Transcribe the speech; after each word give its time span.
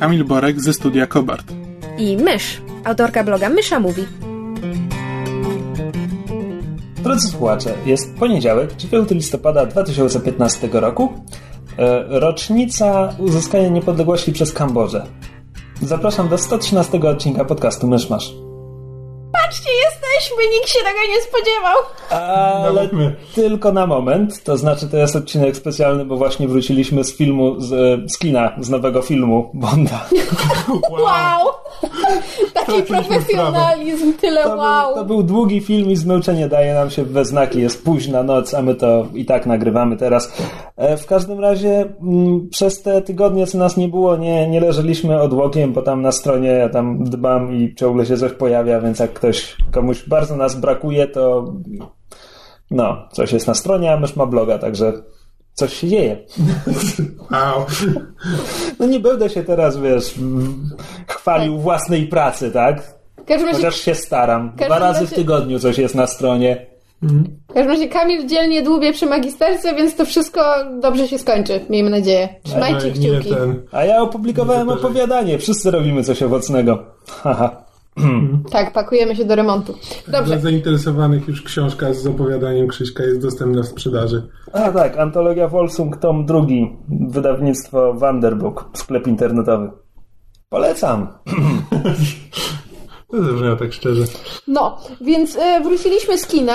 Kamil 0.00 0.24
Borek 0.24 0.60
ze 0.60 0.72
studia 0.72 1.06
Kobart. 1.06 1.52
i 1.98 2.16
Mysz, 2.16 2.60
autorka 2.84 3.24
bloga 3.24 3.48
Mysza 3.48 3.80
Mówi. 3.80 4.02
Drodzy 7.02 7.28
słuchacze, 7.28 7.74
jest 7.86 8.14
poniedziałek, 8.18 8.76
9 8.76 9.10
listopada 9.10 9.66
2015 9.66 10.68
roku, 10.72 11.12
e, 11.78 12.04
rocznica 12.20 13.14
uzyskania 13.18 13.68
niepodległości 13.68 14.32
przez 14.32 14.52
Kambodżę. 14.52 15.06
Zapraszam 15.82 16.28
do 16.28 16.38
113 16.38 17.08
odcinka 17.08 17.44
podcastu 17.44 17.86
Myszmasz. 17.88 18.49
Patrzcie, 19.44 19.70
jesteśmy! 19.84 20.42
Nikt 20.54 20.68
się 20.68 20.78
tego 20.78 20.98
nie 21.08 21.20
spodziewał! 21.22 21.76
Ale 22.66 22.88
my. 22.92 23.14
tylko 23.34 23.72
na 23.72 23.86
moment, 23.86 24.42
to 24.44 24.56
znaczy 24.56 24.88
to 24.88 24.96
jest 24.96 25.16
odcinek 25.16 25.56
specjalny, 25.56 26.04
bo 26.04 26.16
właśnie 26.16 26.48
wróciliśmy 26.48 27.04
z 27.04 27.16
filmu, 27.16 27.60
z, 27.60 27.72
e, 27.72 28.08
z 28.08 28.18
kina, 28.18 28.52
z 28.60 28.70
nowego 28.70 29.02
filmu 29.02 29.50
Bonda. 29.54 30.04
Wow! 30.90 31.46
Taki 32.54 32.72
Straciliśmy 32.82 33.04
profesjonalizm, 33.04 34.12
tyle 34.12 34.42
To, 34.44 34.56
wow! 34.56 34.86
był, 34.94 34.96
to 34.96 35.04
był 35.04 35.22
długi 35.22 35.60
film 35.60 35.90
i 35.90 35.96
zmęczenie 35.96 36.48
daje 36.48 36.74
nam 36.74 36.90
się 36.90 37.04
we 37.04 37.24
znaki. 37.24 37.60
Jest 37.60 37.84
późna 37.84 38.22
noc, 38.22 38.54
a 38.54 38.62
my 38.62 38.74
to 38.74 39.06
i 39.14 39.24
tak 39.24 39.46
nagrywamy 39.46 39.96
teraz. 39.96 40.32
E, 40.76 40.96
W 40.96 41.06
każdym 41.06 41.40
razie 41.40 41.84
mm, 42.02 42.48
przez 42.50 42.82
te 42.82 43.02
tygodnie, 43.02 43.46
co 43.46 43.58
nas 43.58 43.76
nie 43.76 43.88
było, 43.88 44.16
nie, 44.16 44.48
nie 44.48 44.60
leżeliśmy 44.60 45.20
odłokiem, 45.20 45.72
bo 45.72 45.82
tam 45.82 46.02
na 46.02 46.12
stronie 46.12 46.48
ja 46.48 46.68
tam 46.68 47.04
dbam 47.04 47.54
i 47.54 47.74
ciągle 47.74 48.06
się 48.06 48.16
coś 48.16 48.32
pojawia, 48.32 48.80
więc 48.80 48.98
jak 48.98 49.12
ktoś, 49.12 49.29
komuś 49.72 50.08
bardzo 50.08 50.36
nas 50.36 50.54
brakuje, 50.54 51.06
to 51.06 51.52
no, 52.70 53.08
coś 53.12 53.32
jest 53.32 53.46
na 53.46 53.54
stronie, 53.54 53.92
a 53.92 53.96
mysz 53.96 54.16
ma 54.16 54.26
bloga, 54.26 54.58
także 54.58 54.92
coś 55.54 55.74
się 55.74 55.88
dzieje. 55.88 56.16
Wow. 57.32 57.66
No 58.78 58.86
nie 58.86 59.00
będę 59.00 59.30
się 59.30 59.42
teraz, 59.44 59.76
wiesz, 59.78 60.14
chwalił 61.08 61.58
własnej 61.58 62.06
pracy, 62.06 62.50
tak? 62.50 62.82
W 63.26 63.30
razie, 63.30 63.52
Chociaż 63.52 63.76
się 63.76 63.94
staram. 63.94 64.52
Dwa 64.56 64.78
razy 64.78 65.00
w 65.00 65.02
razie- 65.02 65.16
tygodniu 65.16 65.58
coś 65.58 65.78
jest 65.78 65.94
na 65.94 66.06
stronie. 66.06 66.66
w 67.02 67.52
każdym 67.54 67.68
razie 67.68 67.88
Kamil 67.88 68.26
dzielnie 68.26 68.62
dłubie 68.62 68.92
przy 68.92 69.06
magisterce, 69.06 69.74
więc 69.74 69.96
to 69.96 70.04
wszystko 70.04 70.40
dobrze 70.80 71.08
się 71.08 71.18
skończy, 71.18 71.60
miejmy 71.70 71.90
nadzieję. 71.90 72.28
Trzymajcie 72.42 72.92
nie 72.92 73.18
kciuki. 73.18 73.34
ten. 73.34 73.62
A 73.72 73.84
ja 73.84 74.02
opublikowałem 74.02 74.68
opowiadanie. 74.68 75.38
Wszyscy 75.38 75.70
robimy 75.70 76.04
coś 76.04 76.22
owocnego. 76.22 76.84
Haha. 77.22 77.69
Tak, 78.50 78.72
pakujemy 78.72 79.16
się 79.16 79.24
do 79.24 79.34
remontu. 79.34 79.74
Dla 80.08 80.18
Dobrze, 80.18 80.40
zainteresowanych 80.40 81.28
już 81.28 81.42
książka 81.42 81.94
z 81.94 82.06
opowiadaniem 82.06 82.68
Krzyśka 82.68 83.02
jest 83.02 83.22
dostępna 83.22 83.62
w 83.62 83.66
sprzedaży. 83.66 84.22
A 84.52 84.72
tak, 84.72 84.98
antologia 84.98 85.48
Volsung, 85.48 85.96
tom 85.96 86.26
drugi. 86.26 86.76
Wydawnictwo 86.88 87.94
Wanderbook, 87.94 88.70
sklep 88.74 89.06
internetowy. 89.06 89.70
Polecam. 90.48 91.08
To 93.10 93.22
zabrzmiało 93.22 93.56
tak 93.56 93.72
szczerze. 93.72 94.04
no, 94.48 94.78
więc 95.00 95.36
e, 95.36 95.60
wróciliśmy 95.60 96.18
z 96.18 96.26
kina 96.26 96.54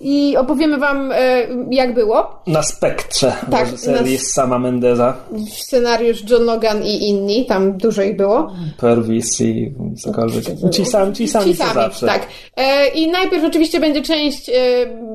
i 0.00 0.36
opowiemy 0.36 0.78
wam 0.78 1.12
e, 1.12 1.42
jak 1.70 1.94
było. 1.94 2.28
Na 2.46 2.62
spektrze 2.62 3.32
Tak, 3.50 3.64
reżyserii 3.64 4.14
na- 4.16 4.20
sama 4.22 4.58
Mendeza, 4.58 5.16
Scenariusz 5.50 6.30
John 6.30 6.42
Logan 6.44 6.82
i 6.84 7.08
inni, 7.08 7.46
tam 7.46 7.76
dużo 7.78 8.02
ich 8.02 8.16
było. 8.16 8.52
Purvis 8.78 9.40
i 9.40 9.72
cokolwiek. 9.98 10.44
Ci 10.72 10.86
sami, 10.86 11.12
ci 11.12 11.28
sami, 11.28 11.44
Ci 11.50 11.56
sami, 11.56 11.74
zawsze. 11.74 12.06
tak. 12.06 12.26
E, 12.56 12.88
I 12.88 13.08
najpierw 13.10 13.44
oczywiście 13.44 13.80
będzie 13.80 14.02
część 14.02 14.48
e, 14.48 14.52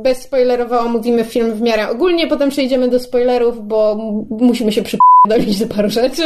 bezspoilerowa, 0.03 0.79
omówimy 0.79 1.23
film 1.23 1.53
w 1.53 1.61
miarę 1.61 1.89
ogólnie, 1.89 2.27
potem 2.27 2.49
przejdziemy 2.49 2.87
do 2.89 2.99
spoilerów, 2.99 3.67
bo 3.67 3.97
musimy 4.29 4.71
się 4.71 4.81
przypomnieć 4.83 5.59
do 5.59 5.75
paru 5.75 5.89
rzeczy. 5.89 6.23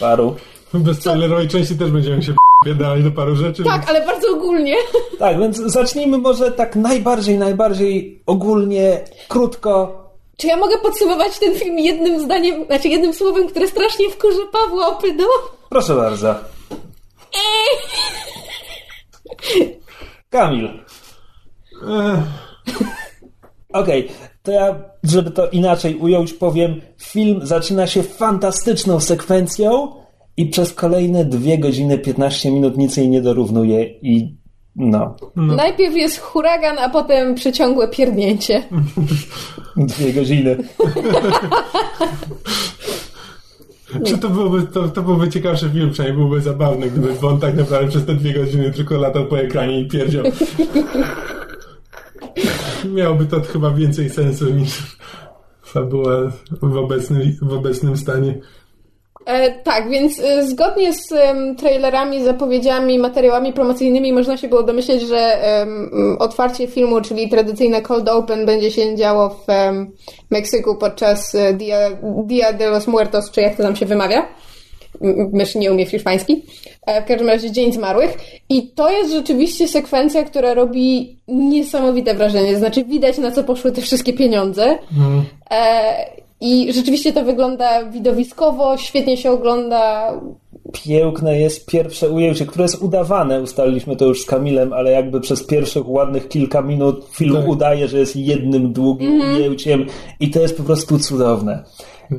Paru. 0.00 0.34
Bez 0.74 1.00
spoilerowej 1.00 1.48
części 1.48 1.76
też 1.76 1.90
będziemy 1.90 2.22
się 2.22 2.34
dalej 2.78 3.02
do 3.02 3.10
paru 3.10 3.36
rzeczy. 3.36 3.64
Tak, 3.64 3.88
ale 3.88 4.06
bardzo 4.06 4.30
ogólnie. 4.30 4.74
Tak, 5.18 5.38
więc 5.38 5.56
zacznijmy 5.56 6.18
może 6.18 6.52
tak 6.52 6.76
najbardziej, 6.76 7.38
najbardziej 7.38 8.20
ogólnie, 8.26 9.00
krótko. 9.28 10.02
Czy 10.36 10.46
ja 10.46 10.56
mogę 10.56 10.78
podsumować 10.78 11.38
ten 11.38 11.54
film 11.54 11.78
jednym 11.78 12.24
zdaniem, 12.24 12.66
znaczy 12.66 12.88
jednym 12.88 13.12
słowem, 13.12 13.48
które 13.48 13.68
strasznie 13.68 14.10
wkurzy 14.10 14.46
Pawła 14.52 14.86
Opydu? 14.86 15.24
Proszę 15.68 15.94
bardzo. 15.94 16.34
Kamil. 20.30 20.68
Ech, 21.82 22.18
Okej, 23.72 24.08
to 24.42 24.52
ja, 24.52 24.74
żeby 25.02 25.30
to 25.30 25.48
inaczej 25.48 25.96
ująć, 25.96 26.32
powiem, 26.32 26.80
film 26.98 27.40
zaczyna 27.42 27.86
się 27.86 28.02
fantastyczną 28.02 29.00
sekwencją 29.00 29.92
i 30.36 30.46
przez 30.46 30.72
kolejne 30.72 31.24
2 31.24 31.56
godziny 31.56 31.98
15 31.98 32.50
minut 32.50 32.76
nic 32.76 32.96
jej 32.96 33.08
nie 33.08 33.22
dorównuje 33.22 33.84
i 33.84 34.36
no, 34.76 35.16
Najpierw 35.36 35.96
jest 35.96 36.18
huragan, 36.18 36.78
a 36.78 36.88
potem 36.88 37.34
przeciągłe 37.34 37.88
pierdnięcie. 37.88 38.62
dwie 39.76 40.12
godziny. 40.12 40.56
Czy 44.06 44.18
to 44.18 44.28
byłoby, 44.28 44.62
to, 44.62 44.88
to 44.88 45.02
byłby 45.02 45.30
ciekawszy 45.30 45.70
film, 45.70 45.90
przynajmniej 45.90 46.26
byłby 46.26 46.40
zabawny, 46.40 46.90
gdyby 46.90 47.26
on 47.26 47.40
tak 47.40 47.56
naprawdę 47.56 47.88
przez 47.88 48.06
te 48.06 48.14
dwie 48.14 48.32
godziny 48.32 48.70
tylko 48.70 48.96
latał 48.96 49.26
po 49.26 49.38
ekranie 49.38 49.80
i 49.80 49.88
pierdział. 49.88 50.24
Miałoby 52.94 53.26
to 53.26 53.40
chyba 53.40 53.70
więcej 53.70 54.10
sensu 54.10 54.50
niż 54.50 54.96
fabuła 55.62 56.32
w 56.62 56.76
obecnym, 56.76 57.36
w 57.42 57.52
obecnym 57.52 57.96
stanie. 57.96 58.38
E, 59.26 59.50
tak, 59.50 59.90
więc 59.90 60.20
e, 60.20 60.46
zgodnie 60.46 60.92
z 60.92 61.12
em, 61.12 61.56
trailerami, 61.56 62.24
zapowiedziami, 62.24 62.98
materiałami 62.98 63.52
promocyjnymi 63.52 64.12
można 64.12 64.36
się 64.36 64.48
było 64.48 64.62
domyśleć, 64.62 65.02
że 65.02 65.38
otwarcie 66.18 66.66
filmu, 66.66 67.00
czyli 67.00 67.28
tradycyjne 67.28 67.82
cold 67.82 68.08
open 68.08 68.46
będzie 68.46 68.70
się 68.70 68.96
działo 68.96 69.28
w 69.28 69.46
Meksyku 70.30 70.76
podczas 70.76 71.34
e, 71.34 71.54
Dia, 71.54 71.90
Dia 72.24 72.52
de 72.52 72.70
los 72.70 72.86
Muertos, 72.86 73.30
czy 73.30 73.40
jak 73.40 73.56
to 73.56 73.62
tam 73.62 73.76
się 73.76 73.86
wymawia. 73.86 74.28
Mysz 75.32 75.54
nie 75.54 75.72
umie 75.72 75.86
w 75.86 75.90
hiszpański. 75.90 76.42
E, 76.86 77.02
W 77.02 77.04
każdym 77.04 77.28
razie 77.28 77.50
Dzień 77.50 77.72
Zmarłych. 77.72 78.18
I 78.48 78.70
to 78.70 78.90
jest 78.90 79.12
rzeczywiście 79.12 79.68
sekwencja, 79.68 80.22
która 80.22 80.54
robi 80.54 81.18
niesamowite 81.28 82.14
wrażenie. 82.14 82.56
Znaczy 82.56 82.84
widać 82.84 83.18
na 83.18 83.30
co 83.30 83.44
poszły 83.44 83.72
te 83.72 83.82
wszystkie 83.82 84.12
pieniądze. 84.12 84.78
E, 85.50 86.22
I 86.42 86.72
rzeczywiście 86.72 87.12
to 87.12 87.24
wygląda 87.24 87.84
widowiskowo, 87.84 88.76
świetnie 88.76 89.16
się 89.16 89.30
ogląda. 89.30 90.12
Piękne 90.72 91.40
jest 91.40 91.66
pierwsze 91.66 92.10
ujęcie, 92.10 92.46
które 92.46 92.64
jest 92.64 92.82
udawane, 92.82 93.42
ustaliliśmy 93.42 93.96
to 93.96 94.04
już 94.04 94.22
z 94.22 94.26
Kamilem, 94.26 94.72
ale 94.72 94.90
jakby 94.90 95.20
przez 95.20 95.46
pierwszych 95.46 95.88
ładnych 95.88 96.28
kilka 96.28 96.62
minut 96.62 97.08
film 97.10 97.36
Tak. 97.36 97.48
udaje, 97.48 97.88
że 97.88 97.98
jest 97.98 98.16
jednym 98.16 98.72
długim 98.72 99.20
ujęciem 99.20 99.86
i 100.20 100.30
to 100.30 100.40
jest 100.40 100.56
po 100.56 100.62
prostu 100.62 100.98
cudowne. 100.98 101.64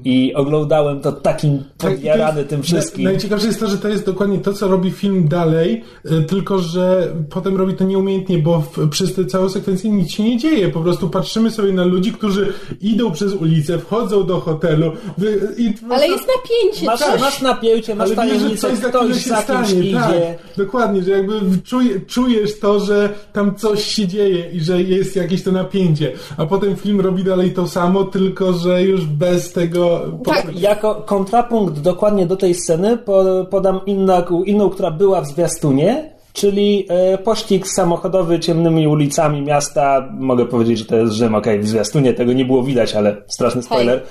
I 0.05 0.33
oglądałem 0.33 1.01
to 1.01 1.11
takim 1.11 1.63
Tak, 1.77 1.91
podjarany 1.91 2.37
jest- 2.39 2.49
tym 2.49 2.63
wszystkim. 2.63 3.03
Naj, 3.03 3.13
najciekawsze 3.13 3.47
jest 3.47 3.59
to, 3.59 3.67
że 3.67 3.77
to 3.77 3.87
jest 3.89 4.05
dokładnie 4.05 4.37
to, 4.37 4.53
co 4.53 4.67
robi 4.67 4.91
film 4.91 5.27
dalej, 5.27 5.83
y, 6.11 6.23
tylko 6.23 6.59
że 6.59 7.13
potem 7.29 7.57
robi 7.57 7.73
to 7.73 7.83
nieumiejętnie, 7.83 8.37
bo 8.37 8.61
w, 8.61 8.89
przez 8.89 9.13
tę 9.15 9.25
całą 9.25 9.49
sekwencję 9.49 9.91
nic 9.91 10.11
się 10.11 10.23
nie 10.23 10.37
dzieje. 10.37 10.69
Po 10.69 10.79
prostu 10.81 11.09
patrzymy 11.09 11.51
sobie 11.51 11.73
na 11.73 11.85
ludzi, 11.85 12.11
którzy 12.11 12.53
idą 12.81 13.11
przez 13.11 13.33
ulicę, 13.33 13.79
wchodzą 13.79 14.23
do 14.23 14.39
hotelu 14.39 14.91
wy, 15.17 15.53
i 15.57 15.73
Ale 15.89 16.07
jest 16.07 16.23
napięcie, 16.37 16.85
Masz, 16.85 16.99
coś. 16.99 17.21
masz 17.21 17.41
napięcie, 17.41 17.95
masz 17.95 18.11
ale 18.11 18.15
wiesz, 18.15 18.33
że 18.33 18.39
tajemnicę, 18.39 18.71
chwilę 18.73 18.89
ktoś 18.89 19.23
się 19.23 19.29
za 19.29 19.35
kimś 19.35 19.67
stanie, 19.67 19.79
idzie. 19.79 19.93
tak, 19.99 20.57
dokładnie, 20.57 21.03
że 21.03 21.11
jakby 21.11 21.33
czuje, 21.63 21.99
czujesz 22.01 22.59
to, 22.59 22.79
że 22.79 23.09
tam 23.33 23.55
coś 23.55 23.83
się 23.85 24.07
dzieje 24.07 24.49
i 24.53 24.59
że 24.59 24.81
jest 24.81 25.15
jakieś 25.15 25.43
to 25.43 25.51
napięcie, 25.51 26.11
a 26.37 26.45
potem 26.45 26.75
film 26.75 27.01
robi 27.01 27.23
dalej 27.23 27.51
to 27.51 27.67
samo, 27.67 28.03
tylko 28.03 28.53
że 28.53 28.83
już 28.83 29.05
bez 29.05 29.51
tego... 29.51 29.82
Tak. 30.25 30.59
Jako 30.59 30.95
kontrapunkt 30.95 31.79
dokładnie 31.79 32.25
do 32.25 32.35
tej 32.35 32.55
sceny 32.55 32.97
po, 32.97 33.23
podam 33.49 33.79
inną, 33.85 34.43
inną, 34.45 34.69
która 34.69 34.91
była 34.91 35.21
w 35.21 35.27
zwiastunie, 35.27 36.13
czyli 36.33 36.85
e, 36.89 37.17
pościg 37.17 37.67
samochodowy 37.67 38.39
ciemnymi 38.39 38.87
ulicami 38.87 39.41
miasta. 39.41 40.09
Mogę 40.19 40.45
powiedzieć, 40.45 40.79
że 40.79 40.85
to 40.85 40.95
jest 40.95 41.13
Rzym, 41.13 41.35
okej, 41.35 41.59
w 41.59 41.67
zwiastunie 41.67 42.13
tego 42.13 42.33
nie 42.33 42.45
było 42.45 42.63
widać, 42.63 42.95
ale 42.95 43.17
straszny 43.27 43.63
spoiler. 43.63 44.03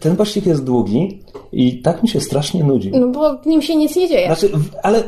ten 0.00 0.16
pościg 0.16 0.46
jest 0.46 0.64
długi 0.64 1.20
i 1.52 1.82
tak 1.82 2.02
mi 2.02 2.08
się 2.08 2.20
strasznie 2.20 2.64
nudzi. 2.64 2.90
No 2.90 3.08
bo 3.08 3.38
w 3.38 3.46
nim 3.46 3.62
się 3.62 3.76
nic 3.76 3.96
nie 3.96 4.08
dzieje. 4.08 4.26
Znaczy, 4.26 4.50
ale 4.82 5.02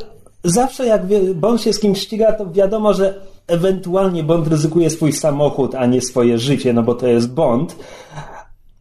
zawsze 0.45 0.87
jak 0.87 1.03
Bond 1.35 1.62
się 1.62 1.73
z 1.73 1.81
kimś 1.81 1.99
ściga, 1.99 2.33
to 2.33 2.51
wiadomo, 2.51 2.95
że 2.95 3.15
ewentualnie 3.47 4.25
Bond 4.25 4.49
ryzykuje 4.49 4.91
swój 4.91 5.12
samochód, 5.12 5.75
a 5.75 5.87
nie 5.87 6.01
swoje 6.01 6.39
życie, 6.39 6.73
no 6.73 6.83
bo 6.83 6.95
to 6.95 7.06
jest 7.06 7.35
Bond. 7.35 7.77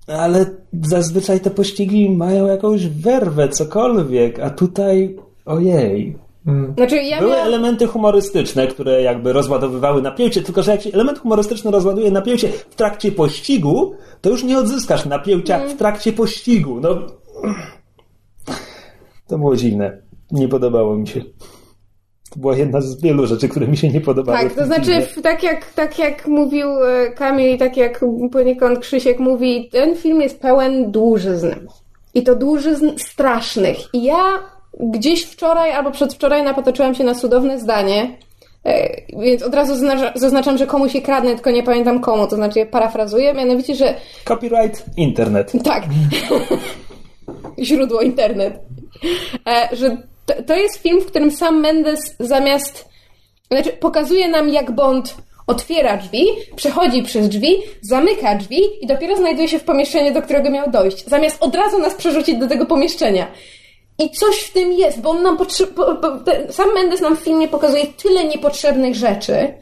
Ale 0.08 0.46
zazwyczaj 0.82 1.40
te 1.40 1.50
pościgi 1.50 2.10
mają 2.10 2.46
jakąś 2.48 2.88
werwę, 2.88 3.50
cokolwiek, 3.50 4.40
a 4.40 4.50
tutaj 4.50 5.18
ojej. 5.46 6.18
Znaczy 6.78 6.96
ja 6.96 7.20
Były 7.20 7.32
miałam... 7.32 7.48
elementy 7.48 7.88
humorystyczne, 7.88 8.68
które 8.68 9.02
jakby 9.02 9.34
rozładowywały 9.34 10.02
napięcie, 10.02 10.42
tylko 10.42 10.64
że 10.64 10.72
jak 10.72 10.82
się 10.82 10.90
element 10.94 11.20
humorystyczny 11.20 11.72
rozładuje 11.72 12.12
napięcie 12.12 12.50
w 12.50 12.76
trakcie 12.76 13.12
pościgu, 13.12 13.96
to 14.22 14.30
już 14.30 14.44
nie 14.44 14.58
odzyskasz 14.58 15.06
napięcia 15.06 15.56
Mm. 15.58 15.70
w 15.70 15.78
trakcie 15.78 16.14
pościgu. 16.14 16.80
No. 16.82 16.90
To 19.28 19.38
było 19.38 19.56
dziwne. 19.56 20.02
Nie 20.32 20.48
podobało 20.48 20.96
mi 20.96 21.08
się. 21.08 21.22
To 22.34 22.40
była 22.40 22.56
jedna 22.56 22.82
z 22.82 23.02
wielu 23.02 23.28
rzeczy, 23.28 23.50
które 23.50 23.68
mi 23.68 23.78
się 23.78 23.90
nie 23.90 24.02
podobały. 24.02 24.38
Tak, 24.40 24.54
to 24.54 24.66
znaczy, 24.66 24.86
filmie. 24.86 25.22
tak 25.24 25.44
jak, 25.44 25.74
tak 25.74 26.00
jak 26.00 26.28
mówił 26.28 26.68
e, 26.86 27.12
Kamil 27.12 27.56
i 27.56 27.58
tak 27.58 27.78
jak 27.78 28.06
poniekąd 28.32 28.80
Krzysiek 28.80 29.20
mówi, 29.20 29.70
ten 29.72 29.96
film 29.96 30.22
jest 30.22 30.40
pełen 30.40 30.92
dłużyzn. 30.92 31.48
I 32.14 32.24
to 32.24 32.36
dłużyzn 32.36 32.90
strasznych. 32.98 33.78
I 33.94 34.04
ja 34.04 34.24
gdzieś 34.80 35.24
wczoraj 35.24 35.72
albo 35.72 35.92
przedwczoraj 35.92 36.44
napatoczyłam 36.44 36.96
się 36.96 37.04
na 37.04 37.16
cudowne 37.16 37.60
zdanie, 37.60 38.18
e, 38.66 38.90
więc 39.22 39.44
od 39.44 39.54
razu 39.56 39.74
zaznacza- 39.76 40.12
zaznaczam, 40.16 40.58
że 40.58 40.68
komuś 40.68 40.96
je 40.96 41.02
kradnę, 41.02 41.34
tylko 41.34 41.52
nie 41.52 41.64
pamiętam 41.64 42.00
komu, 42.02 42.28
to 42.28 42.36
znaczy 42.36 42.60
je 42.60 42.66
parafrazuję, 42.66 43.34
mianowicie, 43.34 43.76
że 43.76 43.94
Copyright 44.26 44.86
internet. 44.98 45.52
tak. 45.64 45.84
Źródło 47.64 48.02
internet. 48.02 48.60
E, 49.48 49.76
że 49.76 49.98
to, 50.25 50.44
to 50.44 50.56
jest 50.56 50.78
film, 50.78 51.02
w 51.02 51.06
którym 51.06 51.31
sam 51.31 51.60
Mendes 51.60 52.16
zamiast. 52.20 52.86
Znaczy, 53.52 53.70
pokazuje 53.74 54.28
nam, 54.28 54.50
jak 54.50 54.72
Bond 54.72 55.16
otwiera 55.48 55.98
drzwi, 55.98 56.25
przechodzi 56.56 57.04
przez 57.04 57.30
drzwi, 57.30 57.56
zamyka 57.81 58.36
drzwi 58.36 58.62
i 58.81 58.88
dopiero 58.88 59.18
znajduje 59.18 59.48
się 59.48 59.60
w 59.60 59.64
pomieszczeniu, 59.64 60.14
do 60.14 60.22
którego 60.22 60.50
miał 60.50 60.72
dojść. 60.72 61.06
Zamiast 61.06 61.44
od 61.44 61.56
razu 61.56 61.80
nas 61.80 61.96
przerzucić 61.96 62.36
do 62.36 62.48
tego 62.48 62.66
pomieszczenia. 62.66 63.28
I 64.00 64.12
coś 64.12 64.40
w 64.40 64.54
tym 64.54 64.74
jest, 64.74 65.02
bo 65.02 65.10
on 65.10 65.24
nam 65.24 65.38
sam 66.50 66.74
Mendes 66.74 67.02
nam 67.02 67.18
w 67.18 67.20
filmie 67.20 67.48
pokazuje 67.48 67.86
tyle 67.86 68.24
niepotrzebnych 68.24 68.96
rzeczy. 68.96 69.54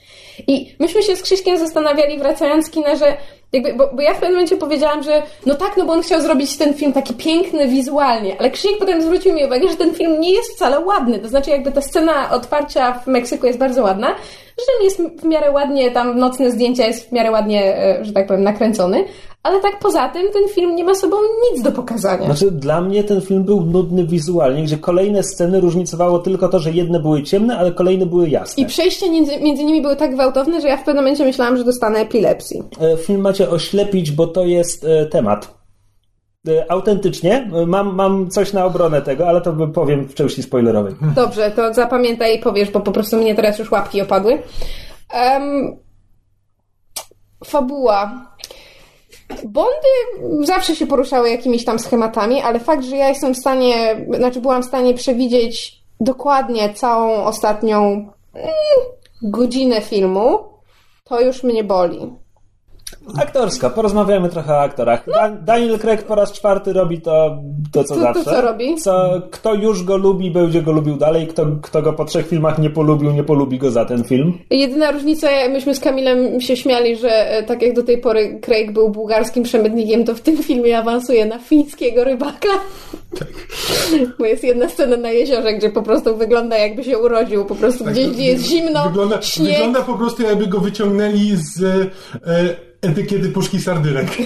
I 0.47 0.75
myśmy 0.79 1.03
się 1.03 1.15
z 1.15 1.21
Krzyśkiem 1.21 1.57
zastanawiali, 1.57 2.19
wracając 2.19 2.67
z 2.67 2.69
kina, 2.69 2.95
że 2.95 3.17
jakby, 3.53 3.73
bo, 3.73 3.89
bo 3.93 4.01
ja 4.01 4.11
w 4.13 4.17
pewnym 4.17 4.31
momencie 4.31 4.57
powiedziałam, 4.57 5.03
że 5.03 5.21
no 5.45 5.55
tak, 5.55 5.77
no 5.77 5.85
bo 5.85 5.93
on 5.93 6.01
chciał 6.01 6.21
zrobić 6.21 6.57
ten 6.57 6.73
film 6.73 6.93
taki 6.93 7.13
piękny 7.13 7.67
wizualnie, 7.67 8.35
ale 8.39 8.51
Krzysiek 8.51 8.79
potem 8.79 9.01
zwrócił 9.01 9.33
mi 9.33 9.45
uwagę, 9.45 9.69
że 9.69 9.75
ten 9.75 9.95
film 9.95 10.21
nie 10.21 10.33
jest 10.33 10.51
wcale 10.51 10.79
ładny. 10.79 11.19
To 11.19 11.27
znaczy 11.27 11.49
jakby 11.49 11.71
ta 11.71 11.81
scena 11.81 12.31
otwarcia 12.31 12.93
w 12.93 13.07
Meksyku 13.07 13.45
jest 13.47 13.59
bardzo 13.59 13.83
ładna, 13.83 14.15
że 14.61 14.95
ten 14.95 15.05
jest 15.07 15.21
w 15.21 15.25
miarę 15.25 15.51
ładnie, 15.51 15.91
tam 15.91 16.17
nocne 16.19 16.51
zdjęcia 16.51 16.87
jest 16.87 17.09
w 17.09 17.11
miarę 17.11 17.31
ładnie, 17.31 17.77
e, 17.77 18.05
że 18.05 18.13
tak 18.13 18.27
powiem, 18.27 18.43
nakręcony, 18.43 19.05
ale 19.43 19.59
tak 19.59 19.79
poza 19.79 20.09
tym 20.09 20.31
ten 20.33 20.49
film 20.49 20.75
nie 20.75 20.83
ma 20.83 20.95
sobą 20.95 21.17
nic 21.51 21.63
do 21.63 21.71
pokazania. 21.71 22.25
Znaczy, 22.25 22.51
dla 22.51 22.81
mnie 22.81 23.03
ten 23.03 23.21
film 23.21 23.43
był 23.43 23.61
nudny 23.61 24.05
wizualnie, 24.05 24.63
gdzie 24.63 24.77
kolejne 24.77 25.23
sceny 25.23 25.59
różnicowało 25.59 26.19
tylko 26.19 26.49
to, 26.49 26.59
że 26.59 26.71
jedne 26.71 26.99
były 26.99 27.23
ciemne, 27.23 27.57
ale 27.57 27.71
kolejne 27.71 28.05
były 28.05 28.29
jasne. 28.29 28.63
I 28.63 28.65
przejścia 28.65 29.11
między, 29.11 29.39
między 29.39 29.63
nimi 29.63 29.81
były 29.81 29.95
tak 29.95 30.13
gwałtowne, 30.13 30.61
że 30.61 30.67
ja 30.67 30.77
w 30.77 30.83
pewnym 30.83 31.03
momencie 31.03 31.25
myślałam, 31.25 31.57
że 31.57 31.63
dostanę 31.63 31.99
epilepsji. 31.99 32.63
E, 32.81 32.97
Film 32.97 33.21
macie 33.21 33.49
oślepić, 33.49 34.11
bo 34.11 34.27
to 34.27 34.45
jest 34.45 34.83
e, 34.83 35.05
temat. 35.05 35.60
E, 36.47 36.71
Autentycznie, 36.71 37.49
e, 37.53 37.65
mam, 37.65 37.95
mam 37.95 38.29
coś 38.29 38.53
na 38.53 38.65
obronę 38.65 39.01
tego, 39.01 39.27
ale 39.27 39.41
to 39.41 39.53
powiem 39.73 40.07
w 40.07 40.13
części 40.13 40.43
spoilerowej. 40.43 40.95
Dobrze, 41.15 41.51
to 41.51 41.73
zapamiętaj 41.73 42.37
i 42.37 42.39
powiesz, 42.39 42.71
bo 42.71 42.79
po 42.79 42.91
prostu 42.91 43.17
mnie 43.17 43.35
teraz 43.35 43.59
już 43.59 43.71
łapki 43.71 44.01
opadły. 44.01 44.43
Em, 45.13 45.77
fabuła. 47.45 48.27
Bondy 49.45 49.87
zawsze 50.43 50.75
się 50.75 50.87
poruszały 50.87 51.29
jakimiś 51.29 51.65
tam 51.65 51.79
schematami, 51.79 52.41
ale 52.41 52.59
fakt, 52.59 52.83
że 52.83 52.97
ja 52.97 53.09
jestem 53.09 53.33
w 53.33 53.37
stanie, 53.37 54.05
znaczy 54.17 54.41
byłam 54.41 54.63
w 54.63 54.65
stanie 54.65 54.93
przewidzieć 54.93 55.81
dokładnie 55.99 56.73
całą 56.73 57.23
ostatnią 57.23 57.81
mm, 58.33 58.53
godzinę 59.21 59.81
filmu, 59.81 60.39
to 61.03 61.21
już 61.21 61.43
mnie 61.43 61.63
boli. 61.63 62.13
Aktorska, 63.21 63.69
porozmawiajmy 63.69 64.29
trochę 64.29 64.53
o 64.53 64.61
aktorach. 64.61 65.03
Da- 65.09 65.29
Daniel 65.29 65.79
Craig 65.79 66.03
po 66.03 66.15
raz 66.15 66.31
czwarty 66.31 66.73
robi 66.73 67.01
to, 67.01 67.37
to 67.71 67.83
co 67.83 67.95
To- 67.95 67.99
to 67.99 68.01
zawsze. 68.01 68.23
co 68.23 68.41
robi? 68.41 68.75
Co, 68.75 69.21
kto 69.31 69.53
już 69.53 69.83
go 69.83 69.97
lubi, 69.97 70.31
będzie 70.31 70.61
go 70.61 70.71
lubił 70.71 70.97
dalej. 70.97 71.27
Kto, 71.27 71.45
kto 71.61 71.81
go 71.81 71.93
po 71.93 72.05
trzech 72.05 72.27
filmach 72.27 72.59
nie 72.59 72.69
polubił, 72.69 73.11
nie 73.11 73.23
polubi 73.23 73.57
go 73.57 73.71
za 73.71 73.85
ten 73.85 74.03
film. 74.03 74.33
Jedyna 74.49 74.91
różnica, 74.91 75.27
myśmy 75.49 75.75
z 75.75 75.79
Kamilem 75.79 76.41
się 76.41 76.55
śmiali, 76.57 76.95
że 76.95 77.09
e, 77.31 77.43
tak 77.43 77.61
jak 77.61 77.73
do 77.75 77.83
tej 77.83 77.97
pory 77.97 78.39
Craig 78.41 78.71
był 78.71 78.89
bułgarskim 78.89 79.43
przemytnikiem, 79.43 80.03
to 80.03 80.15
w 80.15 80.21
tym 80.21 80.37
filmie 80.37 80.77
awansuje 80.77 81.25
na 81.25 81.39
fińskiego 81.39 82.03
rybaka. 82.03 82.49
Bo 84.19 84.25
jest 84.25 84.43
jedna 84.43 84.69
scena 84.69 84.97
na 84.97 85.11
jeziorze, 85.11 85.53
gdzie 85.53 85.69
po 85.69 85.81
prostu 85.81 86.17
wygląda 86.17 86.57
jakby 86.57 86.83
się 86.83 86.97
urodził, 86.97 87.45
po 87.45 87.55
prostu 87.55 87.85
gdzieś, 87.85 88.09
gdzie 88.09 88.23
jest 88.23 88.45
zimno, 88.45 88.83
Wygląda, 88.83 89.21
śnieg. 89.21 89.51
wygląda 89.51 89.81
po 89.81 89.93
prostu 89.97 90.23
jakby 90.23 90.47
go 90.47 90.59
wyciągnęli 90.59 91.35
z 91.35 91.63
e, 91.63 92.80
etykiety 92.81 93.29
puszki 93.29 93.59
sardynek. 93.61 94.07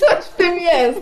Coś 0.00 0.24
w 0.24 0.36
tym 0.36 0.58
jest. 0.58 1.00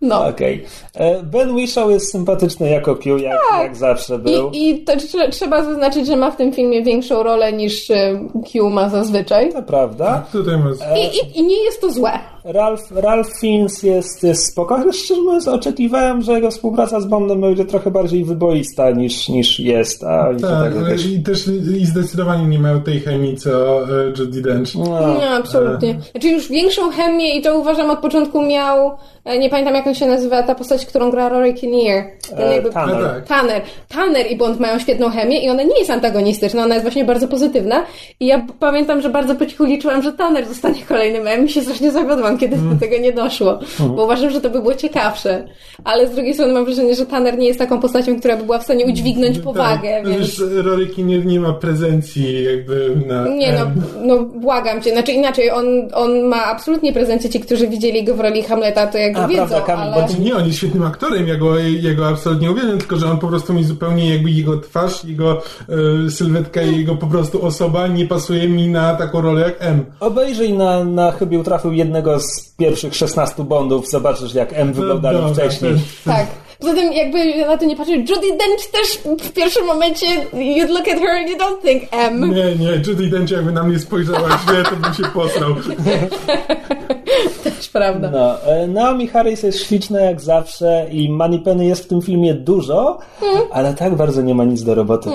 No. 0.00 0.26
Okej. 0.26 0.64
E, 0.94 1.22
Ben 1.22 1.54
Whishaw 1.54 1.90
jest 1.90 2.12
sympatyczny 2.12 2.70
jako 2.70 2.96
Q, 2.96 3.18
jak, 3.18 3.38
jak 3.62 3.76
zawsze 3.76 4.18
był. 4.18 4.50
I, 4.50 4.68
I 4.68 4.84
to 4.84 4.92
trze- 4.92 5.30
trzeba 5.30 5.64
zaznaczyć, 5.64 6.06
że 6.06 6.16
ma 6.16 6.30
w 6.30 6.36
tym 6.36 6.52
filmie 6.52 6.82
większą 6.82 7.22
rolę 7.22 7.52
niż 7.52 7.90
e, 7.90 8.28
Q 8.52 8.70
ma 8.70 8.88
zazwyczaj. 8.88 9.52
To 9.52 9.62
prawda. 9.62 10.26
Tutaj 10.32 10.58
masz... 10.58 10.76
I, 10.98 11.16
i, 11.16 11.38
I 11.40 11.42
nie 11.46 11.64
jest 11.64 11.80
to 11.80 11.92
złe. 11.92 12.12
Ralph, 12.46 12.90
Ralph 12.90 13.40
Fiennes 13.40 13.82
jest, 13.82 14.22
jest 14.22 14.46
spoko, 14.46 14.76
ale 14.76 14.92
szczerze 14.92 15.20
mówiąc 15.20 15.48
oczekiwałem, 15.48 16.22
że 16.22 16.32
jego 16.32 16.50
współpraca 16.50 17.00
z 17.00 17.06
Bondem 17.06 17.40
będzie 17.40 17.64
trochę 17.64 17.90
bardziej 17.90 18.24
wyboista 18.24 18.90
niż, 18.90 19.28
niż 19.28 19.60
jest, 19.60 20.04
a 20.04 20.28
Tak, 20.40 20.40
tak 20.40 20.74
jakoś... 20.74 21.06
i 21.06 21.22
też 21.22 21.46
i 21.80 21.86
zdecydowanie 21.86 22.44
nie 22.46 22.58
mają 22.58 22.80
tej 22.82 23.00
chemii, 23.00 23.36
co 23.36 23.80
e, 23.82 24.12
Judi 24.18 24.42
Dench. 24.42 24.74
No, 24.74 25.14
Nie, 25.18 25.30
absolutnie. 25.30 25.98
Znaczy 26.10 26.28
już 26.28 26.48
większą 26.48 26.90
chemię 26.90 27.36
i 27.36 27.42
to 27.42 27.58
uważam 27.58 27.90
od 27.90 27.98
początku 27.98 28.42
miał, 28.42 28.96
e, 29.24 29.38
nie 29.38 29.50
pamiętam 29.50 29.74
jak 29.74 29.86
on 29.86 29.94
się 29.94 30.06
nazywa, 30.06 30.42
ta 30.42 30.54
postać, 30.54 30.86
którą 30.86 31.10
gra 31.10 31.28
Rory 31.28 31.54
Kinnear. 31.54 32.04
E, 32.36 32.54
jakby- 32.54 32.70
Tanner. 32.70 33.02
Tak. 33.04 33.26
Tanner. 33.26 33.62
Tanner 33.88 34.30
i 34.30 34.36
Bond 34.36 34.60
mają 34.60 34.78
świetną 34.78 35.10
chemię 35.10 35.44
i 35.44 35.48
ona 35.50 35.62
nie 35.62 35.78
jest 35.78 35.90
antagonistyczna, 35.90 36.64
ona 36.64 36.74
jest 36.74 36.84
właśnie 36.84 37.04
bardzo 37.04 37.28
pozytywna. 37.28 37.84
I 38.20 38.26
ja 38.26 38.46
pamiętam, 38.60 39.00
że 39.02 39.10
bardzo 39.10 39.34
po 39.34 39.46
cichu 39.46 39.64
liczyłam, 39.64 40.02
że 40.02 40.12
Tanner 40.12 40.46
zostanie 40.48 40.82
kolejnym 40.88 41.26
M 41.26 41.46
i 41.46 41.48
się 41.48 41.62
strasznie 41.62 41.90
zawiodłam, 41.90 42.35
kiedy 42.38 42.56
Mm. 42.56 42.74
do 42.74 42.80
tego 42.80 42.98
nie 42.98 43.12
doszło. 43.12 43.58
Bo 43.78 44.04
uważam, 44.04 44.30
że 44.30 44.40
to 44.40 44.50
by 44.50 44.60
było 44.60 44.74
ciekawsze. 44.74 45.44
Ale 45.84 46.06
z 46.08 46.10
drugiej 46.14 46.34
strony 46.34 46.52
mam 46.52 46.64
wrażenie, 46.64 46.94
że 46.94 47.06
Tanner 47.06 47.38
nie 47.38 47.46
jest 47.46 47.58
taką 47.58 47.80
postacią, 47.80 48.18
która 48.18 48.36
by 48.36 48.44
była 48.44 48.58
w 48.58 48.62
stanie 48.62 48.86
udźwignąć 48.86 49.38
powagę, 49.38 50.02
tak, 50.02 50.08
więc... 50.12 50.20
Wiesz, 50.20 50.42
Rory 50.64 50.86
Kinnear 50.86 51.26
nie 51.26 51.40
ma 51.40 51.52
prezencji 51.52 52.44
jakby 52.44 52.96
na... 53.06 53.28
Nie 53.28 53.52
no, 53.52 53.66
no 54.02 54.22
błagam 54.22 54.82
cię. 54.82 54.92
Znaczy 54.92 55.12
inaczej, 55.12 55.50
on, 55.50 55.66
on 55.94 56.22
ma 56.22 56.44
absolutnie 56.44 56.92
prezencję. 56.92 57.30
Ci, 57.30 57.40
którzy 57.40 57.68
widzieli 57.68 58.04
go 58.04 58.14
w 58.14 58.20
roli 58.20 58.42
Hamleta, 58.42 58.86
to 58.86 58.98
jakby 58.98 59.20
A, 59.20 59.28
wiedzą, 59.28 59.46
prawda, 59.46 59.60
Kamil, 59.60 59.94
ale... 59.94 60.06
bo 60.06 60.22
Nie, 60.24 60.36
on 60.36 60.46
jest 60.46 60.58
świetnym 60.58 60.82
aktorem, 60.82 61.28
ja 61.28 61.36
go, 61.36 61.58
ja 61.58 61.94
go 61.94 62.08
absolutnie 62.08 62.50
uwielbiam, 62.50 62.78
tylko 62.78 62.96
że 62.96 63.10
on 63.10 63.18
po 63.18 63.28
prostu 63.28 63.54
mi 63.54 63.64
zupełnie 63.64 64.12
jakby 64.12 64.30
jego 64.30 64.60
twarz, 64.60 65.04
jego 65.04 65.42
e, 66.06 66.10
sylwetka 66.10 66.62
i 66.62 66.78
jego 66.78 66.96
po 66.96 67.06
prostu 67.06 67.46
osoba 67.46 67.86
nie 67.86 68.06
pasuje 68.06 68.48
mi 68.48 68.68
na 68.68 68.94
taką 68.94 69.20
rolę 69.20 69.40
jak 69.40 69.56
M. 69.58 69.84
Obejrzyj 70.00 70.52
na, 70.52 70.84
na 70.84 71.12
chybił 71.12 71.42
trafił 71.42 71.72
jednego 71.72 72.20
z 72.20 72.25
pierwszych 72.58 72.94
16 72.94 73.44
Bondów, 73.44 73.88
zobaczysz 73.90 74.34
jak 74.34 74.52
M 74.52 74.72
wyglądali 74.72 75.18
Dobra, 75.18 75.34
wcześniej. 75.34 75.72
też. 75.72 75.82
Tak. 76.04 76.26
Poza 76.60 76.74
tym 76.74 76.92
jakby 76.92 77.46
na 77.46 77.56
to 77.58 77.64
nie 77.64 77.76
patrzeć, 77.76 78.10
Judy 78.10 78.28
Dench 78.28 78.66
też 78.72 78.98
w 79.28 79.32
pierwszym 79.32 79.66
momencie 79.66 80.06
you'd 80.32 80.68
look 80.68 80.88
at 80.88 80.98
her 81.00 81.10
and 81.10 81.30
you 81.30 81.36
don't 81.36 81.62
think 81.62 81.82
M. 81.90 82.34
Nie, 82.34 82.56
nie, 82.56 82.70
Judy 82.86 83.08
Dench 83.08 83.30
jakby 83.30 83.52
na 83.52 83.62
mnie 83.62 83.78
spojrzała 83.78 84.38
źle, 84.48 84.62
to 84.64 84.76
bym 84.76 84.94
się 84.94 85.02
posrał. 85.14 85.50
Też 87.44 87.68
prawda. 87.68 88.10
No, 88.10 88.42
e, 88.42 88.66
Naomi 88.66 89.06
Harris 89.08 89.42
jest 89.42 89.64
śliczna 89.66 90.00
jak 90.00 90.20
zawsze 90.20 90.86
i 90.90 91.10
Moneypenny 91.10 91.66
jest 91.66 91.84
w 91.84 91.88
tym 91.88 92.02
filmie 92.02 92.34
dużo, 92.34 92.98
Mhm. 93.22 93.48
ale 93.52 93.74
tak 93.74 93.94
bardzo 93.96 94.22
nie 94.22 94.34
ma 94.34 94.44
nic 94.44 94.62
do 94.62 94.74
roboty. 94.74 95.10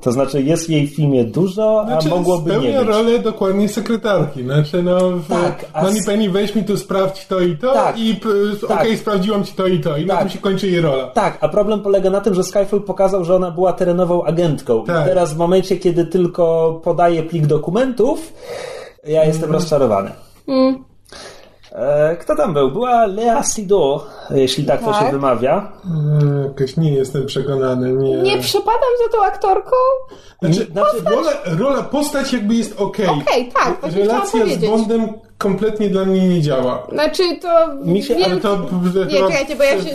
To 0.00 0.12
znaczy 0.12 0.42
jest 0.42 0.70
jej 0.70 0.86
w 0.86 0.94
filmie 0.96 1.24
dużo, 1.24 1.80
a 1.82 1.86
Znaczy, 1.86 2.08
mogłoby 2.08 2.50
nie 2.50 2.56
spełnia 2.58 2.78
być. 2.80 2.88
rolę 2.88 3.18
dokładnie 3.18 3.68
sekretarki. 3.68 4.42
Znaczy, 4.44 4.82
no, 4.82 4.98
Tak, 5.28 5.64
a 5.72 5.82
Money 5.82 5.98
s- 5.98 6.06
Penny, 6.06 6.30
weź 6.30 6.54
mi 6.54 6.64
tu, 6.64 6.76
sprawdź 6.76 7.26
to 7.26 7.40
i 7.40 7.56
to 7.56 7.72
Tak. 7.72 7.98
i 7.98 8.14
p- 8.14 8.28
Tak. 8.68 8.80
okej, 8.80 8.96
sprawdziłam 8.98 9.44
ci 9.44 9.52
to 9.52 9.66
i 9.66 9.80
to. 9.80 9.96
I 9.96 10.06
na 10.06 10.14
Tak. 10.14 10.22
tym 10.22 10.30
się 10.32 10.38
kończy 10.38 10.66
jej 10.70 10.80
rola. 10.80 11.06
Tak, 11.06 11.38
a 11.40 11.48
problem 11.48 11.80
polega 11.80 12.10
na 12.10 12.20
tym, 12.20 12.34
że 12.34 12.44
Skyfall 12.44 12.80
pokazał, 12.80 13.24
że 13.24 13.36
ona 13.36 13.50
była 13.50 13.72
terenową 13.72 14.24
agentką. 14.24 14.84
Tak. 14.84 15.02
I 15.06 15.08
teraz 15.08 15.34
w 15.34 15.36
momencie, 15.36 15.76
kiedy 15.76 16.04
tylko 16.06 16.80
podaje 16.84 17.22
plik 17.22 17.46
dokumentów, 17.46 18.32
ja 19.08 19.24
jestem 19.24 19.52
rozczarowany. 19.52 20.10
Mm. 20.48 20.84
E, 21.72 22.16
kto 22.16 22.36
tam 22.36 22.54
był? 22.54 22.70
Była 22.70 23.06
Lea 23.06 23.42
Seydoux, 23.42 24.04
jeśli 24.30 24.64
tak, 24.64 24.80
to 24.80 24.92
Tak. 24.92 25.06
się 25.06 25.12
wymawia. 25.12 25.72
E, 26.42 26.44
Jakoś 26.48 26.76
nie 26.76 26.92
jestem 26.94 27.26
przekonany. 27.26 27.92
Nie, 27.92 28.16
Nie 28.22 28.38
przepadam 28.38 28.90
za 29.04 29.18
tą 29.18 29.24
aktorką? 29.24 29.76
Znaczy, 30.42 30.66
Znaczy, 30.72 30.96
rola, 31.10 31.30
rola, 31.58 31.82
postać 31.82 32.32
jakby 32.32 32.54
jest 32.54 32.80
okej. 32.80 33.06
Okej, 33.08 33.52
tak, 33.54 33.80
właśnie 33.80 34.00
Relacja 34.02 34.46
z. 34.46 34.58
Bondem 34.70 35.08
kompletnie 35.40 35.88
dla 35.90 36.04
mnie 36.04 36.28
nie 36.28 36.40
działa. 36.40 36.86
Znaczy 36.92 37.22
to... 37.42 37.48
Mi 37.84 38.02
się- 38.02 38.14
wiem- 38.14 38.24
Ale 38.32 38.40
to 38.40 38.58
Nie, 39.12 39.18
czekajcie, 39.20 39.56
bo 39.56 39.64
ja 39.64 39.70
się... 39.82 39.90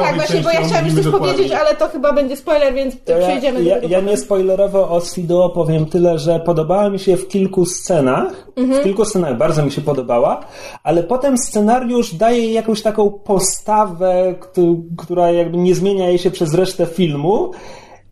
Tak, 0.00 0.16
właśnie, 0.16 0.40
bo 0.40 0.50
ja 0.50 0.60
chciałam 0.62 0.84
już 0.84 0.94
coś 0.94 1.04
dokładnie. 1.04 1.28
powiedzieć, 1.32 1.52
ale 1.52 1.74
to 1.74 1.88
chyba 1.88 2.12
będzie 2.12 2.36
spoiler, 2.36 2.74
więc 2.74 2.94
To 3.04 3.12
ja, 3.12 3.18
przejdziemy 3.28 3.62
ja, 3.62 3.74
do 3.74 3.80
tego. 3.80 3.92
ja 3.92 4.00
nie 4.00 4.16
spoilerowo 4.16 4.90
o 4.90 5.00
Seydoux 5.00 5.54
powiem 5.54 5.86
tyle, 5.86 6.18
że 6.18 6.40
podobała 6.40 6.90
mi 6.90 6.98
się 6.98 7.16
w 7.16 7.28
kilku 7.28 7.66
scenach. 7.66 8.48
Mhm. 8.56 8.80
W 8.80 8.84
kilku 8.84 9.04
scenach 9.04 9.36
bardzo 9.38 9.64
mi 9.64 9.70
się 9.72 9.80
podobała, 9.80 10.40
ale 10.84 11.02
potem 11.02 11.38
scenariusz 11.38 12.14
daje 12.14 12.38
jej 12.38 12.52
jakąś 12.52 12.82
taką 12.82 13.10
postawę, 13.10 14.34
któ- 14.40 14.84
która 14.98 15.30
jakby 15.30 15.56
nie 15.56 15.74
zmienia 15.74 16.08
jej 16.08 16.18
się 16.18 16.30
przez 16.30 16.54
resztę 16.54 16.86
filmu 16.86 17.50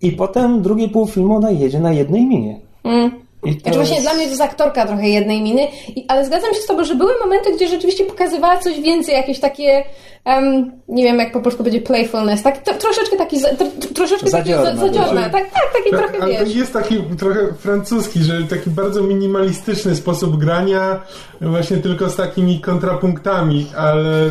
i 0.02 0.12
potem 0.12 0.62
drugie 0.62 0.88
pół 0.88 1.06
filmu 1.06 1.36
ona 1.36 1.50
jedzie 1.50 1.80
na 1.80 1.92
jednej 1.92 2.26
minie. 2.26 2.60
I 2.84 3.10
to 3.42 3.48
Znaczy 3.60 3.76
właśnie 3.78 3.94
jest- 3.94 4.06
dla 4.06 4.14
mnie 4.14 4.24
to 4.24 4.30
jest 4.30 4.42
aktorka 4.42 4.86
trochę 4.86 5.08
jednej 5.08 5.42
miny, 5.42 5.62
I, 5.96 6.04
ale 6.08 6.26
zgadzam 6.26 6.54
się 6.54 6.60
z 6.60 6.66
tobą, 6.66 6.84
że 6.84 6.94
były 6.94 7.12
momenty, 7.24 7.52
gdzie 7.56 7.68
rzeczywiście 7.68 8.04
pokazywała 8.04 8.58
coś 8.58 8.80
więcej, 8.80 9.14
jakieś 9.14 9.40
takie, 9.40 9.84
em, 10.24 10.72
nie 10.88 11.02
wiem 11.02 11.18
jak 11.18 11.32
po 11.32 11.40
polsku 11.40 11.62
będzie 11.64 11.80
playfulness, 11.80 12.42
tak, 12.42 12.62
to, 12.62 12.74
troszeczkę 12.74 13.16
taki, 13.16 13.36
tro, 13.40 13.66
troszeczkę 13.94 14.30
Zadziorna, 14.30 14.64
taki 14.64 14.78
za, 14.78 14.86
zadziorna, 14.86 15.22
tak, 15.30 15.50
tak, 15.50 15.62
taki 15.76 15.90
Tak, 15.90 16.00
trochę 16.00 16.22
ale 16.24 16.34
to 16.38 16.44
wiesz. 16.44 16.54
jest 16.54 16.72
taki 16.72 17.02
trochę 17.18 17.40
francuski, 17.58 18.22
że 18.24 18.42
taki 18.42 18.70
bardzo 18.70 19.02
minimalistyczny 19.02 19.96
sposób 19.96 20.36
grania, 20.36 21.00
właśnie 21.40 21.76
tylko 21.76 22.10
z 22.10 22.16
takimi 22.16 22.60
kontrapunktami, 22.60 23.66
ale 23.76 24.30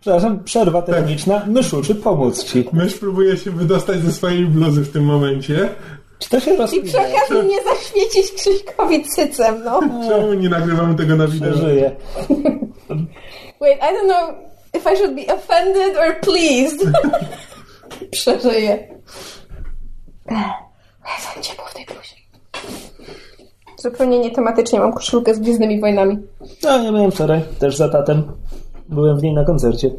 Przepraszam, 0.00 0.44
przerwa 0.44 0.82
techniczna. 0.82 1.42
Myszu, 1.46 1.82
czy 1.82 1.94
pomóc 1.94 2.44
ci? 2.44 2.64
mysz 2.72 2.94
próbuje 2.94 3.36
się 3.36 3.50
wydostać 3.50 4.00
ze 4.00 4.12
swojej 4.12 4.46
bluzy 4.46 4.82
w 4.82 4.92
tym 4.92 5.04
momencie. 5.04 5.68
Czy 6.18 6.30
to 6.30 6.40
się 6.40 6.54
I 6.54 6.56
rozwija? 6.56 6.84
przy 6.84 6.98
okazji 6.98 7.48
nie 7.48 7.62
zaświecić 7.62 8.32
Krzyśkowi 8.32 9.04
cycem, 9.04 9.62
no. 9.64 9.80
Czemu 10.08 10.34
nie 10.34 10.48
nagrywamy 10.48 10.94
tego 10.94 11.16
na 11.16 11.26
wideo? 11.26 11.54
Żyje. 11.56 11.96
Wait, 13.60 13.78
I 13.78 13.94
don't 13.94 14.08
know 14.08 14.34
if 14.76 14.92
I 14.92 14.96
should 14.96 15.14
be 15.14 15.34
offended 15.34 15.96
or 15.96 16.20
pleased. 16.20 16.80
Przeżyję. 18.10 18.88
Za 21.34 21.40
ciepło 21.42 21.64
w 21.66 21.74
tej 21.74 21.86
bluzie. 21.86 22.16
Zupełnie 23.78 24.18
nietematycznie 24.18 24.80
mam 24.80 24.92
koszulkę 24.92 25.34
z 25.34 25.38
Gwiezdnymi 25.38 25.80
Wojnami. 25.80 26.18
No, 26.62 26.82
ja 26.82 26.92
byłem 26.92 27.10
wczoraj, 27.10 27.40
też 27.58 27.76
za 27.76 27.88
tatem. 27.88 28.32
Byłem 28.88 29.18
w 29.18 29.22
niej 29.22 29.34
na 29.34 29.44
koncercie. 29.44 29.90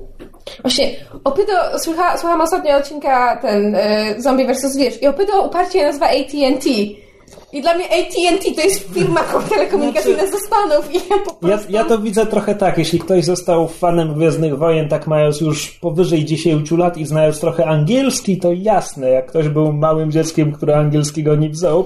Właśnie, 0.61 0.95
Opydo, 1.23 1.79
słucha, 1.79 2.17
słucham 2.17 2.41
ostatnio 2.41 2.77
odcinka 2.77 3.35
ten 3.41 3.75
y, 3.75 4.21
Zombie 4.21 4.47
vs. 4.47 4.61
Zwierz 4.61 5.01
i 5.01 5.07
Opydo 5.07 5.41
uparcie 5.41 5.83
nazywa 5.83 6.05
AT&T. 6.05 6.69
I 7.53 7.62
dla 7.62 7.74
mnie 7.74 7.86
AT&T 7.86 8.51
to 8.55 8.62
jest 8.62 8.93
firma 8.93 9.22
telekomunikacyjna 9.50 10.27
ze 10.27 10.38
Stanów 10.39 10.91
i 10.91 10.96
ja 10.96 11.17
po 11.25 11.48
Ja, 11.48 11.57
prostu... 11.57 11.72
ja 11.72 11.84
to 11.84 12.00
widzę 12.00 12.25
trochę 12.25 12.55
tak, 12.55 12.77
jeśli 12.77 13.00
ktoś 13.00 13.25
został 13.25 13.67
fanem 13.67 14.13
Gwiezdnych 14.13 14.57
Wojen, 14.57 14.89
tak 14.89 15.07
mając 15.07 15.41
już 15.41 15.72
powyżej 15.72 16.25
10 16.25 16.72
lat 16.72 16.98
i 16.98 17.05
znając 17.05 17.39
trochę 17.39 17.65
angielski, 17.65 18.38
to 18.38 18.50
jasne, 18.53 19.10
jak 19.10 19.25
ktoś 19.25 19.50
był 19.50 19.74
małym 19.74 20.12
dzieckiem, 20.12 20.51
które 20.51 20.75
angielskiego 20.75 21.36
nie 21.36 21.50
wziął, 21.50 21.86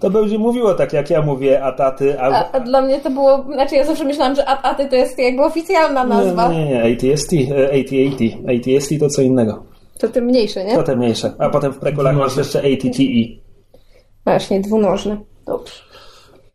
to 0.00 0.10
będzie 0.10 0.38
mówiło 0.38 0.74
tak, 0.74 0.92
jak 0.92 1.10
ja 1.10 1.22
mówię, 1.22 1.64
a 1.64 1.72
taty, 1.72 2.20
a... 2.20 2.28
A, 2.28 2.52
a 2.52 2.60
dla 2.60 2.82
mnie 2.82 3.00
to 3.00 3.10
było, 3.10 3.44
znaczy 3.54 3.74
ja 3.74 3.84
zawsze 3.84 4.04
myślałam, 4.04 4.34
że 4.34 4.46
AT 4.46 4.90
to 4.90 4.96
jest 4.96 5.18
jakby 5.18 5.42
oficjalna 5.42 6.04
nazwa. 6.04 6.48
Nie, 6.48 6.64
nie, 6.64 6.70
nie, 6.70 6.82
ATST, 7.12 7.32
e, 7.32 7.64
AT-AT. 7.64 8.20
ATST 8.56 8.90
to 9.00 9.08
co 9.08 9.22
innego. 9.22 9.62
To 9.98 10.08
tym 10.08 10.24
mniejsze, 10.24 10.64
nie? 10.64 10.74
To 10.74 10.82
te 10.82 10.96
mniejsze. 10.96 11.32
A 11.38 11.48
potem 11.48 11.72
w 11.72 11.78
prekulach 11.78 12.16
masz 12.16 12.36
jeszcze 12.36 12.58
ATTE. 12.58 13.41
Właśnie, 14.24 14.60
dwunożne. 14.60 15.16
Dobrze. 15.46 15.91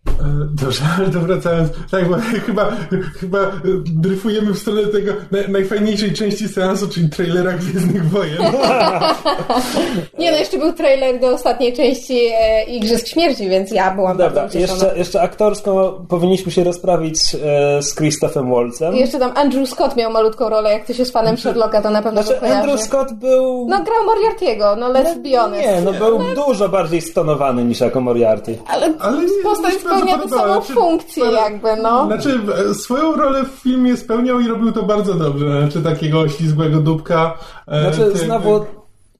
E, 0.07 0.47
Dobrze, 0.61 0.81
ale 0.97 1.09
to 1.09 1.19
wracając. 1.19 1.69
Tak, 1.91 2.09
bo 2.09 2.15
chyba, 2.45 2.71
chyba 3.19 3.51
dryfujemy 3.85 4.53
w 4.53 4.59
stronę 4.59 4.83
tego 4.83 5.13
naj, 5.31 5.49
najfajniejszej 5.49 6.13
części 6.13 6.47
seansu, 6.49 6.87
czyli 6.87 7.09
trailera 7.09 7.53
Gwiezdnych 7.53 8.09
Wojen. 8.09 8.37
Nie 10.19 10.31
no, 10.31 10.37
jeszcze 10.37 10.57
był 10.57 10.73
trailer 10.73 11.19
do 11.19 11.27
ostatniej 11.27 11.73
części 11.73 12.19
e, 12.39 12.63
Igrzysk 12.63 13.07
Śmierci, 13.07 13.49
więc 13.49 13.71
ja 13.71 13.95
byłam 13.95 14.17
Dobra, 14.17 14.29
bardzo 14.29 14.57
ucieszona. 14.57 14.83
jeszcze, 14.83 14.99
jeszcze 14.99 15.21
aktorsko 15.21 16.01
powinniśmy 16.09 16.51
się 16.51 16.63
rozprawić 16.63 17.35
e, 17.35 17.81
z 17.83 17.95
Christophem 17.95 18.51
Waltzem. 18.51 18.95
I 18.95 18.99
jeszcze 18.99 19.19
tam 19.19 19.31
Andrew 19.35 19.69
Scott 19.69 19.95
miał 19.95 20.11
malutką 20.11 20.49
rolę, 20.49 20.71
jak 20.71 20.83
ktoś 20.83 20.99
jest 20.99 21.11
fanem 21.11 21.37
Sherlocka, 21.37 21.81
to 21.81 21.89
na 21.89 22.01
pewno 22.01 22.23
Znaczy. 22.23 22.53
Andrew 22.53 22.81
Scott 22.81 23.13
był... 23.13 23.67
No 23.69 23.83
grał 23.83 23.97
Moriarty'ego, 24.05 24.77
no 24.77 24.93
let's 24.93 25.17
be 25.21 25.37
honest. 25.37 25.63
Nie, 25.63 25.81
no 25.81 25.93
był 25.93 26.19
dużo 26.47 26.69
bardziej 26.69 27.01
stonowany 27.01 27.65
niż 27.65 27.79
jako 27.79 28.01
Moriarty. 28.01 28.57
Ale, 28.67 28.93
Ale 28.99 29.21
postać 29.43 29.73
się 29.73 29.79
spełnia 29.97 30.17
tę 30.17 30.29
samą 30.29 30.53
Znaczy, 30.53 30.73
funkcję 30.73 31.25
jakby, 31.25 31.67
no. 31.83 32.05
Znaczy, 32.05 32.39
e, 32.69 32.73
swoją 32.73 33.15
rolę 33.15 33.43
w 33.43 33.47
filmie 33.61 33.97
spełniał 33.97 34.39
i 34.39 34.47
robił 34.47 34.71
to 34.71 34.83
bardzo 34.83 35.13
dobrze. 35.13 35.61
Znaczy, 35.61 35.81
takiego 35.81 36.19
oślizgłego 36.19 36.79
dupka. 36.79 37.37
e, 37.67 37.81
Znaczy, 37.93 38.11
ty- 38.11 38.17
znowu, 38.25 38.65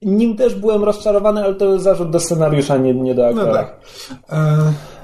nim 0.02 0.36
też 0.38 0.56
byłem 0.56 0.84
rozczarowany, 0.84 1.44
ale 1.44 1.56
to 1.56 1.66
jest 1.66 1.84
zarzut 1.84 2.10
do 2.10 2.20
scenariusza, 2.20 2.78
nie, 2.78 2.94
nie 2.94 3.16
do 3.16 3.22
No 3.24 3.28
aktora. 3.30 3.54
tak. 3.54 3.80
E, 4.32 4.58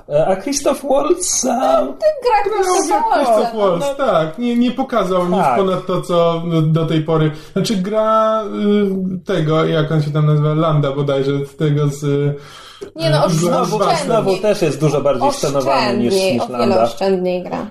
E, 0.10 0.28
A 0.28 0.36
Christoph 0.36 0.84
Waltz... 0.90 1.46
A... 1.46 1.82
Gra 1.82 2.38
jak 2.46 2.66
Christopher 2.66 3.14
Christoph 3.14 3.56
Waltz. 3.56 3.84
Waltz, 3.84 3.98
tak. 3.98 4.38
Nie, 4.40 4.56
nie 4.56 4.72
pokazał 4.72 5.28
nic 5.28 5.38
Tak. 5.38 5.58
ponad 5.58 5.86
to, 5.86 6.02
co 6.02 6.44
do 6.64 6.86
tej 6.86 7.02
pory. 7.02 7.32
Znaczy 7.54 7.76
gra 7.76 8.44
y, 8.44 9.20
tego, 9.26 9.66
jak 9.66 9.92
on 9.92 10.02
się 10.02 10.12
tam 10.12 10.26
nazywa, 10.26 10.54
Landa 10.54 10.92
bodajże, 10.92 11.46
z 11.46 11.56
tego 11.56 11.88
z... 11.88 12.06
Nie 12.96 13.10
no, 13.10 13.28
y, 13.28 13.30
Znowu, 14.06 14.38
też 14.38 14.62
jest 14.62 14.80
dużo 14.80 15.02
bardziej 15.02 15.32
stonowany 15.32 15.98
niż, 15.98 16.14
Oszczędniej, 16.14 16.34
niż 16.34 16.44
o 16.44 16.58
wiele 16.58 16.82
oszczędniej 16.84 17.44
gra. 17.44 17.68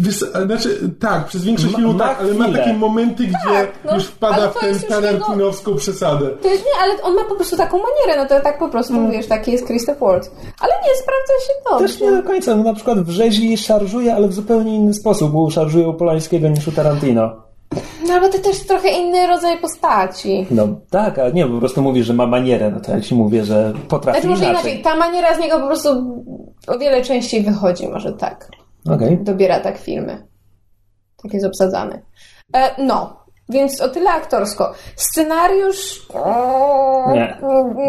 Wiesz, 0.00 0.16
znaczy, 0.46 0.90
tak, 1.00 1.26
przez 1.26 1.44
większość 1.44 1.72
Ma- 1.72 1.78
filmu 1.78 1.94
tak, 1.94 2.20
ale 2.20 2.34
ma 2.34 2.52
takie 2.52 2.74
momenty, 2.74 3.24
gdzie 3.24 3.36
Tak, 3.44 3.72
no, 3.84 3.94
już 3.94 4.04
wpada 4.04 4.48
w 4.48 4.54
to 4.54 4.60
tę 4.60 4.74
tarantinowską 4.88 5.74
przesadę. 5.76 6.26
To 6.30 6.48
jest 6.48 6.64
nie, 6.64 6.82
ale 6.82 7.02
on 7.02 7.14
ma 7.14 7.24
po 7.24 7.34
prostu 7.34 7.56
taką 7.56 7.78
manierę, 7.78 8.22
no 8.22 8.28
to 8.28 8.40
tak 8.44 8.58
po 8.58 8.68
prostu, 8.68 8.94
Mm. 8.94 9.10
wiesz, 9.10 9.26
taki 9.26 9.52
jest 9.52 9.66
Christopher 9.66 10.00
Waltz. 10.08 10.30
Ale 10.60 10.72
nie, 10.72 10.90
sprawdza 11.02 11.46
się 11.46 11.52
dobrze. 11.70 11.86
Też 11.86 12.00
nie 12.00 12.22
do 12.22 12.22
końca. 12.22 12.56
No, 12.56 12.62
na 12.62 12.74
przykład 12.74 12.98
w 12.98 13.10
rzezi 13.10 13.56
szarżuje, 13.56 14.14
ale 14.14 14.28
w 14.28 14.32
zupełnie 14.32 14.74
inny 14.74 14.94
sposób, 14.94 15.32
bo 15.32 15.50
szarżuje 15.50 15.88
u 15.88 15.94
Polańskiego 15.94 16.48
niż 16.48 16.68
u 16.68 16.72
Tarantino. 16.72 17.43
No 18.08 18.20
bo 18.20 18.28
to 18.28 18.38
też 18.38 18.66
trochę 18.66 18.88
inny 18.88 19.26
rodzaj 19.26 19.58
postaci. 19.58 20.46
No 20.50 20.68
tak, 20.90 21.18
ale 21.18 21.32
nie, 21.32 21.46
po 21.46 21.58
prostu 21.58 21.82
mówisz, 21.82 22.06
że 22.06 22.12
ma 22.14 22.26
manierę, 22.26 22.70
no 22.70 22.80
to 22.80 22.92
jak 22.92 23.04
ci 23.04 23.14
mówię, 23.14 23.44
że 23.44 23.72
potrafi 23.88 24.20
Znaczy 24.20 24.28
może 24.28 24.44
inaczej. 24.44 24.72
inaczej, 24.72 24.82
ta 24.82 24.96
maniera 24.96 25.34
z 25.34 25.38
niego 25.38 25.60
po 25.60 25.66
prostu 25.66 25.90
o 26.66 26.78
wiele 26.78 27.02
częściej 27.02 27.42
wychodzi, 27.42 27.88
może 27.88 28.12
tak. 28.12 28.48
Okej. 28.90 29.18
Dobiera 29.18 29.60
tak 29.60 29.78
filmy. 29.78 30.26
Tak 31.22 31.34
jest 31.34 31.46
obsadzany. 31.46 32.02
E, 32.56 32.82
no, 32.82 33.24
więc 33.48 33.80
o 33.80 33.88
tyle 33.88 34.10
aktorsko. 34.10 34.72
Scenariusz... 34.96 36.08
Nie. 37.12 37.38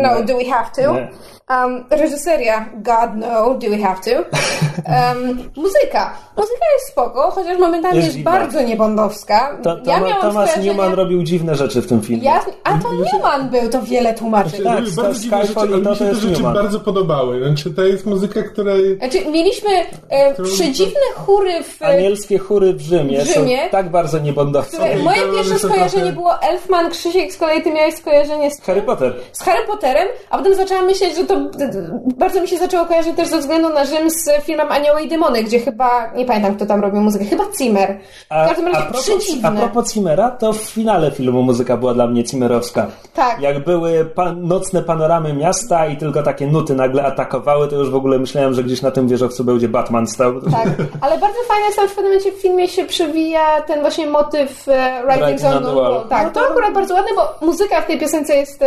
No, 0.02 0.24
do 0.24 0.38
we 0.38 0.46
have 0.46 0.70
to? 0.76 0.94
Nie. 0.94 1.10
Um, 1.50 1.86
reżyseria, 1.90 2.66
God 2.76 3.10
no, 3.16 3.54
do 3.54 3.70
we 3.70 3.78
have 3.78 4.02
to? 4.02 4.12
Um, 4.12 5.38
muzyka. 5.64 6.14
Muzyka 6.38 6.66
jest 6.74 6.88
spoko, 6.92 7.32
chociaż 7.32 7.58
momentami 7.60 7.96
Jest 7.98 8.08
jest, 8.08 8.20
bardzo 8.24 8.62
niebondowska. 8.62 9.58
To, 9.64 9.76
to, 9.76 9.92
ja 9.92 10.00
miałam 10.00 10.22
Thomas 10.22 10.50
skojarzenie- 10.50 10.66
Newman 10.66 10.94
robił 10.94 11.24
dziwne 11.24 11.56
rzeczy 11.56 11.82
w 11.82 11.88
tym 11.88 12.02
filmie. 12.02 12.24
Ja, 12.24 12.46
a 12.64 12.78
to 12.78 12.88
Newman 12.94 13.50
był, 13.50 13.70
to 13.70 13.82
wiele 13.82 14.14
tłumaczy. 14.14 14.64
Tak, 14.64 14.80
Robił 14.80 14.96
bardzo 14.96 15.20
dziwne 15.20 15.46
rzeczy, 15.46 15.60
ale 15.60 15.82
to 15.82 15.90
mi 15.90 15.96
się 15.96 16.06
te 16.06 16.16
rzeczy 16.16 16.28
Newman. 16.28 16.54
bardzo 16.54 16.80
podobały. 16.80 17.48
Znaczy, 17.48 17.72
to 17.74 17.82
jest 17.84 18.06
muzyka, 18.06 18.44
której... 18.44 18.98
Znaczy, 18.98 19.26
mieliśmy 19.26 19.70
e, 20.10 20.44
przedziwne 20.44 21.00
chóry 21.16 21.64
w... 21.64 21.82
Anielskie 21.82 22.38
chóry 22.38 22.74
w 22.74 22.82
Rzymie, 22.82 23.22
W 23.22 23.28
Rzymie? 23.28 23.64
są 23.64 23.70
tak 23.70 23.90
bardzo 23.92 24.20
niebondowce. 24.20 24.78
Które, 24.78 24.98
moje 24.98 25.22
pierwsze 25.36 25.60
skojarzenie 25.60 25.90
trochę- 26.04 26.12
było 26.16 26.42
Elfman, 26.42 26.92
Krzysiek, 26.92 27.34
z 27.34 27.38
kolei 27.38 27.62
ty 27.62 27.72
miałeś 27.72 27.96
skojarzenie 27.96 28.52
z, 28.52 28.62
Harry 28.62 28.82
Potter. 28.82 29.14
z 29.32 29.42
Harry 29.44 29.68
Potterem, 29.68 30.08
a 30.30 30.38
potem 30.38 30.56
zaczęłam 30.56 30.86
myśleć, 30.86 31.16
że 31.16 31.26
to 31.26 31.35
d- 31.40 32.00
bardzo 32.18 32.42
mi 32.42 32.48
się 32.48 32.58
zaczęło 32.58 32.86
kojarzyć 32.86 33.16
też 33.16 33.28
ze 33.28 33.38
względu 33.40 33.70
na 33.70 33.86
Rzym 33.86 34.10
z 34.10 34.30
filmem 34.44 34.72
Anioły 34.72 35.02
i 35.02 35.08
Demony, 35.10 35.44
gdzie 35.44 35.60
chyba, 35.60 36.12
nie 36.16 36.26
pamiętam 36.26 36.56
kto 36.56 36.66
tam 36.66 36.82
robił 36.82 37.02
muzykę, 37.02 37.26
chyba 37.26 37.44
Zimmer. 37.58 37.98
A, 38.30 38.46
W 38.46 38.48
każdym 38.48 38.66
razie 38.66 38.78
a, 38.80 38.82
propos, 38.82 39.10
a 39.44 39.52
propos 39.52 39.94
Cimmera, 39.94 40.32
to 40.32 40.54
w 40.54 40.58
finale 40.62 41.12
filmu 41.12 41.42
muzyka 41.44 41.78
była 41.78 41.94
dla 41.94 42.08
mnie 42.08 42.24
Cimmerowska. 42.24 42.88
Tak. 43.14 43.42
Jak 43.42 43.64
były 43.64 44.06
pan, 44.06 44.48
nocne 44.48 44.82
panoramy 44.84 45.34
miasta 45.34 45.88
i 45.88 45.98
tylko 45.98 46.24
takie 46.24 46.48
nuty 46.48 46.76
nagle 46.76 47.04
atakowały, 47.04 47.68
to 47.68 47.76
już 47.76 47.90
w 47.90 47.96
ogóle 47.96 48.20
myślałem, 48.20 48.54
że 48.54 48.64
gdzieś 48.64 48.82
na 48.82 48.92
tym 48.92 49.08
wieżowcu 49.08 49.44
będzie 49.44 49.70
Batman 49.70 50.08
stał. 50.08 50.42
Tak, 50.42 50.68
ale 51.02 51.18
bardzo 51.18 51.38
fajnie 51.48 51.66
jest 51.66 51.78
tam 51.78 51.88
w 51.88 51.96
pewnym 51.96 52.06
momencie 52.14 52.32
w 52.32 52.42
filmie 52.42 52.68
się 52.68 52.86
przewija 52.86 53.62
ten 53.62 53.82
właśnie 53.82 54.08
motyw 54.08 54.68
e, 54.70 55.02
Writings 55.08 55.44
on 55.44 55.64
the 55.64 55.76
Wall. 55.76 56.02
Tak, 56.10 56.34
to 56.34 56.40
akurat 56.52 56.74
bardzo 56.74 56.94
ładne, 56.94 57.10
bo 57.16 57.46
muzyka 57.46 57.82
w 57.82 57.86
tej 57.86 58.00
piosence 58.00 58.36
jest 58.36 58.62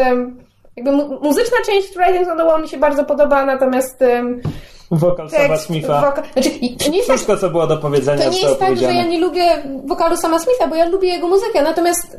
jakby 0.79 0.93
mu- 0.93 1.21
muzyczna 1.21 1.57
część 1.67 1.89
Writings 1.97 2.29
on 2.29 2.39
the 2.39 2.45
Wall 2.45 2.63
mi 2.63 2.69
się 2.69 2.77
bardzo 2.79 3.05
podoba, 3.05 3.45
natomiast 3.47 4.03
em, 4.03 4.41
Wokal 4.91 5.31
Sama 5.31 5.57
Smitha. 5.57 6.01
wokal... 6.01 6.25
Znaczy, 6.33 6.51
to 6.51 6.91
nie 6.91 6.97
jest 6.97 7.09
tak, 7.09 7.17
Wszystko, 7.17 7.37
co 7.37 7.51
było 7.51 7.67
do 7.67 7.77
powiedzenia, 7.77 8.25
to 8.25 8.31
nie 8.31 8.41
jest 8.41 8.59
tak, 8.59 8.77
że 8.77 8.85
ja 8.95 9.07
nie 9.07 9.21
lubię 9.21 9.63
wokalu 9.85 10.17
Sama 10.17 10.39
Smitha, 10.39 10.67
bo 10.67 10.77
ja 10.77 10.85
lubię 10.89 11.09
jego 11.09 11.29
muzykę, 11.29 11.63
natomiast 11.63 12.17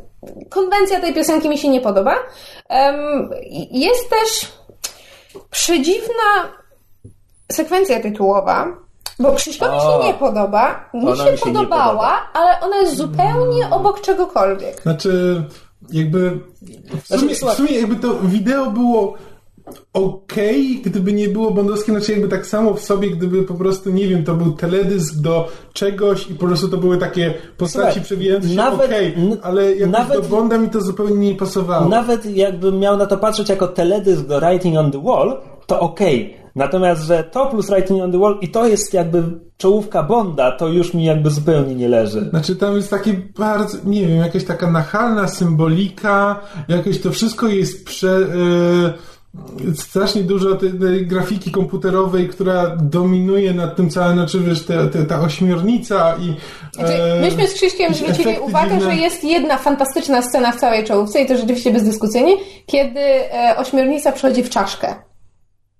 konwencja 0.50 1.00
tej 1.00 1.14
piosenki 1.14 1.48
mi 1.48 1.58
się 1.58 1.68
nie 1.68 1.80
podoba. 1.80 2.14
Em, 2.68 3.30
jest 3.70 4.10
też 4.10 4.52
przedziwna 5.50 6.50
sekwencja 7.52 8.00
tytułowa, 8.00 8.66
bo 9.18 9.32
Krzyśkowi 9.32 9.80
się 9.80 10.06
nie 10.06 10.14
podoba, 10.14 10.90
mi 10.94 11.16
się, 11.16 11.32
mi 11.32 11.38
się 11.38 11.44
podobała, 11.44 11.86
podoba. 11.86 12.30
ale 12.34 12.60
ona 12.60 12.76
jest 12.76 12.96
zupełnie 12.96 13.70
obok 13.70 14.00
czegokolwiek. 14.00 14.82
Znaczy, 14.82 15.42
jakby. 15.92 16.30
W 17.02 17.06
Znaczy, 17.06 17.20
sumie, 17.22 17.34
słuchaj- 17.34 17.54
w 17.54 17.56
sumie 17.56 17.72
jakby 17.80 17.96
to 17.96 18.18
wideo 18.24 18.70
było 18.70 19.14
okej, 19.92 20.80
gdyby 20.84 21.12
nie 21.12 21.28
było 21.28 21.50
bondowskie, 21.50 21.92
znaczy 21.92 22.12
jakby 22.12 22.28
tak 22.28 22.46
samo 22.46 22.74
w 22.74 22.80
sobie, 22.80 23.10
gdyby 23.10 23.42
po 23.42 23.54
prostu, 23.54 23.90
nie 23.90 24.08
wiem, 24.08 24.24
to 24.24 24.34
był 24.34 24.52
teledysk 24.52 25.14
do 25.14 25.48
czegoś 25.72 26.30
i 26.30 26.34
po 26.34 26.46
prostu 26.46 26.68
to 26.68 26.76
były 26.76 26.98
takie 26.98 27.34
postaci 27.56 27.84
Słuchaj, 27.86 28.02
przewijające 28.04 28.48
się 28.48 28.54
nawet- 28.56 28.90
n- 29.16 29.38
ale 29.42 29.74
jakoś 29.74 29.92
nawet- 29.92 30.22
do 30.22 30.28
Bonda 30.28 30.58
mi 30.58 30.68
to 30.70 30.80
zupełnie 30.80 31.28
nie 31.30 31.34
pasowało. 31.34 31.88
Nawet 31.88 32.36
jakbym 32.36 32.78
miał 32.78 32.96
na 32.96 33.06
to 33.06 33.16
patrzeć 33.16 33.48
jako 33.48 33.68
teledysk 33.68 34.26
do 34.26 34.40
Writing 34.40 34.78
on 34.78 34.90
the 34.92 35.02
Wall, 35.02 35.40
to 35.66 35.80
okej. 35.80 36.34
Natomiast, 36.60 37.02
że 37.02 37.24
to 37.24 37.46
plus 37.46 37.66
Writing 37.66 38.02
on 38.02 38.12
the 38.12 38.18
Wall 38.18 38.38
i 38.40 38.48
to 38.48 38.68
jest 38.68 38.94
jakby 38.94 39.22
czołówka 39.56 40.02
Bonda, 40.02 40.52
to 40.52 40.68
już 40.68 40.94
mi 40.94 41.04
jakby 41.04 41.30
zupełnie 41.30 41.74
nie 41.74 41.88
leży. 41.88 42.28
Znaczy 42.30 42.56
tam 42.56 42.76
jest 42.76 42.90
takie 42.90 43.14
bardzo, 43.38 43.78
nie 43.84 44.06
wiem, 44.06 44.18
jakaś 44.18 44.44
taka 44.44 44.70
nachalna 44.70 45.28
symbolika, 45.28 46.40
jakoś 46.68 47.00
to 47.00 47.10
wszystko 47.10 47.48
jest 47.48 47.84
prze... 47.84 48.10
E, 48.10 49.10
strasznie 49.74 50.22
dużo 50.22 50.54
tej, 50.54 50.72
tej 50.72 51.06
grafiki 51.06 51.50
komputerowej, 51.50 52.28
która 52.28 52.76
dominuje 52.76 53.54
nad 53.54 53.76
tym 53.76 53.90
całym, 53.90 54.14
znaczy 54.14 54.40
wiesz, 54.40 54.66
te, 54.66 54.86
te, 54.86 55.04
ta 55.04 55.20
ośmiornica 55.20 56.16
i... 56.16 56.34
Znaczy, 56.74 57.02
e, 57.02 57.20
myśmy 57.20 57.48
z 57.48 57.54
Krzyśkiem 57.54 57.92
jakieś 57.92 57.98
zwrócili 57.98 58.38
uwagę, 58.38 58.70
dziwne. 58.70 58.84
że 58.84 58.96
jest 58.96 59.24
jedna 59.24 59.58
fantastyczna 59.58 60.22
scena 60.22 60.52
w 60.52 60.60
całej 60.60 60.84
czołówce 60.84 61.22
i 61.22 61.26
to 61.26 61.36
rzeczywiście 61.36 61.70
bezdyskusyjnie, 61.70 62.32
kiedy 62.66 63.00
e, 63.00 63.54
ośmiornica 63.56 64.12
przychodzi 64.12 64.42
w 64.42 64.50
czaszkę. 64.50 65.09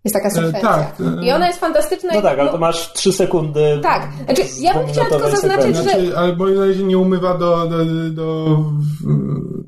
Jest 0.05 0.15
taka 0.15 0.31
sekwencja. 0.31 0.61
tak, 0.61 0.95
e, 1.21 1.25
I 1.25 1.33
ona 1.33 1.47
jest 1.47 1.61
fantastyczna. 1.61 2.11
No 2.13 2.21
i- 2.21 2.23
tak, 2.23 2.39
ale 2.39 2.51
to 2.51 2.59
masz 2.59 2.93
trzy 2.93 3.13
sekundy. 3.13 3.81
Tak. 3.83 4.09
Znaczy, 4.25 4.43
ja 4.61 4.75
bym 4.75 4.87
chciała 4.87 5.09
tylko 5.09 5.31
zaznaczyć, 5.31 5.63
sekwencji. 5.63 5.75
że- 5.75 5.83
Znaczy, 6.07 6.19
ale 6.19 6.37
moim 6.37 6.57
zdaniem 6.57 6.75
się 6.75 6.83
nie 6.83 6.99
umywa 6.99 7.35
do... 7.35 7.67
do, 7.67 7.77
do 8.11 8.57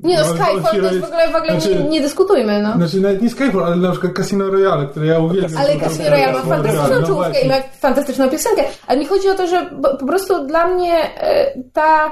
Nie 0.03 0.17
no, 0.17 0.23
Skyfall 0.25 0.63
to 0.63 0.77
jest 0.77 0.99
w 0.99 1.03
ogóle, 1.03 1.31
w 1.31 1.35
ogóle 1.35 1.61
Znaczy- 1.61 1.75
nie, 1.83 1.89
nie 1.89 2.01
dyskutujmy, 2.01 2.61
no. 2.61 2.73
Znaczy 2.73 3.01
nawet 3.01 3.21
nie 3.21 3.29
Skyfall, 3.29 3.63
ale 3.63 3.75
na 3.75 3.91
przykład 3.91 4.13
Casino 4.13 4.49
Royale, 4.51 4.85
które 4.87 5.05
ja 5.05 5.19
uwielbiam. 5.19 5.61
Ale 5.61 5.79
Casino 5.79 6.09
Royale 6.09 6.33
ma 6.33 6.41
fantastyczną 6.41 6.99
no 7.01 7.07
czołówkę 7.07 7.41
i 7.41 7.47
ma 7.49 7.55
fantastyczną 7.79 8.29
piosenkę. 8.29 8.63
Ale 8.87 8.99
mi 8.99 9.05
chodzi 9.05 9.29
o 9.29 9.33
to, 9.35 9.47
że 9.47 9.69
po 9.99 10.05
prostu 10.05 10.47
dla 10.47 10.67
mnie 10.67 10.93
e, 11.21 11.53
ta... 11.73 12.11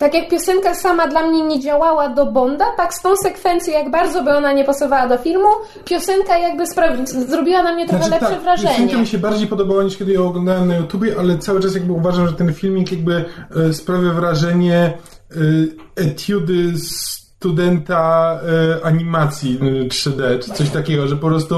Tak 0.00 0.14
jak 0.14 0.28
piosenka 0.28 0.74
sama 0.74 1.08
dla 1.08 1.26
mnie 1.26 1.42
nie 1.42 1.60
działała 1.60 2.08
do 2.08 2.26
Bonda, 2.26 2.64
tak 2.76 2.94
z 2.94 3.02
tą 3.02 3.16
sekwencją, 3.16 3.74
jak 3.74 3.90
bardzo 3.90 4.24
by 4.24 4.30
ona 4.30 4.52
nie 4.52 4.64
pasowała 4.64 5.08
do 5.08 5.18
filmu, 5.18 5.48
piosenka 5.84 6.38
jakby 6.38 6.64
zrobiła 7.28 7.62
na 7.62 7.74
mnie 7.74 7.88
trochę 7.88 8.04
Znaczy, 8.04 8.20
lepsze 8.20 8.36
tak, 8.36 8.42
wrażenie. 8.42 8.70
Piosenka 8.70 8.98
mi 8.98 9.06
się 9.06 9.18
bardziej 9.18 9.48
podobała 9.48 9.82
niż 9.82 9.96
kiedy 9.96 10.12
ją 10.12 10.28
oglądałem 10.28 10.68
na 10.68 10.76
YouTubie, 10.76 11.14
ale 11.18 11.38
cały 11.38 11.60
czas 11.60 11.74
jakby 11.74 11.92
uważam, 11.92 12.26
że 12.26 12.32
ten 12.32 12.54
filmik 12.54 12.92
jakby 12.92 13.24
e, 13.56 13.72
sprawia 13.72 14.12
wrażenie 14.12 14.74
e, 14.76 15.36
etiudy 15.96 16.72
studenta 16.78 18.40
e, 18.80 18.84
animacji 18.84 19.58
e, 19.62 19.88
3D, 19.88 20.38
czy 20.38 20.50
coś 20.50 20.70
takiego, 20.70 21.08
że 21.08 21.16
po 21.16 21.26
prostu 21.26 21.54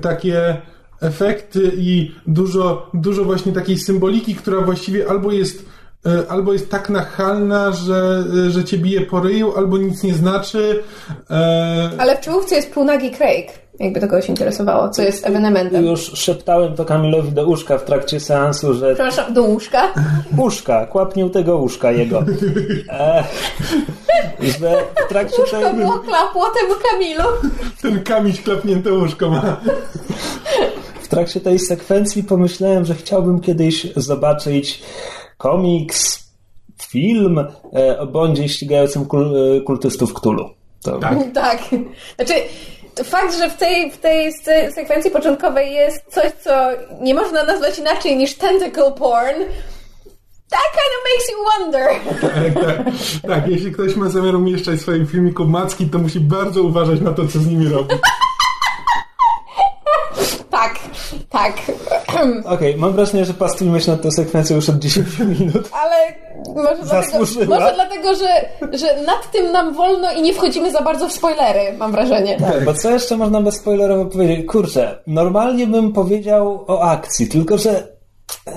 takie 0.00 0.56
efekty 1.00 1.72
i 1.76 2.14
dużo, 2.26 2.90
dużo 2.94 3.24
właśnie 3.24 3.52
takiej 3.52 3.78
symboliki, 3.78 4.34
która 4.34 4.60
właściwie 4.60 5.10
albo 5.10 5.32
jest 5.32 5.58
e, 5.60 5.72
Albo 6.28 6.52
jest 6.52 6.70
tak 6.70 6.90
nachalna, 6.90 7.72
że, 7.72 8.24
e, 8.46 8.50
że 8.50 8.64
cię 8.64 8.78
bije 8.78 9.00
po 9.00 9.20
ryju, 9.20 9.52
albo 9.56 9.78
nic 9.78 10.02
nie 10.02 10.14
znaczy. 10.14 10.82
E, 11.30 11.90
Ale 11.98 12.16
w 12.16 12.20
czołówce 12.20 12.54
jest 12.54 12.72
półnagi 12.72 13.10
Craig, 13.10 13.46
jakby 13.80 14.00
to 14.00 14.08
kogoś 14.08 14.28
interesowało, 14.28 14.88
co 14.88 15.02
jest 15.02 15.26
ewenementem. 15.26 15.86
Już 15.86 16.00
szeptałem 16.00 16.74
to 16.76 16.84
Kamilowi 16.84 17.32
do 17.32 17.46
uszka 17.46 17.78
w 17.78 17.84
trakcie 17.84 18.20
seansu, 18.20 18.74
że 18.74 18.86
Przepraszam, 18.94 19.34
do 19.34 19.42
łóżka. 19.42 19.94
uszka, 20.38 20.86
kłapnił 20.86 21.30
tego 21.30 21.56
uszka 21.58 21.90
jego. 21.92 22.24
E, 22.88 23.24
że 24.40 24.74
w 25.06 25.08
trakcie 25.08 25.42
tej... 25.50 25.62
To 25.62 25.74
było 25.74 25.98
klapło 25.98 26.46
temu 26.60 26.74
Kamilu. 26.90 27.24
ten 27.82 28.02
kamiś 28.04 28.42
klapnięte 28.42 28.92
łóżko 28.92 29.30
ma. 29.30 29.56
W 31.02 31.08
trakcie 31.08 31.40
tej 31.40 31.58
sekwencji 31.58 32.24
pomyślałem, 32.24 32.84
że 32.84 32.94
chciałbym 32.94 33.40
kiedyś 33.40 33.86
zobaczyć 33.96 34.82
komiks, 35.42 36.22
film 36.88 37.38
e, 37.76 37.98
o 38.00 38.06
Bondzie 38.06 38.48
ścigającym 38.48 39.06
kul, 39.06 39.36
e, 39.56 39.60
kultystów 39.60 40.14
Cthulhu. 40.14 40.50
To, 40.84 40.98
Tak. 41.34 41.58
Znaczy, 42.16 42.34
to 42.94 43.04
fakt, 43.04 43.38
że 43.38 43.50
w 43.50 43.56
tej, 43.56 43.90
w 43.90 43.96
tej 43.98 44.32
se- 44.32 44.72
sekwencji 44.72 45.10
początkowej 45.10 45.74
jest 45.74 46.04
coś, 46.08 46.32
co 46.44 46.50
nie 47.00 47.14
można 47.14 47.44
nazwać 47.44 47.78
inaczej 47.78 48.16
niż 48.16 48.34
tentacle 48.34 48.92
porn, 48.92 49.38
that 50.50 50.68
kind 50.76 50.92
of 50.96 51.02
makes 51.10 51.28
you 51.32 51.38
wonder. 51.52 51.88
Tak, 52.20 52.64
tak, 52.64 52.86
tak, 53.30 53.48
jeśli 53.48 53.72
ktoś 53.72 53.96
ma 53.96 54.08
zamiar 54.08 54.34
umieszczać 54.34 54.78
w 54.78 54.82
swoim 54.82 55.06
filmiku 55.06 55.44
macki, 55.44 55.86
to 55.86 55.98
musi 55.98 56.20
bardzo 56.20 56.62
uważać 56.62 57.00
na 57.00 57.12
to, 57.12 57.28
co 57.28 57.38
z 57.38 57.46
nimi 57.46 57.68
robi. 57.68 57.94
Tak, 60.52 60.78
tak. 61.30 61.52
Okej, 62.44 62.76
mam 62.76 62.92
wrażenie, 62.92 63.24
że 63.24 63.34
pastujemy 63.34 63.80
się 63.80 63.90
nad 63.92 64.02
tą 64.02 64.10
sekwencją 64.10 64.56
już 64.56 64.68
od 64.68 64.78
10 64.78 65.18
minut. 65.18 65.70
Ale 65.72 65.96
może 66.54 66.82
dlatego, 66.82 66.86
Zasłużyła. 66.86 67.46
może 67.58 67.74
dlatego 67.74 68.14
że, 68.14 68.28
że 68.78 69.02
nad 69.02 69.30
tym 69.32 69.52
nam 69.52 69.74
wolno 69.74 70.12
i 70.12 70.22
nie 70.22 70.34
wchodzimy 70.34 70.72
za 70.72 70.82
bardzo 70.82 71.08
w 71.08 71.12
spoilery, 71.12 71.72
mam 71.78 71.92
wrażenie. 71.92 72.36
Tak, 72.40 72.64
bo 72.64 72.74
co 72.74 72.90
jeszcze 72.90 73.16
można 73.16 73.40
bezspoilerowo 73.40 74.04
powiedzieć? 74.04 74.46
Kurczę, 74.46 74.98
normalnie 75.06 75.66
bym 75.66 75.92
powiedział 75.92 76.64
o 76.66 76.82
akcji, 76.82 77.28
tylko 77.28 77.58
że 77.58 77.91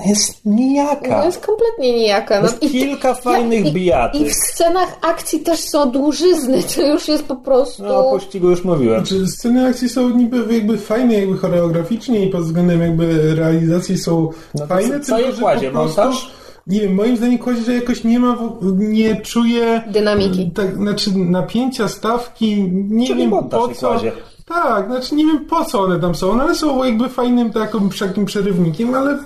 jest 0.06 0.44
nijaka. 0.44 1.18
No 1.18 1.24
jest 1.24 1.46
kompletnie 1.46 1.92
nijaka. 1.96 2.40
No, 2.40 2.46
Jest 2.46 2.60
kilka 2.60 3.14
fajnych 3.14 3.66
i, 3.66 3.72
bijatyk. 3.72 4.20
I 4.20 4.24
w 4.30 4.34
scenach 4.34 4.98
akcji 5.02 5.40
też 5.40 5.60
są 5.60 5.90
dłużyzny, 5.90 6.62
to 6.74 6.86
już 6.86 7.08
jest 7.08 7.24
po 7.24 7.36
prostu... 7.36 7.82
No, 7.82 8.08
o 8.08 8.10
pościgu 8.10 8.50
już 8.50 8.64
mówiłem. 8.64 9.06
Znaczy, 9.06 9.26
sceny 9.26 9.68
akcji 9.68 9.88
są 9.88 10.08
niby 10.08 10.54
jakby 10.54 10.78
fajne, 10.78 11.14
jakby 11.14 11.38
choreograficznie 11.38 12.26
i 12.26 12.30
pod 12.30 12.42
względem 12.42 12.80
jakby 12.80 13.34
realizacji 13.34 13.98
są 13.98 14.30
No 14.54 14.66
fajne, 14.66 15.00
co- 15.00 15.06
co 15.06 15.18
je 15.18 15.32
że 15.32 15.42
kładzie? 15.42 15.66
po 15.70 15.72
prostu, 15.78 16.00
Montaż? 16.00 16.30
Nie 16.66 16.80
wiem, 16.80 16.94
moim 16.94 17.16
zdaniem 17.16 17.38
kładzie, 17.38 17.62
że 17.62 17.74
jakoś 17.74 18.04
nie 18.04 18.18
ma, 18.20 18.38
nie 18.76 19.16
czuje 19.20 19.82
Dynamiki. 19.86 20.50
Tak, 20.50 20.74
znaczy 20.76 21.10
napięcia, 21.18 21.88
stawki, 21.88 22.62
nie 22.72 23.06
Czyli 23.06 23.20
wiem 23.20 23.30
po 23.30 23.68
co. 23.68 23.88
kładzie. 23.88 24.12
Tak, 24.46 24.86
znaczy 24.86 25.14
nie 25.14 25.24
wiem 25.26 25.44
po 25.44 25.64
co 25.64 25.80
one 25.80 26.00
tam 26.00 26.14
są, 26.14 26.30
one 26.30 26.54
są 26.54 26.84
jakby 26.84 27.08
fajnym 27.08 27.52
takim 27.52 28.24
przerywnikiem, 28.26 28.94
ale 28.94 29.18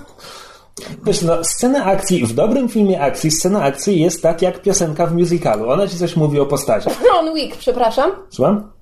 Wiesz, 1.06 1.22
no, 1.22 1.44
scena 1.44 1.84
akcji, 1.84 2.26
w 2.26 2.32
dobrym 2.34 2.68
filmie 2.68 3.00
akcji, 3.00 3.30
scena 3.30 3.62
akcji 3.62 4.00
jest 4.00 4.22
tak 4.22 4.42
jak 4.42 4.62
piosenka 4.62 5.06
w 5.06 5.14
musicalu. 5.14 5.70
Ona 5.70 5.88
ci 5.88 5.96
coś 5.96 6.16
mówi 6.16 6.40
o 6.40 6.46
postaci. 6.46 6.88
John 7.04 7.34
Wick, 7.34 7.56
przepraszam. 7.56 8.10
Słucham? 8.30 8.72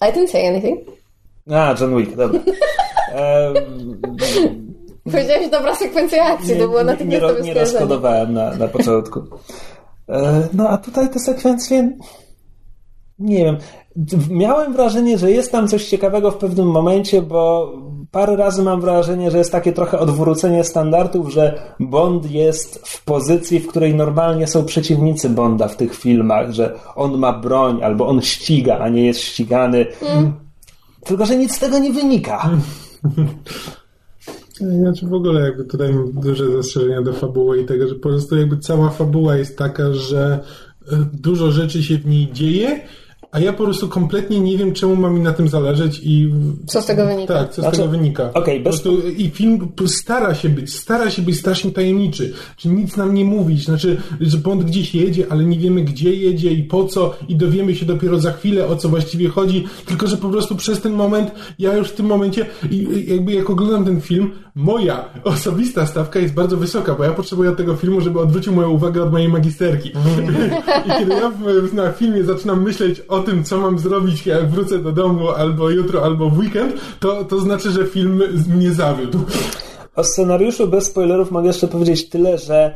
I 0.00 0.04
didn't 0.04 0.28
say 0.28 0.46
anything. 0.48 0.80
A, 1.50 1.74
John 1.80 1.96
Wick, 1.96 2.16
dobra. 2.16 2.40
Ehm, 3.14 4.02
Powiedziałeś 5.04 5.48
dobra 5.50 5.74
sekwencja 5.74 6.24
akcji, 6.24 6.52
to 6.56 6.68
było 6.68 6.72
nie, 6.72 6.78
nie, 6.78 6.84
natychmiastowe 6.84 7.32
nie 7.34 7.38
skojarzenie. 7.40 7.60
rozkodowałem 7.78 8.32
na, 8.34 8.50
na 8.56 8.68
początku. 8.68 9.20
E, 10.08 10.48
No 10.52 10.68
a 10.68 10.78
tutaj 10.78 11.10
te 11.10 11.18
sekwencje. 11.18 11.92
Nie 13.18 13.44
wiem. 13.44 13.56
Miałem 14.30 14.72
wrażenie, 14.72 15.18
że 15.18 15.30
jest 15.30 15.52
tam 15.52 15.68
coś 15.68 15.88
ciekawego 15.88 16.30
w 16.30 16.36
pewnym 16.36 16.66
momencie, 16.66 17.22
bo 17.22 17.72
parę 18.14 18.36
razy 18.36 18.62
mam 18.62 18.80
wrażenie, 18.80 19.30
że 19.30 19.38
jest 19.38 19.52
takie 19.52 19.72
trochę 19.72 19.98
odwrócenie 19.98 20.64
standardów, 20.64 21.32
że 21.32 21.62
Bond 21.80 22.30
jest 22.30 22.88
w 22.88 23.04
pozycji, 23.04 23.60
w 23.60 23.66
której 23.66 23.94
normalnie 23.94 24.46
są 24.46 24.64
przeciwnicy 24.64 25.30
Bonda 25.30 25.68
w 25.68 25.76
tych 25.76 25.94
filmach, 25.94 26.52
że 26.52 26.74
on 26.94 27.18
ma 27.18 27.32
broń 27.32 27.82
albo 27.82 28.08
on 28.08 28.22
ściga, 28.22 28.78
a 28.78 28.88
nie 28.88 29.06
jest 29.06 29.20
ścigany. 29.20 29.86
Tylko, 31.04 31.26
że 31.26 31.36
nic 31.36 31.56
z 31.56 31.58
tego 31.58 31.78
nie 31.78 31.92
wynika. 31.92 32.50
Znaczy 34.80 35.06
w 35.06 35.14
ogóle 35.14 35.40
jakby 35.40 35.64
tutaj 35.64 35.92
mam 35.92 36.12
duże 36.12 36.52
zastrzeżenia 36.52 37.02
do 37.02 37.12
fabuły 37.12 37.62
i 37.62 37.66
tego, 37.66 37.88
że 37.88 37.94
po 37.94 38.08
prostu 38.08 38.36
jakby 38.36 38.58
cała 38.58 38.90
fabuła 38.90 39.36
jest 39.36 39.58
taka, 39.58 39.92
że 39.92 40.40
e, 40.92 40.96
dużo 41.12 41.50
rzeczy 41.50 41.82
się 41.82 41.98
w 41.98 42.06
niej 42.06 42.32
dzieje, 42.32 42.80
a 43.34 43.40
ja 43.40 43.52
po 43.52 43.64
prostu 43.64 43.88
kompletnie 43.88 44.40
nie 44.40 44.58
wiem, 44.58 44.72
czemu 44.72 44.96
ma 44.96 45.10
mi 45.10 45.20
na 45.20 45.32
tym 45.32 45.48
zależeć 45.48 46.00
i... 46.02 46.32
Co 46.66 46.82
z 46.82 46.86
tego 46.86 47.06
wynika? 47.06 47.34
Tak, 47.34 47.50
co 47.50 47.62
Znaczy, 47.62 47.76
z 47.76 47.78
tego 47.78 47.90
wynika. 47.90 48.26
Po 48.26 48.40
bez- 48.40 48.62
prostu 48.62 49.08
I 49.08 49.30
film 49.30 49.68
stara 49.86 50.34
się 50.34 50.48
być, 50.48 50.74
stara 50.74 51.10
się 51.10 51.22
być 51.22 51.38
strasznie 51.38 51.70
tajemniczy. 51.70 52.32
Czy 52.56 52.68
nic 52.68 52.96
nam 52.96 53.14
nie 53.14 53.24
mówić, 53.24 53.64
znaczy, 53.64 53.96
że 54.20 54.38
Bond 54.38 54.64
gdzieś 54.64 54.94
jedzie, 54.94 55.26
ale 55.30 55.44
nie 55.44 55.58
wiemy, 55.58 55.82
gdzie 55.82 56.14
jedzie 56.14 56.52
i 56.52 56.62
po 56.62 56.84
co 56.84 57.14
i 57.28 57.36
dowiemy 57.36 57.74
się 57.74 57.86
dopiero 57.86 58.20
za 58.20 58.32
chwilę, 58.32 58.66
o 58.66 58.76
co 58.76 58.88
właściwie 58.88 59.28
chodzi, 59.28 59.64
tylko, 59.86 60.06
że 60.06 60.16
po 60.16 60.28
prostu 60.28 60.56
przez 60.56 60.80
ten 60.80 60.92
moment, 60.92 61.30
ja 61.58 61.76
już 61.76 61.88
w 61.88 61.94
tym 61.94 62.06
momencie, 62.06 62.46
jakby 63.06 63.32
jak 63.32 63.50
oglądam 63.50 63.84
ten 63.84 64.00
film, 64.00 64.30
moja 64.54 65.04
osobista 65.24 65.86
stawka 65.86 66.18
jest 66.18 66.34
bardzo 66.34 66.56
wysoka, 66.56 66.94
bo 66.94 67.04
ja 67.04 67.12
potrzebuję 67.12 67.52
tego 67.52 67.76
filmu, 67.76 68.00
żeby 68.00 68.20
odwrócił 68.20 68.52
moją 68.52 68.70
uwagę 68.70 69.02
od 69.02 69.12
mojej 69.12 69.28
magisterki. 69.28 69.92
I 70.86 70.90
kiedy 70.98 71.12
ja 71.12 71.30
w, 71.30 71.74
na 71.74 71.92
filmie 71.92 72.24
zaczynam 72.24 72.62
myśleć 72.62 73.00
o 73.08 73.23
tym, 73.24 73.44
co 73.44 73.58
mam 73.58 73.78
zrobić, 73.78 74.26
jak 74.26 74.50
wrócę 74.50 74.78
do 74.78 74.92
domu 74.92 75.28
albo 75.30 75.70
jutro, 75.70 76.04
albo 76.04 76.30
w 76.30 76.38
weekend, 76.38 76.74
to, 77.00 77.24
to 77.24 77.40
znaczy, 77.40 77.70
że 77.70 77.86
film 77.86 78.22
mnie 78.56 78.72
zawiódł. 78.72 79.18
O 79.96 80.04
scenariuszu 80.04 80.68
bez 80.68 80.84
spoilerów 80.86 81.30
mogę 81.30 81.46
jeszcze 81.46 81.68
powiedzieć 81.68 82.08
tyle, 82.08 82.38
że 82.38 82.74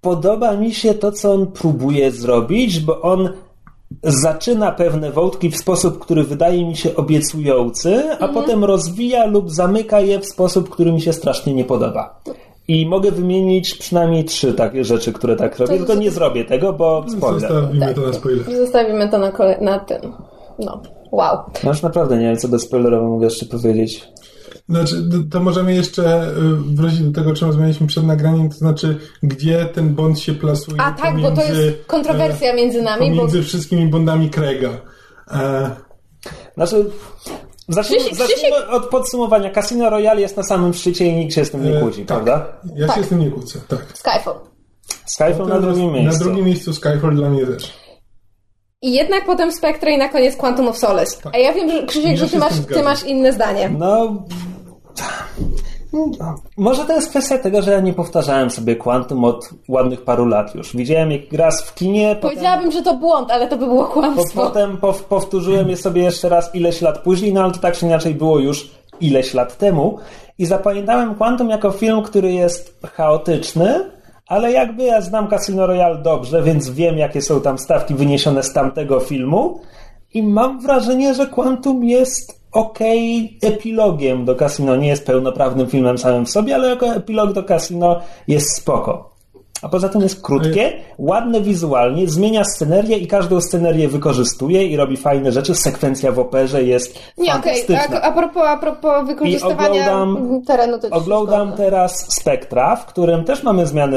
podoba 0.00 0.56
mi 0.56 0.74
się 0.74 0.94
to, 0.94 1.12
co 1.12 1.32
on 1.32 1.46
próbuje 1.46 2.10
zrobić, 2.10 2.80
bo 2.80 3.00
on 3.00 3.28
zaczyna 4.02 4.72
pewne 4.72 5.12
wątki 5.12 5.50
w 5.50 5.56
sposób, 5.56 5.98
który 5.98 6.24
wydaje 6.24 6.66
mi 6.66 6.76
się 6.76 6.96
obiecujący, 6.96 8.10
a 8.20 8.28
potem 8.28 8.64
rozwija 8.64 9.26
lub 9.26 9.50
zamyka 9.50 10.00
je 10.00 10.20
w 10.20 10.26
sposób, 10.26 10.70
który 10.70 10.92
mi 10.92 11.00
się 11.00 11.12
strasznie 11.12 11.54
nie 11.54 11.64
podoba. 11.64 12.20
I 12.68 12.86
mogę 12.86 13.10
wymienić 13.12 13.74
przynajmniej 13.74 14.24
trzy 14.24 14.54
takie 14.54 14.84
rzeczy, 14.84 15.12
które 15.12 15.36
tak 15.36 15.58
robię, 15.58 15.76
tylko 15.78 15.94
nie 15.94 16.10
zrobię 16.10 16.44
tego, 16.44 16.72
bo 16.72 17.04
spoiler. 17.08 17.40
Zostawimy 17.40 17.94
to 17.94 18.00
na 18.00 18.12
spoiler. 18.12 18.56
Zostawimy 18.56 19.08
to 19.08 19.18
na, 19.18 19.32
kole- 19.32 19.60
na 19.60 19.78
tym. 19.78 20.12
No, 20.58 20.82
wow. 21.12 21.38
No 21.64 21.70
już 21.70 21.82
naprawdę 21.82 22.16
nie 22.16 22.26
wiem, 22.26 22.36
co 22.36 22.48
bezspoilerowo 22.48 23.08
mogę 23.08 23.24
jeszcze 23.24 23.46
powiedzieć. 23.46 24.08
Znaczy, 24.68 24.94
to, 25.10 25.16
to 25.30 25.40
możemy 25.44 25.74
jeszcze 25.74 26.28
y, 26.28 26.32
wrócić 26.74 27.00
do 27.00 27.12
tego, 27.20 27.30
o 27.30 27.34
czym 27.34 27.46
rozmawialiśmy 27.46 27.86
przed 27.86 28.04
nagraniem, 28.06 28.48
to 28.48 28.56
znaczy, 28.56 28.98
gdzie 29.22 29.64
ten 29.64 29.94
Bond 29.94 30.18
się 30.18 30.34
plasuje 30.34 30.80
A 30.80 30.92
tak, 30.92 31.16
bo 31.20 31.30
to 31.30 31.36
pomiędzy, 31.36 31.62
jest 31.62 31.86
kontrowersja 31.86 32.54
między 32.54 32.78
e, 32.78 32.82
nami, 32.82 33.10
bo 33.10 33.16
Pomiędzy 33.16 33.42
wszystkimi 33.42 33.86
Bondami 33.88 34.30
Craiga. 34.30 34.70
E, 35.30 35.70
Znaczy, 36.54 36.90
zacznijmy, 37.68 38.04
Krzysiek- 38.04 38.14
zacznijmy 38.16 38.68
od 38.68 38.86
podsumowania. 38.88 39.50
Casino 39.50 39.90
Royale 39.90 40.20
jest 40.20 40.36
na 40.36 40.42
samym 40.42 40.74
szczycie 40.74 41.06
i 41.06 41.14
nikt 41.16 41.34
się 41.34 41.44
z 41.44 41.50
tym 41.50 41.64
nie 41.64 41.76
e, 41.76 41.80
kłóci, 41.80 41.98
tak. 41.98 42.06
prawda? 42.06 42.46
Ja 42.76 42.86
Tak. 42.86 42.96
się 42.96 43.02
z 43.04 43.08
tym 43.08 43.18
nie 43.18 43.30
kłócę, 43.30 43.60
tak. 43.68 43.86
Skyfall. 43.94 44.34
Skyfall 45.06 45.46
na 45.48 45.60
drugim 45.60 45.92
miejscu. 45.92 46.18
Na 46.18 46.24
drugim 46.24 46.44
miejscu 46.44 46.72
Skyfall 46.72 47.14
dla 47.14 47.30
mnie 47.30 47.46
też. 47.46 47.72
I 48.82 48.92
jednak 48.92 49.26
potem 49.26 49.52
Spectre 49.52 49.92
i 49.92 49.98
na 49.98 50.08
koniec 50.08 50.36
Quantum 50.36 50.68
of 50.68 50.78
Solace. 50.78 51.30
A 51.32 51.38
ja 51.38 51.52
wiem, 51.52 51.70
że 51.70 51.86
Krzysiek, 51.86 52.10
Ja 52.10 52.16
że 52.16 52.28
ty 52.28 52.38
masz, 52.38 52.52
ty 52.74 52.82
masz 52.82 53.04
inne 53.04 53.32
zdanie. 53.32 53.70
No... 53.78 54.24
Może 56.56 56.84
to 56.84 56.92
jest 56.92 57.10
kwestia 57.10 57.38
tego, 57.38 57.62
że 57.62 57.72
ja 57.72 57.80
nie 57.80 57.92
powtarzałem 57.92 58.50
sobie 58.50 58.76
Quantum 58.76 59.24
od 59.24 59.50
ładnych 59.68 60.04
paru 60.04 60.26
lat 60.26 60.54
już. 60.54 60.76
Widziałem 60.76 61.12
je 61.12 61.18
raz 61.32 61.62
w 61.62 61.74
kinie, 61.74 62.14
potem, 62.14 62.30
Powiedziałabym, 62.30 62.72
że 62.72 62.82
to 62.82 62.94
błąd, 62.94 63.30
ale 63.30 63.48
to 63.48 63.58
by 63.58 63.66
było 63.66 63.84
po, 63.84 63.92
kłamstwo. 63.92 64.42
potem 64.42 64.76
pow, 64.76 65.04
powtórzyłem 65.04 65.68
je 65.68 65.76
sobie 65.76 66.02
jeszcze 66.02 66.28
raz 66.28 66.54
ileś 66.54 66.82
lat 66.82 66.98
później, 66.98 67.32
no 67.32 67.42
ale 67.42 67.52
to 67.52 67.58
tak 67.58 67.76
czy 67.76 67.86
inaczej 67.86 68.14
było 68.14 68.38
już 68.38 68.70
ileś 69.00 69.34
lat 69.34 69.58
temu. 69.58 69.98
I 70.38 70.46
zapamiętałem 70.46 71.14
Quantum 71.14 71.48
jako 71.48 71.70
film, 71.70 72.02
który 72.02 72.32
jest 72.32 72.80
chaotyczny, 72.92 73.90
ale 74.26 74.52
jakby 74.52 74.84
ja 74.84 75.00
znam 75.00 75.28
Casino 75.28 75.66
Royale 75.66 76.02
dobrze, 76.02 76.42
więc 76.42 76.70
wiem, 76.70 76.98
jakie 76.98 77.22
są 77.22 77.40
tam 77.40 77.58
stawki 77.58 77.94
wyniesione 77.94 78.42
z 78.42 78.52
tamtego 78.52 79.00
filmu. 79.00 79.60
I 80.14 80.22
mam 80.22 80.60
wrażenie, 80.60 81.14
że 81.14 81.26
Quantum 81.26 81.84
jest 81.84 82.45
okej 82.56 83.38
epilogiem 83.42 84.24
do 84.24 84.34
Casino. 84.34 84.76
Nie 84.76 84.88
jest 84.88 85.06
pełnoprawnym 85.06 85.66
filmem 85.66 85.98
samym 85.98 86.26
w 86.26 86.30
sobie, 86.30 86.54
ale 86.54 86.68
jako 86.68 86.86
epilog 86.86 87.32
do 87.32 87.42
Casino 87.42 88.00
jest 88.28 88.56
spoko. 88.56 89.16
A 89.62 89.68
poza 89.68 89.88
tym 89.88 90.00
jest 90.00 90.22
krótkie, 90.22 90.72
ładne 90.98 91.40
wizualnie, 91.40 92.08
zmienia 92.08 92.44
scenerię 92.44 92.98
i 92.98 93.06
każdą 93.06 93.40
scenerię 93.40 93.88
wykorzystuje 93.88 94.66
i 94.66 94.76
robi 94.76 94.96
fajne 94.96 95.32
rzeczy. 95.32 95.54
Sekwencja 95.54 96.12
w 96.12 96.18
operze 96.18 96.62
jest 96.62 96.98
Nie, 97.18 97.34
okej, 97.34 97.42
fantastyczna. 97.62 98.00
a, 98.00 98.02
a, 98.02 98.12
propos, 98.12 98.42
a 98.46 98.56
propos 98.56 99.06
wykorzystywania 99.06 99.92
oglądam- 99.92 100.42
terenu, 100.46 100.78
to 100.78 100.88
Oglądam 100.90 101.52
teraz 101.52 102.14
Spektra, 102.14 102.76
w 102.76 102.86
którym 102.86 103.24
też 103.24 103.42
mamy 103.42 103.66
zmiany 103.66 103.96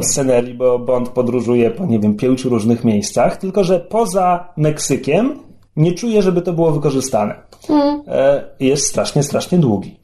y, 0.00 0.04
scenerii, 0.04 0.54
bo 0.54 0.78
Bond 0.78 1.08
podróżuje 1.08 1.70
po, 1.70 1.86
nie 1.86 1.98
wiem, 1.98 2.16
pięciu 2.16 2.48
różnych 2.48 2.84
miejscach, 2.84 3.36
tylko 3.36 3.64
że 3.64 3.80
poza 3.80 4.48
Meksykiem 4.56 5.49
nie 5.80 5.92
czuję, 5.92 6.22
żeby 6.22 6.42
to 6.42 6.52
było 6.52 6.70
wykorzystane. 6.70 7.34
Hmm. 7.66 8.02
E, 8.08 8.44
jest 8.60 8.86
strasznie, 8.86 9.22
strasznie 9.22 9.58
długi. 9.58 9.99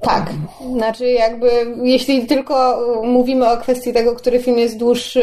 Tak, 0.00 0.30
znaczy 0.76 1.06
jakby 1.06 1.50
jeśli 1.82 2.26
tylko 2.26 2.78
mówimy 3.04 3.50
o 3.50 3.56
kwestii 3.56 3.92
tego, 3.92 4.14
który 4.14 4.38
film 4.38 4.58
jest 4.58 4.78
dłuższy, 4.78 5.22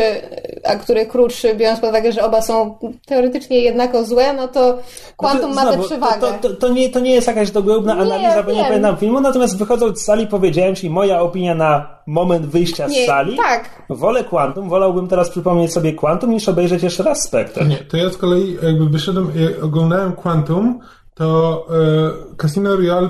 a 0.63 0.75
który 0.75 1.05
krótszy, 1.05 1.55
biorąc 1.55 1.79
pod 1.79 1.89
uwagę, 1.89 2.11
że 2.11 2.23
oba 2.23 2.41
są 2.41 2.77
teoretycznie 3.05 3.59
jednako 3.59 4.03
złe, 4.05 4.33
no 4.33 4.47
to 4.47 4.77
Quantum 5.17 5.53
ma 5.53 5.65
tę 5.65 5.73
Znowu, 5.73 5.83
przewagę. 5.87 6.21
To, 6.21 6.49
to, 6.49 6.55
to, 6.55 6.69
nie, 6.69 6.89
to 6.89 6.99
nie 6.99 7.11
jest 7.11 7.27
jakaś 7.27 7.51
dogłębna 7.51 7.93
Nie, 7.93 8.01
analiza, 8.01 8.43
bo 8.43 8.51
nie 8.51 8.63
pamiętam 8.63 8.97
filmu, 8.97 9.19
natomiast 9.21 9.57
wychodząc 9.57 10.01
z 10.01 10.05
sali 10.05 10.27
powiedziałem 10.27 10.75
Ci 10.75 10.89
moja 10.89 11.21
opinia 11.21 11.55
na 11.55 11.95
moment 12.07 12.45
wyjścia 12.45 12.89
z 12.89 12.91
Nie, 12.91 13.05
sali. 13.05 13.37
tak. 13.37 13.69
Wolę 13.89 14.23
Quantum, 14.23 14.69
wolałbym 14.69 15.07
teraz 15.07 15.29
przypomnieć 15.29 15.73
sobie 15.73 15.93
Quantum 15.93 16.31
niż 16.31 16.49
obejrzeć 16.49 16.83
jeszcze 16.83 17.03
raz 17.03 17.23
Spectre. 17.23 17.65
Nie, 17.65 17.77
to 17.77 17.97
ja 17.97 18.09
z 18.09 18.17
kolei 18.17 18.57
jakby 18.63 18.85
wyszedłem, 18.85 19.31
oglądałem 19.63 20.11
Quantum, 20.13 20.79
to 21.15 21.67
e, 22.34 22.36
Casino 22.38 22.75
Royale 22.75 23.10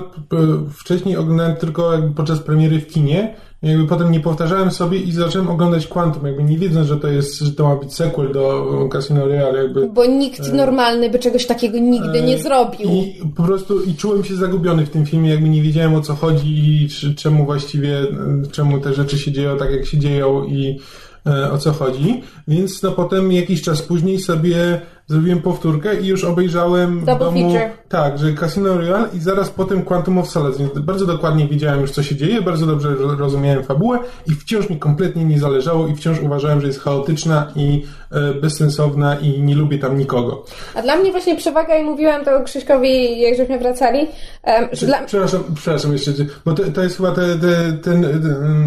wcześniej 0.72 1.16
oglądałem 1.16 1.56
tylko 1.56 1.92
jakby 1.92 2.14
podczas 2.14 2.38
premiery 2.38 2.80
w 2.80 2.86
kinie, 2.86 3.36
jakby 3.62 3.86
potem 3.86 4.12
nie 4.12 4.20
powtarzałem 4.20 4.70
sobie 4.70 4.98
i 4.98 5.12
zacząłem 5.12 5.48
oglądać 5.48 5.86
Quantum, 5.86 6.26
jakby 6.26 6.44
nie 6.44 6.58
wiedząc, 6.58 6.86
że 6.86 6.96
to 6.96 7.08
jest, 7.08 7.38
że 7.38 7.52
to 7.52 7.68
ma 7.68 7.76
być 7.76 7.94
sequel 7.94 8.32
do 8.32 8.66
e, 8.84 8.88
Casino 8.88 9.26
Royale, 9.26 9.62
jakby 9.62 9.88
Bo 9.88 10.06
nikt 10.06 10.52
normalny 10.52 11.10
by 11.10 11.18
czegoś 11.18 11.46
takiego 11.46 11.78
nigdy 11.78 12.22
nie 12.22 12.38
zrobił. 12.38 12.88
E, 12.88 12.92
I 12.92 13.22
po 13.36 13.42
prostu 13.42 13.82
i 13.82 13.94
czułem 13.94 14.24
się 14.24 14.36
zagubiony 14.36 14.86
w 14.86 14.90
tym 14.90 15.06
filmie, 15.06 15.30
jakby 15.30 15.48
nie 15.48 15.62
wiedziałem 15.62 15.94
o 15.94 16.00
co 16.00 16.14
chodzi 16.14 16.82
i 16.82 16.88
czy, 16.88 17.14
czemu 17.14 17.44
właściwie, 17.44 17.98
e, 17.98 18.06
czemu 18.52 18.80
te 18.80 18.94
rzeczy 18.94 19.18
się 19.18 19.32
dzieją 19.32 19.58
tak, 19.58 19.70
jak 19.70 19.86
się 19.86 19.98
dzieją 19.98 20.44
i 20.44 20.78
e, 21.26 21.52
o 21.52 21.58
co 21.58 21.72
chodzi. 21.72 22.22
Więc 22.48 22.82
no 22.82 22.92
potem 22.92 23.32
jakiś 23.32 23.62
czas 23.62 23.82
później 23.82 24.18
sobie 24.18 24.80
zrobiłem 25.06 25.42
powtórkę 25.42 26.00
i 26.00 26.06
już 26.06 26.24
obejrzałem 26.24 27.00
w 27.00 27.04
Double 27.04 27.26
domu... 27.26 27.52
feature. 27.52 27.70
Tak, 27.88 28.18
że 28.18 28.32
Casino 28.32 28.74
Royale 28.76 29.08
i 29.14 29.18
zaraz 29.20 29.50
potem 29.50 29.82
Quantum 29.82 30.18
of 30.18 30.28
Solace, 30.28 30.58
więc 30.58 30.78
bardzo 30.78 31.06
dokładnie 31.06 31.48
wiedziałem 31.48 31.80
już 31.80 31.90
co 31.90 32.02
się 32.02 32.16
dzieje, 32.16 32.42
bardzo 32.42 32.66
dobrze 32.66 32.94
ro- 32.94 33.16
rozumiałem 33.16 33.64
fabułę 33.64 33.98
i 34.26 34.32
wciąż 34.32 34.70
mi 34.70 34.78
kompletnie 34.78 35.24
nie 35.24 35.38
zależało 35.40 35.86
i 35.86 35.94
wciąż 35.96 36.20
uważałem, 36.20 36.60
że 36.60 36.66
jest 36.66 36.80
chaotyczna 36.80 37.52
i 37.56 37.84
e, 38.10 38.34
bezsensowna 38.34 39.16
i 39.18 39.42
nie 39.42 39.54
lubię 39.54 39.78
tam 39.78 39.98
nikogo. 39.98 40.44
A 40.74 40.82
dla 40.82 40.96
mnie 40.96 41.10
właśnie 41.10 41.36
przewaga, 41.36 41.76
i 41.76 41.84
mówiłam 41.84 42.24
to 42.24 42.42
Krzyśkowi, 42.44 43.20
jak 43.20 43.36
żeśmy 43.36 43.58
wracali, 43.58 44.06
em, 44.42 44.68
że 44.72 44.86
dla... 44.86 45.04
Przepraszam, 45.04 45.44
przepraszam 45.54 45.92
jeszcze, 45.92 46.12
bo 46.44 46.52
to, 46.52 46.62
to 46.74 46.82
jest 46.82 46.96
chyba 46.96 47.12
te, 47.12 47.38
te, 47.38 47.72
ten, 47.72 48.06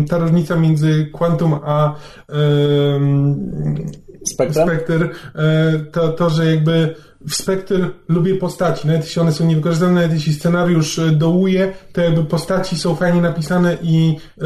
ta 0.10 0.18
różnica 0.18 0.56
między 0.56 1.10
Quantum 1.14 1.60
a 1.66 1.96
um, 2.30 3.92
Spectre? 4.28 4.64
Spectre, 4.64 5.10
e, 5.36 5.80
to, 5.92 6.10
to, 6.10 6.30
że 6.30 6.46
jakby 6.46 6.96
w 7.28 7.36
Spectre 7.36 7.90
lubię 8.10 8.36
postaci, 8.36 8.88
nawet 8.88 9.04
jeśli 9.04 9.22
one 9.22 9.32
są 9.32 9.46
niewykorzystane, 9.46 9.94
nawet 9.94 10.14
jeśli 10.14 10.34
scenariusz 10.34 11.00
e, 11.00 11.12
dołuje, 11.12 11.74
to 11.94 12.02
jakby 12.02 12.24
postaci 12.24 12.78
są 12.78 12.96
fajnie 12.96 13.22
napisane 13.22 13.78
i, 13.82 14.18
e, 14.42 14.46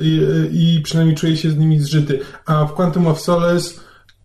i, 0.00 0.20
i 0.52 0.80
przynajmniej 0.82 1.16
czuję 1.16 1.36
się 1.36 1.50
z 1.50 1.58
nimi 1.58 1.80
zżyty. 1.80 2.20
A 2.46 2.64
w 2.64 2.74
Quantum 2.74 3.06
of 3.06 3.20
Solace 3.20 3.80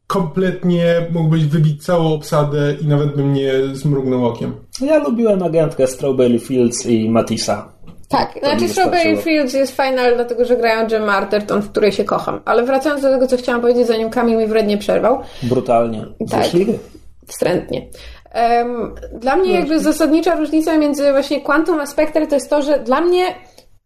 kompletnie 0.08 1.08
mógłbyś 1.12 1.46
wybić 1.46 1.84
całą 1.84 2.14
obsadę 2.14 2.76
i 2.82 2.88
nawet 2.88 3.16
bym 3.16 3.34
nie 3.34 3.52
zmrugnął 3.74 4.26
okiem. 4.26 4.54
Ja 4.82 5.04
lubiłem 5.04 5.44
agentkę 5.44 5.88
Strawberry 5.88 6.40
Fields 6.40 6.86
i 6.86 7.10
Matisa. 7.10 7.75
Tak, 8.18 8.40
znaczy 8.44 8.70
Strawberry. 8.70 9.18
Fields 9.18 9.54
jest 9.54 9.76
fajna, 9.76 10.02
dlatego 10.16 10.46
że 10.46 10.58
grają 10.58 10.88
Jim 10.88 11.10
Arterton, 11.10 11.62
w 11.62 11.72
której 11.72 11.92
się 11.92 12.04
kocham. 12.04 12.42
Ale 12.46 12.64
wracając 12.64 13.02
do 13.02 13.12
tego, 13.12 13.28
co 13.28 13.38
chciałam 13.38 13.62
powiedzieć, 13.62 13.88
zanim 13.88 14.10
Kamil 14.10 14.38
mi 14.38 14.48
wrednie 14.48 14.78
przerwał, 14.78 15.20
Brutalnie. 15.44 16.06
Tak. 16.30 16.42
Złośliwy. 16.44 16.80
wstrętnie. 17.28 17.88
Em, 18.32 18.96
dla 19.14 19.36
mnie 19.36 19.54
jakby 19.54 19.80
zasadnicza 19.80 20.36
różnica 20.36 20.78
między 20.78 21.12
właśnie 21.12 21.42
Quantum 21.42 21.80
a 21.80 21.86
Spectre 21.86 22.28
to 22.28 22.36
jest 22.36 22.50
to, 22.50 22.62
że 22.62 22.80
dla 22.80 23.02
mnie, 23.02 23.26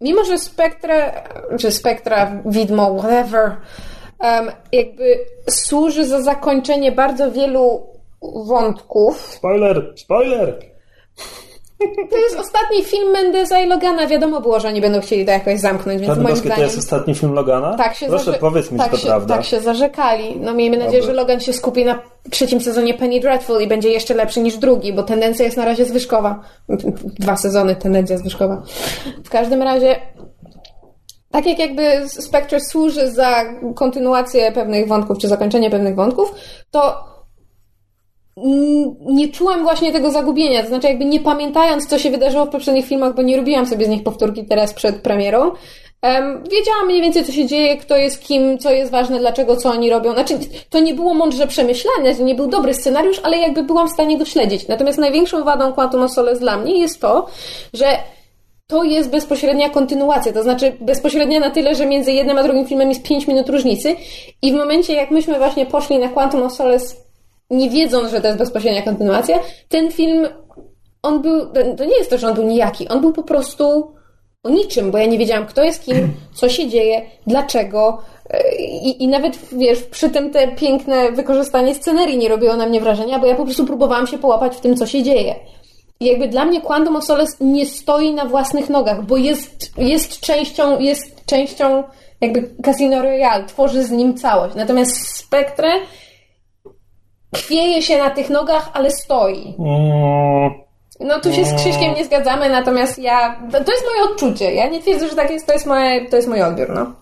mimo 0.02 0.24
że 0.24 0.38
Spectre, 0.38 1.12
czy 1.60 1.72
Spectra, 1.72 2.42
widmo, 2.46 2.98
whatever, 3.00 3.56
em, 4.20 4.52
jakby 4.72 5.20
służy 5.50 6.06
za 6.06 6.22
zakończenie 6.22 6.92
bardzo 6.92 7.32
wielu 7.32 7.88
wątków, 8.46 9.18
Spoiler! 9.36 9.94
Spoiler! 9.96 10.60
To 12.10 12.18
jest 12.18 12.40
ostatni 12.40 12.84
film 12.84 13.12
Mendeza 13.12 13.60
i 13.60 13.68
Logana. 13.68 14.08
Wiadomo 14.08 14.42
było, 14.42 14.60
że 14.60 14.68
oni 14.68 14.82
będą 14.82 15.02
chcieli 15.02 15.26
to 15.26 15.32
jakoś 15.32 15.60
zamknąć, 15.60 16.02
więc 16.02 16.18
moim 16.18 16.36
zdaniem... 16.36 16.56
to 16.56 16.62
jest 16.62 16.78
ostatni 16.78 17.16
film 17.16 17.34
Logana? 17.34 17.78
Tak 17.78 17.96
się 17.96 18.08
Proszę, 18.08 18.26
zarze- 18.26 18.40
powiedz 18.40 18.72
mi, 18.72 18.78
tak 18.78 18.92
to 18.92 18.98
się, 18.98 19.08
prawda. 19.08 19.36
Tak 19.36 19.46
się 19.46 19.60
zarzekali. 19.60 20.40
No 20.40 20.54
miejmy 20.54 20.78
nadzieję, 20.78 21.02
Dobra. 21.02 21.16
że 21.16 21.22
Logan 21.22 21.40
się 21.40 21.54
skupi 21.54 21.86
na 21.86 22.00
trzecim 22.30 22.62
sezonie 22.62 22.94
Penny 22.94 23.20
Dreadful 23.20 23.62
i 23.62 23.68
będzie 23.68 23.90
jeszcze 23.90 24.14
lepszy 24.14 24.40
niż 24.40 24.58
drugi, 24.58 24.94
bo 24.94 25.04
tendencja 25.04 25.46
jest 25.46 25.58
na 25.58 25.66
razie 25.66 25.86
zwyżkowa. 25.86 26.40
Dwa 27.20 27.38
sezony, 27.38 27.76
tendencja 27.76 28.18
zwyżkowa. 28.18 28.62
W 29.26 29.30
każdym 29.30 29.62
razie 29.62 29.96
tak 31.32 31.46
jak 31.46 31.60
jakby 31.60 32.10
Spectre 32.10 32.60
służy 32.60 33.12
za 33.12 33.44
kontynuację 33.76 34.52
pewnych 34.52 34.88
wątków, 34.88 35.18
czy 35.18 35.28
zakończenie 35.28 35.70
pewnych 35.70 35.96
wątków, 35.96 36.34
to 36.72 37.10
nie 39.06 39.28
czułam 39.28 39.64
właśnie 39.64 39.92
tego 39.92 40.12
zagubienia. 40.12 40.62
To 40.62 40.68
znaczy, 40.68 40.88
jakby 40.88 41.06
nie 41.06 41.20
pamiętając, 41.20 41.88
co 41.88 42.00
się 42.00 42.12
wydarzyło 42.12 42.46
w 42.46 42.50
poprzednich 42.50 42.86
filmach, 42.86 43.16
bo 43.16 43.22
nie 43.22 43.38
robiłam 43.38 43.66
sobie 43.66 43.86
z 43.86 43.90
nich 43.90 44.04
powtórki 44.04 44.46
teraz 44.46 44.74
przed 44.74 45.02
premierą, 45.02 45.52
em, 46.02 46.44
wiedziałam 46.52 46.86
mniej 46.86 47.02
więcej, 47.02 47.26
co 47.26 47.32
się 47.32 47.46
dzieje, 47.46 47.78
kto 47.78 47.98
jest 47.98 48.24
kim, 48.24 48.58
co 48.58 48.72
jest 48.72 48.92
ważne, 48.92 49.20
dlaczego, 49.20 49.56
co 49.56 49.70
oni 49.70 49.90
robią. 49.90 50.14
Znaczy, 50.14 50.40
to 50.70 50.80
nie 50.80 50.94
było 50.94 51.14
mądrze 51.14 51.48
przemyślane, 51.48 52.16
to 52.16 52.24
nie 52.24 52.36
był 52.36 52.48
dobry 52.48 52.74
scenariusz, 52.74 53.20
ale 53.24 53.38
jakby 53.38 53.64
byłam 53.64 53.88
w 53.88 53.92
stanie 53.92 54.18
go 54.18 54.26
śledzić. 54.26 54.68
Natomiast 54.68 54.98
największą 54.98 55.44
wadą 55.44 55.74
Quantum 55.74 56.02
of 56.02 56.12
Solace 56.12 56.40
dla 56.40 56.58
mnie 56.58 56.80
jest 56.80 57.02
to, 57.02 57.28
że 57.74 57.86
to 58.68 58.84
jest 58.84 59.10
bezpośrednia 59.10 59.70
kontynuacja, 59.70 60.34
to 60.34 60.44
znaczy 60.44 60.78
bezpośrednia 60.82 61.40
na 61.40 61.50
tyle, 61.50 61.76
że 61.76 61.86
między 61.86 62.12
jednym 62.12 62.38
a 62.38 62.44
drugim 62.44 62.66
filmem 62.66 62.90
jest 62.90 63.04
5 63.04 63.28
minut 63.28 63.50
różnicy 63.50 63.96
i 64.42 64.52
w 64.52 64.56
momencie 64.56 64.94
jak 64.94 65.12
myśmy 65.12 65.38
właśnie 65.38 65.66
poszli 65.66 66.00
na 66.00 66.10
Quantum 66.10 66.44
of 66.44 66.54
Solace 66.54 67.09
nie 67.50 67.70
wiedząc, 67.70 68.12
że 68.12 68.22
to 68.22 68.28
jest 68.28 68.40
bezpośrednia 68.40 68.82
kontynuacja, 68.82 69.40
ten 69.70 69.92
film 69.92 70.28
on 71.04 71.22
był, 71.22 71.46
to 71.78 71.86
nie 71.86 71.98
jest 71.98 72.10
to, 72.10 72.18
że 72.18 72.28
on 72.28 72.34
był 72.34 72.44
nijaki, 72.44 72.88
on 72.88 73.02
był 73.02 73.14
po 73.14 73.24
prostu 73.24 73.94
o 74.44 74.50
niczym, 74.50 74.92
bo 74.92 74.98
ja 74.98 75.06
nie 75.06 75.18
wiedziałam, 75.18 75.46
kto 75.46 75.64
jest 75.64 75.86
kim, 75.86 76.14
co 76.40 76.50
się 76.50 76.68
dzieje, 76.68 77.02
dlaczego 77.28 78.02
e, 78.30 78.56
i, 78.62 79.04
i 79.04 79.08
nawet, 79.08 79.38
wiesz, 79.52 79.84
przy 79.84 80.10
tym 80.10 80.32
te 80.32 80.48
piękne 80.48 81.12
wykorzystanie 81.12 81.76
scenerii 81.76 82.18
nie 82.18 82.30
robiło 82.30 82.56
na 82.56 82.66
mnie 82.66 82.82
wrażenia, 82.82 83.20
bo 83.20 83.26
ja 83.26 83.36
po 83.36 83.44
prostu 83.44 83.66
próbowałam 83.66 84.08
się 84.08 84.18
połapać 84.18 84.56
w 84.56 84.60
tym, 84.60 84.78
co 84.78 84.86
się 84.86 85.04
dzieje. 85.04 85.36
I 86.00 86.06
jakby 86.06 86.28
dla 86.28 86.46
mnie 86.46 86.62
Quantum 86.62 86.96
of 86.96 87.06
Solace 87.06 87.36
nie 87.42 87.66
stoi 87.66 88.14
na 88.14 88.26
własnych 88.26 88.70
nogach, 88.70 89.06
bo 89.06 89.18
jest, 89.18 89.72
jest 89.78 90.20
częścią, 90.20 90.80
jest 90.80 91.26
częścią 91.26 91.84
jakby 92.22 92.50
Casino 92.66 93.02
Royale, 93.02 93.46
tworzy 93.46 93.84
z 93.84 93.92
nim 93.92 94.18
całość. 94.18 94.56
Natomiast 94.56 95.18
Spectre 95.18 95.72
chwieje 97.36 97.82
się 97.82 97.98
na 97.98 98.10
tych 98.10 98.30
nogach, 98.30 98.70
ale 98.74 98.92
stoi. 98.92 99.56
No 101.00 101.20
tu 101.20 101.34
się 101.34 101.46
z 101.46 101.54
Krzyśkiem 101.54 101.96
nie 101.96 102.06
zgadzamy, 102.06 102.50
natomiast 102.50 103.00
ja, 103.00 103.42
to, 103.52 103.58
jest 103.72 103.86
moje 103.86 104.12
odczucie. 104.12 104.54
Ja 104.54 104.70
nie 104.70 104.82
twierdzę, 104.82 105.10
że 105.10 105.16
tak 105.16 105.32
jest, 105.32 105.48
to 105.48 105.54
jest, 105.54 105.66
moje, 105.66 106.10
to 106.10 106.16
jest 106.16 106.28
mój 106.28 106.42
odbiór, 106.42 106.70
no. 106.70 106.94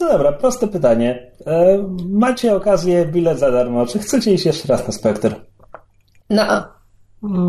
no 0.00 0.08
dobra, 0.08 0.32
proste 0.32 0.68
pytanie. 0.68 1.30
E, 1.46 1.84
macie 2.08 2.56
okazję, 2.56 3.06
bilet 3.06 3.38
za 3.38 3.50
darmo. 3.50 3.86
Czy 3.86 3.98
chcecie 3.98 4.32
iść 4.32 4.46
jeszcze 4.46 4.68
raz 4.68 4.86
na 4.86 4.92
Spectre? 4.92 5.34
No. 6.30 6.42
a. 6.42 6.78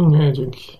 Nie, 0.09 0.33
dzięki. 0.33 0.79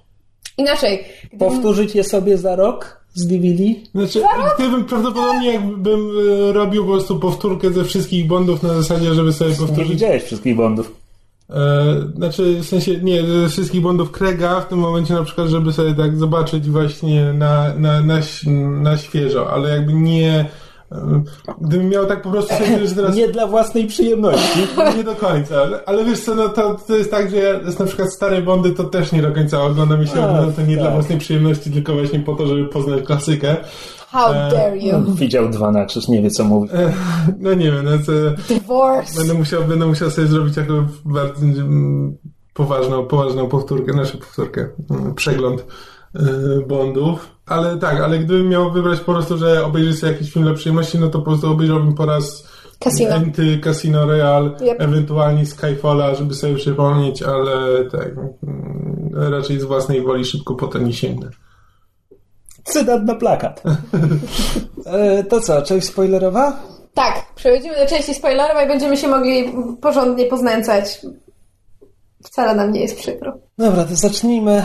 Inaczej. 0.57 1.05
Powtórzyć 1.39 1.95
je 1.95 2.03
sobie 2.03 2.37
za 2.37 2.55
rok 2.55 2.99
z 3.13 3.27
DVD? 3.27 3.63
Znaczy, 3.95 4.21
gdybym 4.55 4.85
prawdopodobnie 4.85 5.53
jakbym 5.53 6.09
e, 6.49 6.53
robił 6.53 6.85
po 6.85 6.91
prostu 6.91 7.19
powtórkę 7.19 7.69
ze 7.71 7.83
wszystkich 7.83 8.27
Bondów 8.27 8.63
na 8.63 8.73
zasadzie, 8.73 9.13
żeby 9.13 9.33
sobie 9.33 9.51
Nie 9.51 9.57
powtórzyć. 9.57 9.89
widziałeś 9.89 10.23
wszystkich 10.23 10.55
Bondów. 10.55 11.08
E, 11.49 11.95
znaczy, 12.15 12.59
w 12.61 12.65
sensie, 12.65 12.97
nie, 13.01 13.23
ze 13.23 13.49
wszystkich 13.49 13.81
Bondów 13.81 14.11
Krega 14.11 14.61
w 14.61 14.67
tym 14.67 14.79
momencie 14.79 15.13
na 15.13 15.23
przykład, 15.23 15.47
żeby 15.47 15.73
sobie 15.73 15.93
tak 15.93 16.17
zobaczyć 16.17 16.69
właśnie 16.69 17.33
na, 17.33 17.73
na, 17.73 18.01
na, 18.01 18.19
na 18.81 18.97
świeżo, 18.97 19.51
ale 19.51 19.69
jakby 19.69 19.93
nie. 19.93 20.45
E, 20.91 21.21
Gdybym 21.61 21.89
miał 21.89 22.05
tak 22.05 22.21
po 22.21 22.29
prostu 22.29 22.53
sobie, 22.53 22.87
że 22.87 22.95
teraz. 22.95 23.15
Nie 23.15 23.27
dla 23.27 23.47
własnej 23.47 23.87
przyjemności. 23.87 24.59
Nie 24.97 25.03
do 25.03 25.15
końca, 25.15 25.55
ale, 25.61 25.85
ale 25.85 26.05
wiesz 26.05 26.19
co, 26.19 26.35
no 26.35 26.49
to, 26.49 26.77
to 26.87 26.95
jest 26.95 27.11
tak, 27.11 27.29
że 27.29 27.37
ja 27.37 27.53
jest 27.53 27.79
na 27.79 27.85
przykład 27.85 28.13
stare 28.13 28.41
Bondy 28.41 28.71
to 28.71 28.83
też 28.83 29.11
nie 29.11 29.21
do 29.21 29.31
końca 29.31 29.61
oglądam 29.63 30.03
i 30.03 30.07
się 30.07 30.13
oglądam 30.13 30.53
to 30.53 30.61
nie 30.61 30.75
dla 30.75 30.85
tak. 30.85 30.93
własnej 30.93 31.17
przyjemności, 31.17 31.71
tylko 31.71 31.93
właśnie 31.93 32.19
po 32.19 32.35
to, 32.35 32.47
żeby 32.47 32.65
poznać 32.65 33.03
klasykę. 33.03 33.55
How 34.07 34.33
dare 34.33 34.77
you? 34.77 35.13
Widział 35.15 35.49
dwa 35.49 35.71
na 35.71 35.85
krzyż, 35.85 36.07
nie 36.07 36.21
wie 36.21 36.29
co 36.29 36.43
mówi. 36.43 36.69
E, 36.73 36.93
No 37.39 37.53
nie 37.53 37.71
wiem, 37.71 37.85
no 37.85 37.91
to 38.05 38.11
Divorce. 38.53 39.19
będę 39.19 39.33
musiał, 39.33 39.63
będę 39.63 39.85
musiał 39.87 40.09
sobie 40.11 40.27
zrobić 40.27 40.57
jakąś 40.57 40.85
bardzo 41.05 41.45
poważną, 42.53 43.05
poważną 43.05 43.47
powtórkę, 43.47 43.93
znaczy 43.93 44.17
powtórkę, 44.17 44.69
mm, 44.89 45.15
przegląd 45.15 45.65
e, 46.15 46.19
Bondów. 46.67 47.38
Ale 47.49 47.77
tak, 47.77 48.01
ale 48.01 48.19
gdybym 48.19 48.49
miał 48.49 48.71
wybrać 48.71 48.99
po 48.99 49.13
prostu, 49.13 49.37
że 49.37 49.65
obejrzeć 49.65 49.99
sobie 49.99 50.11
jakiś 50.11 50.33
film 50.33 50.45
dla 50.45 50.53
przyjemności, 50.53 50.99
no 50.99 51.07
to 51.09 51.19
po 51.19 51.25
prostu 51.25 51.51
obejrzałbym 51.51 51.95
po 51.95 52.05
raz 52.05 52.47
Casino. 52.79 53.15
Enty, 53.15 53.59
Casino 53.63 54.05
Royale, 54.05 54.49
Yep. 54.61 54.81
ewentualnie 54.81 55.45
Skyfalla, 55.45 56.15
żeby 56.15 56.35
sobie 56.35 56.55
przypomnieć, 56.55 57.23
ale 57.23 57.85
tak, 57.85 58.07
mm, 58.17 59.09
raczej 59.31 59.59
z 59.59 59.63
własnej 59.63 60.01
woli 60.01 60.25
szybko 60.25 60.55
potem 60.55 60.85
nie 60.85 60.93
sięgnę. 60.93 61.29
Cytat 62.63 63.05
na 63.05 63.15
plakat. 63.15 63.61
E, 64.85 65.23
to 65.23 65.41
co, 65.41 65.61
część 65.61 65.87
spoilerowa? 65.87 66.59
Tak, 66.93 67.25
przechodzimy 67.35 67.75
do 67.75 67.85
części 67.85 68.13
spoilerowej, 68.13 68.67
będziemy 68.67 68.97
się 68.97 69.07
mogli 69.07 69.53
porządnie 69.81 70.25
poznęcać. 70.25 71.01
Wcale 72.23 72.55
nam 72.55 72.71
nie 72.71 72.81
jest 72.81 72.97
przykro. 72.97 73.33
Dobra, 73.57 73.83
to 73.85 73.95
zacznijmy. 73.95 74.63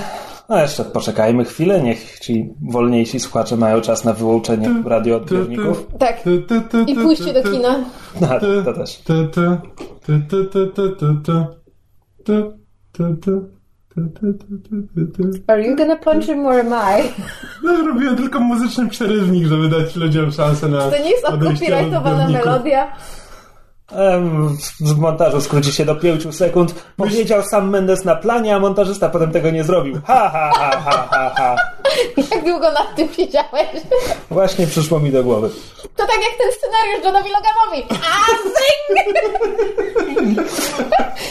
No 0.48 0.58
jeszcze 0.58 0.84
poczekajmy 0.84 1.44
chwilę, 1.44 1.82
niech 1.82 2.18
ci 2.20 2.54
wolniejsi 2.62 3.20
słuchacze 3.20 3.56
mają 3.56 3.80
czas 3.80 4.04
na 4.04 4.12
wyłączenie 4.12 4.82
radioodbiorników. 4.86 5.86
Tak. 5.98 6.24
I 6.86 6.94
pójście 6.94 7.32
do 7.32 7.42
kina. 7.42 7.78
No, 8.20 8.28
to 8.64 8.72
też. 8.72 9.02
Are 15.46 15.62
you 15.62 15.76
gonna 15.76 15.96
punch 15.96 16.26
him 16.26 16.46
or 16.46 16.60
am 16.60 16.68
I? 16.68 17.02
No, 17.64 17.86
robiłem 17.86 18.16
tylko 18.16 18.40
muzyczny 18.40 18.88
przerywnik, 18.88 19.46
żeby 19.46 19.68
dać 19.68 19.96
ludziom 19.96 20.32
szansę 20.32 20.68
na. 20.68 20.90
To 20.90 20.98
nie 20.98 21.10
jest 21.10 21.24
odbiorników. 21.24 22.04
melodia. 22.32 22.92
W 24.80 24.98
montażu 24.98 25.40
skróci 25.40 25.72
się 25.72 25.84
do 25.84 25.96
5 25.96 26.36
sekund. 26.36 26.74
Powiedział 26.96 27.42
sam 27.42 27.70
Mendes 27.70 28.04
na 28.04 28.16
planie, 28.16 28.56
a 28.56 28.58
montażysta 28.58 29.08
potem 29.08 29.32
tego 29.32 29.50
nie 29.50 29.64
zrobił. 29.64 30.00
Ha, 30.06 30.30
ha, 30.32 30.50
ha, 30.54 30.80
ha, 30.84 31.08
ha, 31.10 31.32
ha. 31.36 31.56
Jak 32.16 32.44
długo 32.44 32.72
nad 32.72 32.96
tym 32.96 33.08
siedziałeś? 33.12 33.68
Właśnie 34.30 34.66
przyszło 34.66 35.00
mi 35.00 35.12
do 35.12 35.24
głowy. 35.24 35.50
To 35.96 36.06
tak 36.06 36.16
jak 36.16 36.38
ten 36.38 36.52
scenariusz 36.52 37.04
Johnowi 37.04 37.30
Loganowi. 37.30 37.86
A 37.90 38.26
zing! 38.42 39.08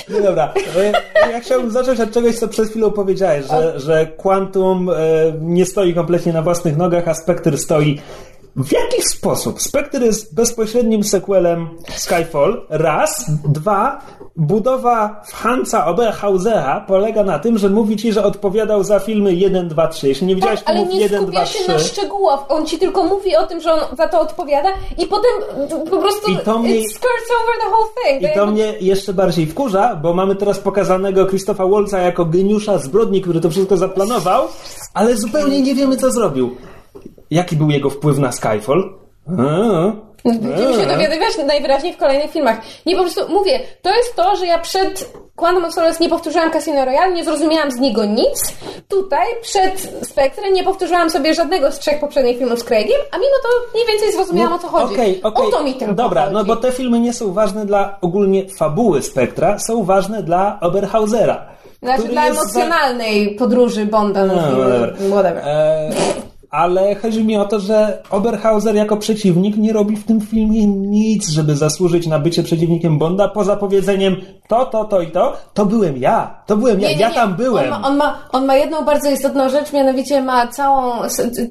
No 0.10 0.22
dobra, 0.22 0.54
e, 0.78 1.32
ja 1.32 1.40
chciałbym 1.40 1.72
zacząć 1.72 2.00
od 2.00 2.12
czegoś, 2.12 2.36
co 2.36 2.48
przed 2.48 2.70
chwilą 2.70 2.92
powiedziałeś, 2.92 3.46
że, 3.46 3.80
że 3.80 4.06
Quantum 4.06 4.90
e, 4.90 4.94
nie 5.42 5.66
stoi 5.66 5.94
kompletnie 5.94 6.34
na 6.34 6.42
własnych 6.42 6.78
nogach, 6.78 7.08
a 7.08 7.14
Spectre 7.14 7.58
stoi 7.58 8.02
w 8.56 8.72
jakiś 8.72 9.06
sposób? 9.06 9.62
Spectre 9.62 10.06
jest 10.06 10.36
bezpośrednim 10.36 11.04
sequelem 11.04 11.70
Skyfall, 11.96 12.66
raz. 12.70 13.26
Dwa, 13.50 14.02
budowa 14.36 15.22
Hansa 15.34 15.86
Oberhausera 15.86 16.86
polega 16.88 17.24
na 17.24 17.40
tym, 17.40 17.58
że 17.58 17.70
mówi 17.70 17.98
ci, 17.98 18.14
że 18.14 18.24
odpowiadał 18.24 18.84
za 18.84 19.00
filmy 19.00 19.34
1, 19.34 19.68
2, 19.68 19.88
3. 19.88 20.08
Jeśli 20.08 20.28
nie 20.28 20.36
widziałeś 20.36 20.60
Tak, 20.60 20.70
ale 20.70 20.78
filmów 20.80 20.96
nie 20.96 21.02
1, 21.02 21.26
2, 21.26 21.28
skupia 21.32 21.46
3... 21.46 21.58
się 21.64 21.72
na 21.74 21.80
szczegółach. 21.80 22.40
On 22.50 22.66
ci 22.66 22.78
tylko 22.80 23.04
mówi 23.04 23.36
o 23.36 23.48
tym, 23.48 23.62
że 23.62 23.74
on 23.74 23.96
za 23.98 24.08
to 24.08 24.20
odpowiada 24.22 24.70
i 24.98 25.06
potem 25.06 25.32
po 25.90 25.98
prostu 25.98 26.32
I 26.32 26.38
to 26.38 26.60
mnie- 26.60 26.80
skirts 26.82 27.30
over 27.44 27.56
the 27.62 27.70
whole 27.70 27.90
thing. 28.20 28.32
I 28.32 28.36
to 28.36 28.46
mnie 28.46 28.74
jeszcze 28.82 29.14
bardziej 29.14 29.46
wkurza, 29.46 29.96
bo 29.96 30.14
mamy 30.14 30.36
teraz 30.36 30.60
pokazanego 30.60 31.26
Christopha 31.26 31.66
Waltza 31.68 32.00
jako 32.00 32.26
geniusza 32.26 32.78
zbrodni, 32.78 33.22
który 33.22 33.42
to 33.42 33.50
wszystko 33.50 33.78
zaplanował, 33.78 34.48
ale 34.94 35.18
zupełnie 35.18 35.62
nie 35.62 35.76
wiemy, 35.76 35.98
co 35.98 36.12
zrobił. 36.12 36.56
Jaki 37.34 37.56
był 37.56 37.70
jego 37.70 37.90
wpływ 37.90 38.18
na 38.18 38.32
Skyfall? 38.32 38.94
A, 39.28 39.92
Będziemy 40.26 40.74
się 40.74 40.88
dowiadywać 40.88 41.38
najwyraźniej 41.48 41.94
w 41.94 41.98
kolejnych 41.98 42.32
filmach. 42.32 42.58
Nie, 42.86 42.96
po 42.96 43.02
prostu 43.02 43.22
mówię, 43.30 43.60
to 43.82 43.96
jest 43.96 44.16
to, 44.16 44.36
że 44.36 44.46
ja 44.46 44.60
przed 44.60 45.14
Quantum 45.36 45.66
of 45.66 45.74
Solace 45.74 46.04
nie 46.04 46.10
powtórzyłam 46.10 46.52
Casino 46.52 46.86
Royale, 46.86 47.14
nie 47.14 47.24
zrozumiałam 47.26 47.72
z 47.72 47.76
niego 47.80 48.06
nic. 48.06 48.54
Tutaj 48.88 49.28
przed 49.42 49.90
Spectre 50.02 50.52
nie 50.52 50.64
powtórzyłam 50.64 51.10
sobie 51.10 51.34
żadnego 51.34 51.72
z 51.72 51.80
trzech 51.80 52.00
poprzednich 52.00 52.38
filmów 52.38 52.60
z 52.60 52.64
Craigiem, 52.64 52.98
a 53.12 53.18
mimo 53.18 53.36
to 53.44 53.50
mniej 53.74 53.88
więcej 53.88 54.12
zrozumiałam 54.12 54.54
o 54.54 54.60
co 54.60 54.68
chodzi. 54.68 54.94
Okej, 54.94 55.24
okej. 55.24 55.48
O 55.48 55.52
to 55.52 55.64
mi 55.64 55.74
tylko 55.74 55.94
Dobra, 55.94 56.22
chodzi. 56.22 56.34
no 56.34 56.44
bo 56.46 56.56
te 56.56 56.72
filmy 56.72 57.00
nie 57.00 57.14
są 57.14 57.34
ważne 57.34 57.66
dla 57.66 57.98
ogólnie 58.02 58.50
fabuły 58.50 59.02
Spektra, 59.02 59.60
są 59.60 59.84
ważne 59.84 60.24
dla 60.24 60.58
Oberhausera. 60.62 61.46
Znaczy 61.82 62.04
dla 62.04 62.26
jest 62.26 62.38
za- 62.38 62.44
emocjonalnej 62.44 63.36
podróży 63.36 63.86
Bonda, 63.86 64.26
no, 64.26 64.34
No, 64.36 64.42
whatever. 64.42 64.96
whatever. 65.10 65.44
E, 65.46 65.90
ale 66.54 66.96
chodzi 66.96 67.24
mi 67.24 67.38
o 67.38 67.46
to, 67.46 67.60
że 67.60 68.04
Oberhauser 68.10 68.76
jako 68.76 68.98
przeciwnik 68.98 69.58
nie 69.58 69.74
robi 69.74 69.96
w 69.96 70.06
tym 70.06 70.22
filmie 70.22 70.68
nic, 70.68 71.30
żeby 71.30 71.56
zasłużyć 71.56 72.08
na 72.08 72.20
bycie 72.20 72.44
przeciwnikiem 72.44 72.98
Bonda, 72.98 73.28
poza 73.28 73.56
powiedzeniem 73.56 74.16
to, 74.48 74.66
to, 74.66 74.86
to 74.86 75.02
i 75.02 75.12
to, 75.12 75.34
to 75.54 75.66
byłem 75.66 75.98
ja, 75.98 76.44
to 76.46 76.58
byłem 76.58 76.80
ja, 76.80 76.88
Nie, 76.90 76.96
nie, 76.96 77.02
ja 77.02 77.10
nie. 77.10 77.16
tam 77.16 77.36
byłem. 77.36 77.74
On 77.74 77.82
ma, 77.82 77.88
on, 77.88 77.98
ma, 77.98 78.20
on 78.32 78.46
ma 78.46 78.56
jedną 78.56 78.86
bardzo 78.86 79.12
istotną 79.12 79.50
rzecz, 79.50 79.74
mianowicie 79.74 80.22
ma 80.22 80.48
całą, 80.48 80.94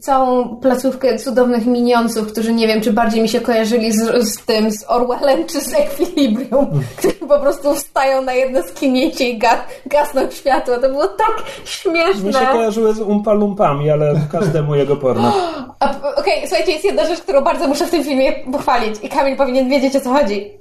całą 0.01 0.57
placówkę 0.57 1.19
cudownych 1.19 1.67
minionców, 1.67 2.33
którzy 2.33 2.53
nie 2.53 2.67
wiem, 2.67 2.81
czy 2.81 2.93
bardziej 2.93 3.23
mi 3.23 3.29
się 3.29 3.41
kojarzyli 3.41 3.93
z, 3.93 4.29
z 4.29 4.45
tym, 4.45 4.71
z 4.73 4.85
Orwellem, 4.89 5.47
czy 5.47 5.61
z 5.61 5.75
Equilibrium, 5.75 6.67
którzy 6.99 7.15
po 7.15 7.41
prostu 7.41 7.75
wstają 7.75 8.23
na 8.23 8.33
jedno 8.33 8.63
skinięcie 8.63 9.29
i 9.29 9.39
ga, 9.39 9.65
gasną 9.87 10.31
światło. 10.31 10.75
To 10.77 10.89
było 10.89 11.09
tak 11.09 11.43
śmieszne. 11.65 12.25
Mi 12.25 12.33
się 12.33 12.47
kojarzyły 12.53 12.95
z 12.95 13.01
Umpa 13.01 13.33
Lumpami, 13.33 13.91
ale 13.91 14.15
każdemu 14.33 14.75
jego 14.75 14.92
porno. 14.97 15.33
A, 15.81 15.89
p- 15.89 16.15
Okej, 16.17 16.41
słuchajcie, 16.49 16.73
jest 16.73 16.85
jedna 16.85 17.07
rzecz, 17.07 17.21
którą 17.21 17.41
bardzo 17.41 17.69
muszę 17.69 17.87
w 17.87 17.91
tym 17.91 18.05
filmie 18.05 18.33
pochwalić 18.33 18.97
i 19.03 19.09
Kamil 19.09 19.37
powinien 19.37 19.69
wiedzieć, 19.71 19.97
o 19.97 20.01
co 20.01 20.11
chodzi. 20.13 20.59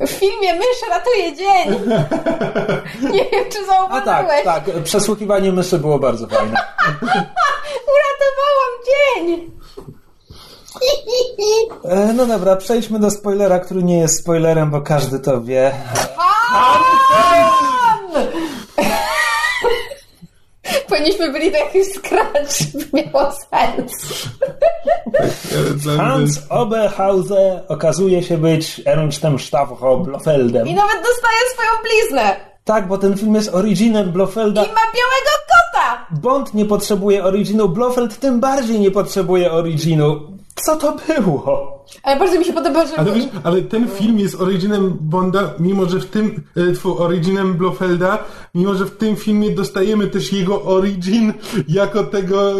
W 0.00 0.08
filmie 0.10 0.54
mysz 0.54 0.90
ratuje 0.90 1.36
dzień! 1.36 1.80
Nie 3.14 3.24
wiem, 3.30 3.44
czy 3.52 3.58
A 3.62 3.66
zauważyłeś. 3.66 4.44
tak, 4.44 4.64
tak, 4.64 4.82
przesłuchiwanie 4.82 5.52
myszy 5.52 5.78
było 5.78 5.98
bardzo 5.98 6.26
fajne. 6.26 6.56
Uratowałam 7.94 8.72
dzień! 8.86 9.50
E, 11.84 12.12
no 12.12 12.26
dobra, 12.26 12.56
przejdźmy 12.56 12.98
do 12.98 13.10
spoilera, 13.10 13.58
który 13.58 13.82
nie 13.82 13.98
jest 13.98 14.20
spoilerem, 14.20 14.70
bo 14.70 14.80
każdy 14.80 15.18
to 15.20 15.40
wie. 15.40 15.72
Powinniśmy 20.88 21.32
byli 21.32 21.52
to 21.52 21.58
jakiś 21.58 21.86
skracz, 21.92 22.72
by 22.72 23.02
miało 23.02 23.32
sens. 23.32 23.92
Hans 25.96 26.40
Oberhauser 26.48 27.62
okazuje 27.68 28.22
się 28.22 28.38
być 28.38 28.82
Ernstem 28.86 29.38
Stavro 29.38 29.96
Blofeldem. 29.96 30.66
I 30.66 30.74
nawet 30.74 30.96
dostaje 30.96 31.38
swoją 31.52 31.70
bliznę. 31.82 32.36
Tak, 32.64 32.88
bo 32.88 32.98
ten 32.98 33.16
film 33.16 33.34
jest 33.34 33.54
originem 33.54 34.12
Blofelda. 34.12 34.62
I 34.62 34.68
ma 34.68 34.74
białego 34.74 35.30
kota! 35.48 36.06
Bond 36.10 36.54
nie 36.54 36.64
potrzebuje 36.64 37.24
originu, 37.24 37.68
Blofeld 37.68 38.18
tym 38.18 38.40
bardziej 38.40 38.80
nie 38.80 38.90
potrzebuje 38.90 39.52
originu. 39.52 40.20
Co 40.54 40.76
to 40.76 40.96
było? 41.06 41.75
Ale 42.02 42.18
bardzo 42.18 42.38
mi 42.38 42.44
się 42.44 42.52
podoba, 42.52 42.86
że... 42.86 42.96
Ale 42.98 43.12
wiesz, 43.12 43.24
ale 43.44 43.62
ten 43.62 43.88
film 43.88 44.18
jest 44.18 44.40
originem 44.40 44.96
Bonda, 45.00 45.40
mimo 45.58 45.86
że 45.86 46.00
w 46.00 46.06
tym, 46.06 46.42
e, 46.56 46.72
tfu, 46.72 47.02
originem 47.02 47.54
Blofelda, 47.54 48.18
mimo 48.54 48.74
że 48.74 48.84
w 48.84 48.96
tym 48.96 49.16
filmie 49.16 49.50
dostajemy 49.50 50.06
też 50.06 50.32
jego 50.32 50.62
origin 50.64 51.32
jako 51.68 52.04
tego 52.04 52.52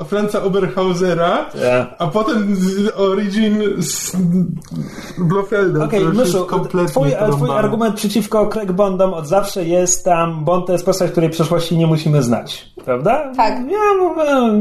e, 0.00 0.04
Franza 0.04 0.42
Oberhausera, 0.42 1.44
Tak. 1.44 1.94
a 1.98 2.06
potem 2.06 2.56
z, 2.56 2.92
origin 2.96 3.62
z 3.78 4.16
Blofelda. 5.18 5.84
Okej, 5.84 6.00
to 6.00 6.06
już 6.06 6.16
Myszu, 6.16 6.46
twój, 6.46 6.86
twój 6.88 7.10
porąbane. 7.18 7.52
argument 7.54 7.96
przeciwko 7.96 8.46
Craig 8.46 8.72
Bondom 8.72 9.14
od 9.14 9.26
zawsze 9.26 9.64
jest 9.64 10.04
tam, 10.04 10.44
Bond 10.44 10.66
to 10.66 10.72
jest 10.72 10.84
postać, 10.84 11.10
której 11.10 11.30
przeszłości 11.30 11.76
nie 11.78 11.86
musimy 11.86 12.22
znać, 12.22 12.72
prawda? 12.84 13.32
Tak. 13.36 13.54
Ja 13.70 13.78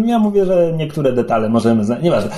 ja 0.05 0.19
mówię 0.19 0.45
że 0.45 0.73
niektóre 0.77 1.13
detale 1.13 1.49
możemy 1.49 1.85
znać, 1.85 2.03
nieważne. 2.03 2.31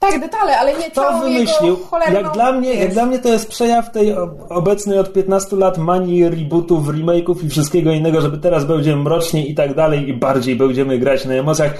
Tak, 0.00 0.20
detale, 0.20 0.58
ale 0.58 0.74
nie 0.78 0.90
Kto 0.90 1.00
całą 1.02 1.20
wymyślił? 1.20 1.76
cholerną... 1.76 2.20
Jak 2.20 2.32
dla, 2.32 2.52
mnie, 2.52 2.74
jak 2.74 2.92
dla 2.92 3.06
mnie 3.06 3.18
to 3.18 3.28
jest 3.28 3.48
przejaw 3.48 3.90
tej 3.90 4.14
obecnej 4.48 4.98
od 4.98 5.12
15 5.12 5.56
lat 5.56 5.78
manii 5.78 6.28
rebootów, 6.28 6.86
remake'ów 6.88 7.44
i 7.44 7.48
wszystkiego 7.48 7.92
innego, 7.92 8.20
żeby 8.20 8.38
teraz 8.38 8.64
będzie 8.64 8.96
mroczniej 8.96 9.50
i 9.50 9.54
tak 9.54 9.74
dalej 9.74 10.08
i 10.08 10.12
bardziej 10.14 10.56
będziemy 10.56 10.98
grać 10.98 11.24
na 11.24 11.34
emocjach. 11.34 11.74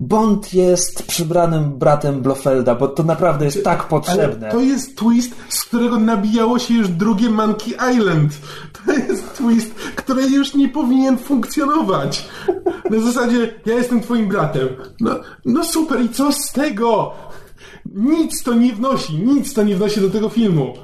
Bond 0.00 0.54
jest 0.54 1.02
przybranym 1.06 1.78
bratem 1.78 2.20
Blofelda, 2.22 2.74
bo 2.74 2.88
to 2.88 3.02
naprawdę 3.02 3.44
jest 3.44 3.64
tak 3.64 3.84
potrzebne. 3.88 4.46
Ale 4.46 4.52
to 4.52 4.60
jest 4.60 4.96
twist, 4.96 5.34
z 5.48 5.64
którego 5.64 5.98
nabijało 5.98 6.58
się 6.58 6.74
już 6.74 6.88
drugie 6.88 7.30
Monkey 7.30 7.74
Island. 7.94 8.32
To 8.86 8.92
jest 8.92 9.36
twist, 9.36 9.74
który 9.74 10.22
już 10.22 10.54
nie 10.54 10.68
powinien 10.68 11.18
funkcjonować. 11.18 12.28
Na 12.90 13.00
zasadzie, 13.00 13.54
ja 13.66 13.74
jestem 13.74 14.00
twoim 14.00 14.28
bratem. 14.28 14.68
No, 15.00 15.10
no 15.44 15.64
super, 15.64 16.00
i 16.00 16.08
co 16.08 16.32
z 16.32 16.52
tego? 16.52 17.12
Nic 17.94 18.42
to 18.42 18.54
nie 18.54 18.72
wnosi, 18.72 19.14
nic 19.14 19.54
to 19.54 19.62
nie 19.62 19.76
wnosi 19.76 20.00
do 20.00 20.10
tego 20.10 20.28
filmu. 20.28 20.74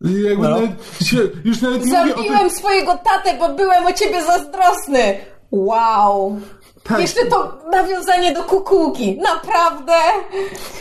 Jakby 0.00 0.42
No. 0.42 0.50
nawet, 0.50 0.70
się- 1.02 1.28
już 1.44 1.60
nawet 1.60 1.84
nie 1.84 1.98
mówię 1.98 2.14
o 2.14 2.18
tym, 2.18 2.24
Zabiłem 2.28 2.50
swojego 2.50 2.92
tatę, 2.92 3.38
bo 3.38 3.54
byłem 3.54 3.86
o 3.86 3.92
ciebie 3.92 4.22
zazdrosny. 4.24 5.18
Wow. 5.50 6.40
Tak. 6.88 7.00
Jeszcze 7.00 7.26
to 7.26 7.58
nawiązanie 7.72 8.34
do 8.34 8.44
kukułki. 8.44 9.18
Naprawdę? 9.22 9.92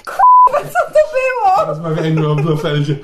Kurwa, 0.05 0.61
co 0.69 0.93
to 0.93 0.99
było? 1.13 1.65
Rozmawiajmy 1.67 2.27
o 2.27 2.35
Blofeldzie. 2.35 2.95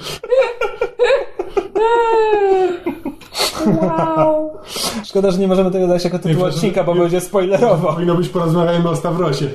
Wow. 3.82 4.58
Szkoda, 5.06 5.32
że 5.32 5.38
nie 5.38 5.48
możemy 5.48 5.72
tego 5.72 5.88
dać 5.88 6.04
jako 6.04 6.20
tytuł 6.20 6.40
Nie, 6.42 6.46
odcinka, 6.46 6.84
bo 6.84 6.94
nie. 6.96 7.02
będzie 7.02 7.22
spoilerowo. 7.22 7.94
Powinno 7.94 8.16
być 8.16 8.30
porozmawiajmy 8.30 8.90
o 8.90 8.96
Stawrosie. 8.96 9.50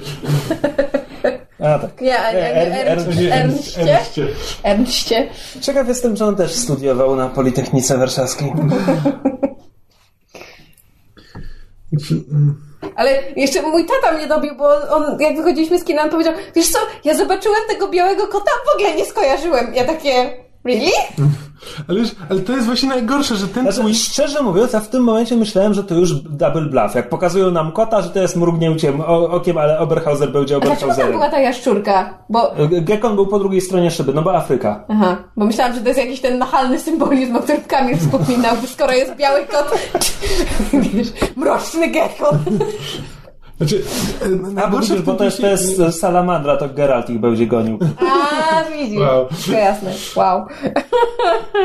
A 1.60 1.78
tak. 1.78 2.00
Nie, 2.00 2.18
a 2.18 2.32
nie, 2.32 2.38
Er- 2.54 2.72
er- 2.72 2.88
Ernście? 2.88 3.34
Ernście. 3.34 4.28
Ernście. 4.62 5.28
Ciekaw 5.60 5.88
jestem, 5.88 6.16
czy 6.16 6.24
on 6.24 6.36
też 6.36 6.52
studiował 6.54 7.16
na 7.16 7.28
Politechnice 7.28 7.98
Warszawskiej. 7.98 8.52
Ale 12.98 13.22
jeszcze 13.36 13.62
mój 13.62 13.86
tata 13.86 14.16
mnie 14.16 14.26
dobił, 14.26 14.54
bo 14.54 14.68
on, 14.90 15.20
jak 15.20 15.36
wychodziliśmy 15.36 15.78
z 15.78 15.84
kina, 15.84 16.02
on 16.02 16.10
powiedział, 16.10 16.34
wiesz 16.54 16.68
co, 16.68 16.78
ja 17.04 17.14
zobaczyłem 17.14 17.60
tego 17.68 17.88
białego 17.88 18.26
kota, 18.26 18.50
w 18.66 18.74
ogóle 18.74 18.94
nie 18.94 19.04
skojarzyłem. 19.04 19.74
Ja 19.74 19.84
takie, 19.84 20.30
really? 20.64 20.90
Ale, 21.88 21.98
już- 22.00 22.10
ale 22.30 22.40
to 22.40 22.52
jest 22.52 22.66
właśnie 22.66 22.88
najgorsze, 22.88 23.36
że 23.36 23.48
ten 23.48 23.62
Znaczy, 23.62 23.80
twist 23.80 24.04
szczerze 24.04 24.42
mówiąc, 24.42 24.72
ja 24.72 24.80
w 24.80 24.88
tym 24.88 25.02
momencie 25.02 25.36
myślałem, 25.36 25.74
że 25.74 25.84
to 25.84 25.94
już 25.94 26.14
double 26.14 26.62
bluff. 26.62 26.94
Jak 26.94 27.08
pokazują 27.08 27.50
nam 27.50 27.72
kota, 27.72 28.02
że 28.02 28.10
to 28.10 28.20
jest 28.20 28.36
mrugnięciem 28.36 29.00
okiem, 29.30 29.58
ale 29.58 29.78
Oberhauser 29.78 30.32
będzie 30.32 30.56
A 30.56 30.60
dlaczego 30.60 30.76
Oberhauserem. 30.76 31.12
była 31.12 31.30
ta 31.30 31.40
jaszczurka? 31.40 32.18
Bo, 32.28 32.52
Gekon 32.80 33.14
był 33.14 33.26
po 33.26 33.38
drugiej 33.38 33.60
stronie 33.60 33.90
szyby, 33.90 34.14
no 34.14 34.22
bo 34.22 34.34
Afryka. 34.36 34.84
aha, 34.88 35.16
bo 35.36 35.44
myślałam, 35.46 35.74
że 35.74 35.80
to 35.80 35.88
jest 35.88 36.00
jakiś 36.00 36.20
ten 36.20 36.38
nachalny 36.38 36.80
symbolizm, 36.80 37.36
o 37.36 37.40
którym 37.40 37.60
Kamil 37.60 37.96
wspominał, 37.98 38.56
bo 38.62 38.66
skoro 38.66 38.92
jest 38.92 39.16
biały 39.16 39.46
kot, 39.46 39.78
wiesz, 40.94 41.08
mroczny 41.36 41.88
gekon. 41.90 42.38
Znaczy, 43.58 43.82
e, 44.22 44.24
A, 44.24 44.28
bo 44.28 44.50
najgorsze 44.50 44.88
widzisz, 44.88 45.02
w 45.02 45.04
bo 45.04 45.12
tym 45.12 45.18
to 45.18 45.24
jest, 45.24 45.76
to 45.76 45.84
jest 45.86 46.00
salamandra, 46.00 46.56
to 46.56 46.68
Geralt 46.68 47.10
ich 47.10 47.20
będzie 47.20 47.46
gonił. 47.46 47.78
A, 47.98 48.64
widzisz. 48.72 49.00
Wow. 49.00 49.26
To 49.46 49.52
jasne. 49.52 49.92
Wow. 50.16 50.46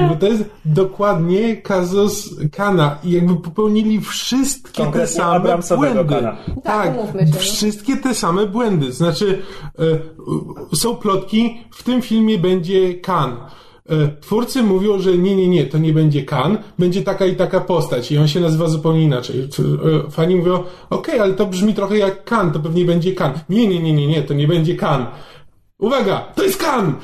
Bo 0.10 0.16
to 0.20 0.28
jest 0.28 0.44
dokładnie 0.66 1.58
kazus 1.58 2.30
Kana 2.52 2.98
i 3.04 3.12
jakby 3.12 3.36
popełnili 3.36 4.02
wszystkie 4.02 4.86
te 4.86 5.08
same 5.08 5.58
błędy. 5.76 6.16
Kana. 6.16 6.38
Tak, 6.64 6.64
Tak, 6.64 6.96
się, 6.96 7.26
no. 7.32 7.40
wszystkie 7.40 7.98
te 7.98 8.14
same 8.16 8.46
błędy. 8.46 8.92
Znaczy, 8.92 9.42
e, 10.72 10.76
są 10.76 10.96
plotki, 10.96 11.58
w 11.72 11.84
tym 11.84 12.02
filmie 12.02 12.38
będzie 12.38 12.94
Kan. 12.94 13.38
E, 13.90 14.22
twórcy 14.22 14.64
mówią, 14.64 15.00
że 15.00 15.18
nie, 15.18 15.36
nie, 15.36 15.48
nie, 15.48 15.66
to 15.66 15.78
nie 15.78 15.94
będzie 15.94 16.24
Kan, 16.24 16.58
będzie 16.80 17.02
taka 17.02 17.26
i 17.26 17.36
taka 17.36 17.62
postać 17.62 18.12
i 18.12 18.18
on 18.18 18.28
się 18.28 18.40
nazywa 18.40 18.68
zupełnie 18.68 19.04
inaczej. 19.04 19.50
E, 20.08 20.12
Fani 20.12 20.36
mówią, 20.36 20.64
okej, 20.90 21.20
ale 21.20 21.34
to 21.34 21.46
brzmi 21.46 21.74
trochę 21.74 21.98
jak 21.98 22.24
Kan, 22.24 22.52
to 22.52 22.60
pewnie 22.60 22.86
będzie 22.86 23.12
Kan. 23.12 23.34
Nie, 23.50 23.68
nie, 23.68 23.80
nie, 23.80 23.94
nie, 23.94 24.08
nie, 24.08 24.22
to 24.22 24.34
nie 24.34 24.48
będzie 24.48 24.76
Kan. 24.76 25.06
Uwaga, 25.80 26.20
to 26.36 26.44
jest 26.44 26.58
Kan! 26.58 26.96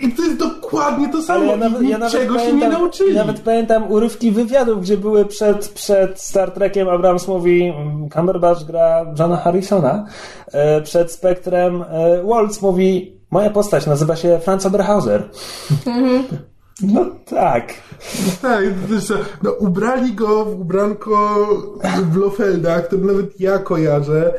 I 0.00 0.12
to 0.12 0.22
jest 0.22 0.36
dokładnie 0.36 1.08
to 1.08 1.22
samo. 1.22 1.38
Ale 1.38 1.48
ja 1.48 1.56
nawet, 1.56 1.82
ja 1.82 1.98
nawet 1.98 2.14
niczego 2.14 2.38
się 2.38 2.44
nie 2.44 2.52
pamiętam, 2.52 2.82
nauczyli. 2.82 3.14
nawet 3.14 3.40
pamiętam 3.40 3.90
urywki 3.90 4.30
wywiadów, 4.30 4.80
gdzie 4.80 4.96
były 4.96 5.24
przed, 5.24 5.68
przed 5.68 6.20
Star 6.20 6.50
Trekiem 6.50 6.88
Abrams 6.88 7.28
mówi, 7.28 7.62
mm, 7.62 8.08
Cumberbatch 8.10 8.64
gra 8.64 9.14
Johna 9.18 9.36
Harrisona, 9.36 10.06
e, 10.46 10.80
przed 10.80 11.12
Spektrem 11.12 11.84
Waltz 12.24 12.62
mówi, 12.62 13.15
moja 13.30 13.50
postać 13.50 13.86
nazywa 13.86 14.16
się 14.16 14.40
Franz 14.44 14.66
Oberhauser. 14.66 15.28
No 16.82 17.06
tak. 17.24 17.74
Tak, 18.42 18.64
no, 19.42 19.50
ubrali 19.52 20.14
go 20.14 20.44
w 20.44 20.60
ubranko 20.60 21.46
Blofelda, 22.14 22.80
który 22.80 23.02
nawet 23.02 23.40
ja 23.40 23.58
kojarzę. 23.58 24.34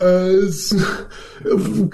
E, 0.00 0.24
z- 0.46 0.74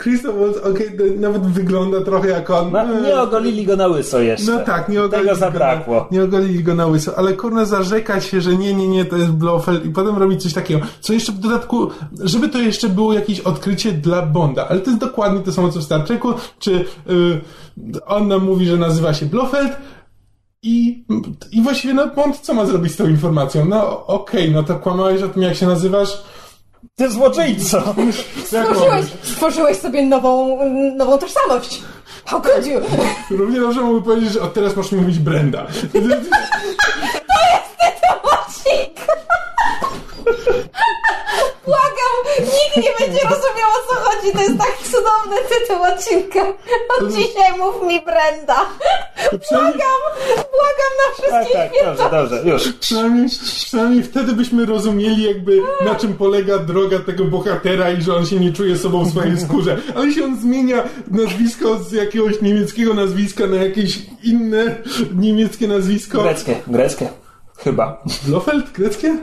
Christoph 0.03 0.39
Waltz, 0.39 0.57
okej, 0.59 0.99
to 0.99 1.05
nawet 1.21 1.43
wygląda 1.43 2.01
trochę 2.01 2.29
jak 2.29 2.51
on. 2.51 2.73
No, 2.73 3.01
nie 3.01 3.21
ogolili 3.21 3.67
go 3.67 3.77
na 3.77 3.87
łyso 3.87 4.21
jeszcze. 4.21 4.53
No 4.53 4.59
tak, 4.65 4.89
nie 4.89 5.03
ogolili 5.03 5.29
Tego 5.29 5.35
go 5.41 5.41
zabrakło. 5.47 5.95
Na, 6.11 6.17
nie 6.19 6.25
ogolili 6.25 6.65
go 6.65 6.75
na 6.75 6.87
łyso, 6.87 7.19
ale 7.19 7.33
kurna 7.33 7.65
zarzeka 7.65 8.21
się, 8.21 8.41
że 8.41 8.57
nie, 8.57 8.75
nie, 8.75 8.89
nie, 8.89 9.05
to 9.05 9.17
jest 9.17 9.31
Blofeld 9.31 9.85
i 9.85 9.91
potem 9.91 10.19
robi 10.19 10.39
coś 10.39 10.53
takiego, 10.53 10.81
co 11.01 11.13
jeszcze 11.13 11.33
w 11.33 11.39
dodatku, 11.39 11.91
żeby 12.21 12.49
to 12.49 12.59
jeszcze 12.59 12.89
było 12.89 13.13
jakieś 13.13 13.41
odkrycie 13.41 13.93
dla 13.93 14.23
Bonda, 14.23 14.69
ale 14.69 14.81
to 14.81 14.91
jest 14.91 15.01
dokładnie 15.01 15.41
to 15.41 15.53
samo 15.53 15.69
co 15.69 15.81
w 15.81 15.83
Star 15.85 16.05
Treku, 16.05 16.29
czy 16.59 16.71
y, 16.75 16.85
on 18.07 18.29
nam 18.29 18.45
mówi, 18.45 18.67
że 18.67 18.77
nazywa 18.77 19.15
się 19.15 19.27
Blofeld, 19.27 19.73
i, 20.63 21.05
I 21.53 21.63
właściwie 21.63 21.95
no 21.95 22.07
Bond 22.07 22.41
co 22.41 22.55
ma 22.55 22.67
zrobić 22.67 22.93
z 22.93 22.97
tą 22.97 23.09
informacją? 23.09 23.65
No 23.65 24.07
okej, 24.07 24.51
no 24.51 24.63
to 24.63 24.75
kłamałeś 24.75 25.23
o 25.23 25.29
tym 25.29 25.43
jak 25.43 25.57
się 25.57 25.67
nazywasz? 25.67 26.23
Ty 26.95 27.11
złoczyńco! 27.11 27.95
Stworzyłeś, 28.45 29.07
stworzyłeś 29.23 29.77
sobie 29.77 30.07
nową, 30.07 30.59
nową 30.97 31.19
tożsamość. 31.19 31.83
How 32.25 32.43
could 32.43 32.67
you? 32.67 32.81
Równie 33.31 33.61
dobrze 33.61 33.81
mógłby 33.81 34.03
powiedzieć, 34.03 34.33
że 34.33 34.43
od 34.43 34.55
teraz 34.55 34.77
masz 34.77 34.93
mi 34.93 35.01
mówić 35.01 35.19
Brenda. 35.19 35.67
Pomocnik! 38.23 39.01
Błagam, 41.67 42.15
nikt 42.39 42.77
nie 42.77 42.93
będzie 42.99 43.21
rozumiał 43.23 43.71
o 43.71 43.95
co 43.95 44.01
chodzi. 44.01 44.33
To 44.33 44.41
jest 44.41 44.59
tak 44.59 44.79
cudowny 44.83 45.37
tytuł 45.49 45.83
odcinka. 45.83 46.41
Od 46.99 47.13
dzisiaj 47.13 47.59
mów 47.59 47.83
mi 47.83 48.01
Brenda. 48.05 48.67
Błagam, 49.51 50.01
błagam 50.29 50.93
na 51.01 51.07
Tak, 51.31 51.47
wszystkich 51.47 51.83
tak, 51.83 51.97
dobrze, 51.99 52.11
dobrze, 52.11 52.51
już. 52.51 52.73
Przynajmniej, 52.73 53.29
przynajmniej 53.65 54.03
wtedy 54.03 54.33
byśmy 54.33 54.67
rozumieli 54.67 55.23
jakby 55.23 55.63
na 55.85 55.95
czym 55.95 56.15
polega 56.15 56.59
droga 56.59 56.99
tego 56.99 57.25
bohatera 57.25 57.91
i 57.91 58.03
że 58.03 58.15
on 58.15 58.27
się 58.27 58.37
nie 58.37 58.53
czuje 58.53 58.79
sobą 58.79 59.05
w 59.05 59.11
swojej 59.11 59.41
skórze. 59.47 59.77
Ale 59.95 60.07
jeśli 60.07 60.23
on 60.23 60.41
zmienia 60.41 60.85
nazwisko 61.11 61.79
z 61.79 61.93
jakiegoś 61.93 62.41
niemieckiego 62.43 62.95
nazwiska 62.95 63.47
na 63.47 63.57
jakieś 63.57 63.99
inne 64.23 64.77
niemieckie 65.15 65.69
nazwisko. 65.69 66.23
Greckie, 66.23 66.57
greckie. 66.67 67.09
Chyba. 67.59 68.03
Blofeld? 68.27 68.71
Greckie? 68.73 69.17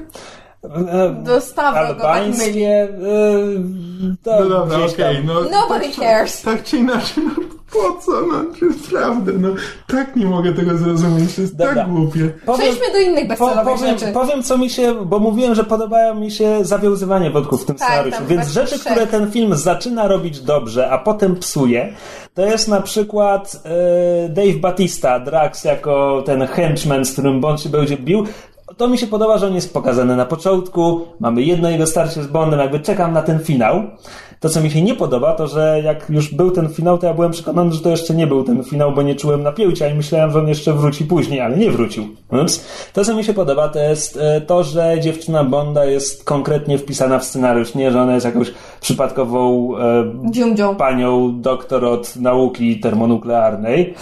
E, 0.75 1.23
Dostawa 1.23 1.93
go 1.93 2.01
tak 2.01 2.21
myli. 2.21 2.33
Albańskie. 2.35 2.83
e, 2.83 4.39
No 4.39 4.49
dobra, 4.49 4.77
okej, 4.77 5.15
tam. 5.17 5.25
no. 5.25 5.33
Nobody 5.61 5.91
cares. 5.91 6.41
Tak 6.41 6.63
czy 6.63 6.77
inaczej, 6.77 7.23
no 7.25 7.43
po 7.71 8.01
co? 8.01 8.11
No 8.11 8.43
naprawdę, 8.77 9.31
no 9.33 9.49
tak 9.87 10.15
nie 10.15 10.25
mogę 10.25 10.53
tego 10.53 10.77
zrozumieć, 10.77 11.35
to 11.35 11.41
jest 11.41 11.55
Dobra. 11.55 11.75
tak 11.75 11.87
głupie. 11.89 12.31
Przejdźmy 12.57 12.91
do 12.93 12.97
innych 12.99 13.23
Po, 13.23 13.29
bezcelowych 13.29 13.73
powiem, 13.75 13.97
rzeczy. 13.99 14.11
powiem, 14.13 14.43
co 14.43 14.57
mi 14.57 14.69
się, 14.69 15.05
bo 15.05 15.19
mówiłem, 15.19 15.55
że 15.55 15.63
podobają 15.63 16.15
mi 16.15 16.31
się 16.31 16.65
zawiązywanie 16.65 17.31
wątków 17.31 17.63
w 17.63 17.65
tym 17.65 17.75
Tak, 17.75 17.87
scenariuszu. 17.87 18.21
Więc 18.27 18.47
rzeczy, 18.47 18.79
trzech. 18.79 18.91
które 18.93 19.07
ten 19.07 19.31
film 19.31 19.55
zaczyna 19.55 20.07
robić 20.07 20.39
dobrze, 20.41 20.89
a 20.89 20.97
potem 20.97 21.35
psuje, 21.35 21.93
to 22.33 22.41
jest 22.41 22.67
na 22.67 22.81
przykład 22.81 23.61
e, 24.25 24.29
Dave 24.29 24.57
Batista, 24.61 25.19
Drax 25.19 25.63
jako 25.63 26.23
ten 26.25 26.47
henchman, 26.47 27.05
z 27.05 27.13
którym 27.13 27.41
Bond 27.41 27.61
się 27.61 27.69
będzie 27.69 27.97
bił. 27.97 28.23
To 28.77 28.87
mi 28.87 28.97
się 28.97 29.07
podoba, 29.07 29.37
że 29.37 29.47
on 29.47 29.55
jest 29.55 29.73
pokazany 29.73 30.15
na 30.15 30.25
początku. 30.25 31.01
Mamy 31.19 31.43
jedno 31.43 31.69
jego 31.69 31.87
starcie 31.87 32.23
z 32.23 32.27
Bondem, 32.27 32.59
jakby 32.59 32.79
czekam 32.79 33.13
na 33.13 33.21
ten 33.21 33.39
finał. 33.39 33.83
To, 34.39 34.49
co 34.49 34.61
mi 34.61 34.71
się 34.71 34.81
nie 34.81 34.95
podoba, 34.95 35.33
to 35.33 35.47
że 35.47 35.81
jak 35.83 36.09
już 36.09 36.33
był 36.33 36.51
ten 36.51 36.69
finał, 36.69 36.97
to 36.97 37.07
ja 37.07 37.13
byłem 37.13 37.31
przekonany, 37.31 37.71
że 37.71 37.79
to 37.79 37.89
jeszcze 37.89 38.13
nie 38.13 38.27
był 38.27 38.43
ten 38.43 38.63
finał, 38.63 38.91
bo 38.91 39.01
nie 39.01 39.15
czułem 39.15 39.43
napięcia 39.43 39.87
i 39.87 39.93
myślałem, 39.93 40.31
że 40.31 40.39
on 40.39 40.47
jeszcze 40.47 40.73
wróci 40.73 41.05
później, 41.05 41.41
ale 41.41 41.57
nie 41.57 41.71
wrócił. 41.71 42.07
Ups. 42.43 42.65
To, 42.93 43.05
co 43.05 43.15
mi 43.15 43.23
się 43.23 43.33
podoba, 43.33 43.69
to 43.69 43.79
jest 43.79 44.17
e, 44.17 44.41
to, 44.41 44.63
że 44.63 44.99
dziewczyna 45.01 45.43
Bonda 45.43 45.85
jest 45.85 46.23
konkretnie 46.23 46.77
wpisana 46.77 47.19
w 47.19 47.23
scenariusz, 47.23 47.75
nie, 47.75 47.91
że 47.91 48.01
ona 48.01 48.13
jest 48.13 48.25
jakąś 48.25 48.53
przypadkową 48.81 49.69
e, 49.77 50.75
panią 50.77 51.41
doktor 51.41 51.85
od 51.85 52.15
nauki 52.15 52.79
termonuklearnej. 52.79 53.93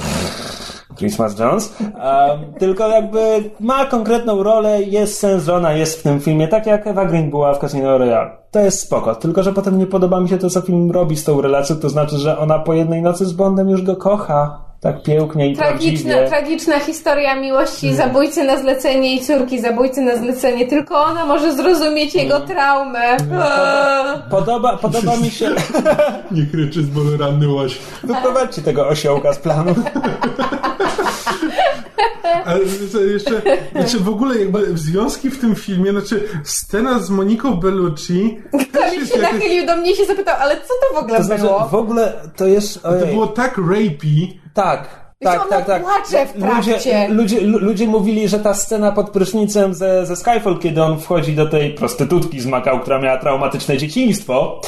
Christmas 0.98 1.40
Jones, 1.40 1.78
um, 1.82 2.54
tylko 2.60 2.88
jakby 2.88 3.20
ma 3.60 3.86
konkretną 3.86 4.44
rolę, 4.44 4.84
jest 4.84 5.20
sens, 5.20 5.44
że 5.44 5.56
ona 5.56 5.74
jest 5.74 6.00
w 6.00 6.04
tym 6.04 6.20
filmie, 6.20 6.48
tak 6.48 6.66
jak 6.66 6.88
Eva 6.88 7.06
Green 7.06 7.30
była 7.30 7.54
w 7.54 7.60
Casino 7.60 7.98
Royale. 7.98 8.38
To 8.52 8.60
jest 8.60 8.80
spoko, 8.80 9.16
tylko 9.16 9.44
że 9.44 9.54
potem 9.54 9.78
nie 9.78 9.88
podoba 9.88 10.20
mi 10.20 10.30
się 10.30 10.38
to, 10.38 10.50
co 10.50 10.62
film 10.62 10.92
robi 10.92 11.18
z 11.18 11.24
tą 11.24 11.42
relacją, 11.42 11.76
to 11.76 11.90
znaczy, 11.90 12.18
że 12.18 12.38
ona 12.38 12.60
po 12.60 12.74
jednej 12.74 13.02
nocy 13.02 13.26
z 13.26 13.34
Bondem 13.34 13.70
już 13.70 13.82
go 13.82 13.96
kocha, 13.96 14.66
tak 14.86 15.04
pięknie 15.04 15.48
i 15.50 15.56
Tragiczna, 15.56 16.14
prawdziwie. 16.14 16.28
tragiczna 16.28 16.80
historia 16.80 17.36
miłości 17.36 17.96
zabójcy 17.96 18.44
na 18.44 18.58
zlecenie 18.58 19.16
i 19.16 19.22
córki 19.22 19.60
zabójcy 19.60 20.02
na 20.02 20.16
zlecenie. 20.16 20.68
Tylko 20.68 21.04
ona 21.04 21.26
może 21.26 21.54
zrozumieć 21.56 22.16
jego 22.16 22.40
traumę. 22.40 23.00
Eee. 23.00 24.22
Podoba, 24.32 24.78
podoba 24.78 25.18
mi 25.18 25.30
się... 25.30 25.50
Nie 26.32 26.46
kryczy 26.46 26.84
z 26.84 26.88
bólu 26.88 27.18
ranny 27.18 27.48
łoś. 27.48 27.78
Wyprowadźcie 28.04 28.62
tego 28.62 28.88
osiołka 28.88 29.34
z 29.34 29.38
planu. 29.40 29.76
Ale 32.46 32.60
co, 32.92 33.00
jeszcze, 33.00 33.42
znaczy 33.72 34.00
w 34.00 34.10
ogóle 34.10 34.38
jakby 34.40 34.78
związki 34.78 35.30
w 35.30 35.40
tym 35.42 35.56
filmie, 35.56 35.92
znaczy 35.92 36.24
scena 36.44 37.00
z 37.00 37.10
Moniką 37.10 37.54
Bellucci 37.54 38.38
jest 38.94 39.14
się 39.14 39.20
jakaś, 39.20 39.34
nachylił 39.34 39.66
do 39.66 39.76
mnie 39.76 39.92
i 39.92 39.96
się 39.96 40.06
zapytał, 40.06 40.36
ale 40.40 40.56
co 40.56 40.62
to 40.88 40.96
w 40.96 40.98
ogóle 41.04 41.18
To 41.18 41.24
znaczy, 41.24 41.42
było? 41.42 41.68
w 41.72 41.76
ogóle 41.76 42.14
to 42.36 42.46
jest... 42.48 42.82
to 42.84 42.90
Ojej. 42.90 43.08
było 43.14 43.28
tak 43.28 43.58
rapey, 43.58 44.40
Tak. 44.54 45.06
Tak, 45.24 45.42
ona 45.42 45.50
tak, 45.50 45.66
tak. 45.66 45.84
płacze 45.84 46.26
w 46.26 46.36
Ludzie, 46.56 46.72
trakcie. 46.72 47.08
ludzie, 47.10 47.42
lu- 47.42 47.60
ludzie 47.60 47.88
mówili, 47.88 48.28
że 48.28 48.40
ta 48.40 48.54
scena 48.54 48.92
pod 48.92 49.10
prysznicem 49.10 49.74
ze, 49.74 50.06
ze 50.06 50.16
Skyfall, 50.16 50.60
kiedy 50.60 50.84
on 50.84 51.00
wchodzi 51.00 51.34
do 51.36 51.46
tej 51.46 51.74
prostytutki 51.74 52.40
z 52.42 52.46
Makał, 52.46 52.80
która 52.80 53.00
miała 53.02 53.18
traumatyczne 53.18 53.78
dzieciństwo. 53.78 54.62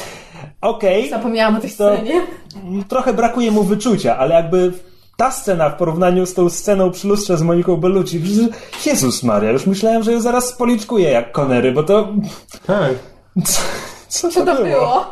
Okej, 0.61 1.09
Zapomniałam 1.09 1.55
o 1.55 1.59
tej 1.59 1.69
To- 1.69 1.75
scenie. 1.75 2.21
trochę 2.87 3.13
brakuje 3.13 3.51
mu 3.51 3.63
wyczucia, 3.63 4.17
ale 4.17 4.35
jakby 4.35 4.71
ta 5.17 5.31
scena 5.31 5.69
w 5.69 5.77
porównaniu 5.77 6.25
z 6.25 6.33
tą 6.33 6.49
sceną 6.49 6.91
przy 6.91 7.07
lustrze 7.07 7.37
z 7.37 7.41
Moniką 7.41 7.77
Bellucci, 7.77 8.19
przecież 8.19 8.85
Jezus 8.85 9.23
Maria, 9.23 9.51
już 9.51 9.65
myślałem, 9.65 10.03
że 10.03 10.11
ją 10.11 10.21
zaraz 10.21 10.49
spoliczkuję 10.49 11.09
jak 11.09 11.31
Konery, 11.31 11.71
bo 11.71 11.83
to... 11.83 12.13
tak. 12.65 12.93
Co, 14.07 14.29
to 14.31 14.63
było? 14.63 15.05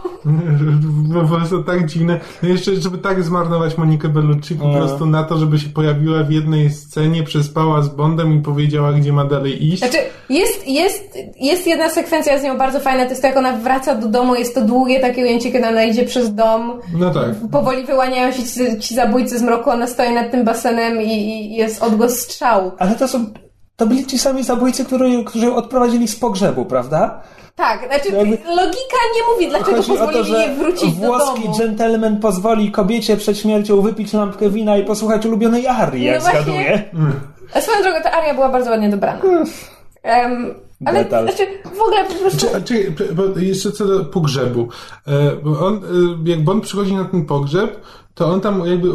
Po 1.22 1.36
prostu 1.36 1.64
tak 1.64 1.86
dziwne. 1.86 2.20
No 2.44 2.50
jeszcze, 2.50 2.76
żeby 2.76 2.98
tak 2.98 3.24
zmarnować 3.24 3.78
Monikę 3.78 4.10
Bellucci 4.10 4.56
po 4.56 4.68
No. 4.68 4.74
prostu 4.78 5.06
na 5.06 5.24
to, 5.24 5.38
żeby 5.38 5.60
się 5.60 5.70
pojawiła 5.70 6.24
w 6.24 6.32
jednej 6.32 6.70
scenie, 6.72 7.24
przespała 7.24 7.82
z 7.82 7.90
Bondem 7.90 8.40
i 8.40 8.42
powiedziała, 8.42 8.94
gdzie 8.94 9.14
ma 9.14 9.26
dalej 9.26 9.66
iść. 9.68 9.80
Znaczy, 9.80 9.98
jest, 10.30 10.68
jest, 10.68 11.18
jest 11.42 11.68
jedna 11.68 11.90
sekwencja 11.90 12.40
z 12.40 12.44
nią 12.44 12.58
bardzo 12.58 12.80
fajna, 12.80 13.04
to 13.04 13.10
jest 13.10 13.22
to, 13.22 13.28
jak 13.28 13.38
ona 13.38 13.54
wraca 13.58 13.96
do 13.96 14.08
domu, 14.08 14.36
jest 14.36 14.56
to 14.56 14.62
długie 14.62 15.00
takie 15.00 15.22
ujęcie, 15.22 15.52
kiedy 15.52 15.68
ona 15.68 15.84
idzie 15.84 16.04
przez 16.06 16.36
dom, 16.36 16.80
No 17.00 17.10
tak. 17.14 17.30
powoli 17.52 17.84
wyłaniają 17.86 18.32
się 18.32 18.44
ci, 18.44 18.80
ci 18.80 18.96
zabójcy 18.96 19.40
z 19.40 19.42
mroku, 19.42 19.70
ona 19.70 19.88
stoi 19.88 20.14
nad 20.14 20.32
tym 20.32 20.46
basenem 20.46 21.02
i, 21.02 21.08
i 21.08 21.56
jest 21.56 21.84
odgłos 21.84 22.20
strzału. 22.20 22.72
Ale 22.80 22.96
to 22.96 23.08
są... 23.08 23.26
To 23.76 23.86
byli 23.88 24.06
ci 24.06 24.20
sami 24.20 24.44
zabójcy, 24.44 24.86
którzy, 24.86 25.24
którzy 25.26 25.46
ją 25.46 25.56
odprowadzili 25.56 26.08
z 26.08 26.16
pogrzebu, 26.16 26.66
prawda? 26.66 27.22
Tak, 27.56 27.88
znaczy 27.88 28.12
logika 28.56 28.98
nie 29.16 29.34
mówi, 29.34 29.48
dlaczego 29.50 29.78
Chodzi 29.78 29.92
o 29.92 29.96
to, 29.96 30.00
pozwolili 30.06 30.30
że 30.32 30.38
jej 30.48 30.56
wrócić 30.56 30.94
do 30.96 31.08
włoski 31.08 31.42
domu. 31.44 31.56
dżentelmen 31.58 32.20
pozwoli 32.20 32.72
kobiecie 32.72 33.18
przed 33.18 33.38
śmiercią 33.40 33.82
wypić 33.82 34.14
lampkę 34.14 34.50
wina 34.50 34.78
i 34.78 34.84
posłuchać 34.84 35.26
ulubionej 35.26 35.68
arii, 35.68 36.04
jak 36.04 36.16
No 36.16 36.22
właśnie. 36.22 36.42
zgaduję. 36.42 36.84
A 37.54 37.62
swoją 37.62 37.82
drogą, 37.84 37.98
ta 38.04 38.12
aria 38.12 38.34
była 38.34 38.50
bardzo 38.50 38.70
ładnie 38.72 38.90
dobrana. 38.90 39.22
Em, 40.06 40.54
ale 40.86 41.04
Detal. 41.04 41.24
znaczy, 41.28 41.48
w 41.76 41.82
ogóle 41.82 42.06
po 42.06 42.14
prostu... 42.14 42.48
Czy, 42.66 42.94
czy, 42.98 43.14
bo 43.14 43.40
jeszcze 43.40 43.72
co 43.72 43.86
do 43.86 44.06
pogrzebu. 44.06 44.68
E, 45.08 45.36
bo 45.44 45.60
on, 45.60 45.76
e, 45.76 46.30
jak 46.30 46.44
Bond 46.44 46.64
przychodzi 46.64 46.96
na 46.96 47.06
ten 47.06 47.26
pogrzeb, 47.26 47.82
to 48.14 48.28
on 48.28 48.42
tam 48.42 48.68
jakby 48.68 48.88
e, 48.88 48.92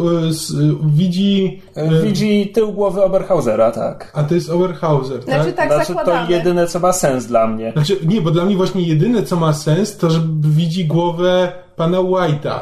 widzi... 0.84 1.62
Widzi 2.02 2.50
tył 2.54 2.72
głowy 2.72 3.02
Oberhausera, 3.02 3.70
tak. 3.70 4.12
A 4.14 4.22
to 4.22 4.34
jest 4.34 4.50
Oberhauser, 4.50 5.24
tak? 5.24 5.34
Znaczy, 5.34 5.52
tak 5.52 5.68
Znaczy 5.68 5.86
to 5.86 5.94
zakładamy. 5.94 6.32
jedyne, 6.32 6.66
co 6.66 6.80
ma 6.80 6.92
sens 6.92 7.26
dla 7.26 7.46
mnie. 7.46 7.72
Znaczy, 7.72 7.96
nie, 8.06 8.20
bo 8.20 8.30
dla 8.30 8.44
mnie 8.44 8.56
właśnie 8.56 8.82
jedyne, 8.82 9.22
co 9.22 9.36
ma 9.36 9.52
sens, 9.52 9.96
to, 9.96 10.10
że 10.10 10.20
widzi 10.40 10.86
głowę 10.86 11.52
pana 11.76 11.98
White'a. 11.98 12.60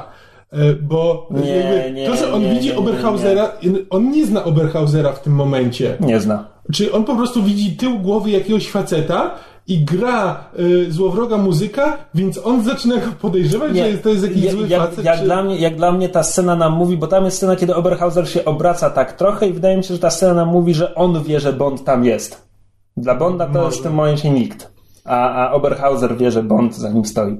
Bo 0.82 1.28
Nie, 1.30 1.50
jakby 1.50 1.90
nie, 1.92 2.06
to, 2.06 2.16
że 2.16 2.32
on 2.32 2.42
nie, 2.42 2.50
widzi 2.50 2.68
nie, 2.68 2.72
nie, 2.72 2.78
Oberhausera, 2.78 3.52
on 3.90 4.10
nie 4.10 4.26
zna 4.26 4.44
Oberhausera 4.44 5.12
w 5.12 5.22
tym 5.22 5.32
momencie. 5.32 5.96
Nie 6.00 6.20
zna. 6.20 6.57
Czy 6.72 6.92
on 6.92 7.04
po 7.04 7.16
prostu 7.16 7.42
widzi 7.42 7.76
tył 7.76 7.98
głowy 7.98 8.30
jakiegoś 8.30 8.70
faceta 8.70 9.34
i 9.66 9.84
gra 9.84 10.44
y, 10.58 10.92
złowroga 10.92 11.36
muzyka, 11.36 11.98
więc 12.14 12.40
on 12.44 12.64
zaczyna 12.64 12.94
podejrzewać, 13.20 13.76
że 13.76 13.88
jest, 13.88 14.02
to 14.02 14.08
jest 14.08 14.22
jakiś 14.22 14.42
jak, 14.42 14.52
zły 14.52 14.68
jak, 14.68 14.80
facet. 14.80 15.04
jak, 15.04 15.18
czy... 15.18 15.24
dla 15.24 15.42
mnie, 15.42 15.56
jak 15.56 15.76
dla 15.76 15.92
mnie 15.92 16.08
ta 16.08 16.22
scena 16.22 16.56
nam 16.56 16.72
mówi, 16.72 16.96
bo 16.96 17.06
tam 17.06 17.24
jest 17.24 17.36
scena, 17.36 17.56
kiedy 17.56 17.74
Oberhauser 17.74 18.28
się 18.28 18.44
obraca 18.44 18.90
tak 18.90 19.12
trochę 19.12 19.48
i 19.48 19.52
wydaje 19.52 19.76
mi 19.76 19.84
się, 19.84 19.94
że 19.94 20.00
ta 20.00 20.10
scena 20.10 20.34
nam 20.34 20.48
mówi, 20.48 20.74
że 20.74 20.94
on 20.94 21.22
wie, 21.22 21.40
że 21.40 21.52
Bond 21.52 21.84
tam 21.84 22.04
jest. 22.04 22.48
Dla 22.96 23.14
Bonda 23.14 23.46
to 23.46 23.66
jest 23.66 23.78
w 23.78 23.82
tym 23.82 23.94
momencie 23.94 24.30
nikt. 24.30 24.72
A, 25.04 25.48
a 25.48 25.52
Oberhauser 25.52 26.16
wie, 26.16 26.30
że 26.30 26.42
Bond 26.42 26.76
za 26.76 26.90
nim 26.90 27.04
stoi. 27.04 27.36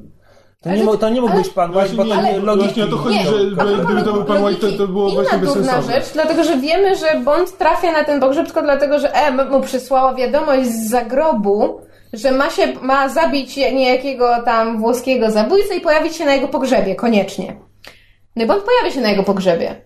To 0.63 0.71
nie, 0.71 0.99
to 0.99 1.09
nie 1.11 1.21
mógł 1.21 1.33
ale- 1.33 1.43
być 1.43 1.53
pan 1.53 1.71
White, 1.71 1.81
Właśnie 1.81 1.97
bo 1.97 2.05
nie, 2.05 2.11
tam 2.11 2.19
ale- 2.27 2.39
logiki 2.39 2.65
właśnie 2.65 2.85
o 2.85 2.87
to 2.87 2.97
chodzi, 2.97 3.17
Nie, 3.19 3.25
że 3.25 3.45
gdyby 3.85 4.03
to 4.03 4.13
był 4.13 4.25
pan 4.25 4.45
White, 4.45 4.61
to, 4.71 4.79
to 4.79 4.87
było 4.89 5.09
Inna 5.09 5.23
właśnie 5.23 5.39
bezsensowne. 5.39 5.95
rzecz, 5.95 6.13
dlatego 6.13 6.45
że 6.45 6.57
wiemy, 6.59 6.97
że 6.97 7.21
Bond 7.25 7.59
trafia 7.59 7.93
na 7.93 8.05
ten 8.05 8.21
pogrzeb 8.21 8.47
tylko 8.47 8.63
dlatego, 8.63 8.99
że 8.99 9.13
M 9.15 9.51
mu 9.51 9.61
przysłała 9.61 10.15
wiadomość 10.15 10.67
z 10.69 10.91
zagrobu, 10.91 11.81
że 12.13 12.31
ma 12.33 12.51
się, 12.51 12.73
ma 12.83 13.09
zabić 13.09 13.57
niejakiego 13.57 14.43
tam 14.45 14.79
włoskiego 14.81 15.31
zabójcę 15.31 15.77
i 15.77 15.81
pojawić 15.81 16.17
się 16.17 16.25
na 16.25 16.35
jego 16.35 16.49
pogrzebie, 16.49 16.95
koniecznie. 16.95 17.57
No 18.37 18.45
i 18.45 18.47
Bond 18.47 18.63
pojawia 18.63 18.91
się 18.91 19.01
na 19.01 19.09
jego 19.11 19.23
pogrzebie. 19.23 19.85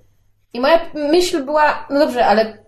I 0.52 0.60
moja 0.60 0.80
myśl 0.94 1.44
była, 1.44 1.86
no 1.90 1.98
dobrze, 1.98 2.26
ale 2.26 2.61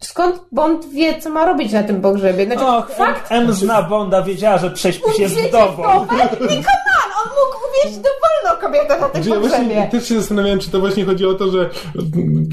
skąd 0.00 0.40
Bond 0.52 0.86
wie, 0.92 1.20
co 1.20 1.30
ma 1.30 1.44
robić 1.46 1.72
na 1.72 1.82
tym 1.82 2.00
pogrzebie? 2.00 2.46
Znaczy, 2.46 2.66
Och, 2.66 2.90
fakt, 2.90 3.26
M 3.32 3.52
zna 3.52 3.82
Bonda, 3.82 4.22
wiedziała, 4.22 4.58
że 4.58 4.70
prześpi 4.70 5.12
się 5.16 5.28
z 5.28 5.34
Wiecie, 5.34 5.48
wdową. 5.48 5.82
Nie, 5.82 6.28
come 6.28 6.48
on! 6.48 7.10
Mógł 7.30 7.56
uwieść 7.70 7.96
dowolną 7.96 8.60
kobietę 8.60 9.00
na 9.00 9.08
tym 9.08 9.22
Znaczy, 9.22 9.28
ja 9.40 9.48
właśnie 9.48 9.58
pogrzebie. 9.58 9.88
też 9.90 10.08
się 10.08 10.14
zastanawiałem, 10.20 10.58
czy 10.58 10.70
to 10.70 10.80
właśnie 10.80 11.04
chodzi 11.04 11.26
o 11.26 11.34
to, 11.34 11.50
że, 11.50 11.70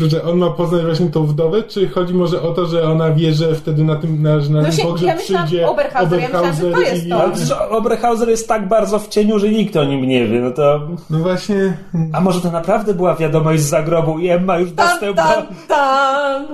że 0.08 0.24
on 0.24 0.38
ma 0.38 0.50
poznać 0.50 0.82
właśnie 0.86 1.10
tą 1.10 1.26
wdowę, 1.26 1.64
czy 1.64 1.90
chodzi 1.90 2.14
może 2.14 2.42
o 2.42 2.54
to, 2.54 2.66
że 2.66 2.84
ona 2.84 3.12
wie, 3.12 3.34
że 3.34 3.56
wtedy 3.56 3.84
na 3.84 3.96
tym, 3.96 4.24
na, 4.24 4.36
na 4.36 4.42
tym 4.42 4.62
Właśnie, 4.62 4.84
pogrzeb 4.84 5.08
ja 5.08 5.16
myślałam 5.16 5.46
przyjdzie 5.48 5.68
Oberhauser, 5.68 6.20
ja 6.20 6.28
myślałam, 6.28 6.54
że 6.56 6.62
to 6.62 6.68
Oberhauser 6.68 6.94
jest 6.94 7.06
i... 7.06 7.10
to. 7.10 7.22
Ale 7.22 7.32
przecież 7.32 7.52
Oberhauser 7.70 8.30
jest 8.30 8.48
tak 8.48 8.68
bardzo 8.68 9.00
w 9.00 9.08
cieniu, 9.08 9.40
że 9.40 9.50
nikt 9.50 9.76
o 9.76 9.84
nim 9.84 10.08
nie 10.08 10.28
wie. 10.28 10.40
No 10.40 10.52
to... 10.52 10.80
No 11.10 11.20
właśnie... 11.20 11.78
A 12.14 12.22
może 12.22 12.42
to 12.42 12.52
naprawdę 12.52 12.94
była 12.94 13.16
wiadomość 13.16 13.62
z 13.62 13.70
zagrobu 13.70 14.20
i 14.20 14.28
M 14.30 14.46
ma 14.46 14.58
już 14.60 14.70
Tan, 14.76 14.88
dostęp 14.88 15.18
tan, 15.18 15.46
tan. 15.68 16.46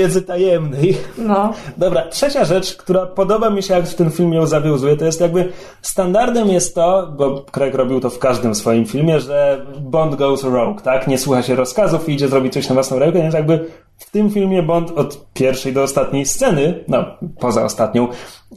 Wiedzy 0.00 0.22
tajemnej. 0.22 0.96
No. 1.18 1.52
Dobra, 1.76 2.08
trzecia 2.08 2.44
rzecz, 2.44 2.76
która 2.76 3.06
podoba 3.06 3.50
mi 3.50 3.62
się, 3.62 3.74
jak 3.74 3.84
w 3.84 3.94
tym 3.94 4.10
filmie 4.10 4.36
ją 4.36 4.46
zawiązuje, 4.46 4.96
to 4.96 5.04
jest 5.04 5.20
jakby 5.20 5.52
standardem 5.82 6.48
jest 6.48 6.74
to, 6.74 7.12
bo 7.16 7.44
Craig 7.52 7.74
robił 7.74 8.00
to 8.00 8.10
w 8.10 8.18
każdym 8.18 8.54
swoim 8.54 8.86
filmie, 8.86 9.20
że 9.20 9.66
Bond 9.80 10.14
goes 10.14 10.44
rogue, 10.44 10.80
tak? 10.80 11.08
Nie 11.08 11.18
słucha 11.18 11.42
się 11.42 11.54
rozkazów 11.54 12.08
i 12.08 12.12
idzie 12.12 12.28
zrobić 12.28 12.52
coś 12.52 12.68
na 12.68 12.74
własną 12.74 12.98
rękę, 12.98 13.22
więc 13.22 13.34
jakby 13.34 13.66
w 13.98 14.10
tym 14.10 14.30
filmie 14.30 14.62
Bond 14.62 14.90
od 14.90 15.32
pierwszej 15.34 15.72
do 15.72 15.82
ostatniej 15.82 16.26
sceny, 16.26 16.84
no 16.88 17.04
poza 17.40 17.64
ostatnią, 17.64 18.08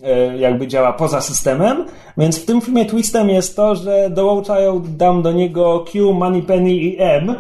e, 0.03 0.37
jakby 0.37 0.67
działa 0.67 0.93
poza 0.93 1.21
systemem, 1.21 1.85
więc 2.17 2.39
w 2.39 2.45
tym 2.45 2.61
filmie 2.61 2.85
twistem 2.85 3.29
jest 3.29 3.55
to, 3.55 3.75
że 3.75 4.09
dołączają 4.09 4.81
dam 4.87 5.21
do 5.21 5.31
niego 5.31 5.85
Q, 5.91 6.13
Moneypenny 6.13 6.71
i 6.71 6.95
M. 6.99 7.35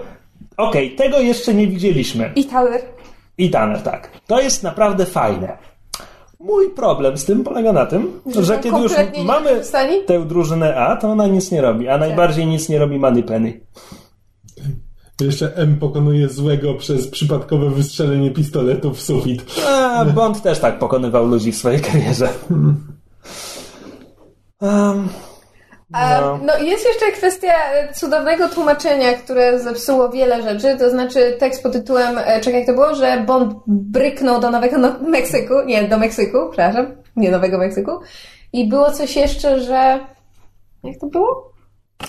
Okej, 0.57 0.95
tego 0.95 1.19
jeszcze 1.19 1.53
nie 1.53 1.67
widzieliśmy. 1.67 2.31
I 2.35 2.45
Tyler. 2.45 2.81
I 3.37 3.49
Tanner, 3.49 3.81
tak. 3.81 4.11
To 4.27 4.41
jest 4.41 4.63
naprawdę 4.63 5.05
fajne. 5.05 5.57
Mój 6.39 6.69
problem 6.69 7.17
z 7.17 7.25
tym 7.25 7.43
polega 7.43 7.73
na 7.73 7.85
tym, 7.85 8.21
Że 8.35 8.43
że, 8.43 8.59
kiedy 8.59 8.79
już 8.79 8.91
mamy 9.25 9.61
tę 10.07 10.25
drużynę 10.25 10.75
A, 10.75 10.95
to 10.95 11.11
ona 11.11 11.27
nic 11.27 11.51
nie 11.51 11.61
robi, 11.61 11.87
a 11.89 11.97
najbardziej 11.97 12.47
nic 12.47 12.69
nie 12.69 12.79
robi 12.79 12.99
Moneypenny. 12.99 13.59
Jeszcze 15.21 15.55
M 15.55 15.79
pokonuje 15.79 16.29
złego 16.29 16.73
przez 16.73 17.07
przypadkowe 17.07 17.69
wystrzelenie 17.69 18.31
pistoletu 18.31 18.93
w 18.93 19.01
sufit. 19.01 19.45
A 19.67 20.05
Bond 20.05 20.41
też 20.41 20.59
tak 20.59 20.79
pokonywał 20.79 21.27
ludzi 21.27 21.51
w 21.51 21.57
swojej 21.57 21.81
karierze. 21.81 22.29
Um, 24.61 25.09
No. 25.93 26.39
no 26.45 26.57
jest 26.57 26.85
jeszcze 26.85 27.11
kwestia 27.11 27.53
e, 27.73 27.93
cudownego 27.93 28.49
tłumaczenia, 28.49 29.13
które 29.13 29.59
zepsuło 29.59 30.09
wiele 30.09 30.43
rzeczy, 30.43 30.77
to 30.77 30.89
znaczy 30.89 31.35
tekst 31.39 31.63
pod 31.63 31.73
tytułem, 31.73 32.17
e, 32.17 32.41
czekaj 32.41 32.59
jak 32.59 32.67
to 32.67 32.73
było, 32.73 32.95
że 32.95 33.23
Bond 33.27 33.53
bryknął 33.67 34.39
do 34.39 34.51
Nowego 34.51 34.77
no 34.77 34.95
Meksyku, 35.09 35.53
nie, 35.65 35.83
do 35.83 35.97
Meksyku, 35.97 36.37
przepraszam, 36.51 36.95
nie 37.15 37.31
Nowego 37.31 37.57
Meksyku 37.57 37.91
i 38.53 38.67
było 38.67 38.91
coś 38.91 39.15
jeszcze, 39.15 39.59
że 39.59 39.99
jak 40.83 40.97
to 40.99 41.07
było? 41.07 41.53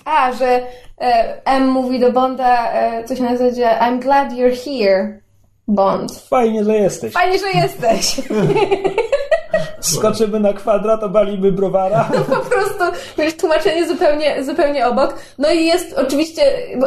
A, 0.04 0.32
że 0.32 0.66
e, 1.00 1.42
M 1.44 1.68
mówi 1.68 2.00
do 2.00 2.12
Bonda 2.12 2.72
e, 2.72 3.04
coś 3.04 3.20
na 3.20 3.36
zasadzie 3.36 3.66
I'm 3.80 3.98
glad 3.98 4.32
you're 4.32 4.56
here, 4.64 5.20
Bond. 5.68 6.12
fajnie, 6.28 6.64
że 6.64 6.76
jesteś. 6.76 7.12
Fajnie, 7.12 7.38
że 7.38 7.60
jesteś. 7.60 8.16
Skoczymy 9.92 10.40
na 10.40 10.52
kwadrat, 10.52 11.02
obalimy 11.02 11.52
browara. 11.52 12.08
po 12.26 12.36
prostu, 12.36 12.84
wiesz, 13.18 13.36
tłumaczenie 13.36 13.88
zupełnie, 13.88 14.44
zupełnie 14.44 14.86
obok. 14.86 15.14
No 15.38 15.52
i 15.52 15.64
jest 15.64 15.98
oczywiście, 15.98 16.42
bo 16.80 16.86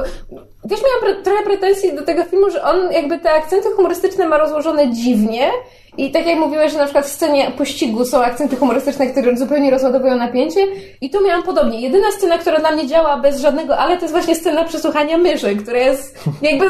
też 0.69 0.79
miałam 0.83 0.99
pre, 1.01 1.15
trochę 1.15 1.43
pretensji 1.43 1.95
do 1.95 2.01
tego 2.01 2.23
filmu, 2.23 2.49
że 2.49 2.63
on 2.63 2.91
jakby 2.91 3.19
te 3.19 3.31
akcenty 3.31 3.69
humorystyczne 3.75 4.27
ma 4.27 4.37
rozłożone 4.37 4.91
dziwnie 4.91 5.51
i 5.97 6.11
tak 6.11 6.27
jak 6.27 6.39
mówiłeś, 6.39 6.71
że 6.71 6.77
na 6.77 6.83
przykład 6.83 7.05
w 7.05 7.09
scenie 7.09 7.51
pościgu 7.57 8.05
są 8.05 8.23
akcenty 8.23 8.55
humorystyczne, 8.55 9.07
które 9.07 9.37
zupełnie 9.37 9.71
rozładowują 9.71 10.15
napięcie 10.15 10.59
i 11.01 11.09
tu 11.09 11.25
miałam 11.25 11.43
podobnie. 11.43 11.81
Jedyna 11.81 12.11
scena, 12.11 12.37
która 12.37 12.59
dla 12.59 12.71
mnie 12.71 12.87
działa 12.87 13.17
bez 13.17 13.41
żadnego 13.41 13.77
ale, 13.77 13.95
to 13.95 14.01
jest 14.01 14.13
właśnie 14.13 14.35
scena 14.35 14.63
przesłuchania 14.63 15.17
myszy, 15.17 15.55
która 15.55 15.77
jest 15.77 16.19
jakby 16.41 16.65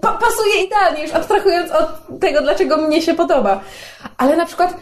pa 0.00 0.12
pasuje 0.12 0.64
idealnie, 0.66 1.02
już 1.02 1.14
abstrahując 1.14 1.70
od 1.70 2.20
tego, 2.20 2.42
dlaczego 2.42 2.76
mnie 2.76 3.02
się 3.02 3.14
podoba. 3.14 3.60
Ale 4.18 4.36
na 4.36 4.46
przykład 4.46 4.74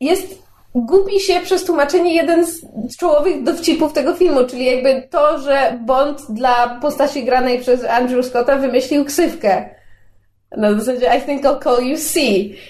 jest 0.00 0.48
gubi 0.74 1.20
się 1.20 1.40
przez 1.40 1.64
tłumaczenie 1.64 2.14
jeden 2.14 2.46
z 2.46 2.96
czołowych 2.98 3.42
dowcipów 3.42 3.92
tego 3.92 4.14
filmu, 4.14 4.44
czyli 4.44 4.64
jakby 4.64 5.08
to, 5.10 5.38
że 5.38 5.78
Bond 5.86 6.22
dla 6.28 6.78
postaci 6.82 7.24
granej 7.24 7.60
przez 7.60 7.84
Andrew 7.84 8.26
Scotta 8.26 8.56
wymyślił 8.56 9.04
ksywkę. 9.04 9.70
Na 10.56 10.74
zasadzie 10.74 11.10
I 11.18 11.22
think 11.22 11.42
I'll 11.42 11.64
call 11.64 11.84
you 11.84 11.96
C. 11.96 12.20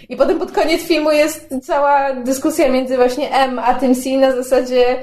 I 0.09 0.16
potem 0.16 0.39
pod 0.39 0.53
koniec 0.53 0.83
filmu 0.83 1.12
jest 1.12 1.55
cała 1.62 2.14
dyskusja 2.14 2.68
między 2.68 2.97
właśnie 2.97 3.31
M 3.35 3.59
a 3.59 3.74
tym 3.74 3.95
C 3.95 4.11
na 4.11 4.33
zasadzie, 4.33 5.03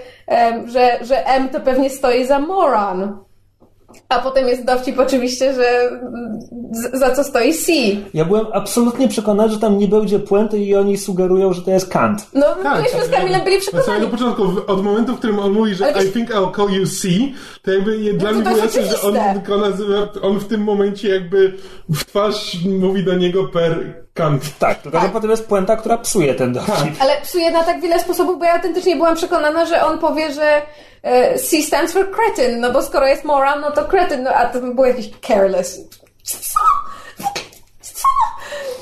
że, 0.65 0.99
że 1.01 1.27
M 1.27 1.49
to 1.49 1.59
pewnie 1.59 1.89
stoi 1.89 2.25
za 2.25 2.39
moron. 2.39 3.24
A 4.09 4.19
potem 4.19 4.47
jest 4.47 4.65
dowcip 4.65 4.99
oczywiście, 4.99 5.53
że 5.53 5.89
za 6.93 7.15
co 7.15 7.23
stoi 7.23 7.53
C. 7.53 7.71
Ja 8.13 8.25
byłem 8.25 8.45
absolutnie 8.53 9.07
przekonany, 9.07 9.49
że 9.53 9.59
tam 9.59 9.77
nie 9.77 9.87
będzie 9.87 10.19
puenty 10.19 10.57
i 10.59 10.75
oni 10.75 10.97
sugerują, 10.97 11.53
że 11.53 11.61
to 11.61 11.71
jest 11.71 11.89
Kant. 11.89 12.27
No, 12.33 12.45
myśmy 12.81 13.05
z 13.05 13.09
Kamilem 13.09 13.41
byli 13.43 13.57
Od 13.57 13.63
samego 13.63 13.83
przekonani. 13.83 14.07
początku, 14.11 14.43
w- 14.47 14.69
od 14.69 14.83
momentu, 14.83 15.15
w 15.15 15.17
którym 15.17 15.39
on 15.39 15.51
mówi, 15.51 15.75
że 15.75 15.93
wiesz- 15.93 16.05
I 16.05 16.11
think 16.11 16.29
I'll 16.29 16.55
call 16.55 16.69
you 16.79 16.85
C, 16.87 17.07
to 17.61 17.71
jakby 17.71 17.97
je, 17.97 18.13
dla 18.13 18.29
to 18.29 18.35
mnie 18.35 18.43
było 18.43 18.57
jasne, 18.57 18.83
że 18.85 19.01
on, 19.01 19.15
on 20.21 20.39
w 20.39 20.45
tym 20.47 20.61
momencie 20.63 21.09
jakby 21.09 21.53
w 21.89 22.03
twarz 22.05 22.57
mówi 22.79 23.03
do 23.03 23.13
niego 23.15 23.43
per 23.43 24.04
Kant. 24.15 24.57
Tak, 24.59 24.81
tylko 24.81 24.99
że 24.99 25.09
potem 25.09 25.31
jest 25.31 25.47
puenta, 25.47 25.75
która 25.75 25.97
psuje 25.97 26.35
ten 26.35 26.53
dowcip. 26.53 26.95
Ale 26.99 27.21
psuje 27.21 27.51
na 27.51 27.63
tak 27.63 27.81
wiele 27.81 27.99
sposobów, 27.99 28.39
bo 28.39 28.45
ja 28.45 28.53
autentycznie 28.53 28.95
byłam 28.95 29.15
przekonana, 29.15 29.65
że 29.65 29.85
on 29.85 29.99
powie, 29.99 30.33
że 30.33 30.61
e, 31.03 31.39
C 31.39 31.61
stands 31.61 31.93
for 31.93 32.11
cretin, 32.11 32.59
no 32.59 32.71
bo 32.71 32.81
skoro 32.81 33.07
jest 33.07 33.23
moron, 33.23 33.61
no 33.61 33.71
to 33.71 33.85
cretin, 33.85 34.23
no 34.23 34.29
a 34.29 34.45
to 34.45 34.59
by 34.59 34.73
było 34.73 34.87
jakieś 34.87 35.09
careless. 35.27 35.79
Co? 36.23 36.37
Co? 37.81 38.07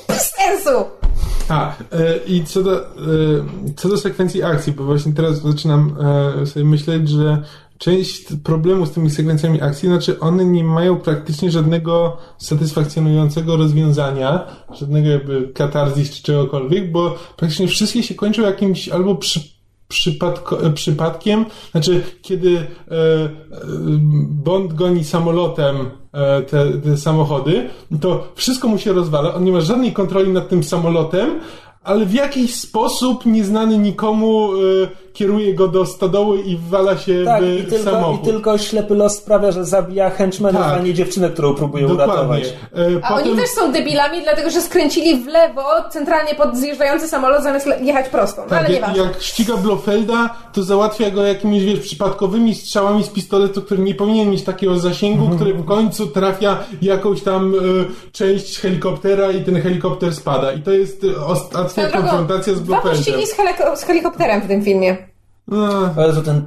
Bez 0.08 0.32
sensu! 0.32 1.03
A, 1.50 1.76
e, 1.92 2.18
i 2.28 2.44
co 2.44 2.64
do, 2.64 2.82
e, 2.82 2.86
co 3.76 3.90
do 3.90 3.98
sekwencji 3.98 4.44
akcji, 4.44 4.74
bo 4.74 4.84
właśnie 4.84 5.14
teraz 5.14 5.42
zaczynam 5.42 5.96
e, 6.42 6.46
sobie 6.46 6.66
myśleć, 6.66 7.10
że 7.10 7.44
część 7.78 8.26
problemu 8.44 8.86
z 8.86 8.92
tymi 8.92 9.10
sekwencjami 9.10 9.62
akcji, 9.62 9.90
znaczy 9.90 10.20
one 10.20 10.46
nie 10.46 10.64
mają 10.64 11.00
praktycznie 11.00 11.52
żadnego 11.52 12.18
satysfakcjonującego 12.38 13.58
rozwiązania, 13.58 14.48
żadnego 14.80 15.10
jakby 15.10 15.52
katarzis 15.54 16.12
czy 16.12 16.24
czegokolwiek, 16.24 16.92
bo 16.92 17.16
praktycznie 17.38 17.68
wszystkie 17.68 18.04
się 18.04 18.16
kończą 18.16 18.42
jakimś 18.42 18.90
albo 18.90 19.16
przy, 19.16 19.53
przypadko, 19.94 20.66
e, 20.66 20.70
przypadkiem, 20.70 21.46
znaczy 21.72 22.02
kiedy 22.22 22.58
e, 22.58 22.62
e, 22.62 23.30
Bond 24.30 24.74
goni 24.74 25.04
samolotem 25.04 25.90
te, 26.50 26.72
te 26.84 26.98
samochody, 26.98 27.70
to 28.02 28.28
wszystko 28.36 28.68
mu 28.68 28.78
się 28.78 28.94
rozwala, 28.94 29.34
on 29.34 29.44
nie 29.44 29.52
ma 29.52 29.62
żadnej 29.62 29.94
kontroli 29.94 30.32
nad 30.32 30.50
tym 30.50 30.64
samolotem, 30.64 31.40
ale 31.84 32.06
w 32.06 32.14
jakiś 32.14 32.56
sposób 32.56 33.26
nieznany 33.26 33.78
nikomu 33.78 34.50
kieruje 35.14 35.54
go 35.54 35.68
do 35.68 35.86
stodoły 35.86 36.40
i 36.42 36.58
wwala 36.58 36.98
się 36.98 37.26
Tak, 37.26 37.44
w 37.44 37.48
i 37.48 37.64
tylko, 37.64 37.76
i 37.76 37.94
samochód. 37.94 38.24
tylko 38.24 38.58
ślepy 38.58 38.96
los 38.96 39.16
sprawia, 39.18 39.52
że 39.52 39.66
zabija 39.66 40.10
henchmenów, 40.10 40.62
Tak. 40.62 40.74
a 40.74 40.82
nie 40.82 40.94
dziewczynę, 40.94 41.30
którą 41.30 41.56
próbuje 41.56 41.88
Dokładnie. 41.88 42.14
uratować. 42.14 42.44
E, 42.44 43.06
A 43.06 43.16
oni 43.16 43.36
też 43.36 43.50
są 43.50 43.72
debilami, 43.72 44.22
dlatego 44.24 44.50
że 44.50 44.62
skręcili 44.62 45.16
w 45.24 45.28
lewo 45.28 45.64
centralnie 45.92 46.36
pod 46.36 46.58
zjeżdżający 46.58 47.08
samolot 47.08 47.44
zamiast 47.44 47.68
jechać 47.82 48.10
prosto. 48.10 48.46
No 48.50 48.58
ale 48.58 48.66
Tak, 48.66 48.76
nieważne. 48.76 49.04
jak 49.04 49.22
ściga 49.22 49.58
Blofelda, 49.58 50.30
to 50.54 50.64
załatwia 50.64 51.12
go 51.12 51.24
jakimiś 51.24 51.64
wiesz, 51.66 51.80
przypadkowymi 51.80 52.56
strzałami 52.56 53.04
z 53.04 53.10
pistoletu, 53.10 53.62
który 53.62 53.82
nie 53.84 53.96
powinien 53.96 54.30
mieć 54.30 54.44
takiego 54.44 54.80
zasięgu, 54.80 55.30
który 55.36 55.54
w 55.54 55.66
końcu 55.66 56.08
trafia 56.08 56.58
jakąś 56.82 57.22
tam 57.22 57.54
e, 57.56 57.58
część 58.12 58.60
helikoptera 58.60 59.32
i 59.32 59.44
ten 59.44 59.62
helikopter 59.62 60.16
spada. 60.16 60.52
I 60.54 60.62
to 60.62 60.72
jest 60.72 61.04
e, 61.20 61.26
ostatnia 61.26 61.88
konfrontacja 61.90 62.54
z 62.54 62.62
Dwa 62.62 62.66
Blofeldem. 62.82 62.98
pościgi 62.98 63.28
z, 63.28 63.34
heliko- 63.38 63.76
z 63.76 63.84
helikopterem 63.84 64.42
w 64.42 64.48
tym 64.48 64.64
filmie. 64.64 64.98
Ale 65.98 66.14
to 66.14 66.22
ten... 66.22 66.46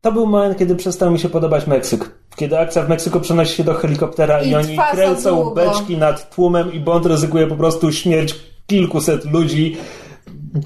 To 0.00 0.12
był 0.12 0.26
moment, 0.26 0.58
kiedy 0.58 0.76
przestał 0.76 1.10
mi 1.10 1.18
się 1.18 1.28
podobać 1.28 1.66
Meksyk. 1.66 2.10
Kiedy 2.36 2.58
akcja 2.58 2.82
w 2.82 2.88
Meksyku 2.88 3.20
przenosi 3.20 3.56
się 3.56 3.64
do 3.64 3.74
helikoptera 3.74 4.42
i, 4.42 4.50
I 4.50 4.54
oni 4.54 4.78
kręcą 4.92 5.34
długo. 5.36 5.50
beczki 5.54 5.96
nad 5.96 6.34
tłumem 6.34 6.72
i 6.72 6.80
Bond 6.80 7.06
ryzykuje 7.06 7.46
po 7.46 7.56
prostu 7.56 7.92
śmierć 7.92 8.34
kilkuset 8.66 9.24
ludzi. 9.24 9.76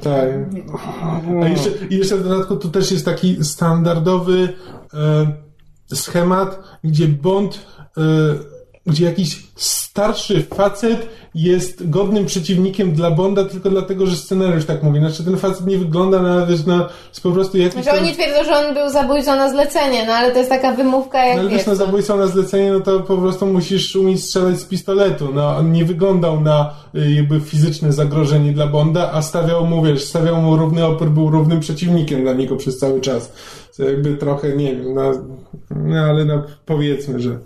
tak. 0.02 0.28
A 1.42 1.48
jeszcze, 1.48 1.70
i 1.90 1.96
jeszcze 1.96 2.16
w 2.16 2.28
dodatku 2.28 2.56
tu 2.56 2.70
też 2.70 2.90
jest 2.90 3.04
taki 3.04 3.44
standardowy 3.44 4.48
e, 4.94 5.96
schemat, 5.96 6.60
gdzie 6.84 7.08
Bond 7.08 7.66
e, 7.96 8.00
gdzie 8.86 9.04
jakiś 9.04 9.42
starszy 9.56 10.42
facet 10.42 11.08
jest 11.34 11.90
godnym 11.90 12.26
przeciwnikiem 12.26 12.92
dla 12.92 13.10
Bonda 13.10 13.44
tylko 13.44 13.70
dlatego, 13.70 14.06
że 14.06 14.16
scenariusz 14.16 14.64
tak 14.64 14.82
mówi. 14.82 14.98
Znaczy 14.98 15.24
ten 15.24 15.36
facet 15.36 15.66
nie 15.66 15.78
wygląda 15.78 16.22
na, 16.22 16.46
wiesz, 16.46 16.66
na 16.66 16.88
po 17.22 17.30
prostu 17.30 17.58
jakiś 17.58 17.84
tam... 17.84 17.98
oni 17.98 18.12
twierdzą, 18.12 18.44
że 18.44 18.56
on 18.56 18.74
był 18.74 18.90
zabójcą 18.90 19.36
na 19.36 19.50
zlecenie, 19.50 20.06
no 20.06 20.12
ale 20.12 20.32
to 20.32 20.38
jest 20.38 20.50
taka 20.50 20.72
wymówka 20.72 21.24
jak 21.24 21.36
No, 21.36 21.42
ale 21.42 21.50
wiesz, 21.50 21.66
no. 21.66 21.76
zabójstwo 21.76 22.16
na 22.16 22.26
zlecenie, 22.26 22.72
no 22.72 22.80
to 22.80 23.00
po 23.00 23.16
prostu 23.16 23.46
musisz 23.46 23.96
umieć 23.96 24.24
strzelać 24.24 24.60
z 24.60 24.64
pistoletu. 24.64 25.28
No, 25.34 25.56
on 25.56 25.72
nie 25.72 25.84
wyglądał 25.84 26.40
na 26.40 26.74
y, 26.94 27.12
jakby 27.12 27.40
fizyczne 27.40 27.92
zagrożenie 27.92 28.52
dla 28.52 28.66
Bonda, 28.66 29.12
a 29.12 29.22
stawiał 29.22 29.66
mu, 29.66 29.82
wiesz, 29.82 30.04
stawiał 30.04 30.42
mu 30.42 30.56
równy 30.56 30.86
opór, 30.86 31.10
był 31.10 31.30
równym 31.30 31.60
przeciwnikiem 31.60 32.22
dla 32.22 32.32
niego 32.32 32.56
przez 32.56 32.78
cały 32.78 33.00
czas. 33.00 33.32
Co 33.70 33.82
jakby 33.82 34.16
trochę, 34.16 34.56
nie 34.56 34.76
wiem, 34.76 34.94
no, 34.94 35.12
no 35.70 36.00
ale 36.00 36.24
no, 36.24 36.42
powiedzmy, 36.66 37.20
że... 37.20 37.38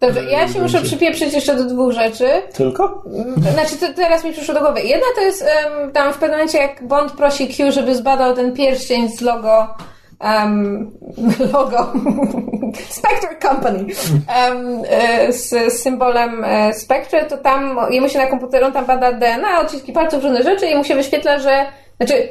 Dobrze, 0.00 0.24
ja 0.24 0.48
się 0.48 0.60
muszę 0.62 0.82
przypieprzyć 0.82 1.34
jeszcze 1.34 1.54
do 1.54 1.64
dwóch 1.64 1.92
rzeczy. 1.92 2.28
Tylko? 2.52 3.04
Znaczy, 3.52 3.76
to 3.76 3.86
teraz 3.94 4.24
mi 4.24 4.32
przyszło 4.32 4.54
do 4.54 4.60
głowy. 4.60 4.80
Jedna 4.80 5.06
to 5.14 5.20
jest 5.20 5.42
em, 5.42 5.92
tam 5.92 6.12
w 6.12 6.18
pewnym 6.18 6.30
momencie, 6.30 6.58
jak 6.58 6.86
Bond 6.86 7.12
prosi 7.12 7.48
Q, 7.48 7.72
żeby 7.72 7.94
zbadał 7.94 8.34
ten 8.34 8.52
pierścień 8.52 9.08
z 9.08 9.20
logo 9.20 9.74
um, 10.20 10.90
logo 11.52 11.92
Spectre 12.98 13.36
Company 13.42 13.78
um, 13.78 14.82
z, 15.28 15.72
z 15.72 15.82
symbolem 15.82 16.44
e, 16.44 16.74
Spectre, 16.74 17.24
to 17.24 17.36
tam 17.36 17.78
jemu 17.90 18.08
się 18.08 18.18
na 18.18 18.26
komputeru 18.26 18.66
on 18.66 18.72
tam 18.72 18.86
bada 18.86 19.12
DNA, 19.12 19.60
odciski 19.60 19.92
palców, 19.92 20.24
różne 20.24 20.42
rzeczy 20.42 20.66
i 20.66 20.76
mu 20.76 20.84
się 20.84 20.94
wyświetla, 20.94 21.38
że 21.38 21.66
znaczy 21.96 22.28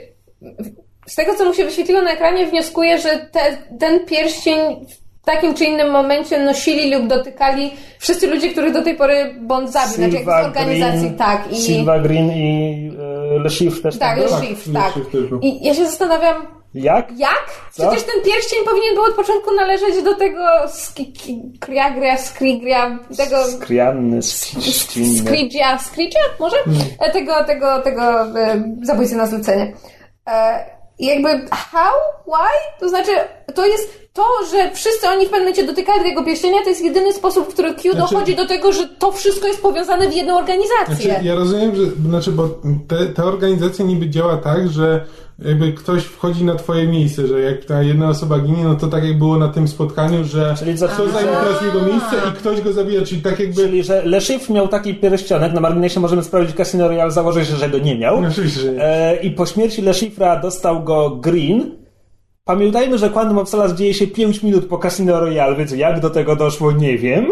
z 1.07 1.15
tego, 1.15 1.35
co 1.35 1.45
mu 1.45 1.53
się 1.53 1.65
wyświetliło 1.65 2.01
na 2.01 2.11
ekranie, 2.11 2.47
wnioskuję, 2.47 2.97
że 2.97 3.09
te, 3.31 3.57
ten 3.79 4.05
pierścień 4.05 4.85
w 5.21 5.25
takim 5.25 5.53
czy 5.53 5.65
innym 5.65 5.91
momencie 5.91 6.39
nosili 6.39 6.95
lub 6.95 7.07
dotykali 7.07 7.71
wszyscy 7.99 8.27
ludzie, 8.27 8.51
których 8.51 8.73
do 8.73 8.83
tej 8.83 8.95
pory 8.95 9.35
Bond 9.41 9.71
zabił, 9.71 9.95
znaczy 9.95 10.15
jak 10.15 10.25
z 10.25 10.45
organizacji, 10.45 10.99
Green, 10.99 11.15
tak. 11.15 11.51
I, 11.51 11.55
Silva 11.55 11.99
Green 11.99 12.31
i 12.31 12.91
e, 13.35 13.39
Le 13.39 13.49
Chiffre 13.49 13.81
też 13.81 13.99
tak, 13.99 14.17
tam 14.19 14.27
był? 14.27 14.35
Le 14.39 14.47
Chiffre, 14.47 14.73
Le 14.73 14.79
tak. 14.79 14.93
Był. 15.29 15.39
I 15.39 15.63
ja 15.63 15.73
się 15.73 15.85
zastanawiam, 15.85 16.47
Jak? 16.73 17.11
jak? 17.17 17.45
Co? 17.71 17.87
Przecież 17.87 18.03
ten 18.03 18.23
pierścień 18.25 18.59
powinien 18.65 18.95
był 18.95 19.03
od 19.03 19.15
początku 19.15 19.55
należeć 19.55 20.03
do 20.03 20.15
tego 20.15 20.45
Skriagria, 20.67 22.17
Skrigria, 22.17 22.99
tego 23.17 23.43
Skrianny. 23.43 24.21
Skridzia, 25.17 25.77
Skridzia 25.77 26.19
może? 26.39 26.55
Hmm. 26.57 26.81
E, 26.99 27.11
Tego, 27.11 27.43
tego, 27.43 27.81
tego 27.81 28.21
e, 28.39 28.63
zabójcy 28.81 29.15
na 29.15 29.25
zlecenie. 29.25 29.73
I 30.99 31.05
jakby 31.05 31.29
how? 31.51 31.93
Why? 32.27 32.79
To 32.79 32.89
znaczy, 32.89 33.11
to 33.55 33.65
jest 33.65 33.99
to, 34.13 34.23
że 34.51 34.71
wszyscy 34.71 35.07
oni 35.07 35.25
w 35.25 35.29
pewnym 35.29 35.39
momencie 35.39 35.67
dotykają 35.67 36.03
tego 36.03 36.23
pierścienia, 36.23 36.57
to 36.63 36.69
jest 36.69 36.81
jedyny 36.81 37.13
sposób, 37.13 37.49
w 37.49 37.53
który 37.53 37.73
Q 37.73 37.93
Znaczy- 37.93 38.13
dochodzi 38.13 38.35
do 38.35 38.47
tego, 38.47 38.73
że 38.73 38.87
to 38.87 39.11
wszystko 39.11 39.47
jest 39.47 39.61
powiązane 39.61 40.09
w 40.09 40.13
jedną 40.13 40.37
organizację. 40.37 41.11
Znaczy, 41.11 41.25
ja 41.25 41.35
rozumiem, 41.35 41.75
że 41.75 41.83
znaczy, 42.09 42.31
bo 42.31 42.49
te, 42.87 43.05
ta 43.05 43.23
organizacja 43.23 43.85
niby 43.85 44.09
działa 44.09 44.37
tak, 44.37 44.69
że 44.69 45.05
jakby 45.45 45.73
ktoś 45.73 46.03
wchodzi 46.03 46.43
na 46.43 46.55
twoje 46.55 46.87
miejsce, 46.87 47.27
że 47.27 47.41
jak 47.41 47.65
ta 47.65 47.83
jedna 47.83 48.09
osoba 48.09 48.39
ginie, 48.39 48.63
no 48.63 48.75
to 48.75 48.87
tak 48.87 49.03
jak 49.03 49.17
było 49.17 49.37
na 49.37 49.47
tym 49.47 49.67
spotkaniu, 49.67 50.23
że 50.23 50.55
Czyli 50.59 50.77
za- 50.77 50.87
ktoś 50.87 51.11
zajmie 51.11 51.31
teraz 51.31 51.61
jego 51.61 51.85
miejsce 51.85 52.15
i 52.29 52.31
ktoś 52.31 52.61
go 52.61 52.73
zabija, 52.73 53.01
czyli 53.01 53.21
tak 53.21 53.39
jakby... 53.39 53.55
Czyli, 53.55 53.83
że 53.83 54.05
Le 54.05 54.21
Chiffre 54.21 54.53
miał 54.53 54.67
taki 54.67 54.95
pierścionek, 54.95 55.53
na 55.53 55.61
marginesie 55.61 55.99
możemy 55.99 56.23
sprawdzić 56.23 56.55
Casino 56.55 56.87
Royale, 56.87 57.11
założyć, 57.11 57.47
że 57.47 57.69
go 57.69 57.77
nie 57.77 57.97
miał. 57.97 58.21
No, 58.21 58.27
oczywiście, 58.27 58.61
że 58.61 58.71
nie. 58.71 58.83
E, 58.83 59.15
I 59.15 59.31
po 59.31 59.45
śmierci 59.45 59.81
Le 59.81 59.91
Chiffre'a 59.91 60.41
dostał 60.41 60.83
go 60.83 61.09
Green. 61.09 61.79
Pamiętajmy, 62.45 62.97
że 62.97 63.09
Quantum 63.09 63.37
of 63.37 63.49
Solace 63.49 63.75
dzieje 63.75 63.93
się 63.93 64.07
5 64.07 64.43
minut 64.43 64.65
po 64.65 64.77
Casino 64.77 65.19
Royale, 65.19 65.55
więc 65.55 65.71
jak 65.71 65.99
do 65.99 66.09
tego 66.09 66.35
doszło, 66.35 66.71
nie 66.71 66.97
wiem. 66.97 67.25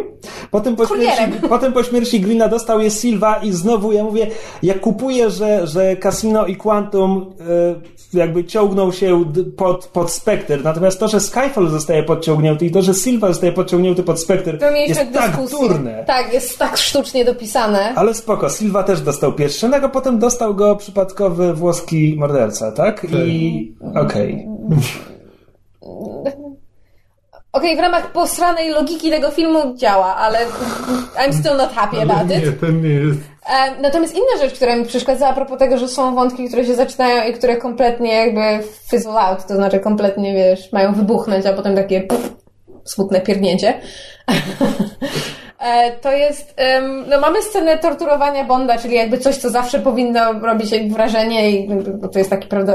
Potem 0.52 0.76
po, 0.76 0.86
śmierci, 0.86 1.22
potem 1.50 1.74
po 1.74 1.84
śmierci 1.84 2.22
Greena 2.22 2.48
dostał 2.48 2.82
je 2.82 2.92
Silva 2.92 3.36
i 3.36 3.52
znowu 3.52 3.92
ja 3.92 4.04
mówię, 4.04 4.28
ja 4.64 4.74
kupuję, 4.74 5.30
że, 5.30 5.68
że 5.68 5.96
Casino 5.96 6.46
i 6.46 6.56
Quantum 6.56 7.34
e, 7.40 7.97
jakby 8.20 8.44
ciągną 8.46 8.92
się 8.92 9.26
pod, 9.58 9.86
pod 9.88 10.12
Spectre, 10.12 10.58
natomiast 10.64 11.00
to, 11.00 11.08
że 11.08 11.20
Skyfall 11.20 11.68
zostaje 11.70 12.04
podciągnięty 12.04 12.66
i 12.66 12.72
to, 12.72 12.82
że 12.82 12.94
Silva 12.94 13.28
zostaje 13.28 13.52
podciągnięty 13.52 14.04
pod 14.04 14.20
Spectre 14.20 14.58
To 14.58 14.72
mieliśmy 14.72 15.04
jest 15.04 15.14
tak 15.14 15.32
dyskusję. 15.32 15.68
durne. 15.70 16.04
Tak, 16.08 16.34
jest 16.34 16.60
tak 16.60 16.78
sztucznie 16.78 17.26
dopisane. 17.26 17.94
Ale 17.96 18.14
spoko, 18.14 18.50
Silva 18.50 18.84
też 18.84 19.02
dostał 19.02 19.34
pierścionek, 19.34 19.84
a 19.84 19.90
potem 19.90 20.20
dostał 20.20 20.56
go 20.56 20.76
przypadkowy 20.76 21.54
włoski 21.54 22.16
morderca, 22.18 22.72
tak? 22.72 23.06
I 23.28 23.74
okej. 23.96 24.48
Okej, 27.58 27.76
w 27.78 27.80
ramach 27.80 28.12
posranej 28.12 28.70
logiki 28.70 29.10
tego 29.12 29.32
filmu 29.32 29.76
działa, 29.76 30.16
ale 30.16 30.40
I'm 31.28 31.34
still 31.40 31.58
not 31.58 31.74
happy 31.74 32.02
about 32.02 32.30
nie, 32.30 32.36
it. 32.38 32.60
ten 32.60 32.82
nie 32.82 32.90
jest... 32.90 33.20
E, 33.50 33.82
Natomiast 33.82 34.16
inna 34.16 34.42
rzecz, 34.42 34.54
która 34.54 34.76
mi 34.76 34.86
przeszkadzała 34.86 35.32
a 35.32 35.36
propos 35.36 35.60
tego, 35.60 35.78
że 35.78 35.88
są 35.88 36.16
wątki, 36.16 36.48
które 36.48 36.66
się 36.66 36.76
zaczynają 36.76 37.30
i 37.30 37.34
które 37.34 37.58
kompletnie 37.58 38.14
jakby 38.14 38.42
fizzle 38.90 39.20
out, 39.20 39.46
to 39.48 39.56
znaczy 39.56 39.80
kompletnie, 39.80 40.34
wiesz, 40.34 40.72
mają 40.72 40.94
wybuchnąć, 40.94 41.46
a 41.46 41.54
potem 41.54 41.76
takie 41.76 42.02
pff, 42.02 42.30
smutne 42.86 43.22
pierdnięcie. 43.22 43.74
E, 45.60 45.92
To 45.92 46.12
jest, 46.12 46.56
no 47.10 47.20
mamy 47.20 47.42
scenę 47.42 47.78
torturowania 47.78 48.44
Bonda, 48.44 48.78
czyli 48.78 48.96
jakby 48.96 49.18
coś, 49.18 49.38
co 49.38 49.50
zawsze 49.50 49.80
powinno 49.80 50.34
robić 50.34 50.70
wrażenie 50.90 51.52
i 51.52 51.70
to 52.12 52.20
jest 52.20 52.30
taki, 52.30 52.48
prawda, 52.48 52.74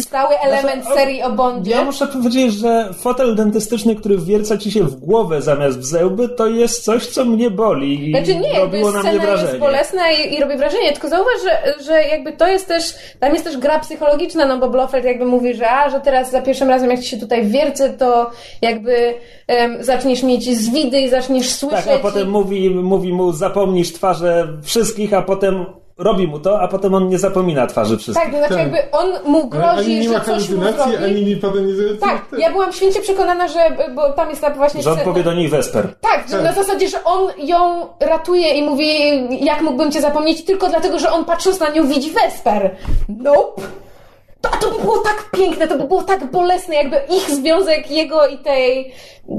stały 0.00 0.38
element 0.38 0.84
Znaczy, 0.84 1.00
serii 1.00 1.22
o 1.22 1.32
Bondzie. 1.32 1.70
Ja 1.70 1.84
muszę 1.84 2.06
powiedzieć, 2.06 2.54
że 2.54 2.88
fotel 2.98 3.34
dentystyczny, 3.34 3.96
który 3.96 4.18
wwierca 4.18 4.58
ci 4.58 4.72
się 4.72 4.84
w 4.84 4.96
głowę 4.96 5.42
zamiast 5.42 5.78
w 5.78 5.84
zęby, 5.84 6.28
to 6.28 6.46
jest 6.46 6.84
coś, 6.84 7.06
co 7.06 7.24
mnie 7.24 7.50
boli 7.50 8.10
Znaczy 8.10 8.34
nie, 8.34 8.60
robiło 8.60 8.90
na 8.92 9.02
mnie 9.02 9.10
scena 9.10 9.24
wrażenie. 9.24 9.48
jest 9.48 9.60
bolesna 9.60 10.12
i, 10.12 10.34
i 10.34 10.40
robi 10.40 10.56
wrażenie, 10.56 10.92
tylko 10.92 11.08
zauważ, 11.08 11.42
że, 11.44 11.84
że 11.84 12.02
jakby 12.02 12.32
to 12.32 12.48
jest 12.48 12.68
też, 12.68 12.94
tam 13.20 13.32
jest 13.32 13.44
też 13.44 13.58
gra 13.58 13.78
psychologiczna, 13.78 14.46
no 14.46 14.58
bo 14.58 14.68
Blofeld 14.70 15.04
jakby 15.04 15.24
mówi, 15.24 15.54
że 15.54 15.70
a, 15.70 15.90
że 15.90 16.00
teraz 16.00 16.30
za 16.30 16.42
pierwszym 16.42 16.68
razem 16.68 16.90
jak 16.90 17.00
ci 17.00 17.08
się 17.08 17.16
tutaj 17.16 17.46
wiercę, 17.46 17.90
to 17.90 18.30
jakby 18.62 19.14
em, 19.46 19.84
zaczniesz 19.84 20.22
mieć 20.22 20.58
zwidy 20.58 21.00
i 21.00 21.08
zaczniesz 21.08 21.50
słyszeć. 21.50 21.84
Tak, 21.84 21.96
a 21.96 21.98
potem 21.98 22.28
i... 22.28 22.30
mówi, 22.30 22.70
mówi 22.70 23.12
mu 23.12 23.32
zapomnisz 23.32 23.92
twarze 23.92 24.48
wszystkich, 24.62 25.14
a 25.14 25.22
potem 25.22 25.79
robi 26.00 26.26
mu 26.28 26.38
to, 26.38 26.60
a 26.60 26.68
potem 26.68 26.94
on 26.94 27.08
nie 27.08 27.18
zapomina 27.18 27.66
twarzy 27.66 27.96
wszystkich. 27.98 28.24
Tak, 28.24 28.32
to 28.32 28.38
znaczy 28.38 28.54
Tak. 28.54 28.62
jakby 28.62 28.90
on 28.98 29.32
mu 29.32 29.48
grozi, 29.48 29.66
ani 29.78 30.00
nie 30.00 30.08
ma 30.08 30.18
że 30.18 30.24
coś 30.24 30.48
mu 30.48 30.62
zrobi. 30.62 30.96
ani 31.04 31.24
nie 31.24 31.36
potem 31.36 31.66
nie... 31.66 31.94
Tak, 32.00 32.26
ja 32.38 32.50
byłam 32.52 32.72
święcie 32.72 33.00
przekonana, 33.00 33.48
że, 33.48 33.58
bo 33.94 34.12
tam 34.12 34.30
jest 34.30 34.40
ta 34.40 34.50
właśnie 34.50 34.82
Że 34.82 34.92
on 34.92 34.98
powie 34.98 35.22
do 35.22 35.32
niej 35.34 35.48
Wesper. 35.48 35.88
Tak, 36.00 36.24
że 36.28 36.36
Tak. 36.36 36.44
na 36.44 36.52
zasadzie, 36.52 36.88
że 36.88 37.04
on 37.04 37.28
ją 37.38 37.86
ratuje 38.00 38.54
i 38.54 38.62
mówi, 38.62 38.88
jak 39.44 39.60
mógłbym 39.62 39.92
cię 39.92 40.00
zapomnieć, 40.00 40.44
tylko 40.44 40.68
dlatego, 40.68 40.98
że 40.98 41.12
on 41.12 41.24
patrząc 41.24 41.60
na 41.60 41.68
nią 41.70 41.86
widzi 41.86 42.10
Wesper. 42.10 42.76
Nope. 43.08 43.62
To, 44.40 44.48
a 44.52 44.56
to 44.56 44.70
by 44.70 44.78
było 44.82 44.98
tak 44.98 45.30
piękne, 45.36 45.68
to 45.68 45.78
by 45.78 45.84
było 45.84 46.02
tak 46.02 46.30
bolesne, 46.30 46.74
jakby 46.74 46.96
ich 47.16 47.30
związek, 47.30 47.90
jego 47.90 48.26
i 48.26 48.38
tej 48.38 48.92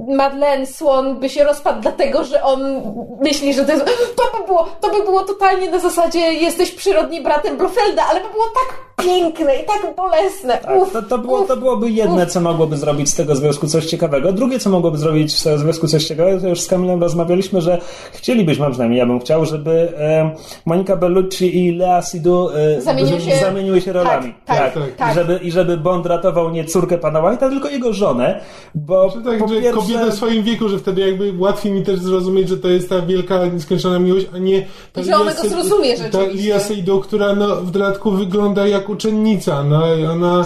Madeleine 0.07 0.65
Swan 0.65 1.19
by 1.19 1.29
się 1.29 1.43
rozpadł 1.43 1.81
dlatego, 1.81 2.23
że 2.23 2.43
on 2.43 2.81
myśli, 3.21 3.53
że 3.53 3.65
to 3.65 3.71
jest... 3.71 3.85
To 4.15 4.39
by 4.39 4.45
było, 4.45 4.67
to 4.81 4.89
by 4.89 5.03
było 5.03 5.21
totalnie 5.23 5.71
na 5.71 5.79
zasadzie 5.79 6.19
jesteś 6.19 6.71
przyrodni 6.71 7.21
bratem 7.21 7.57
Blofelda, 7.57 8.03
ale 8.09 8.19
by 8.21 8.29
było 8.29 8.43
tak 8.45 8.81
piękne 9.05 9.55
i 9.55 9.65
tak 9.65 9.95
bolesne. 9.95 10.57
Tak, 10.57 10.77
Uf, 10.77 10.93
to, 10.93 11.01
to, 11.01 11.17
było, 11.17 11.41
uf. 11.41 11.47
to 11.47 11.57
byłoby 11.57 11.89
jedne, 11.89 12.25
co 12.27 12.41
mogłoby 12.41 12.77
zrobić 12.77 13.09
z 13.09 13.15
tego 13.15 13.35
związku 13.35 13.67
coś 13.67 13.85
ciekawego. 13.85 14.31
Drugie, 14.33 14.59
co 14.59 14.69
mogłoby 14.69 14.97
zrobić 14.97 15.39
z 15.39 15.43
tego 15.43 15.57
związku 15.57 15.87
coś 15.87 16.03
ciekawego, 16.05 16.41
to 16.41 16.47
już 16.47 16.61
z 16.61 16.67
Kamilem 16.67 17.01
rozmawialiśmy, 17.01 17.61
że 17.61 17.81
chcielibyśmy, 18.13 18.65
a 18.65 18.69
przynajmniej 18.69 18.99
ja 18.99 19.05
bym 19.05 19.19
chciał, 19.19 19.45
żeby 19.45 19.93
e, 19.99 20.31
Monika 20.65 20.95
Bellucci 20.95 21.57
i 21.65 21.71
Lea 21.75 22.01
Seydoux 22.01 22.53
e, 22.55 22.81
Zamieniły 22.81 23.21
się- 23.21 23.35
zamieniły 23.37 23.81
się 23.81 23.93
rolami. 23.93 24.33
Tak, 24.45 24.57
tak, 24.57 24.73
tak. 24.73 24.83
Tak. 24.97 25.11
I, 25.11 25.15
żeby, 25.15 25.39
I 25.43 25.51
żeby 25.51 25.77
Bond 25.77 26.05
ratował 26.05 26.51
nie 26.51 26.65
córkę 26.65 26.97
pana 26.97 27.21
White'a, 27.21 27.49
tylko 27.49 27.69
jego 27.69 27.93
żonę, 27.93 28.41
bo 28.75 29.09
Że 29.09 29.21
tak, 29.21 29.39
po 29.39 29.47
że 29.47 29.61
pierwsze... 29.61 29.81
kobieta 29.81 30.05
w 30.11 30.13
swoim 30.13 30.43
wieku, 30.43 30.69
że 30.69 30.79
wtedy 30.79 31.01
jakby 31.01 31.33
łatwiej 31.37 31.71
mi 31.71 31.83
też 31.83 31.99
zrozumieć, 31.99 32.49
że 32.49 32.57
to 32.57 32.67
jest 32.67 32.89
ta 32.89 33.01
wielka, 33.01 33.45
nieskończona 33.45 33.99
miłość, 33.99 34.27
a 34.35 34.37
nie 34.37 34.67
ta 34.93 35.03
że 35.03 35.15
ona 35.15 35.31
Lia 35.31 35.43
go 35.43 35.49
zrozumie 35.49 35.97
Ta 35.97 36.03
rzeczywiście. 36.03 36.43
Lia 36.43 36.59
Seydoux, 36.59 37.07
która 37.07 37.35
no, 37.35 37.55
w 37.55 37.71
dodatku 37.71 38.11
wygląda 38.11 38.67
jak 38.67 38.89
uczennica, 38.89 39.63
no 39.63 39.95
i 39.95 40.05
ona, 40.05 40.45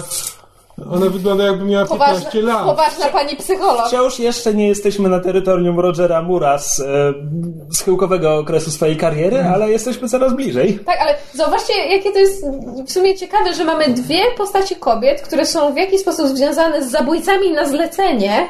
ona 0.92 1.06
wygląda 1.10 1.44
jakby 1.44 1.66
miała 1.66 1.86
15 1.88 2.24
Poważna, 2.26 2.54
lat. 2.54 2.66
poważna 2.66 3.06
pani 3.06 3.36
psycholog. 3.36 3.88
Wciąż 3.88 4.20
jeszcze 4.20 4.54
nie 4.54 4.68
jesteśmy 4.68 5.10
na 5.10 5.20
terytorium 5.20 5.80
Rogera 5.80 6.22
Mura 6.22 6.58
z 6.58 6.80
e, 6.80 6.86
schyłkowego 7.74 8.36
okresu 8.38 8.72
swojej 8.72 8.98
kariery, 8.98 9.38
Mhm. 9.38 9.54
ale 9.56 9.72
jesteśmy 9.72 10.10
coraz 10.10 10.34
bliżej. 10.36 10.80
Tak, 10.86 10.98
ale 11.02 11.16
zauważcie, 11.34 11.74
jakie 11.74 12.12
to 12.12 12.20
jest 12.20 12.46
w 12.88 12.92
sumie 12.92 13.18
ciekawe, 13.18 13.54
że 13.54 13.64
mamy 13.64 13.88
dwie 13.88 14.20
postacie 14.38 14.76
kobiet, 14.76 15.22
które 15.22 15.46
są 15.46 15.74
w 15.74 15.78
jakiś 15.78 16.02
sposób 16.02 16.28
związane 16.28 16.84
z 16.84 16.92
zabójcami 16.92 17.52
na 17.52 17.66
zlecenie 17.66 18.48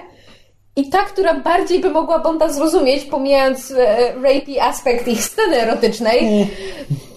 i 0.75 0.89
ta, 0.89 0.97
która 0.97 1.33
bardziej 1.33 1.79
by 1.79 1.89
mogła 1.89 2.19
Bonda 2.19 2.49
zrozumieć, 2.49 3.03
pomijając 3.03 3.71
e, 3.71 4.13
rapey 4.13 4.59
aspekt 4.61 5.07
ich 5.07 5.23
sceny 5.23 5.61
erotycznej, 5.61 6.19
to, 6.89 7.14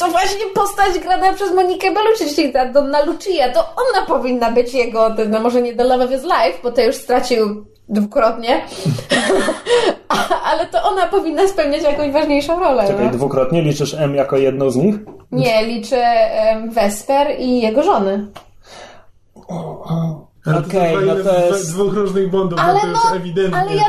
to 0.00 0.08
właśnie 0.08 0.46
postać 0.54 0.98
grana 1.02 1.32
przez 1.32 1.54
Monikę 1.54 1.90
Bellucci, 1.90 2.34
czyli 2.36 2.52
ta 2.52 2.66
Donna 2.66 3.04
Lucia, 3.04 3.52
to 3.54 3.60
ona 3.60 4.06
powinna 4.06 4.50
być 4.50 4.74
jego, 4.74 5.08
no 5.28 5.40
może 5.40 5.62
nie 5.62 5.74
The 5.74 5.84
Love 5.84 6.04
of 6.04 6.10
His 6.10 6.22
Life, 6.22 6.58
bo 6.62 6.72
to 6.72 6.82
już 6.82 6.96
stracił 6.96 7.66
dwukrotnie, 7.88 8.60
ale 10.50 10.66
to 10.66 10.82
ona 10.82 11.06
powinna 11.06 11.48
spełniać 11.48 11.82
jakąś 11.82 12.12
ważniejszą 12.12 12.60
rolę. 12.60 12.86
Czekaj, 12.86 13.06
no. 13.06 13.12
dwukrotnie 13.12 13.62
liczysz 13.62 13.94
M 13.94 14.14
jako 14.14 14.36
jedną 14.36 14.70
z 14.70 14.76
nich? 14.76 14.94
Nie, 15.32 15.66
liczę 15.66 16.30
Vesper 16.68 17.26
i 17.38 17.60
jego 17.60 17.82
żony. 17.82 18.26
Ale 19.48 20.29
Okej, 20.46 20.94
to 20.94 21.00
no 21.00 21.14
no 21.14 21.24
to 21.24 21.46
jest- 21.56 21.70
dwóch 21.72 21.94
różnych 21.94 22.30
bondów, 22.30 22.58
Ale 22.62 22.74
no 22.74 22.80
to 22.80 22.86
jest 22.88 23.00
no, 23.10 23.16
ewidentnie. 23.16 23.58
ale 23.58 23.74
ja... 23.76 23.84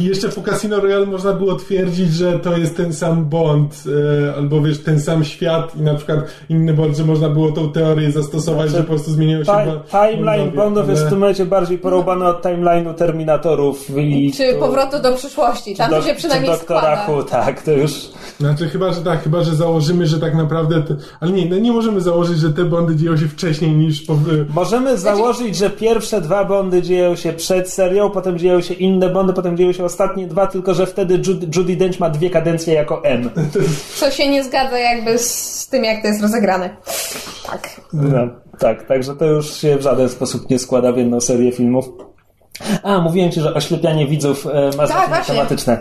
I 0.00 0.04
jeszcze 0.04 0.28
po 0.28 0.40
Casino 0.40 0.80
Royale 0.80 1.06
można 1.06 1.32
było 1.32 1.54
twierdzić, 1.54 2.12
że 2.12 2.38
to 2.38 2.56
jest 2.56 2.76
ten 2.76 2.92
sam 2.92 3.24
Bond, 3.24 3.84
e, 4.28 4.34
albo 4.34 4.60
wiesz, 4.60 4.78
ten 4.78 5.00
sam 5.00 5.24
świat 5.24 5.76
i 5.76 5.80
na 5.82 5.94
przykład 5.94 6.18
inny 6.48 6.74
Bond, 6.74 6.96
że 6.96 7.04
można 7.04 7.28
było 7.28 7.52
tą 7.52 7.72
teorię 7.72 8.10
zastosować, 8.12 8.70
że 8.70 8.78
po 8.78 8.84
prostu 8.84 9.10
zmieniają 9.10 9.44
się 9.44 9.52
timeline 9.90 10.50
Bondów 10.50 10.88
jest 10.88 11.00
w 11.00 11.02
ale- 11.02 11.10
tym 11.10 11.18
momencie 11.18 11.46
bardziej 11.46 11.78
porąbany 11.78 12.24
od 12.24 12.42
timeline'u 12.42 12.94
Terminatorów 12.94 13.90
i... 13.98 14.32
Czy 14.32 14.52
to- 14.52 14.58
powrotu 14.58 15.02
do 15.02 15.12
przyszłości. 15.14 15.76
Tam 15.76 15.90
to 15.90 15.96
do- 16.00 16.06
się 16.06 16.14
przynajmniej 16.14 16.52
czy 16.52 16.58
doktora. 16.58 17.06
Who, 17.08 17.22
tak, 17.22 17.62
to 17.62 17.72
już... 17.72 17.92
Znaczy 18.40 18.68
chyba, 18.68 18.92
że 18.92 19.00
tak, 19.00 19.22
chyba, 19.22 19.42
że 19.42 19.54
założymy, 19.54 20.06
że 20.06 20.20
tak 20.20 20.34
naprawdę, 20.34 20.82
te, 20.82 20.96
ale 21.20 21.32
nie, 21.32 21.46
no 21.46 21.56
nie 21.58 21.72
możemy 21.72 22.00
założyć, 22.00 22.38
że 22.38 22.52
te 22.52 22.64
Bondy 22.64 22.96
dzieją 22.96 23.16
się 23.16 23.28
wcześniej 23.28 23.70
niż 23.72 24.02
po, 24.02 24.16
Możemy 24.54 24.98
założyć, 24.98 25.56
że 25.56 25.70
pierwsze 25.80 26.20
dwa 26.20 26.44
Bondy 26.44 26.82
dzieją 26.82 27.16
się 27.16 27.32
przed 27.32 27.70
serią, 27.70 28.10
potem 28.10 28.38
dzieją 28.38 28.60
się 28.60 28.74
inne 28.74 29.08
Bondy, 29.08 29.32
potem 29.32 29.56
dzieją 29.56 29.72
się 29.72 29.84
ostatnie 29.84 30.26
dwa, 30.26 30.46
tylko 30.46 30.74
że 30.74 30.86
wtedy 30.86 31.14
Judy, 31.14 31.46
Judy 31.56 31.76
Dench 31.76 32.00
ma 32.00 32.10
dwie 32.10 32.30
kadencje 32.30 32.74
jako 32.74 33.04
M. 33.04 33.30
Co 33.94 34.10
się 34.10 34.28
nie 34.28 34.44
zgadza 34.44 34.78
jakby 34.78 35.18
z 35.18 35.68
tym, 35.70 35.84
jak 35.84 36.02
to 36.02 36.08
jest 36.08 36.22
rozegrane. 36.22 36.76
Tak. 37.46 37.80
No, 37.92 38.18
tak, 38.58 38.86
także 38.86 39.16
to 39.16 39.24
już 39.24 39.54
się 39.54 39.76
w 39.76 39.82
żaden 39.82 40.08
sposób 40.08 40.50
nie 40.50 40.58
składa 40.58 40.92
w 40.92 40.96
jedną 40.96 41.20
serię 41.20 41.52
filmów. 41.52 41.88
A, 42.82 42.98
mówiłem 42.98 43.30
ci, 43.30 43.40
że 43.40 43.54
oślepianie 43.54 44.06
widzów 44.06 44.46
e, 44.46 44.70
ma 44.76 44.86
znaczenie 44.86 45.44
właśnie. 45.46 45.78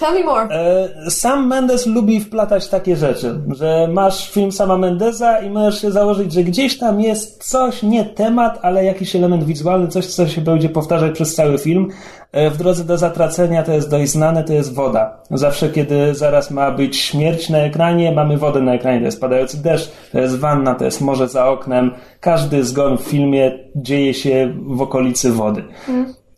Tell 0.00 0.14
me 0.14 0.24
more. 0.24 0.48
E, 0.50 1.10
Sam 1.10 1.46
Mendes 1.46 1.86
lubi 1.86 2.20
wplatać 2.20 2.68
takie 2.68 2.96
rzeczy, 2.96 3.40
że 3.54 3.88
masz 3.92 4.30
film 4.30 4.52
sama 4.52 4.76
Mendeza 4.76 5.38
i 5.38 5.50
możesz 5.50 5.80
się 5.80 5.90
założyć, 5.90 6.32
że 6.32 6.42
gdzieś 6.42 6.78
tam 6.78 7.00
jest 7.00 7.44
coś, 7.48 7.82
nie 7.82 8.04
temat, 8.04 8.58
ale 8.62 8.84
jakiś 8.84 9.16
element 9.16 9.44
wizualny, 9.44 9.88
coś, 9.88 10.06
co 10.06 10.28
się 10.28 10.40
będzie 10.40 10.68
powtarzać 10.68 11.12
przez 11.14 11.34
cały 11.34 11.58
film. 11.58 11.88
E, 12.32 12.50
W 12.50 12.56
drodze 12.56 12.84
do 12.84 12.98
zatracenia 12.98 13.62
to 13.62 13.72
jest 13.72 13.90
dość 13.90 14.10
znane, 14.12 14.44
to 14.44 14.52
jest 14.52 14.74
woda. 14.74 15.22
Zawsze, 15.30 15.68
kiedy 15.68 16.14
zaraz 16.14 16.50
ma 16.50 16.70
być 16.70 16.96
śmierć 16.96 17.48
na 17.48 17.58
ekranie, 17.58 18.12
mamy 18.12 18.36
wodę 18.38 18.60
na 18.60 18.74
ekranie. 18.74 18.98
To 18.98 19.04
jest 19.04 19.20
padający 19.20 19.62
deszcz, 19.62 19.90
to 20.12 20.18
jest 20.20 20.38
wanna, 20.38 20.74
to 20.74 20.84
jest 20.84 21.00
morze 21.00 21.28
za 21.28 21.48
oknem. 21.48 21.90
Każdy 22.20 22.64
zgon 22.64 22.98
w 22.98 23.02
filmie 23.02 23.58
dzieje 23.76 24.14
się 24.14 24.54
w 24.66 24.82
okolicy 24.82 25.32
wody. 25.32 25.64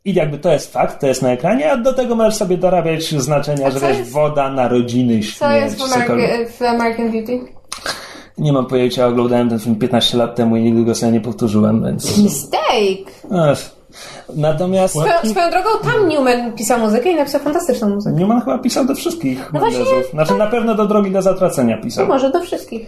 I 0.05 0.15
jakby 0.15 0.39
to 0.39 0.53
jest 0.53 0.73
fakt, 0.73 1.01
to 1.01 1.07
jest 1.07 1.23
na 1.23 1.33
ekranie, 1.33 1.73
a 1.73 1.77
do 1.77 1.93
tego 1.93 2.15
możesz 2.17 2.35
sobie 2.35 2.59
dorabiać 2.59 3.15
znaczenia, 3.15 3.71
że 3.71 3.81
wiesz, 3.81 3.99
jest- 3.99 4.11
woda, 4.11 4.51
narodziny, 4.51 5.23
śmierć, 5.23 5.39
Co 5.39 5.51
jest 5.51 5.79
w. 5.79 5.93
America, 6.11 6.53
w 6.59 6.63
American 6.63 7.11
Beauty? 7.13 7.41
Nie 8.39 8.53
mam 8.53 8.67
pojęcia, 8.67 9.07
oglądałem 9.07 9.49
ten 9.49 9.59
film 9.59 9.77
15 9.77 10.19
lat 10.19 10.35
temu 10.37 10.57
i 10.57 10.63
nigdy 10.63 10.85
go 10.85 10.95
sobie 10.95 11.13
nie 11.13 11.21
powtórzyłem, 11.21 11.85
więc... 11.85 12.19
Mistake! 12.19 13.11
Ech. 13.51 13.71
Natomiast 14.37 14.95
Swoją, 14.95 15.13
swoją 15.25 15.51
drogą 15.51 15.69
tam 15.85 16.09
Newman 16.09 16.53
pisał 16.53 16.79
muzykę 16.79 17.11
i 17.11 17.15
napisał 17.17 17.41
fantastyczną 17.41 17.89
muzykę. 17.89 18.17
Newman 18.17 18.41
chyba 18.41 18.59
pisał 18.59 18.85
do 18.85 18.95
wszystkich 18.95 19.51
No 19.53 19.61
właśnie. 19.61 19.85
Znaczy 20.11 20.35
na 20.35 20.47
pewno 20.47 20.75
do 20.75 20.87
Drogi 20.87 21.11
do 21.11 21.23
Zatracenia 21.23 21.79
pisał. 21.79 22.07
Może 22.07 22.31
do 22.31 22.41
wszystkich. 22.41 22.87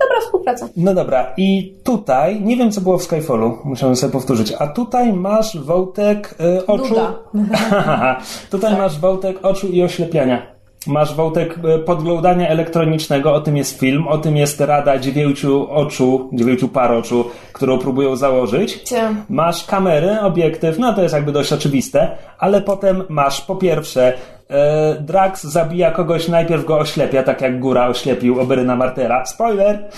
Dobra 0.00 0.20
współpraca. 0.20 0.68
No 0.76 0.94
dobra, 0.94 1.32
i 1.36 1.74
tutaj, 1.84 2.40
nie 2.40 2.56
wiem 2.56 2.70
co 2.70 2.80
było 2.80 2.98
w 2.98 3.02
Skyfallu, 3.02 3.58
musiałem 3.64 3.96
sobie 3.96 4.12
powtórzyć, 4.12 4.52
a 4.58 4.66
tutaj 4.66 5.12
masz 5.12 5.58
wątek 5.58 6.34
y, 6.58 6.66
oczu. 6.66 6.94
Tutaj 8.50 8.76
masz 8.76 8.98
wątek 8.98 9.38
oczu 9.42 9.68
i 9.68 9.82
oślepiania. 9.82 10.54
Masz 10.86 11.14
wątek 11.14 11.58
y, 11.58 11.78
podglądania 11.78 12.48
elektronicznego, 12.48 13.34
o 13.34 13.40
tym 13.40 13.56
jest 13.56 13.78
film, 13.78 14.08
o 14.08 14.18
tym 14.18 14.36
jest 14.36 14.60
rada 14.60 14.98
dziewięciu 14.98 15.70
oczu, 15.70 16.30
dziewięciu 16.32 16.68
par 16.68 16.92
oczu, 16.92 17.24
którą 17.52 17.78
próbują 17.78 18.16
założyć. 18.16 18.82
Cie. 18.82 19.14
Masz 19.28 19.64
kamery, 19.66 20.20
obiektyw, 20.20 20.78
no 20.78 20.92
to 20.92 21.02
jest 21.02 21.14
jakby 21.14 21.32
dość 21.32 21.52
oczywiste, 21.52 22.16
ale 22.38 22.60
potem 22.60 23.02
masz 23.08 23.40
po 23.40 23.56
pierwsze 23.56 24.12
e, 24.54 24.94
Drax 25.00 25.44
zabija 25.44 25.90
kogoś, 25.90 26.28
najpierw 26.28 26.64
go 26.64 26.78
oślepia, 26.78 27.22
tak 27.22 27.40
jak 27.40 27.60
Góra 27.60 27.86
oślepił 27.88 28.40
Oberyna 28.40 28.76
Martera. 28.76 29.24
Spoiler! 29.26 29.88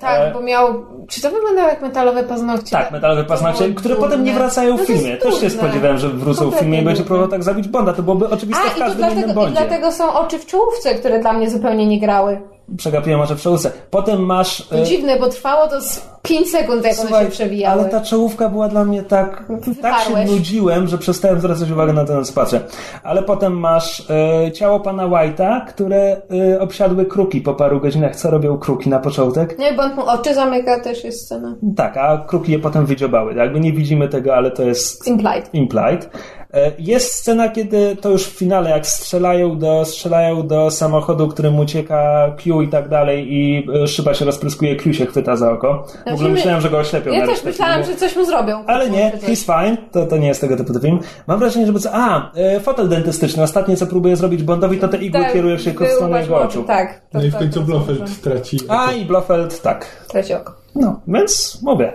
Tak, 0.00 0.20
E, 0.20 0.32
bo 0.32 0.40
miał... 0.40 0.86
Czy 1.08 1.22
to 1.22 1.30
wyglądało 1.30 1.68
jak 1.68 1.82
metalowe 1.82 2.24
paznokcie? 2.24 2.70
tak, 2.70 2.90
metalowe 2.90 3.24
paznokcie, 3.24 3.74
które 3.74 3.94
durne. 3.94 4.08
potem 4.10 4.24
nie 4.24 4.32
wracają 4.32 4.76
w 4.76 4.80
No 4.80 4.86
filmie. 4.86 5.16
Też 5.16 5.40
się 5.40 5.50
spodziewałem, 5.50 5.98
że 5.98 6.08
wrócą 6.08 6.50
w 6.50 6.54
filmie 6.54 6.80
i 6.80 6.84
będzie 6.84 7.02
próbował 7.04 7.28
tak 7.28 7.42
zabić 7.42 7.68
Bonda. 7.68 7.92
To 7.92 8.02
byłoby 8.02 8.28
oczywiste 8.30 8.62
A, 8.66 8.70
w 8.70 8.76
i, 8.76 8.80
to 8.80 8.84
każdym 8.86 9.00
innym 9.04 9.14
dlatego, 9.16 9.32
i 9.32 9.34
Bondzie. 9.34 9.60
dlatego 9.60 9.92
są 9.92 10.12
oczy 10.14 10.38
w 10.38 10.46
czołówce, 10.46 10.94
które 10.94 11.20
dla 11.20 11.32
mnie 11.32 11.50
zupełnie 11.50 11.86
nie 11.86 12.00
grały. 12.00 12.40
Przegapiłem 12.76 13.18
może 13.20 13.36
czołówce. 13.36 13.72
Potem 13.90 14.20
masz... 14.26 14.60
e, 14.60 14.64
To 14.78 14.84
dziwne, 14.84 15.18
bo 15.18 15.28
trwało 15.28 15.68
to 15.68 15.80
z 15.80 16.12
5 16.22 16.50
sekund, 16.50 16.84
jak 16.84 16.98
one 16.98 17.08
Słuchaj, 17.08 17.24
się 17.24 17.30
przewijały. 17.30 17.80
Ale 17.80 17.90
ta 17.90 18.00
czołówka 18.00 18.48
była 18.48 18.68
dla 18.68 18.84
mnie 18.84 19.02
tak. 19.02 19.44
Tak 19.48 19.64
się 19.64 19.70
Wyparłeś. 19.72 20.30
nudziłem, 20.30 20.88
że 20.88 20.98
przestałem 20.98 21.38
zwracać 21.40 21.70
uwagę 21.70 21.92
na 21.92 22.04
co 22.24 22.32
patrzę. 22.32 22.60
Ale 23.02 23.22
potem 23.22 23.58
masz 23.58 24.10
e, 24.46 24.52
ciało 24.52 24.80
pana 24.80 25.08
White'a, 25.08 25.66
które 25.66 26.16
e, 26.54 26.60
obsiadły 26.60 27.04
kruki 27.06 27.40
po 27.40 27.54
paru 27.54 27.80
godzinach. 27.80 28.16
Co 28.16 28.30
robią 28.30 28.58
kruki 28.58 28.88
na 28.90 28.98
początek? 28.98 29.58
Nie, 29.58 29.72
bądź 29.72 29.96
mu 29.96 30.02
oczy 30.06 30.34
zamyka, 30.34 30.80
też 30.80 31.04
jest 31.04 31.24
scena. 31.24 31.54
Tak, 31.76 31.96
a 31.96 32.24
kruki 32.26 32.52
je 32.52 32.58
potem 32.58 32.86
wydziobały. 32.86 33.34
Jakby 33.34 33.60
nie 33.60 33.72
widzimy 33.72 34.08
tego, 34.08 34.34
ale 34.36 34.50
to 34.50 34.62
jest 34.62 35.06
Implied. 35.08 35.54
implied. 35.54 36.10
E, 36.54 36.72
Jest 36.78 37.12
scena, 37.14 37.48
kiedy 37.48 37.96
to 37.96 38.10
już 38.10 38.24
w 38.26 38.38
finale, 38.38 38.70
jak 38.70 38.86
strzelają 38.86 39.58
do, 39.58 39.84
strzelają 39.84 40.46
do 40.46 40.70
samochodu, 40.70 41.28
którym 41.28 41.58
ucieka 41.58 42.32
Q 42.38 42.62
i 42.62 42.68
tak 42.68 42.88
dalej 42.88 43.32
i 43.32 43.68
e, 43.84 43.86
szyba 43.88 44.14
się 44.14 44.24
rozpryskuje, 44.24 44.76
Q 44.76 44.94
się 44.94 45.06
chwyta 45.06 45.36
za 45.36 45.52
oko. 45.52 45.68
W 45.72 45.90
ogóle 45.90 46.02
Znaczy, 46.04 46.22
my- 46.22 46.30
myślałem, 46.30 46.60
że 46.60 46.70
go 46.70 46.78
oślepią. 46.78 47.10
Ja 47.12 47.26
też 47.26 47.44
myślałam, 47.44 47.74
filmu. 47.82 47.92
że 47.92 47.98
coś 48.00 48.16
mu 48.16 48.24
zrobią. 48.24 48.64
Ale 48.66 48.90
nie, 48.90 49.12
he's 49.12 49.44
fine, 49.64 49.76
to, 49.92 50.06
to 50.06 50.16
nie 50.16 50.28
jest 50.28 50.40
tego 50.40 50.56
typu 50.56 50.78
film. 50.80 50.98
Mam 51.26 51.38
wrażenie, 51.38 51.66
że... 51.66 51.72
co- 51.78 51.90
A, 51.92 52.32
e, 52.34 52.60
fotel 52.60 52.88
dentystyczny. 52.88 53.42
Ostatnie, 53.42 53.76
co 53.76 53.86
próbuje 53.86 54.16
zrobić 54.16 54.42
Bondowi, 54.42 54.78
to 54.78 54.88
te 54.88 54.96
igły 54.96 55.20
Tak, 55.22 55.32
kierują 55.32 55.58
się 55.58 55.72
ku 55.72 55.84
był 55.84 55.94
stronę 55.94 56.20
jego 56.20 56.38
oczu. 56.42 56.64
Tak. 56.64 56.94
to- 56.94 57.18
No 57.18 57.24
i 57.24 57.30
w 57.30 57.36
końcu 57.36 57.62
Blofeld 57.62 58.20
traci. 58.22 58.58
A, 58.68 58.92
i 58.92 59.04
Blofeld, 59.04 59.62
tak. 59.62 59.86
Traci 60.08 60.34
oko. 60.34 60.54
No, 60.74 61.00
więc 61.08 61.58
mówię. 61.62 61.92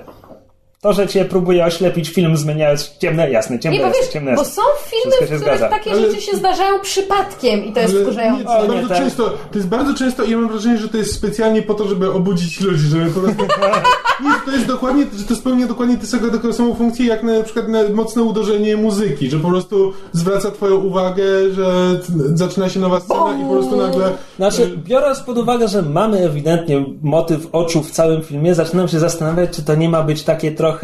To, 0.88 0.94
że 0.94 1.08
cię 1.08 1.26
próbuje 1.26 1.66
oślepić 1.66 2.10
film, 2.10 2.38
zmieniając 2.38 2.98
ciemne, 2.98 3.32
jasne, 3.32 3.60
ciemne, 3.60 3.80
Nie, 3.80 3.86
bo 3.86 3.92
wiesz, 3.92 4.08
ciemne, 4.08 4.36
bo 4.36 4.46
są 4.46 4.62
filmy, 4.86 5.16
w 5.16 5.20
których 5.20 5.40
zgadza. 5.40 5.70
takie 5.70 5.92
Ale- 5.92 6.02
rzeczy 6.02 6.22
się 6.22 6.38
zdarzają 6.38 6.80
przypadkiem 6.80 7.66
i 7.66 7.74
to 7.74 7.80
jest 7.80 7.96
wkurzające. 7.96 8.40
nie, 8.40 8.46
to, 8.46 8.58
jest 8.58 8.68
bardzo 8.68 8.90
tak. 8.90 8.98
często, 8.98 9.24
to 9.52 9.56
jest 9.58 9.68
bardzo 9.68 9.94
często 9.94 10.24
i 10.24 10.32
ja 10.32 10.38
mam 10.38 10.50
wrażenie, 10.50 10.78
że 10.78 10.90
to 10.90 10.98
jest 10.98 11.14
specjalnie 11.14 11.62
po 11.62 11.74
to, 11.74 11.88
żeby 11.88 12.12
obudzić 12.12 12.62
ludzi, 12.62 12.88
żeby 12.88 13.12
po 13.12 13.20
prostu... 13.20 13.42
nie, 14.24 14.32
to 14.46 14.52
jest 14.52 14.66
dokładnie, 14.66 15.06
że 15.18 15.24
to 15.24 15.36
spełnia 15.36 15.68
dokładnie 15.68 15.98
tę 15.98 16.06
samą, 16.06 16.30
taką 16.30 16.54
samą 16.54 16.76
funkcję, 16.76 17.06
jak 17.06 17.24
na 17.24 17.44
przykład 17.44 17.68
na 17.68 17.80
mocne 17.94 18.24
uderzenie 18.24 18.78
muzyki, 18.78 19.30
że 19.30 19.40
po 19.40 19.50
prostu 19.50 19.94
zwraca 20.12 20.52
twoją 20.52 20.76
uwagę, 20.76 21.24
że 21.54 22.00
zaczyna 22.34 22.70
się 22.70 22.80
nowa 22.80 23.00
scena 23.00 23.38
i 23.42 23.46
po 23.46 23.52
prostu 23.52 23.76
nagle... 23.76 24.12
Znaczy, 24.38 24.78
biorąc 24.78 25.20
pod 25.20 25.38
uwagę, 25.38 25.68
że 25.68 25.82
mamy 25.82 26.26
ewidentnie 26.26 26.86
motyw 27.02 27.48
oczu 27.52 27.84
w 27.84 27.92
całym 27.92 28.22
filmie, 28.22 28.56
zaczynam 28.56 28.88
się 28.88 29.00
zastanawiać, 29.00 29.50
czy 29.50 29.64
to 29.64 29.76
nie 29.76 29.90
ma 29.90 30.04
być 30.04 30.24
takie 30.24 30.52
trochę, 30.52 30.77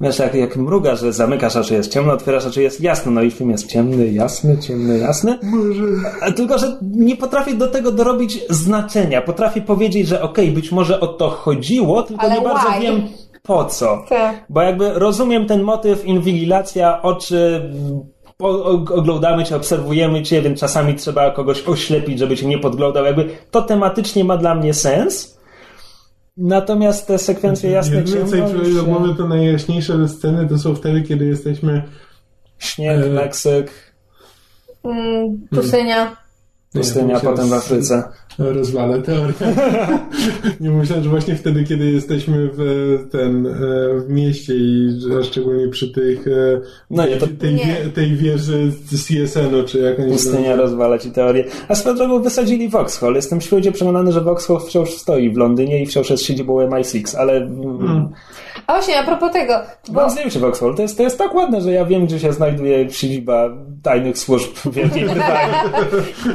wiesz, 0.00 0.18
jak, 0.18 0.34
jak 0.34 0.56
mruga, 0.56 0.96
że 0.96 1.12
zamykasz 1.12 1.56
oczy, 1.56 1.74
jest 1.74 1.92
ciemno, 1.92 2.12
otwierasz 2.12 2.46
oczy, 2.46 2.62
jest 2.62 2.80
jasno, 2.80 3.12
no 3.12 3.22
i 3.22 3.30
film 3.30 3.50
jest 3.50 3.66
ciemny, 3.66 4.12
jasny, 4.12 4.58
ciemny, 4.58 4.98
jasny. 4.98 5.38
Może... 5.42 5.82
Tylko, 6.36 6.58
że 6.58 6.76
nie 6.82 7.16
potrafię 7.16 7.54
do 7.54 7.68
tego 7.68 7.92
dorobić 7.92 8.38
znaczenia. 8.50 9.22
Potrafię 9.22 9.60
powiedzieć, 9.60 10.08
że 10.08 10.22
okej, 10.22 10.50
być 10.50 10.72
może 10.72 11.00
o 11.00 11.06
to 11.06 11.30
chodziło, 11.30 12.02
tylko 12.02 12.22
Ale 12.22 12.34
nie 12.34 12.40
bardzo 12.40 12.68
why? 12.68 12.80
wiem 12.80 13.02
po 13.42 13.64
co. 13.64 14.04
Tak. 14.08 14.44
Bo 14.48 14.62
jakby 14.62 14.92
rozumiem 14.92 15.46
ten 15.46 15.62
motyw, 15.62 16.04
inwigilacja, 16.04 17.02
oczy, 17.02 17.70
oglądamy 18.94 19.44
cię, 19.44 19.56
obserwujemy 19.56 20.22
cię, 20.22 20.42
więc 20.42 20.60
czasami 20.60 20.94
trzeba 20.94 21.30
kogoś 21.30 21.68
oślepić, 21.68 22.18
żeby 22.18 22.36
cię 22.36 22.46
nie 22.46 22.58
podglądał. 22.58 23.04
Jakby 23.04 23.28
to 23.50 23.62
tematycznie 23.62 24.24
ma 24.24 24.36
dla 24.36 24.54
mnie 24.54 24.74
sens. 24.74 25.39
Natomiast 26.40 27.06
te 27.06 27.18
sekwencje 27.18 27.70
jasne 27.70 28.04
ciemno, 28.04 28.26
przychodzi 28.26 28.74
do 28.74 28.84
głowy, 28.84 29.14
to 29.14 29.28
najjaśniejsze 29.28 30.08
sceny 30.08 30.48
to 30.48 30.58
są 30.58 30.74
wtedy, 30.74 31.02
kiedy 31.02 31.24
jesteśmy... 31.26 31.82
śnieg, 32.58 33.04
E, 33.04 33.08
Meksyk. 33.08 33.70
Mm, 34.84 35.46
pustynia. 35.50 36.16
Pustynia, 36.72 37.20
potem 37.20 37.48
w 37.48 37.52
Afryce. 37.52 38.02
Rozwalę 38.40 39.02
teorię. 39.02 39.34
nie 40.60 40.70
myślałem, 40.70 41.04
że 41.04 41.10
właśnie 41.10 41.34
wtedy, 41.36 41.64
kiedy 41.64 41.90
jesteśmy 41.90 42.50
w 42.52 42.60
ten 43.12 43.46
e, 43.46 43.50
w 44.00 44.04
mieście 44.08 44.54
i 44.56 44.88
szczególnie 45.24 45.68
przy 45.68 45.92
tych 45.92 46.26
e, 46.28 46.60
No 46.90 47.06
nie, 47.06 47.16
to- 47.16 47.26
tej, 47.38 47.54
Nie. 47.54 47.64
wie, 47.66 47.76
tej 47.94 48.16
wieży 48.16 48.72
z 48.90 49.06
CSN-u, 49.06 49.64
czy 49.64 49.78
jak 49.78 49.98
oni 50.00 50.12
Pustynia 50.12 50.56
rozwala 50.56 50.98
ci 50.98 51.10
teorię. 51.10 51.44
A 51.68 51.74
swoją 51.74 51.96
drogą 51.96 52.22
wysadzili 52.22 52.68
Vauxhall. 52.68 53.14
Jestem 53.14 53.40
święcie 53.40 53.72
przekonany, 53.72 54.12
że 54.12 54.20
Vauxhall 54.20 54.60
wciąż 54.60 54.90
stoi 54.90 55.30
w 55.30 55.36
Londynie 55.36 55.82
i 55.82 55.86
wciąż 55.86 56.10
jest 56.10 56.24
siedzibą 56.24 56.58
MI6, 56.68 57.16
ale 57.18 57.36
mm. 57.36 58.08
A 58.66 58.72
właśnie, 58.72 58.98
a 58.98 59.04
propos 59.04 59.32
tego, 59.32 59.54
bo 59.88 60.00
mam 60.00 60.10
zdjęcie 60.10 60.40
Vauxhall. 60.40 60.74
To 60.74 60.82
jest, 60.82 60.96
to 60.96 61.02
jest 61.02 61.18
tak 61.18 61.34
ładne, 61.34 61.60
że 61.60 61.72
ja 61.72 61.84
wiem, 61.84 62.06
gdzie 62.06 62.18
się 62.20 62.32
znajduje 62.32 62.90
siedziba 62.90 63.48
tajnych 63.82 64.18
służb 64.18 64.50
Wielkiej 64.72 65.04
Brytanii. 65.08 65.54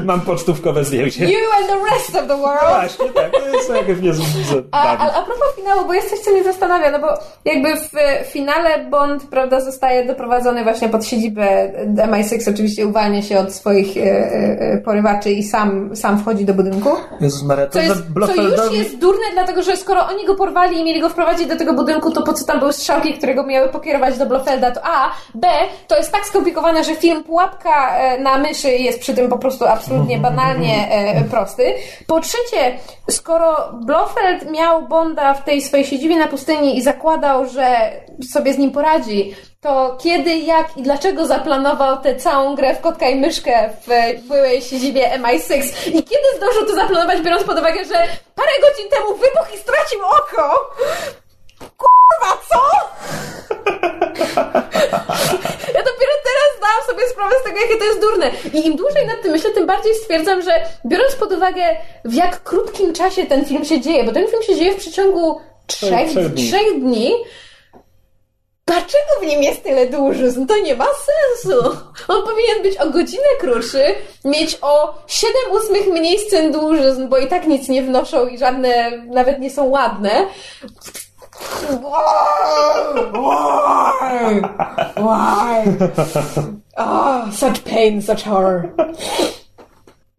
mam 0.05 0.21
pocztówkowe 0.21 0.83
zdjęcie. 0.85 1.25
you 1.25 1.37
and 1.59 1.67
the 1.67 1.75
rest 1.95 2.15
of 2.15 2.27
the 2.27 2.37
world. 2.37 2.69
Właśnie, 2.69 3.05
tak. 3.09 3.31
To 3.31 3.47
jest 3.47 3.69
jakieś 3.69 4.15
z- 4.15 4.65
A, 4.71 4.83
bawi. 4.85 5.03
a, 5.03 5.05
a 5.19 5.21
propos 5.23 5.55
finału, 5.55 5.85
bo 5.87 5.93
jest 5.93 6.09
coś, 6.09 6.19
co 6.19 6.31
mnie 6.31 6.43
zastanawia, 6.43 6.91
no 6.91 6.99
bo 6.99 7.07
jakby 7.45 7.75
w 7.75 7.95
e, 7.97 8.23
finale 8.23 8.83
Bond, 8.83 9.23
prawda, 9.29 9.61
zostaje 9.61 10.05
doprowadzony 10.05 10.63
właśnie 10.63 10.89
pod 10.89 11.05
siedzibę 11.05 11.71
MI6, 11.95 12.49
oczywiście 12.53 12.87
uwalnia 12.87 13.21
się 13.21 13.39
od 13.39 13.53
swoich 13.53 13.97
e, 13.97 14.01
e, 14.01 14.77
porywaczy 14.85 15.31
i 15.31 15.43
sam, 15.43 15.95
sam 15.95 16.19
wchodzi 16.19 16.45
do 16.45 16.53
budynku. 16.53 16.89
Jezus 17.21 17.43
Maria, 17.43 17.65
to 17.65 17.71
Co, 17.73 17.79
jest, 17.79 17.93
co 18.25 18.65
już 18.65 18.73
jest 18.77 18.97
durne, 18.97 19.23
dlatego 19.33 19.63
że 19.63 19.77
skoro 19.77 20.07
oni 20.07 20.25
go 20.25 20.35
porwali 20.35 20.79
i 20.79 20.83
mieli 20.83 21.01
go 21.01 21.09
wprowadzić 21.09 21.47
do 21.47 21.55
tego 21.57 21.73
budynku, 21.73 22.11
to 22.11 22.21
po 22.23 22.33
co 22.33 22.45
tam 22.45 22.59
były 22.59 22.73
strzałki, 22.73 23.13
które 23.13 23.35
go 23.35 23.43
miały 23.43 23.69
pokierować 23.69 24.17
do 24.17 24.25
Blofelda, 24.25 24.71
to 24.71 24.81
A. 24.83 25.11
B. 25.35 25.47
To 25.87 25.97
jest 25.97 26.11
tak 26.11 26.25
skomplikowane, 26.25 26.83
że 26.83 26.95
film 26.95 27.23
Pułapka 27.23 27.91
na 28.19 28.37
myszy 28.37 28.69
jest 28.71 28.99
przy 28.99 29.13
tym 29.13 29.29
po 29.29 29.37
prostu 29.37 29.65
absolutnie 29.65 30.17
banalnie 30.17 30.87
prosty. 31.31 31.73
Po 32.07 32.19
trzecie, 32.19 32.79
skoro 33.09 33.71
Blofeld 33.85 34.51
miał 34.51 34.87
Bonda 34.87 35.33
w 35.33 35.43
tej 35.43 35.61
swojej 35.61 35.85
siedzibie 35.85 36.17
na 36.17 36.27
pustyni 36.27 36.77
i 36.77 36.81
zakładał, 36.81 37.49
że 37.49 37.91
sobie 38.33 38.53
z 38.53 38.57
nim 38.57 38.71
poradzi, 38.71 39.35
to 39.61 39.97
kiedy, 40.03 40.37
jak 40.37 40.77
i 40.77 40.81
dlaczego 40.81 41.25
zaplanował 41.25 41.97
tę 41.97 42.15
całą 42.15 42.55
grę 42.55 42.75
w 42.75 42.81
kotka 42.81 43.09
i 43.09 43.15
myszkę 43.15 43.69
w 43.87 43.87
byłej 44.27 44.61
siedzibie 44.61 45.09
MI6 45.19 45.87
i 45.87 46.03
kiedy 46.03 46.27
zdążył 46.37 46.65
to 46.67 46.75
zaplanować, 46.75 47.21
biorąc 47.21 47.43
pod 47.43 47.59
uwagę, 47.59 47.85
że 47.85 48.07
parę 48.35 48.51
godzin 48.61 48.89
temu 48.89 49.07
wybuchł 49.07 49.55
i 49.55 49.57
stracił 49.57 49.99
oko? 50.05 50.69
Kurwa, 51.59 52.37
co? 52.49 52.61
Ja 55.75 55.83
dopiero 55.83 56.13
teraz 56.23 56.49
zdałam 56.57 56.81
sobie 56.95 57.07
sprawę 57.09 57.35
z 57.41 57.43
tego, 57.43 57.59
jakie 57.59 57.77
to 57.77 57.85
jest 57.85 58.01
durne. 58.01 58.31
I 58.53 58.67
im 58.67 58.75
dłużej 58.75 59.07
nad 59.07 59.21
tym 59.21 59.31
myślę, 59.31 59.51
tym 59.51 59.67
bardziej 59.67 59.95
stwierdzam, 59.95 60.41
że 60.41 60.51
biorąc 60.85 61.15
pod 61.15 61.31
uwagę, 61.31 61.63
w 62.05 62.13
jak 62.13 62.43
krótkim 62.43 62.93
czasie 62.93 63.25
ten 63.25 63.45
film 63.45 63.65
się 63.65 63.81
dzieje, 63.81 64.03
bo 64.03 64.11
ten 64.11 64.27
film 64.27 64.43
się 64.43 64.55
dzieje 64.55 64.73
w 64.73 64.77
przeciągu 64.77 65.41
trzech, 65.67 66.09
trzech 66.09 66.33
dni. 66.33 66.47
trzech 66.47 66.79
dni 66.79 67.13
Dlaczego 68.67 69.21
w 69.21 69.25
nim 69.25 69.43
jest 69.43 69.63
tyle 69.63 69.85
dłużyzn? 69.85 70.45
To 70.45 70.57
nie 70.57 70.75
ma 70.75 70.85
sensu. 70.85 71.77
On 72.07 72.23
powinien 72.23 72.61
być 72.63 72.77
o 72.77 72.89
godzinę 72.89 73.27
krótszy, 73.39 73.83
mieć 74.25 74.57
o 74.61 74.93
7 75.07 75.35
ósmych 75.51 75.87
mniej 75.87 76.19
scen 76.19 76.51
dłużyzn, 76.51 77.07
bo 77.07 77.17
i 77.17 77.27
tak 77.27 77.47
nic 77.47 77.69
nie 77.69 77.83
wnoszą 77.83 78.27
i 78.27 78.37
żadne 78.37 78.91
nawet 78.91 79.39
nie 79.39 79.49
są 79.49 79.63
ładne. 79.65 80.27
Why? 81.69 81.81
Why? 83.13 84.41
Why? 84.95 86.64
Oh, 86.75 87.31
such 87.31 87.59
pain, 87.59 88.01
such 88.01 88.23
horror. 88.23 88.69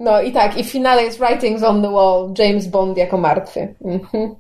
No 0.01 0.23
i 0.23 0.33
tak, 0.33 0.59
i 0.59 0.65
w 0.65 0.71
finale 0.71 1.03
jest 1.03 1.19
Writings 1.19 1.63
on 1.63 1.83
the 1.83 1.91
Wall, 1.91 2.35
James 2.39 2.67
Bond 2.67 2.99
jako 2.99 3.17
martwy. 3.17 3.75
Mhm. 3.85 4.35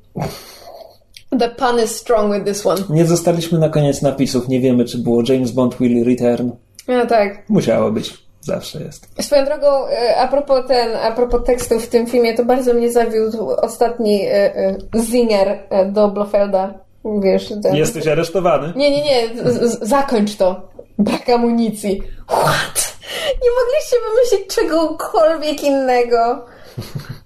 The 1.38 1.48
pun 1.48 1.84
is 1.84 1.96
strong 1.96 2.32
with 2.32 2.44
this 2.44 2.66
one. 2.66 2.82
Nie 2.90 3.04
zostaliśmy 3.04 3.58
na 3.58 3.68
koniec 3.68 4.02
napisów. 4.02 4.48
Nie 4.48 4.60
wiemy, 4.60 4.84
czy 4.84 4.98
było 4.98 5.22
James 5.28 5.50
Bond 5.50 5.76
will 5.80 6.04
return. 6.04 6.50
No 6.88 7.06
tak. 7.06 7.48
Musiało 7.48 7.92
być. 7.92 8.26
Zawsze 8.40 8.82
jest. 8.82 9.08
Swoją 9.20 9.44
drogą, 9.44 9.86
e, 9.86 10.16
a 10.16 10.28
propos, 10.28 10.66
ten, 10.68 10.96
a 11.02 11.12
propos 11.12 11.44
tekstów 11.44 11.84
w 11.84 11.88
tym 11.88 12.06
filmie, 12.06 12.34
to 12.34 12.44
bardzo 12.44 12.74
mnie 12.74 12.92
zawiódł 12.92 13.50
ostatni 13.50 14.26
e, 14.26 14.56
e, 14.56 14.76
zinger 14.98 15.58
do 15.92 16.08
Blofelda. 16.08 16.74
Wiesz, 17.22 17.52
ten... 17.62 17.76
Jesteś 17.76 18.06
aresztowany. 18.06 18.72
Nie, 18.76 18.90
nie, 18.90 19.04
nie, 19.04 19.28
z, 19.50 19.72
z, 19.72 19.88
zakończ 19.88 20.36
to. 20.36 20.68
Brak 20.98 21.28
amunicji. 21.28 22.02
What? 22.26 22.96
Nie 23.42 23.50
mogliście 23.50 23.96
wymyślić 24.08 24.54
czegokolwiek 24.54 25.62
innego. 25.64 26.46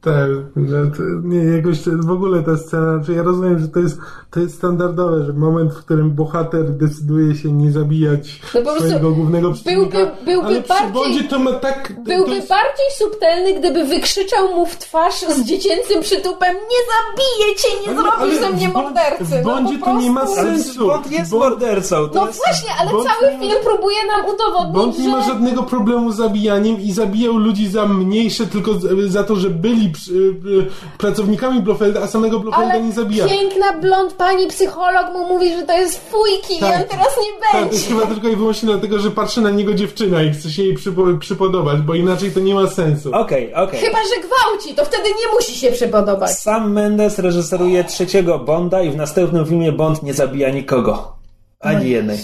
Tak, 0.00 0.30
że 0.68 0.86
to, 0.96 1.02
nie, 1.22 1.44
jakoś 1.44 1.78
w 1.88 2.10
ogóle 2.10 2.42
ta 2.42 2.56
scena, 2.56 3.00
czy 3.06 3.12
ja 3.12 3.22
rozumiem, 3.22 3.58
że 3.58 3.68
to 3.68 3.80
jest, 3.80 3.98
to 4.30 4.40
jest 4.40 4.54
standardowe, 4.56 5.24
że 5.24 5.32
moment, 5.32 5.72
w 5.72 5.78
którym 5.84 6.10
bohater 6.10 6.70
decyduje 6.76 7.34
się 7.34 7.52
nie 7.52 7.72
zabijać 7.72 8.40
No 8.64 8.74
swojego 8.76 9.10
głównego 9.10 9.52
przeciwnika, 9.52 9.98
byłby- 9.98 10.24
byłby 10.24 10.46
ale 10.46 10.60
bardziej- 10.60 10.92
Bondzie 10.92 11.24
to 11.24 11.38
ma 11.38 11.52
tak... 11.52 11.92
Byłby 12.04 12.26
to 12.30 12.34
jest, 12.34 12.48
bardziej 12.48 12.86
subtelny, 12.98 13.54
gdyby 13.60 13.84
wykrzyczał 13.84 14.48
mu 14.54 14.66
w 14.66 14.76
twarz 14.78 15.20
z 15.20 15.44
dziecięcym 15.44 16.00
przytupem 16.02 16.54
Nie 16.54 16.80
zabiję 16.94 17.54
cię, 17.56 17.68
nie 17.82 17.88
Ale- 17.98 18.02
zrobisz 18.02 18.38
ale 18.38 18.40
ze 18.40 18.56
mnie 18.56 18.68
mordercy. 18.68 19.24
w 19.24 19.44
Bondzie 19.44 19.78
no, 19.78 19.86
to 19.86 20.00
nie 20.00 20.10
ma 20.10 20.26
sensu. 20.26 20.86
Bond 20.86 21.10
jest 21.12 21.30
Bond- 21.30 21.38
mordercą. 21.50 22.08
To 22.08 22.14
No 22.20 22.26
jest... 22.26 22.38
właśnie, 22.46 22.70
ale 22.80 22.90
Bond 22.90 23.08
cały 23.08 23.32
nie 23.32 23.38
ma- 23.38 23.42
film 23.44 23.56
próbuje 23.64 23.96
nam 24.06 24.26
udowodnić, 24.34 24.74
Bond 24.76 24.98
nie 24.98 25.08
ma 25.08 25.20
że... 25.22 25.28
żadnego 25.28 25.62
problemu 25.62 26.12
z 26.12 26.16
zabijaniem 26.16 26.80
i 26.80 26.92
zabijał 26.92 27.36
ludzi 27.36 27.68
za 27.68 27.86
mniejsze 27.86 28.46
tylko 28.46 28.70
za 29.08 29.24
to, 29.24 29.36
że 29.36 29.47
byli 29.48 29.90
przy- 29.90 30.12
y, 30.12 30.66
pracownikami 30.98 31.60
Blofelda, 31.62 32.02
a 32.02 32.06
samego 32.06 32.40
Blofelda 32.40 32.70
Ale 32.72 32.82
nie 32.82 32.92
zabija. 32.92 33.26
piękna 33.28 33.72
blond 33.72 34.12
pani 34.12 34.46
psycholog 34.46 35.12
mu 35.12 35.28
mówi, 35.28 35.52
że 35.56 35.62
to 35.62 35.72
jest 35.78 36.10
fujki 36.10 36.60
Tak. 36.60 36.70
i 36.70 36.82
on 36.82 36.88
teraz 36.88 37.16
nie 37.22 37.40
Tak, 37.40 37.52
to 37.52 37.58
będzie. 37.60 37.74
jest 37.76 37.88
chyba 37.88 38.06
tylko 38.06 38.28
i 38.28 38.36
wyłącznie 38.36 38.68
dlatego, 38.68 38.98
że 38.98 39.10
patrzy 39.10 39.40
na 39.40 39.50
niego 39.50 39.74
dziewczyna 39.74 40.22
i 40.22 40.30
chce 40.30 40.50
się 40.50 40.62
jej 40.62 40.76
przypo- 40.76 41.18
przypodobać, 41.18 41.80
bo 41.80 41.94
inaczej 41.94 42.30
to 42.32 42.40
nie 42.40 42.54
ma 42.54 42.66
sensu. 42.66 43.10
Okej, 43.14 43.54
okej. 43.54 43.80
Chyba, 43.80 43.98
że 43.98 44.20
gwałci, 44.28 44.74
to 44.74 44.84
wtedy 44.84 45.08
nie 45.08 45.34
musi 45.34 45.52
się 45.58 45.72
przypodobać. 45.72 46.30
Sam 46.38 46.72
Mendes 46.72 47.18
reżyseruje 47.18 47.84
trzeciego 47.84 48.38
Bonda 48.38 48.82
i 48.82 48.90
w 48.90 48.96
następnym 48.96 49.46
filmie 49.46 49.72
Bond 49.72 50.02
nie 50.02 50.14
zabija 50.14 50.50
nikogo. 50.50 51.12
Ani 51.60 51.90
jednej. 51.90 52.18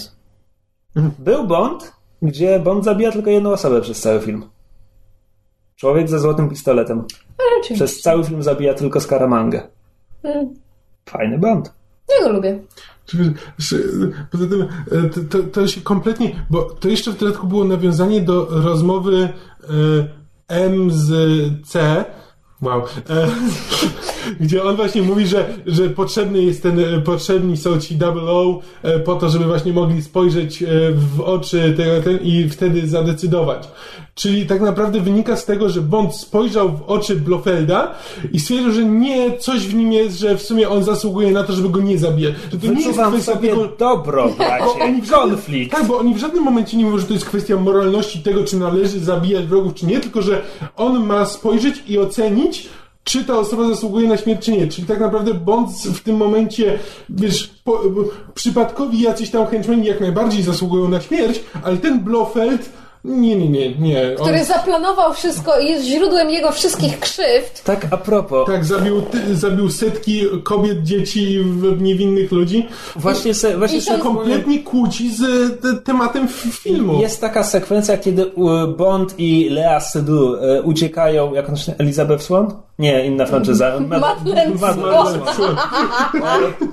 Był 1.18 1.44
Bond, 1.46 1.92
gdzie 2.22 2.58
Bond 2.60 2.84
zabija 2.84 3.12
tylko 3.12 3.30
jedną 3.30 3.52
osobę 3.52 3.80
przez 3.80 4.00
cały 4.00 4.20
film. 4.20 4.44
Człowiek 5.76 6.08
ze 6.08 6.18
złotym 6.20 6.48
pistoletem. 6.48 7.04
Przez 7.74 8.00
cały 8.00 8.24
film 8.24 8.42
zabija 8.42 8.74
tylko 8.74 9.00
Scaramangę. 9.00 9.62
Fajny 11.08 11.38
Bond. 11.38 11.72
Ja 12.18 12.26
go 12.26 12.32
lubię. 12.32 12.60
Czy- 13.06 13.34
Poza 14.32 14.46
tym 14.46 14.62
e, 14.62 15.08
to, 15.08 15.20
to, 15.30 15.42
to 15.48 15.66
się 15.68 15.80
kompletnie, 15.80 16.46
bo 16.50 16.62
to 16.62 16.88
jeszcze 16.88 17.12
w 17.12 17.18
dodatku 17.18 17.46
było 17.46 17.64
nawiązanie 17.64 18.20
do 18.20 18.46
rozmowy 18.50 19.16
e, 19.18 19.68
M 20.48 20.90
z 20.90 21.10
C. 21.66 22.04
Wow. 22.64 22.82
E, 23.10 23.26
gdzie 24.40 24.64
on 24.64 24.76
właśnie 24.76 25.02
mówi, 25.02 25.26
że, 25.26 25.54
że 25.66 25.90
potrzebny 25.90 26.42
jest 26.42 26.62
ten, 26.62 26.80
e, 26.80 27.00
potrzebni 27.00 27.56
są 27.56 27.80
ci 27.80 27.96
double 27.96 28.22
O 28.22 28.60
e, 28.82 28.98
po 28.98 29.14
to, 29.14 29.28
żeby 29.28 29.44
właśnie 29.44 29.72
mogli 29.72 30.02
spojrzeć 30.02 30.62
e, 30.62 30.66
w 30.92 31.20
oczy 31.20 31.74
tego 31.76 32.02
ten, 32.02 32.18
i 32.22 32.48
wtedy 32.48 32.88
zadecydować. 32.88 33.68
Czyli 34.14 34.46
tak 34.46 34.60
naprawdę 34.60 35.00
wynika 35.00 35.36
z 35.36 35.44
tego, 35.44 35.68
że 35.68 35.80
Bond 35.80 36.14
spojrzał 36.14 36.76
w 36.76 36.82
oczy 36.82 37.16
Blofelda 37.16 37.94
i 38.32 38.40
stwierdził, 38.40 38.72
że 38.72 38.84
nie, 38.84 39.38
coś 39.38 39.66
w 39.66 39.74
nim 39.74 39.92
jest, 39.92 40.18
że 40.18 40.36
w 40.36 40.42
sumie 40.42 40.68
on 40.68 40.84
zasługuje 40.84 41.32
na 41.32 41.44
to, 41.44 41.52
żeby 41.52 41.68
go 41.68 41.80
nie 41.80 41.98
zabijać. 41.98 42.34
Że 42.52 42.58
to 42.58 42.66
nie 42.66 42.86
jest 42.86 43.00
kwestia 43.00 43.32
sobie 43.32 43.48
tego... 43.48 43.68
dobro, 43.78 44.28
Bo 44.64 44.74
oni 44.74 45.02
bracie. 45.02 45.02
w 45.02 45.10
Konflikt. 45.10 45.72
Tak, 45.72 45.86
bo 45.86 45.98
oni 45.98 46.14
w 46.14 46.18
żadnym 46.18 46.44
momencie 46.44 46.76
nie 46.76 46.84
mówią, 46.84 46.98
że 46.98 47.06
to 47.06 47.12
jest 47.12 47.26
kwestia 47.26 47.56
moralności 47.56 48.18
tego, 48.22 48.44
czy 48.44 48.56
należy 48.56 49.00
zabijać 49.00 49.46
wrogów, 49.46 49.74
czy 49.74 49.86
nie, 49.86 50.00
tylko 50.00 50.22
że 50.22 50.42
on 50.76 51.06
ma 51.06 51.26
spojrzeć 51.26 51.82
i 51.88 51.98
ocenić, 51.98 52.53
czy 53.04 53.24
ta 53.24 53.38
osoba 53.38 53.68
zasługuje 53.68 54.08
na 54.08 54.16
śmierć, 54.16 54.44
czy 54.44 54.52
nie. 54.52 54.68
Czyli 54.68 54.86
tak 54.86 55.00
naprawdę 55.00 55.34
Bond 55.34 55.70
w 55.70 56.00
tym 56.00 56.16
momencie, 56.16 56.78
wiesz, 57.08 57.50
po, 57.64 57.82
przypadkowi 58.34 59.00
jacyś 59.00 59.30
tam 59.30 59.46
henchmen 59.46 59.84
jak 59.84 60.00
najbardziej 60.00 60.42
zasługują 60.42 60.88
na 60.88 61.00
śmierć, 61.00 61.40
ale 61.62 61.76
ten 61.76 62.00
Blofeld, 62.00 62.70
nie, 63.04 63.36
nie, 63.36 63.48
nie, 63.48 63.74
nie. 63.74 64.02
On, 64.18 64.22
Który 64.22 64.44
zaplanował 64.44 65.12
wszystko 65.14 65.60
i 65.60 65.66
jest 65.68 65.84
źródłem 65.86 66.30
jego 66.30 66.52
wszystkich 66.52 67.00
krzywd. 67.00 67.62
Tak 67.64 67.86
a 67.90 67.96
propos, 67.96 68.46
tak, 68.46 68.64
zabił, 68.64 69.02
ty, 69.02 69.36
zabił 69.36 69.70
setki 69.70 70.22
kobiet, 70.44 70.82
dzieci, 70.82 71.38
w- 71.40 71.82
niewinnych 71.82 72.32
ludzi. 72.32 72.66
właśnie 72.96 73.34
se, 73.34 73.58
właśnie 73.58 73.78
I 73.78 73.82
się 73.82 73.98
Kompletnie 73.98 74.58
kłóci 74.58 75.10
z 75.14 75.20
te, 75.60 75.74
tematem 75.74 76.28
filmu. 76.28 77.00
Jest 77.00 77.20
taka 77.20 77.44
sekwencja, 77.44 77.98
kiedy 77.98 78.22
e, 78.22 78.66
Bond 78.78 79.14
i 79.18 79.48
Lea 79.50 79.80
Seydoux 79.80 80.38
e, 80.42 80.62
uciekają, 80.62 81.34
jak 81.34 81.48
on 81.48 81.56
się 81.56 81.74
Elizabeth 81.78 82.22
Swan? 82.22 82.52
Nie, 82.78 83.06
inna 83.06 83.26
franczyza. 83.26 83.72
Ma- 83.88 83.98
Madeleine 83.98 84.54
Madeleine 84.60 85.32
Swan. 85.32 85.56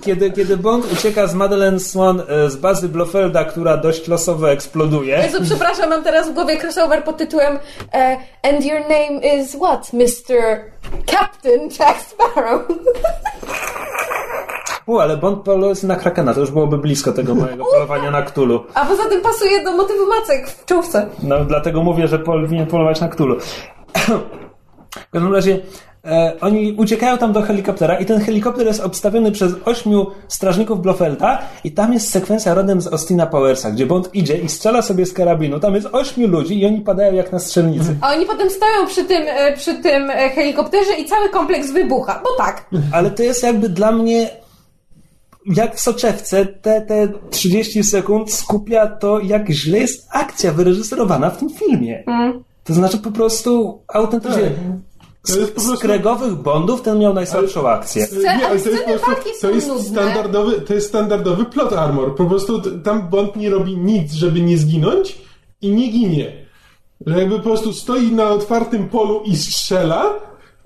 Kiedy, 0.01 0.31
kiedy 0.31 0.57
Bond 0.57 0.93
ucieka 0.93 1.27
z 1.27 1.33
Madeleine 1.33 1.79
Swan 1.79 2.21
e, 2.27 2.49
z 2.49 2.55
bazy 2.55 2.89
Blofelda, 2.89 3.45
która 3.45 3.77
dość 3.77 4.07
losowo 4.07 4.51
eksploduje. 4.51 5.17
Jezu, 5.17 5.37
przepraszam, 5.43 5.89
mam 5.89 6.03
teraz 6.03 6.21
teraz 6.21 6.31
w 6.31 6.33
głowie 6.33 6.57
crossover 6.57 7.03
pod 7.03 7.17
tytułem 7.17 7.59
e, 7.93 8.17
And 8.43 8.65
your 8.65 8.79
name 8.81 9.41
is 9.41 9.55
what, 9.55 9.93
Mr. 9.93 10.61
Captain 11.05 11.69
Jack 11.79 12.01
Sparrow? 12.01 12.61
U, 14.87 14.99
ale 14.99 15.17
Bond 15.17 15.43
poluje 15.43 15.73
na 15.83 15.95
Krakena, 15.95 16.33
to 16.33 16.39
już 16.39 16.51
byłoby 16.51 16.77
blisko 16.77 17.11
tego 17.11 17.35
mojego 17.35 17.65
polowania 17.65 18.11
na 18.11 18.21
Ktulu. 18.21 18.63
A 18.73 18.85
poza 18.85 19.05
tym 19.09 19.21
pasuje 19.21 19.63
do 19.63 19.71
motywu 19.71 20.07
macek 20.07 20.49
w 20.49 20.65
czołówce. 20.65 21.09
No, 21.23 21.45
dlatego 21.45 21.83
mówię, 21.83 22.07
że 22.07 22.19
powinien 22.19 22.67
polować 22.67 23.01
na 23.01 23.09
Ktulu. 23.09 23.37
W 24.91 25.09
każdym 25.11 25.33
razie 25.33 25.59
e, 26.05 26.33
oni 26.41 26.71
uciekają 26.71 27.17
tam 27.17 27.33
do 27.33 27.41
helikoptera 27.41 27.99
i 27.99 28.05
ten 28.05 28.19
helikopter 28.21 28.67
jest 28.67 28.79
obstawiony 28.79 29.31
przez 29.31 29.53
ośmiu 29.65 30.07
strażników 30.27 30.81
Blofelta 30.81 31.41
i 31.63 31.71
tam 31.71 31.93
jest 31.93 32.09
sekwencja 32.09 32.53
rodem 32.53 32.81
z 32.81 32.87
Austina 32.87 33.25
Powersa, 33.25 33.71
gdzie 33.71 33.85
Bond 33.85 34.15
idzie 34.15 34.37
i 34.37 34.49
strzela 34.49 34.81
sobie 34.81 35.05
z 35.05 35.13
karabinu. 35.13 35.59
Tam 35.59 35.75
jest 35.75 35.87
ośmiu 35.91 36.27
ludzi 36.27 36.59
i 36.59 36.65
oni 36.65 36.81
padają 36.81 37.13
jak 37.13 37.31
na 37.31 37.39
strzelnicy. 37.39 37.95
A 38.01 38.13
oni 38.13 38.25
potem 38.25 38.49
stoją 38.49 38.87
przy 38.87 39.05
tym, 39.05 39.23
e, 39.27 39.57
przy 39.57 39.73
tym 39.73 40.09
e, 40.09 40.29
helikopterze 40.29 40.93
i 40.93 41.05
cały 41.05 41.29
kompleks 41.29 41.71
wybucha. 41.71 42.21
Bo 42.23 42.43
tak. 42.43 42.65
Ale 42.93 43.11
to 43.11 43.23
jest 43.23 43.43
jakby 43.43 43.69
dla 43.69 43.91
mnie 43.91 44.29
jak 45.45 45.75
w 45.75 45.79
soczewce 45.79 46.45
te, 46.45 46.81
te 46.81 47.07
30 47.29 47.83
sekund 47.83 48.33
skupia 48.33 48.87
to, 48.87 49.19
jak 49.19 49.49
źle 49.49 49.79
jest 49.79 50.07
akcja 50.11 50.51
wyreżyserowana 50.51 51.29
w 51.29 51.37
tym 51.37 51.49
filmie. 51.49 52.03
To 52.63 52.73
znaczy 52.73 52.97
po 52.97 53.11
prostu 53.11 53.81
autentycznie 53.87 54.51
To 55.27 55.39
jest 55.39 55.55
po 55.55 55.61
z, 55.61 55.79
kregowych 55.79 56.33
Bondów 56.33 56.81
ten 56.81 56.99
miał 56.99 57.13
najsłabszą 57.13 57.69
akcję. 57.69 58.07
Nie, 58.23 58.47
ale 58.47 58.59
to 58.59 58.69
jest 58.69 58.83
po 58.83 58.99
prostu, 58.99 59.31
to 59.41 59.49
jest 59.49 59.87
standardowy, 59.87 60.61
to 60.61 60.73
jest 60.73 60.87
standardowy 60.87 61.45
plot 61.45 61.73
armor. 61.73 62.15
Po 62.15 62.25
prostu 62.25 62.61
tam 62.81 63.09
Bond 63.09 63.35
nie 63.35 63.49
robi 63.49 63.77
nic, 63.77 64.13
żeby 64.13 64.41
nie 64.41 64.57
zginąć 64.57 65.17
i 65.61 65.69
nie 65.71 65.87
ginie. 65.87 66.45
Że 67.05 67.19
jakby 67.19 67.37
po 67.37 67.43
prostu 67.43 67.73
stoi 67.73 68.11
na 68.11 68.29
otwartym 68.29 68.89
polu 68.89 69.21
i 69.25 69.37
strzela 69.37 70.05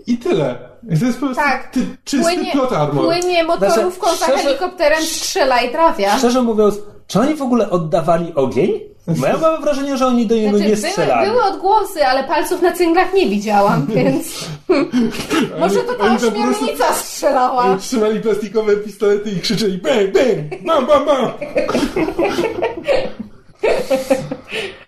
i 0.08 0.18
tyle. 0.18 0.70
To 1.00 1.06
jest 1.06 1.20
po 1.20 1.26
prostu 1.26 1.44
Tak. 1.44 1.72
ty, 1.72 1.86
czysty 2.04 2.36
Płynie, 2.36 2.52
plot 2.52 2.72
armor. 2.74 3.06
płynie 3.06 3.44
motorówką 3.44 4.16
Znaczy, 4.16 4.32
za 4.32 4.38
helikopterem, 4.38 5.04
strzela 5.04 5.62
i 5.62 5.72
trafia. 5.72 6.18
Szczerze 6.18 6.42
mówiąc, 6.42 6.76
czy 7.08 7.20
oni 7.20 7.36
w 7.36 7.42
ogóle 7.42 7.70
oddawali 7.70 8.34
ogień? 8.36 8.80
Bo 9.08 9.28
ja 9.28 9.38
mam 9.38 9.62
wrażenie, 9.62 9.98
że 9.98 10.08
oni 10.08 10.28
do 10.28 10.36
niego 10.36 10.58
nie 10.60 10.76
Znaczy, 10.76 10.94
strzelali. 10.94 11.30
były, 11.30 11.42
były 11.42 11.54
odgłosy, 11.54 12.06
ale 12.06 12.24
palców 12.24 12.62
na 12.62 12.72
cynglach 12.72 13.14
nie 13.14 13.30
widziałam, 13.30 13.86
więc 13.96 14.50
może 15.60 15.80
to 15.80 15.94
ta 15.94 16.16
ośmiornica 16.16 16.94
strzelała. 16.94 17.78
Trzymali 17.78 18.20
plastikowe 18.20 18.78
pistolety 18.78 19.32
i 19.32 19.40
krzyczeli 19.40 19.78
bang, 19.78 20.12
bang, 20.14 20.64
bam, 20.66 20.86
bam, 20.88 21.06
bam. 21.06 21.32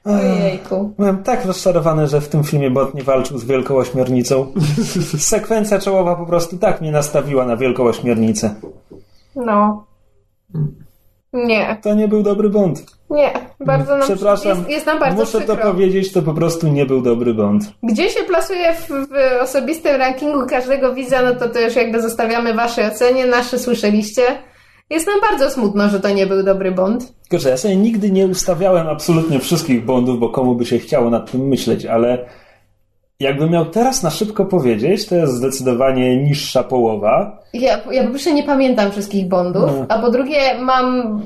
Ojejku. 0.05 0.93
Byłem 0.97 1.24
tak 1.24 1.45
rozczarowany, 1.45 2.07
że 2.07 2.22
w 2.22 2.28
tym 2.30 2.43
filmie 2.43 2.72
Bond 2.72 2.93
nie 2.93 3.03
walczył 3.03 3.38
z 3.38 3.45
Wielką 3.45 3.76
Ośmiornicą. 3.78 4.53
Sekwencja 5.18 5.80
czołowa 5.80 6.15
po 6.15 6.26
prostu 6.26 6.57
tak 6.57 6.82
mnie 6.82 6.91
nastawiła 6.91 7.45
na 7.45 7.57
Wielką 7.57 7.84
Ośmiornicę. 7.84 8.55
No. 9.36 9.86
Nie, 11.34 11.78
To 11.82 11.94
nie 11.96 12.08
był 12.08 12.24
dobry 12.24 12.50
Bond. 12.50 12.86
nie. 13.10 13.32
Bardzo 13.60 13.98
nam, 13.98 14.02
Przepraszam, 14.08 14.58
jest, 14.58 14.70
jest 14.70 14.86
nam 14.86 15.00
bardzo 15.00 15.20
muszę 15.26 15.38
przykro. 15.38 15.56
to 15.56 15.62
powiedzieć, 15.62 16.12
to 16.12 16.22
po 16.22 16.34
prostu 16.34 16.68
nie 16.68 16.86
był 16.86 17.02
dobry 17.02 17.34
Bond. 17.34 17.64
Gdzie 17.84 18.10
się 18.10 18.24
plasuje 18.24 18.74
w, 18.74 18.88
w 18.90 19.42
osobistym 19.42 19.96
rankingu 19.96 20.48
każdego 20.50 20.94
widza, 20.94 21.22
no 21.22 21.36
to 21.36 21.50
to 21.50 21.60
już 21.60 21.76
jakby 21.76 22.02
zostawiamy 22.02 22.54
waszej 22.54 22.86
ocenie, 22.86 23.26
nasze 23.26 23.60
słyszeliście. 23.60 24.22
Jest 24.90 25.08
nam 25.08 25.16
bardzo 25.32 25.50
smutno, 25.52 25.90
że 25.90 26.00
to 26.00 26.10
nie 26.10 26.28
był 26.28 26.44
dobry 26.44 26.72
Bond. 26.72 27.14
Że 27.32 27.50
ja 27.50 27.58
sobie 27.58 27.76
nigdy 27.76 28.12
nie 28.12 28.28
ustawiałem 28.28 28.88
absolutnie 28.88 29.40
wszystkich 29.40 29.86
Bondów, 29.86 30.20
bo 30.20 30.30
komu 30.30 30.56
by 30.56 30.66
się 30.66 30.80
chciało 30.80 31.10
nad 31.10 31.32
tym 31.32 31.48
myśleć, 31.48 31.86
ale 31.86 32.26
jakbym 33.20 33.51
miał 33.51 33.65
teraz 33.65 34.03
na 34.03 34.09
szybko 34.09 34.45
powiedzieć, 34.45 35.05
to 35.05 35.15
jest 35.15 35.34
zdecydowanie 35.34 36.18
niższa 36.18 36.63
połowa. 36.63 37.38
Ja, 37.53 37.80
ja 37.91 38.03
po 38.03 38.09
pierwsze 38.11 38.34
nie 38.34 38.43
pamiętam 38.43 38.91
wszystkich 38.91 39.28
Bondów, 39.28 39.63
No. 39.80 39.86
a 39.89 39.99
po 39.99 40.09
drugie 40.11 40.55
mam 40.59 41.22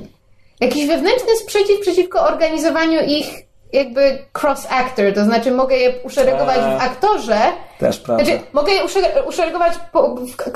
jakiś 0.60 0.88
wewnętrzny 0.88 1.36
sprzeciw 1.44 1.80
przeciwko 1.82 2.22
organizowaniu 2.28 3.00
ich 3.08 3.26
jakby 3.74 4.18
cross-actor, 4.42 5.14
to 5.16 5.24
znaczy 5.26 5.52
mogę 5.52 5.76
je 5.78 5.94
uszeregować 6.04 6.58
Eee. 6.58 6.80
w 6.80 6.82
aktorze, 6.82 7.40
Też 7.80 8.00
prawda. 8.00 8.26
Znaczy, 8.26 8.40
mogę 8.54 8.72
je 8.72 8.84
usze- 8.86 9.24
uszeregować 9.28 9.74
po, 9.92 10.16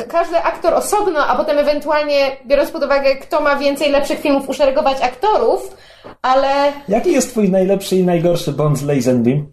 każdy 0.10 0.38
aktor 0.38 0.74
osobno, 0.74 1.20
a 1.28 1.36
potem 1.36 1.58
ewentualnie, 1.58 2.38
biorąc 2.48 2.72
pod 2.72 2.84
uwagę, 2.84 3.16
kto 3.16 3.42
ma 3.42 3.56
więcej 3.56 3.92
lepszych 3.92 4.20
filmów, 4.20 4.50
uszeregować 4.50 5.02
aktorów, 5.02 5.78
ale 6.22 6.48
Jaki 6.90 7.12
jest 7.14 7.30
twój 7.30 7.50
najlepszy 7.50 7.96
i 7.96 8.04
najgorszy 8.04 8.52
Bond 8.52 8.78
z 8.78 8.84
Lazenbeam? 8.84 9.48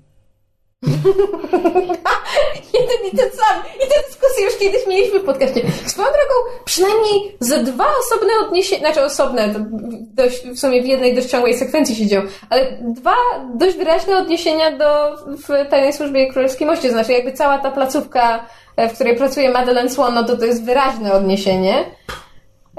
Jeden 2.75 3.01
i 3.13 3.17
ten 3.17 3.31
sam. 3.31 3.63
I 3.77 3.89
tę 3.89 3.95
dyskusję 4.09 4.45
już 4.45 4.57
kiedyś 4.59 4.87
mieliśmy 4.87 5.21
w 5.21 5.25
podcaście. 5.25 5.61
Swoją 5.87 6.09
drogą, 6.09 6.35
przynajmniej 6.65 7.37
ze 7.41 7.59
dwa 7.59 7.85
osobne 8.01 8.33
odniesienia, 8.47 8.81
znaczy 8.81 9.05
osobne, 9.05 9.55
dość, 10.15 10.47
w 10.47 10.59
sumie 10.59 10.83
w 10.83 10.87
jednej 10.87 11.15
dość 11.15 11.31
ciągłej 11.31 11.59
sekwencji 11.59 11.97
się 11.97 12.07
dzieją, 12.07 12.23
ale 12.51 12.67
dwa 12.81 13.15
dość 13.55 13.77
wyraźne 13.77 14.17
odniesienia 14.17 14.79
do 14.79 15.17
w 15.27 15.69
Tajnej 15.71 15.93
Służbie 15.93 16.33
Królewskiej 16.33 16.67
Mości, 16.67 16.91
znaczy 16.91 17.13
jakby 17.13 17.33
cała 17.33 17.59
ta 17.59 17.71
placówka, 17.71 18.47
e, 18.77 18.89
w 18.89 18.95
której 18.95 19.17
pracuje 19.17 19.51
Madeleine 19.51 19.91
Swan, 19.91 20.15
no 20.15 20.25
to 20.25 20.37
to 20.37 20.45
jest 20.45 20.65
wyraźne 20.65 21.13
odniesienie. 21.13 21.85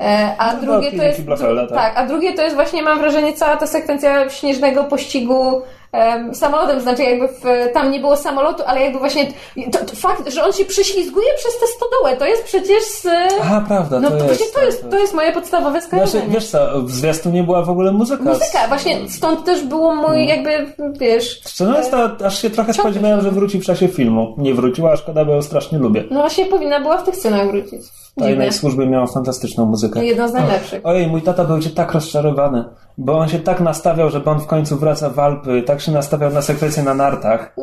E, 0.02 0.36
A 0.38 0.54
No, 0.54 0.62
drugie 0.62 0.92
to 0.98 1.04
jest. 1.04 1.22
Tak. 1.28 1.70
tak, 1.70 1.98
a 1.98 2.06
drugie 2.08 2.34
to 2.34 2.42
jest 2.42 2.56
właśnie, 2.56 2.84
mam 2.84 3.00
wrażenie, 3.00 3.34
cała 3.34 3.58
ta 3.58 3.68
sekwencja 3.68 4.30
śnieżnego 4.30 4.84
pościgu 4.84 5.62
em, 5.94 6.36
samolotem. 6.36 6.82
Znaczy, 6.82 7.04
jakby 7.04 7.28
w, 7.28 7.42
tam 7.74 7.92
nie 7.92 8.00
było 8.00 8.18
samolotu, 8.18 8.64
ale 8.66 8.82
jakby 8.82 9.00
właśnie. 9.00 9.28
To, 9.72 9.86
to 9.86 9.96
fakt, 9.96 10.30
że 10.34 10.44
on 10.46 10.54
się 10.54 10.66
prześlizguje 10.66 11.28
przez 11.38 11.60
tę 11.60 11.66
stodołę, 11.68 12.18
to 12.18 12.26
jest 12.26 12.44
przecież. 12.44 12.84
Z, 12.84 13.08
Aha, 13.42 13.64
prawda, 13.68 14.00
no 14.00 14.10
to 14.12 14.18
to, 14.18 14.24
jest. 14.24 14.38
właśnie 14.38 14.54
to 14.54 14.66
jest, 14.66 14.90
to 14.90 15.00
jest 15.00 15.14
moje 15.14 15.32
podstawowe 15.32 15.82
skojarzenie. 15.82 16.24
Znaczy, 16.24 16.40
wiesz 16.40 16.50
co, 16.50 16.82
w 16.82 16.92
zwiastunie 16.92 17.44
była 17.44 17.62
w 17.62 17.70
ogóle 17.70 17.92
muzyka. 17.92 18.24
Muzyka, 18.24 18.68
właśnie 18.68 19.10
stąd 19.10 19.46
też 19.46 19.64
było 19.64 19.96
mój, 19.96 20.28
jakby, 20.28 20.74
wiesz. 21.00 21.42
Mówiąc, 21.60 21.90
to 21.90 22.26
aż 22.26 22.42
się 22.42 22.50
trochę 22.50 22.74
spodziewałem, 22.74 23.22
że 23.22 23.32
wróci 23.32 23.60
w 23.60 23.66
czasie 23.66 23.88
filmu. 23.88 24.36
Nie 24.38 24.54
wróciła, 24.54 24.92
a 24.92 24.96
szkoda, 24.96 25.26
bo 25.26 25.32
ją 25.34 25.42
strasznie 25.42 25.78
lubię. 25.78 26.04
No 26.12 26.20
właśnie 26.20 26.46
powinna 26.46 26.80
była 26.80 26.98
w 26.98 27.04
tych 27.04 27.16
scenach 27.16 27.48
wrócić. 27.48 27.82
Tajnej 28.16 28.36
Dziwne. 28.36 28.52
służbie 28.52 28.88
miała 28.88 29.08
fantastyczną 29.08 29.66
muzykę. 29.66 30.06
Jedno 30.06 30.30
z 30.30 30.34
najlepszych. 30.34 30.82
Ojej, 30.84 31.08
mój 31.08 31.22
tata 31.22 31.46
był 31.46 31.60
tak 31.76 31.94
rozczarowany, 31.94 32.64
bo 32.98 33.18
on 33.18 33.30
się 33.30 33.40
tak 33.40 33.60
nastawiał, 33.62 34.10
że 34.10 34.20
Bond 34.20 34.44
w 34.44 34.48
końcu 34.48 34.78
wraca 34.78 35.10
w 35.10 35.20
Alpy, 35.20 35.64
tak 35.64 35.82
się 35.82 35.92
nastawiał 35.92 36.34
na 36.34 36.42
sekwencję 36.42 36.84
na 36.84 36.94
nartach, 36.94 37.56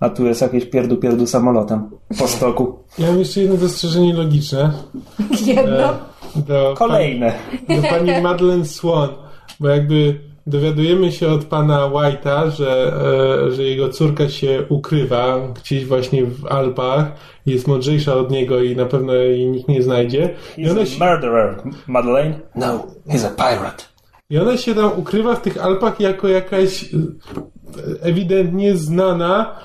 a 0.00 0.10
tu 0.10 0.26
jest 0.26 0.40
jakieś 0.42 0.64
pierdu 0.64 0.96
pierdu 0.96 1.26
samolotem 1.26 1.90
po 2.18 2.28
stoku. 2.28 2.78
Ja 2.98 3.06
mam 3.06 3.18
jeszcze 3.18 3.40
jedno 3.40 3.56
zastrzeżenie 3.56 4.14
logiczne. 4.14 4.72
Jedno. 5.46 5.90
E, 5.90 5.94
do 6.36 6.74
Kolejne. 6.78 7.32
do 7.68 7.88
pani 7.88 8.20
Madeleine 8.22 8.64
Swan, 8.64 9.08
bo 9.60 9.68
jakby 9.68 10.20
dowiadujemy 10.46 11.12
się 11.12 11.28
od 11.28 11.44
pana 11.44 11.78
White'a, 11.78 12.50
że, 12.50 12.92
e, 13.46 13.52
że 13.52 13.62
jego 13.62 13.88
córka 13.88 14.28
się 14.28 14.64
ukrywa 14.68 15.40
gdzieś 15.54 15.86
właśnie 15.86 16.24
w 16.24 16.46
Alpach, 16.46 17.12
jest 17.46 17.68
mądrzejsza 17.68 18.14
od 18.14 18.30
niego 18.30 18.62
i 18.62 18.76
na 18.76 18.86
pewno 18.86 19.14
jej 19.14 19.46
nikt 19.46 19.68
nie 19.68 19.82
znajdzie. 19.82 20.34
I 20.56 20.70
ona, 20.70 20.80
He's 20.80 20.86
się, 20.86 21.04
a 21.04 21.10
murderer, 21.10 21.62
Madeleine? 21.86 22.34
No, 22.54 22.86
he's 23.08 23.26
a 23.26 23.30
pirate. 23.30 23.84
I 24.30 24.38
ona 24.38 24.56
się 24.56 24.74
tam 24.74 24.90
ukrywa 24.96 25.36
w 25.36 25.42
tych 25.42 25.64
Alpach 25.64 26.00
jako 26.00 26.28
jakaś 26.28 26.84
e, 26.84 26.88
ewidentnie 28.02 28.76
znana 28.76 29.56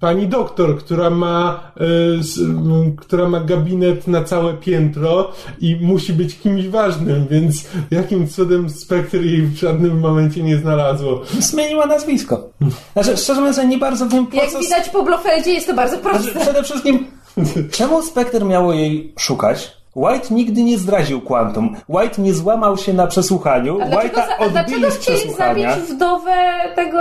pani 0.00 0.28
doktor, 0.28 0.78
która 0.78 1.10
ma, 1.10 1.72
e, 1.76 2.94
która 2.96 3.28
ma 3.28 3.40
gabinet 3.40 4.06
na 4.06 4.24
całe 4.24 4.54
piętro 4.54 5.32
i 5.60 5.76
musi 5.80 6.12
być 6.12 6.38
kimś 6.38 6.68
ważnym, 6.68 7.26
więc 7.30 7.64
jakim 7.90 8.28
cudem 8.28 8.70
Spectre 8.70 9.22
jej 9.22 9.42
w 9.42 9.56
żadnym 9.56 10.00
momencie 10.00 10.42
nie 10.42 10.56
znalazło. 10.58 11.22
Zmieniła 11.38 11.86
nazwisko. 11.86 12.48
Znaczy, 12.92 13.16
szczerze 13.16 13.40
mówiąc, 13.40 13.56
ja 13.56 13.64
nie 13.64 13.78
bardzo 13.78 14.08
wiem 14.08 14.26
po 14.26 14.36
Jak 14.36 14.50
co... 14.50 14.58
widać 14.60 14.88
po 14.88 15.02
Blofeldzie 15.02 15.50
jest 15.50 15.66
to 15.66 15.74
bardzo 15.74 15.96
Znaczy, 16.00 16.18
proste. 16.20 16.40
przede 16.40 16.62
wszystkim, 16.62 17.06
czemu 17.78 18.02
Spectre 18.02 18.44
miało 18.44 18.72
jej 18.72 19.14
szukać? 19.18 19.79
White 20.00 20.34
nigdy 20.34 20.62
nie 20.62 20.78
zdradził 20.78 21.20
Quantum. 21.20 21.76
White 21.88 22.22
nie 22.22 22.34
złamał 22.34 22.76
się 22.76 22.92
na 22.92 23.06
przesłuchaniu. 23.06 23.78
A 23.82 23.84
dlaczego, 23.86 24.16
White'a 24.20 24.24
a 24.38 24.44
odbili 24.44 24.80
dlaczego 24.80 24.90
z 24.90 24.98
chcieli 24.98 25.32
zabić 25.32 25.66
wdowę 25.66 26.32
tego 26.74 26.98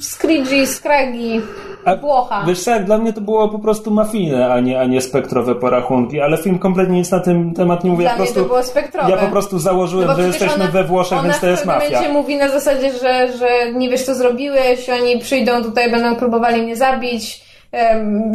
Scrigi, 0.00 0.66
Scragi, 0.66 1.40
A 1.84 1.96
Włocha? 1.96 2.44
Wiesz 2.46 2.66
jak 2.66 2.84
dla 2.84 2.98
mnie 2.98 3.12
to 3.12 3.20
było 3.20 3.48
po 3.48 3.58
prostu 3.58 3.90
mafijne, 3.90 4.52
a 4.52 4.60
nie, 4.60 4.80
a 4.80 4.84
nie 4.84 5.00
spektrowe 5.00 5.54
porachunki, 5.54 6.20
ale 6.20 6.36
film 6.38 6.58
kompletnie 6.58 6.98
nic 6.98 7.10
na 7.10 7.20
ten 7.20 7.54
temat 7.54 7.84
nie 7.84 7.90
mówi. 7.90 8.02
Dla 8.02 8.10
ja 8.10 8.16
mnie 8.16 8.24
prostu, 8.24 8.40
to 8.42 8.46
było 8.48 8.62
spektrowe. 8.62 9.10
Ja 9.10 9.16
po 9.16 9.26
prostu 9.26 9.58
założyłem, 9.58 10.08
No 10.08 10.14
że 10.14 10.22
jesteśmy 10.26 10.54
ona- 10.54 10.66
we 10.72 10.84
Włoszech, 10.84 11.18
ona 11.18 11.22
więc 11.28 11.40
to 11.40 11.46
jest 11.46 11.62
w 11.62 11.66
mafia. 11.66 11.90
momencie 11.90 12.12
mówi 12.12 12.36
na 12.36 12.48
zasadzie, 12.48 12.92
że, 12.92 13.28
że 13.38 13.72
nie 13.72 13.88
wiesz 13.90 14.02
co 14.04 14.14
zrobiłeś, 14.14 14.88
oni 14.90 15.18
przyjdą 15.18 15.62
tutaj, 15.62 15.90
będą 15.90 16.16
próbowali 16.16 16.62
mnie 16.62 16.76
zabić, 16.76 17.49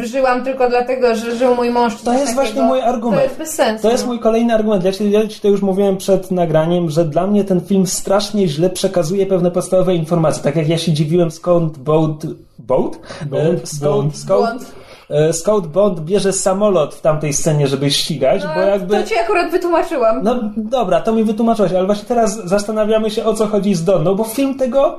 żyłam 0.04 0.44
tylko 0.44 0.68
dlatego, 0.68 1.14
że 1.14 1.36
żył 1.36 1.54
mój 1.54 1.70
mąż. 1.70 2.02
To 2.02 2.12
jest 2.12 2.34
właśnie 2.34 2.62
mój 2.62 2.80
argument. 2.80 3.20
To 3.20 3.24
jest 3.24 3.38
bez 3.38 3.50
sensu. 3.50 3.82
To 3.82 3.90
jest 3.90 4.04
no. 4.04 4.08
mój 4.08 4.18
kolejny 4.18 4.54
argument. 4.54 4.84
Ja 4.84 4.92
ci, 4.92 5.10
ja 5.10 5.26
ci 5.26 5.40
to 5.40 5.48
już 5.48 5.62
mówiłem 5.62 5.96
przed 5.96 6.30
nagraniem, 6.30 6.90
że 6.90 7.04
dla 7.04 7.26
mnie 7.26 7.44
ten 7.44 7.60
film 7.60 7.86
strasznie 7.86 8.48
źle 8.48 8.70
przekazuje 8.70 9.26
pewne 9.26 9.50
podstawowe 9.50 9.94
informacje. 9.94 10.42
Tak 10.42 10.56
jak 10.56 10.68
ja 10.68 10.78
się 10.78 10.92
dziwiłem 10.92 11.30
skąd 11.30 11.78
Boat... 11.78 12.26
Boat? 12.58 12.98
Bond, 13.26 13.62
E, 13.62 13.66
skąd, 13.66 13.80
Bond. 13.82 14.16
skąd, 14.18 14.40
Bond. 14.50 14.72
e, 15.10 15.32
skąd 15.32 15.66
Bond 15.66 16.00
bierze 16.00 16.32
samolot 16.32 16.94
w 16.94 17.00
tamtej 17.00 17.32
scenie, 17.32 17.66
żeby 17.66 17.90
ścigać, 17.90 18.42
No, 18.44 18.50
bo 18.54 18.60
jakby... 18.60 18.96
To 18.96 19.02
ci 19.08 19.18
akurat 19.18 19.50
wytłumaczyłam. 19.50 20.22
No 20.22 20.40
dobra, 20.56 21.00
to 21.00 21.12
mi 21.12 21.24
wytłumaczyłaś, 21.24 21.72
ale 21.72 21.86
właśnie 21.86 22.08
teraz 22.08 22.44
zastanawiamy 22.44 23.10
się 23.10 23.24
o 23.24 23.34
co 23.34 23.46
chodzi 23.46 23.74
z 23.74 23.84
Donną, 23.84 24.14
bo 24.14 24.24
film 24.24 24.58
tego... 24.58 24.98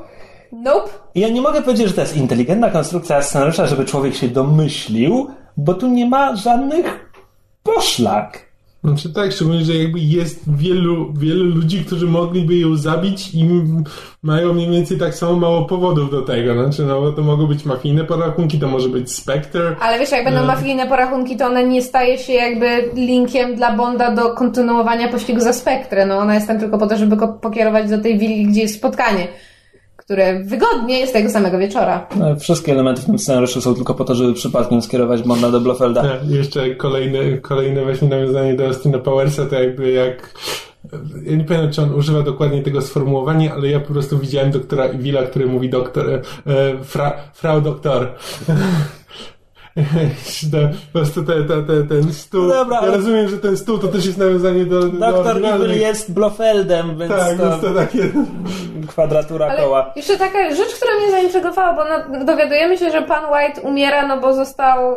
Nope. 0.52 0.90
Ja 1.16 1.30
nie 1.30 1.42
mogę 1.42 1.62
powiedzieć, 1.62 1.88
że 1.88 1.94
to 1.94 2.02
jest 2.02 2.18
inteligentna 2.18 2.70
konstrukcja 2.70 3.22
scenariusza, 3.22 3.66
żeby 3.68 3.86
człowiek 3.86 4.16
się 4.16 4.28
domyślił, 4.28 5.28
bo 5.58 5.74
tu 5.74 5.88
nie 5.88 6.06
ma 6.10 6.36
żadnych 6.36 7.10
poszlak. 7.64 8.48
Znaczy 8.84 9.14
tak, 9.14 9.32
szczególnie, 9.32 9.66
że 9.66 9.74
jakby 9.76 10.00
jest 10.00 10.44
wielu, 10.58 11.14
wielu 11.14 11.46
ludzi, 11.46 11.86
którzy 11.86 12.08
mogliby 12.08 12.56
ją 12.56 12.76
zabić 12.76 13.34
i 13.34 13.50
mają 14.24 14.54
mniej 14.54 14.70
więcej 14.72 14.98
tak 14.98 15.16
samo 15.16 15.34
mało 15.34 15.66
powodów 15.66 16.12
do 16.12 16.22
tego. 16.22 16.54
Znaczy, 16.64 16.84
no 16.86 17.02
bo 17.02 17.12
to 17.12 17.22
mogą 17.22 17.48
być 17.48 17.66
mafijne 17.66 18.04
porachunki, 18.04 18.60
to 18.60 18.68
może 18.68 18.90
być 18.90 19.12
Spectre. 19.12 19.76
Ale 19.82 20.00
wiesz, 20.00 20.12
jak 20.12 20.26
będą 20.26 20.40
No. 20.40 20.48
mafijne 20.48 20.88
porachunki, 20.88 21.38
to 21.38 21.46
ona 21.46 21.62
nie 21.62 21.82
staje 21.82 22.18
się 22.18 22.34
jakby 22.34 22.68
linkiem 22.94 23.56
dla 23.56 23.76
Bonda 23.76 24.12
do 24.16 24.30
kontynuowania 24.34 25.08
pościgu 25.08 25.40
za 25.40 25.54
spektrę. 25.54 26.06
No 26.06 26.18
ona 26.18 26.36
jest 26.36 26.48
tam 26.48 26.60
tylko 26.60 26.78
po 26.78 26.88
to, 26.88 26.98
żeby 26.98 27.16
go 27.16 27.28
pokierować 27.28 27.90
do 27.90 27.98
tej 28.02 28.18
willi, 28.20 28.46
gdzie 28.46 28.62
jest 28.62 28.76
spotkanie, 28.76 29.28
które 30.08 30.44
wygodnie 30.44 31.00
jest 31.00 31.14
tego 31.14 31.30
samego 31.30 31.60
wieczora. 31.60 32.08
No, 32.16 32.36
Wszystkie 32.36 32.72
elementy 32.72 33.02
w 33.02 33.06
tym 33.06 33.20
scenariuszu 33.20 33.62
są 33.62 33.76
tylko 33.76 33.94
po 33.94 34.04
to, 34.04 34.16
żeby 34.16 34.34
przypadkiem 34.34 34.82
skierować 34.82 35.24
Bonda 35.24 35.52
do 35.52 35.60
Blofelda. 35.60 36.02
Tak, 36.02 36.30
jeszcze 36.30 36.76
kolejne, 36.76 37.38
kolejne 37.38 37.84
właśnie 37.84 38.08
nawiązanie 38.08 38.54
do 38.54 38.66
Austina 38.66 39.00
Powersa, 39.00 39.46
to 39.46 39.56
jakby 39.56 39.92
jak 39.92 40.34
ja 41.24 41.36
nie 41.36 41.44
pamiętam, 41.44 41.72
czy 41.72 41.82
on 41.82 41.94
używa 41.94 42.22
dokładnie 42.22 42.64
tego 42.64 42.82
sformułowania, 42.82 43.54
ale 43.54 43.68
ja 43.68 43.80
po 43.80 43.94
prostu 43.94 44.20
widziałem 44.20 44.52
doktora 44.52 44.86
Iwila, 44.86 45.24
który 45.24 45.46
mówi 45.46 45.70
doktor, 45.70 46.10
e, 46.10 46.22
fra, 46.84 47.14
frau 47.34 47.62
doktor. 47.62 48.14
Po 50.94 51.00
prostu 51.00 51.24
te, 51.24 51.34
te, 51.44 51.64
te, 51.64 51.84
ten 51.84 52.14
stół. 52.14 52.42
No 52.44 52.54
dobra, 52.54 52.80
ja 52.86 52.92
rozumiem, 52.92 53.30
że 53.30 53.38
ten 53.38 53.58
stół 53.58 53.78
to 53.78 53.88
też 53.88 54.06
jest 54.06 54.18
nawiązanie 54.18 54.66
do. 54.66 54.80
do 54.80 54.88
Doktor. 55.12 55.46
Evil 55.46 55.80
jest 55.80 56.14
Blofeldem, 56.14 56.98
więc 57.00 57.12
Tak, 57.12 57.38
to 57.38 57.50
więc 57.50 57.62
to 57.62 57.74
takie. 57.74 58.10
kwadratura 58.88 59.46
Ale 59.46 59.62
koła. 59.64 59.94
jeszcze 59.96 60.18
taka 60.18 60.56
rzecz, 60.56 60.76
która 60.76 60.92
mnie 61.02 61.12
zaintrygowała, 61.12 61.74
bo 61.74 62.26
dowiadujemy 62.26 62.78
się, 62.78 62.92
że 62.92 63.02
pan 63.02 63.24
White 63.34 63.62
umiera, 63.62 64.08
no 64.08 64.20
bo 64.22 64.34
został... 64.34 64.96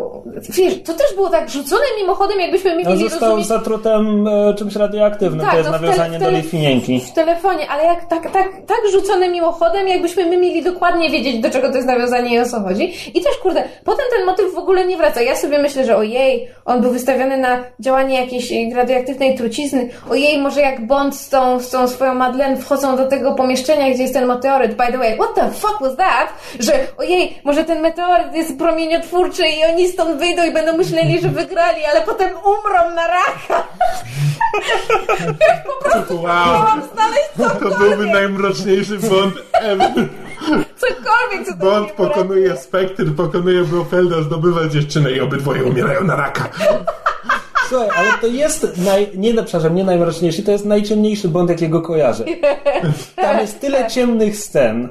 Wiesz, 0.57 0.83
to 0.83 0.93
też 0.95 1.15
było 1.15 1.31
tak 1.31 1.51
rzucone 1.51 1.83
mimochodem, 2.01 2.41
jakbyśmy 2.41 2.71
No, 2.85 2.91
mieli 2.91 3.03
został 3.09 3.21
rozumieć... 3.29 3.47
zatrutem 3.49 4.27
e, 4.29 4.55
czymś 4.55 4.77
radioaktywnym, 4.77 5.41
Tak, 5.41 5.51
to 5.51 5.57
jest 5.59 5.71
no 5.71 5.79
nawiązanie 5.79 6.19
tele- 6.19 6.31
w 6.31 6.33
do 6.33 6.39
Litwinienki. 6.39 7.01
w 7.01 7.13
telefonie, 7.13 7.69
ale 7.71 7.85
jak 7.85 8.05
tak, 8.09 8.23
tak, 8.33 8.49
tak 8.67 8.79
rzucone 8.93 9.29
mimochodem, 9.29 9.89
jakbyśmy 9.89 10.27
my 10.27 10.37
mieli 10.37 10.63
dokładnie 10.65 11.11
wiedzieć, 11.11 11.41
do 11.43 11.51
czego 11.51 11.69
to 11.71 11.75
jest 11.77 11.89
nawiązanie 11.89 12.35
i 12.35 12.39
o 12.41 12.45
co 12.47 12.61
chodzi. 12.61 12.93
I 13.19 13.23
też, 13.23 13.37
kurde, 13.43 13.65
potem 13.85 14.05
ten 14.17 14.27
motyw 14.27 14.55
w 14.55 14.59
ogóle 14.59 14.70
nie 14.75 14.97
wraca. 14.97 15.21
Ja 15.21 15.37
sobie 15.37 15.59
myślę, 15.59 15.85
że 15.85 15.97
ojej, 15.97 16.49
on 16.65 16.81
był 16.81 16.91
wystawiony 16.91 17.39
na 17.39 17.65
działanie 17.81 18.21
jakiejś 18.21 18.53
radioaktywnej 18.75 19.37
trucizny. 19.37 19.89
Ojej, 20.11 20.39
może 20.39 20.61
jak 20.61 20.87
Bond 20.87 21.17
z 21.17 21.29
tą, 21.29 21.61
z 21.61 21.71
tą 21.71 21.89
swoją 21.89 22.15
Madeleine 22.15 22.57
wchodzą 22.57 22.97
do 22.97 23.09
tego 23.09 23.35
pomieszczenia, 23.35 23.91
gdzie 23.91 24.03
jest 24.03 24.15
ten 24.15 24.27
meteoryt. 24.27 24.75
By 24.77 24.93
the 24.93 24.99
way, 24.99 25.17
what 25.17 25.35
the 25.35 25.51
fuck 25.51 25.81
was 25.81 25.97
that? 25.97 26.29
Że 26.59 26.73
ojej, 26.99 27.41
może 27.45 27.65
ten 27.65 27.81
meteoryt 27.81 28.35
jest 28.35 28.59
promieniotwórczy 28.59 29.43
i 29.49 29.65
oni 29.73 29.89
stąd 29.89 30.19
wyjdą 30.19 30.45
i 30.45 30.53
będą 30.53 30.77
myśleli, 30.77 31.21
że 31.21 31.29
wygrali, 31.29 31.85
ale 31.85 32.01
potem 32.01 32.31
umrą 32.31 32.95
na 32.95 33.07
raka. 33.07 33.63
Wow! 36.11 36.23
Chciałam 36.23 36.83
znaleźć 36.95 37.31
To 37.61 37.79
byłby 37.79 38.07
najmroczniejszy 38.07 38.99
Bond 38.99 39.35
ever. 39.53 39.91
cokolwiek, 40.77 41.47
co 41.47 41.57
Bond 41.57 41.93
pokonuje 41.93 42.57
Spectre, 42.57 43.05
pokonuje 43.17 43.63
Blofelda, 43.65 44.23
zdobywa 44.23 44.50
dziewczynę 44.71 45.13
i 45.13 45.21
obydwoje 45.21 45.65
umierają 45.65 46.05
na 46.05 46.17
raka. 46.17 46.51
Słuchaj, 47.69 47.89
ale 47.97 48.11
to 48.21 48.27
jest 48.27 48.79
naj, 48.85 49.11
nie, 49.15 49.35
przepraszam, 49.35 49.75
nie 49.75 49.85
najmroczniejszy, 49.85 50.43
to 50.43 50.53
jest 50.53 50.65
najciemniejszy 50.65 51.29
Bond, 51.29 51.51
jakiego 51.51 51.83
kojarzę. 51.83 52.25
Tam 53.17 53.39
jest 53.39 53.61
tyle 53.61 53.91
ciemnych 53.91 54.37
scen. 54.37 54.89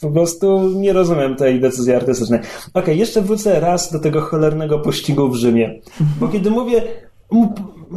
Po 0.00 0.10
prostu 0.10 0.70
nie 0.74 0.92
rozumiem 0.92 1.36
tej 1.36 1.60
decyzji 1.60 1.94
artystycznej. 1.94 2.40
Okej, 2.74 2.98
jeszcze 2.98 3.22
wrócę 3.22 3.60
raz 3.60 3.92
do 3.92 3.98
tego 3.98 4.20
cholernego 4.20 4.78
pościgu 4.78 5.28
w 5.28 5.36
Rzymie. 5.36 5.80
Bo 6.20 6.28
kiedy 6.28 6.50
mówię, 6.50 6.82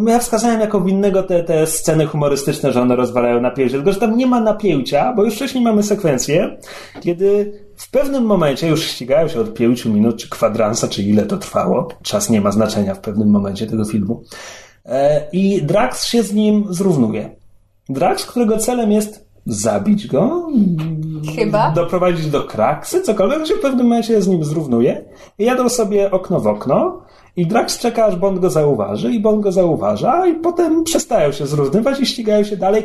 ja 0.08 0.20
wskazałem 0.20 0.60
jako 0.62 0.82
winnego 0.82 1.24
te, 1.24 1.44
te 1.44 1.68
sceny 1.68 2.06
humorystyczne, 2.06 2.72
że 2.72 2.82
one 2.82 2.96
rozwalają 2.96 3.42
napięcie, 3.42 3.76
tylko 3.76 3.92
że 3.92 4.00
tam 4.00 4.18
nie 4.18 4.28
ma 4.28 4.40
napięcia, 4.40 5.14
bo 5.14 5.24
już 5.24 5.36
wcześniej 5.36 5.64
mamy 5.64 5.84
sekwencję, 5.84 6.58
kiedy 7.02 7.54
w 7.76 7.92
pewnym 7.92 8.24
momencie 8.24 8.68
już 8.68 8.84
ścigają 8.84 9.28
się 9.28 9.40
od 9.40 9.54
5 9.54 9.86
minut, 9.86 10.18
czy 10.18 10.30
kwadransa, 10.30 10.88
czy 10.88 11.04
ile 11.04 11.24
to 11.26 11.38
trwało. 11.38 11.88
Czas 12.02 12.30
nie 12.30 12.42
ma 12.42 12.52
znaczenia 12.52 12.96
w 12.96 13.00
pewnym 13.00 13.30
momencie 13.30 13.68
tego 13.68 13.86
filmu. 13.86 14.24
E, 14.86 15.28
I 15.32 15.62
Drax 15.64 16.06
się 16.08 16.24
z 16.24 16.34
nim 16.34 16.66
zrównuje. 16.70 17.36
Drax, 17.90 18.26
którego 18.26 18.58
celem 18.58 18.92
jest 18.92 19.26
zabić 19.46 20.08
go, 20.08 20.48
Chyba. 21.36 21.72
doprowadzić 21.72 22.28
do 22.28 22.44
kraksy, 22.44 23.02
cokolwiek, 23.02 23.48
się 23.48 23.56
w 23.56 23.60
pewnym 23.62 23.86
momencie 23.86 24.22
z 24.22 24.28
nim 24.28 24.44
zrównuje 24.44 25.06
i 25.40 25.46
jadą 25.46 25.70
sobie 25.70 26.12
okno 26.12 26.40
w 26.40 26.48
okno 26.48 27.02
i 27.38 27.48
Drax 27.48 27.80
czeka, 27.80 28.06
aż 28.06 28.16
Bond 28.16 28.40
go 28.40 28.50
zauważy 28.50 29.12
i 29.12 29.20
Bond 29.20 29.42
go 29.42 29.52
zauważa 29.52 30.28
i 30.28 30.34
potem 30.34 30.84
przestają 30.84 31.32
się 31.32 31.48
zrównywać 31.48 32.00
i 32.00 32.06
ścigają 32.06 32.44
się 32.44 32.58
dalej. 32.58 32.84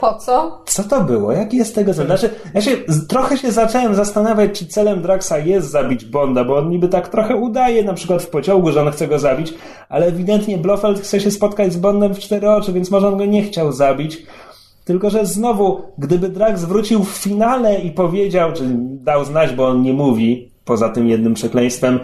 Po 0.00 0.14
co? 0.14 0.62
Co 0.66 0.84
to 0.84 1.00
było? 1.00 1.32
Jaki 1.32 1.56
jest 1.56 1.74
tego 1.74 1.94
cel? 1.94 2.06
Znaczy, 2.06 2.30
ja 2.54 2.60
się, 2.60 2.70
trochę 3.08 3.38
się 3.38 3.52
zacząłem 3.52 3.94
zastanawiać, 3.94 4.58
czy 4.58 4.66
celem 4.66 5.02
Draxa 5.02 5.38
jest 5.38 5.70
zabić 5.70 6.04
Bonda, 6.04 6.44
bo 6.44 6.56
on 6.56 6.70
niby 6.70 6.88
tak 6.88 7.08
trochę 7.08 7.36
udaje, 7.36 7.84
na 7.84 7.94
przykład 7.94 8.22
w 8.22 8.30
pociągu, 8.30 8.72
że 8.72 8.82
on 8.82 8.92
chce 8.92 9.08
go 9.08 9.18
zabić, 9.18 9.54
ale 9.88 10.06
ewidentnie 10.06 10.58
Blofeld 10.58 11.00
chce 11.00 11.20
się 11.20 11.30
spotkać 11.30 11.72
z 11.72 11.76
Bondem 11.76 12.14
w 12.14 12.18
cztery 12.18 12.50
oczy, 12.50 12.72
więc 12.72 12.90
może 12.90 13.08
on 13.08 13.16
go 13.16 13.24
nie 13.24 13.42
chciał 13.42 13.72
zabić. 13.72 14.26
Tylko, 14.84 15.10
że 15.10 15.26
znowu, 15.26 15.82
gdyby 15.98 16.28
Drax 16.28 16.64
wrócił 16.64 17.04
w 17.04 17.08
finale 17.08 17.80
i 17.80 17.90
powiedział, 17.90 18.52
czy 18.52 18.64
dał 18.78 19.24
znać, 19.24 19.52
bo 19.52 19.68
on 19.68 19.82
nie 19.82 19.92
mówi, 19.92 20.49
poza 20.70 20.88
tym 20.88 21.08
jednym 21.08 21.34
przekleństwem, 21.34 22.00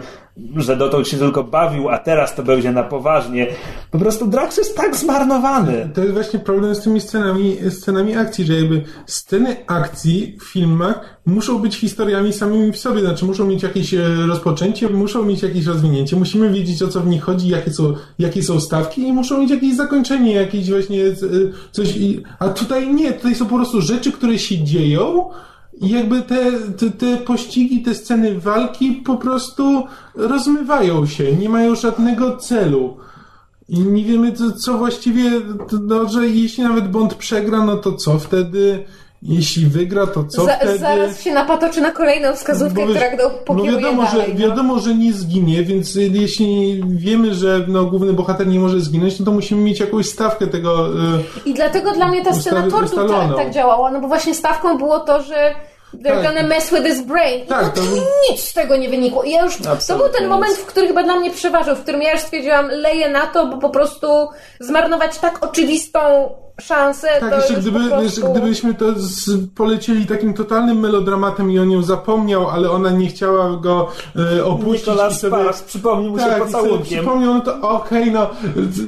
że 0.55 0.77
dotąd 0.77 1.07
się 1.07 1.17
tylko 1.17 1.43
bawił, 1.43 1.89
a 1.89 1.97
teraz 1.97 2.35
to 2.35 2.43
będzie 2.43 2.71
na 2.71 2.83
poważnie. 2.83 3.47
Po 3.91 3.99
prostu 3.99 4.27
Drax 4.27 4.57
jest 4.57 4.77
tak 4.77 4.95
zmarnowany. 4.95 5.89
To 5.93 6.01
jest 6.01 6.13
właśnie 6.13 6.39
problem 6.39 6.75
z 6.75 6.81
tymi 6.81 7.01
scenami, 7.01 7.57
scenami 7.69 8.15
akcji, 8.15 8.45
że 8.45 8.53
jakby 8.53 8.83
sceny 9.05 9.55
akcji 9.67 10.37
w 10.41 10.43
filmach 10.43 11.19
muszą 11.25 11.59
być 11.59 11.75
historiami 11.75 12.33
samymi 12.33 12.71
w 12.71 12.77
sobie, 12.77 13.01
znaczy 13.01 13.25
muszą 13.25 13.45
mieć 13.45 13.63
jakieś 13.63 13.93
e, 13.93 14.07
rozpoczęcie, 14.27 14.89
muszą 14.89 15.23
mieć 15.23 15.43
jakieś 15.43 15.65
rozwinięcie, 15.65 16.15
musimy 16.15 16.49
wiedzieć 16.49 16.83
o 16.83 16.87
co 16.87 16.99
w 17.01 17.07
nich 17.07 17.23
chodzi, 17.23 17.47
jakie 17.47 17.73
są, 17.73 17.93
jakie 18.19 18.43
są 18.43 18.59
stawki 18.59 19.07
i 19.07 19.13
muszą 19.13 19.37
mieć 19.37 19.51
jakieś 19.51 19.75
zakończenie, 19.75 20.33
jakieś 20.33 20.69
właśnie 20.69 21.03
e, 21.05 21.13
coś, 21.71 21.93
a 22.39 22.49
tutaj 22.49 22.93
nie, 22.93 23.13
tutaj 23.13 23.35
są 23.35 23.45
po 23.45 23.55
prostu 23.55 23.81
rzeczy, 23.81 24.11
które 24.11 24.39
się 24.39 24.63
dzieją 24.63 25.29
i 25.81 25.89
jakby 25.89 26.21
te, 26.21 26.51
te, 26.51 26.91
te 26.91 27.17
pościgi, 27.17 27.83
te 27.83 27.95
sceny 27.95 28.39
walki 28.39 28.91
po 28.91 29.17
prostu 29.17 29.83
rozmywają 30.15 31.05
się, 31.05 31.35
nie 31.35 31.49
mają 31.49 31.75
żadnego 31.75 32.37
celu. 32.37 32.97
I 33.69 33.79
nie 33.79 34.03
wiemy, 34.03 34.31
co, 34.31 34.51
co 34.51 34.77
właściwie, 34.77 35.31
no, 35.81 36.09
że 36.09 36.27
jeśli 36.27 36.63
nawet 36.63 36.91
Bond 36.91 37.15
przegra, 37.15 37.65
no 37.65 37.77
to 37.77 37.93
co 37.93 38.19
wtedy? 38.19 38.85
Jeśli 39.21 39.65
wygra, 39.65 40.07
to 40.07 40.23
co 40.23 40.45
Za, 40.45 40.53
wtedy? 40.53 40.77
zaraz 40.77 41.21
się 41.21 41.33
napatoczy 41.33 41.81
na 41.81 41.91
kolejną 41.91 42.33
wskazówkę, 42.35 42.85
Bo 42.85 42.91
która 42.93 43.15
go 43.17 43.29
pokieruje 43.29 43.71
no 43.71 43.77
wiadomo, 43.77 44.03
dalej. 44.03 44.27
że, 44.27 44.33
no. 44.33 44.39
wiadomo, 44.39 44.79
że 44.79 44.95
nie 44.95 45.13
zginie, 45.13 45.63
więc 45.63 45.95
jeśli 45.95 46.81
wiemy, 46.87 47.33
że 47.33 47.65
no, 47.67 47.85
główny 47.85 48.13
bohater 48.13 48.47
nie 48.47 48.59
może 48.59 48.79
zginąć, 48.81 49.19
no 49.19 49.25
to 49.25 49.31
musimy 49.31 49.61
mieć 49.61 49.79
jakąś 49.79 50.05
stawkę 50.09 50.47
tego. 50.47 50.87
y, 50.89 50.93
I 51.45 51.53
dlatego 51.53 51.91
dla 51.91 52.07
mnie 52.07 52.23
ta 52.25 52.33
scena 52.33 52.69
tortur 52.71 53.07
tak, 53.09 53.35
tak 53.35 53.51
działała, 53.53 53.91
no 53.91 54.01
bo 54.01 54.07
właśnie 54.07 54.33
stawką 54.33 54.77
było 54.77 54.99
to, 54.99 55.21
że 55.23 55.55
they're 55.93 56.03
Tak. 56.03 56.23
gonna 56.23 56.43
mess 56.47 56.69
with 56.73 56.85
his 56.85 57.01
brain. 57.01 57.43
I 57.43 57.47
Tak, 57.47 57.73
to, 57.73 57.81
to- 57.81 57.87
nic 58.31 58.41
z 58.43 58.53
tego 58.53 58.77
nie 58.77 58.89
wynikło. 58.89 59.23
I 59.23 59.31
ja 59.31 59.45
już, 59.45 59.57
to 59.57 59.71
Absolutnie 59.71 60.09
był 60.09 60.19
ten 60.19 60.29
moment, 60.29 60.53
w 60.53 60.65
który 60.65 60.87
chyba 60.87 61.03
dla 61.03 61.15
mnie 61.19 61.31
przeważył, 61.31 61.75
w 61.75 61.81
którym 61.81 62.01
ja 62.01 62.11
już 62.11 62.21
stwierdziłam, 62.21 62.67
leję 62.69 63.09
na 63.09 63.27
to, 63.27 63.47
bo 63.47 63.57
po 63.57 63.69
prostu 63.69 64.07
zmarnować 64.59 65.17
tak 65.17 65.45
oczywistą 65.45 65.99
szansę, 66.61 67.07
Tak, 67.19 67.29
to 67.29 67.35
jeszcze 67.35 67.53
już 67.53 67.61
gdyby, 67.61 67.79
po 67.79 67.85
prostu... 67.87 68.03
jeszcze 68.03 68.21
gdybyśmy 68.31 68.73
to 68.73 68.85
z, 68.95 69.29
polecieli 69.55 70.05
takim 70.05 70.33
totalnym 70.33 70.79
melodramatem 70.79 71.51
i 71.51 71.59
on 71.59 71.71
ją 71.71 71.81
zapomniał, 71.83 72.49
ale 72.49 72.71
ona 72.71 72.89
nie 72.89 73.07
chciała 73.07 73.55
go 73.57 73.87
e, 74.37 74.45
opuścić 74.45 74.87
Nicolas 74.87 75.13
i 75.13 75.19
sobie... 75.19 75.37
Sparks 75.37 75.63
przypomnił 75.63 76.11
mu 76.11 76.19
się 76.19 76.25
tak, 76.25 76.43
pocałunkiem. 76.45 76.97
przypomniał, 76.99 77.33
no 77.33 77.41
to 77.41 77.61
okej, 77.69 78.11
no... 78.11 78.29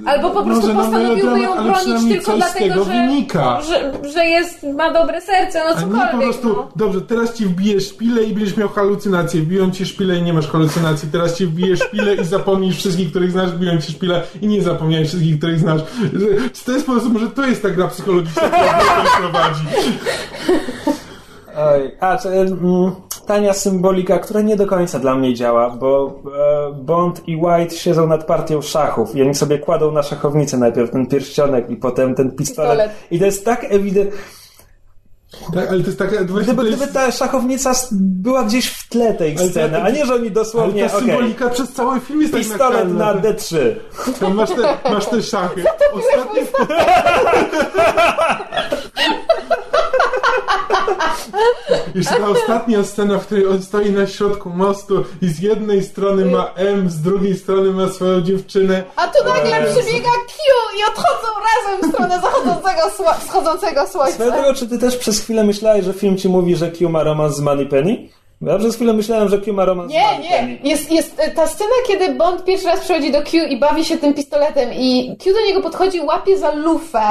Albo 0.05 0.29
po 0.31 0.43
prostu 0.43 0.73
postanowiłby 0.73 1.39
ją 1.39 1.63
bronić 1.63 2.09
tylko 2.09 2.35
dlatego, 2.37 2.49
z 2.49 2.53
tego 2.53 2.83
że, 2.85 2.91
wynika. 2.91 3.61
że, 3.61 3.91
że 4.13 4.25
jest, 4.25 4.63
ma 4.75 4.93
dobre 4.93 5.21
serce, 5.21 5.59
no 5.59 5.65
A 5.65 5.73
cokolwiek. 5.81 6.05
nie 6.05 6.11
po 6.11 6.17
prostu, 6.17 6.47
no. 6.47 6.69
dobrze, 6.75 7.01
teraz 7.01 7.33
ci 7.33 7.45
wbijesz 7.45 7.87
szpilę 7.87 8.23
i 8.23 8.33
będziesz 8.33 8.57
miał 8.57 8.69
halucynacje. 8.69 9.41
Wbiją 9.41 9.71
ci 9.71 9.85
szpilę 9.85 10.17
i 10.17 10.21
nie 10.21 10.33
masz 10.33 10.47
halucynacji. 10.47 11.09
Teraz 11.11 11.37
ci 11.37 11.45
wbijesz 11.45 11.79
szpilę 11.79 12.15
i 12.15 12.25
zapomnisz 12.25 12.77
wszystkich, 12.77 13.09
których 13.09 13.31
znasz, 13.31 13.51
wbiją 13.51 13.81
ci 13.81 13.91
szpilę 13.91 14.23
i 14.41 14.47
nie 14.47 14.61
zapomniałeś 14.61 15.07
wszystkich, 15.07 15.37
których 15.37 15.59
znasz. 15.59 15.81
Że- 16.13 16.49
Czy 16.53 16.65
to 16.65 16.71
jest 16.71 16.85
po 16.85 16.91
prostu, 16.91 17.09
może 17.09 17.27
to 17.27 17.45
jest 17.45 17.58
ta 17.61 17.69
gra 17.69 17.87
psychologiczna, 17.87 18.41
która 18.41 19.03
prowadzi. 19.19 19.65
Oj, 21.57 21.91
a 21.99 22.17
czy, 22.17 22.29
mm, 22.29 22.91
tania 23.25 23.53
symbolika, 23.53 24.19
która 24.19 24.41
nie 24.41 24.55
do 24.55 24.67
końca 24.67 24.99
dla 24.99 25.15
mnie 25.15 25.33
działa, 25.33 25.69
bo 25.69 26.21
e, 26.39 26.73
Bond 26.73 27.27
i 27.27 27.35
White 27.35 27.75
siedzą 27.75 28.07
nad 28.07 28.23
partią 28.25 28.61
szachów 28.61 29.15
i 29.15 29.21
oni 29.21 29.35
sobie 29.35 29.59
kładą 29.59 29.91
na 29.91 30.03
szachownicę 30.03 30.57
najpierw 30.57 30.91
ten 30.91 31.07
pierścionek 31.07 31.69
i 31.69 31.75
potem 31.75 32.15
ten 32.15 32.31
pistolet. 32.31 32.71
Pistolet. 32.71 32.91
I 33.11 33.19
to 33.19 33.25
jest 33.25 33.45
tak 33.45 33.65
ewidentne. 33.69 34.38
Tak, 35.53 35.69
ale 35.69 35.79
to 35.79 35.85
jest 35.85 35.99
taka... 35.99 36.15
Gdyby, 36.23 36.45
to 36.55 36.63
jest, 36.63 36.77
gdyby 36.77 36.93
ta 36.93 37.11
szachownica 37.11 37.71
była 37.91 38.43
gdzieś 38.43 38.69
w 38.69 38.89
tle 38.89 39.13
tej 39.13 39.37
Ale 39.37 39.49
sceny, 39.49 39.77
to- 39.77 39.83
a 39.83 39.89
nie, 39.89 40.05
że 40.05 40.13
oni 40.13 40.21
ale 40.23 40.31
dosłownie, 40.31 40.89
ta 40.89 40.97
okej, 40.97 41.07
symbolika 41.09 41.49
przez 41.49 41.73
cały 41.73 41.99
film 41.99 42.21
jest 42.21 42.33
tak 42.33 42.41
pistolet 42.41 42.87
na 42.93 43.13
nakalna. 43.13 43.21
D3. 43.21 43.57
To 44.19 44.29
masz 44.29 44.49
te, 44.49 44.77
masz 44.91 45.05
te 45.05 45.23
szachy. 45.23 45.63
Ostatnie, 45.93 46.41
Jeszcze 51.95 52.15
ta 52.15 52.27
ostatnia 52.27 52.83
scena, 52.83 53.17
w 53.17 53.25
której 53.25 53.47
on 53.47 53.61
stoi 53.61 53.91
na 53.91 54.07
środku 54.07 54.49
mostu 54.49 55.05
i 55.21 55.27
z 55.27 55.39
jednej 55.39 55.83
strony 55.83 56.25
ma 56.25 56.51
M, 56.55 56.89
z 56.89 57.01
drugiej 57.01 57.37
strony 57.37 57.71
ma 57.71 57.89
swoją 57.89 58.21
dziewczynę. 58.21 58.83
A 58.95 59.07
tu 59.07 59.25
nagle 59.25 59.63
przybiega 59.63 60.09
Q 60.27 60.35
i 60.79 60.83
odchodzą 60.89 61.27
razem 61.55 61.89
w 61.89 61.93
stronę 61.93 62.21
zachodzącego, 62.21 62.81
sło- 62.97 63.19
wschodzącego 63.19 63.87
słońca. 63.87 64.31
drogą, 64.31 64.53
czy 64.53 64.67
ty 64.67 64.77
też 64.79 64.97
przez 64.97 65.19
chwilę 65.21 65.43
myślałeś, 65.43 65.85
że 65.85 65.93
film 65.93 66.17
ci 66.17 66.29
mówi, 66.29 66.55
że 66.55 66.71
Q 66.71 66.89
ma 66.89 67.03
romans 67.03 67.35
z 67.35 67.39
Moneypenny? 67.41 68.09
Bo 68.41 68.51
Ja 68.51 68.57
przez 68.57 68.75
chwilę 68.75 68.93
myślałem, 68.93 69.29
że 69.29 69.37
Q 69.37 69.53
ma 69.53 69.65
romans 69.65 69.91
z 69.91 69.93
Nie, 69.93 70.19
nie. 70.19 70.57
Jest, 70.69 70.91
jest 70.91 71.19
e, 71.19 71.31
ta 71.31 71.47
scena, 71.47 71.69
kiedy 71.87 72.13
Bond 72.15 72.45
pierwszy 72.45 72.67
raz 72.67 72.79
przychodzi 72.79 73.11
do 73.11 73.21
Q 73.21 73.47
i 73.47 73.59
bawi 73.59 73.85
się 73.85 73.97
tym 73.97 74.13
pistoletem 74.13 74.73
i 74.73 75.17
Q 75.23 75.33
do 75.33 75.41
niego 75.47 75.61
podchodzi, 75.61 76.01
łapie 76.01 76.37
za 76.37 76.51
lufę 76.51 77.01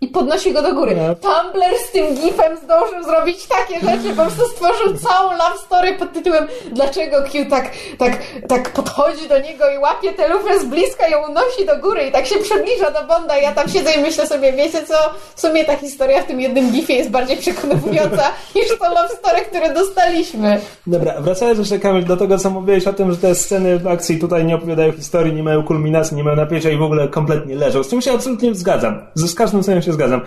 i 0.00 0.08
podnosi 0.08 0.52
go 0.52 0.62
do 0.62 0.74
góry. 0.74 0.94
Nie. 0.94 1.16
Tumblr 1.16 1.76
z 1.88 1.92
tym 1.92 2.14
gifem 2.14 2.56
zdążył 2.56 3.02
zrobić 3.04 3.46
takie 3.46 3.74
rzeczy, 3.74 4.08
po 4.08 4.22
prostu 4.22 4.48
stworzył 4.48 4.94
całą 5.08 5.30
love 5.30 5.58
story 5.66 5.92
pod 5.92 6.12
tytułem 6.12 6.46
Dlaczego 6.72 7.22
Q 7.22 7.46
tak, 7.50 7.70
tak, 7.98 8.12
tak 8.48 8.72
podchodzi 8.72 9.28
do 9.28 9.38
niego 9.38 9.70
i 9.70 9.78
łapie 9.78 10.12
tę 10.12 10.28
lufę 10.28 10.60
z 10.60 10.64
bliska 10.64 11.08
i 11.08 11.12
ją 11.12 11.18
unosi 11.28 11.66
do 11.66 11.78
góry 11.78 12.06
i 12.06 12.12
tak 12.12 12.26
się 12.26 12.36
przybliża 12.38 12.90
do 12.90 13.04
Bonda 13.06 13.38
ja 13.38 13.52
tam 13.52 13.68
siedzę 13.68 13.92
i 13.92 14.00
myślę 14.00 14.26
sobie, 14.26 14.52
wiecie 14.52 14.86
co, 14.86 14.94
w 15.34 15.40
sumie 15.40 15.64
ta 15.64 15.76
historia 15.76 16.22
w 16.22 16.26
tym 16.26 16.40
jednym 16.40 16.72
gifie 16.72 16.94
jest 16.94 17.10
bardziej 17.10 17.36
przekonująca 17.36 18.22
niż 18.56 18.78
to 18.78 18.88
love 18.88 19.08
story, 19.08 19.40
które 19.40 19.74
dostaliśmy. 19.74 20.60
Dobra, 20.86 21.20
wracając 21.20 21.58
jeszcze 21.58 21.78
Kamil 21.78 22.04
do 22.04 22.16
tego, 22.16 22.38
co 22.38 22.50
mówiłeś 22.50 22.86
o 22.86 22.92
tym, 22.92 23.10
że 23.12 23.16
te 23.16 23.34
sceny 23.34 23.78
w 23.78 23.86
akcji 23.86 24.18
tutaj 24.18 24.44
nie 24.44 24.54
opowiadają 24.54 24.92
historii, 24.92 25.34
nie 25.34 25.42
mają 25.42 25.62
kulminacji, 25.62 26.16
nie 26.16 26.24
mają 26.24 26.36
napięcia 26.36 26.70
i 26.70 26.76
w 26.76 26.82
ogóle 26.82 27.08
kompletnie 27.08 27.54
leżą. 27.54 27.82
Z 27.82 27.88
tym 27.88 28.00
się 28.00 28.12
absolutnie 28.12 28.54
zgadzam. 28.54 29.06
Z 29.14 29.34
każdym 29.34 29.62
scenem 29.62 29.82
się 29.90 29.94
zgadzam. 29.94 30.20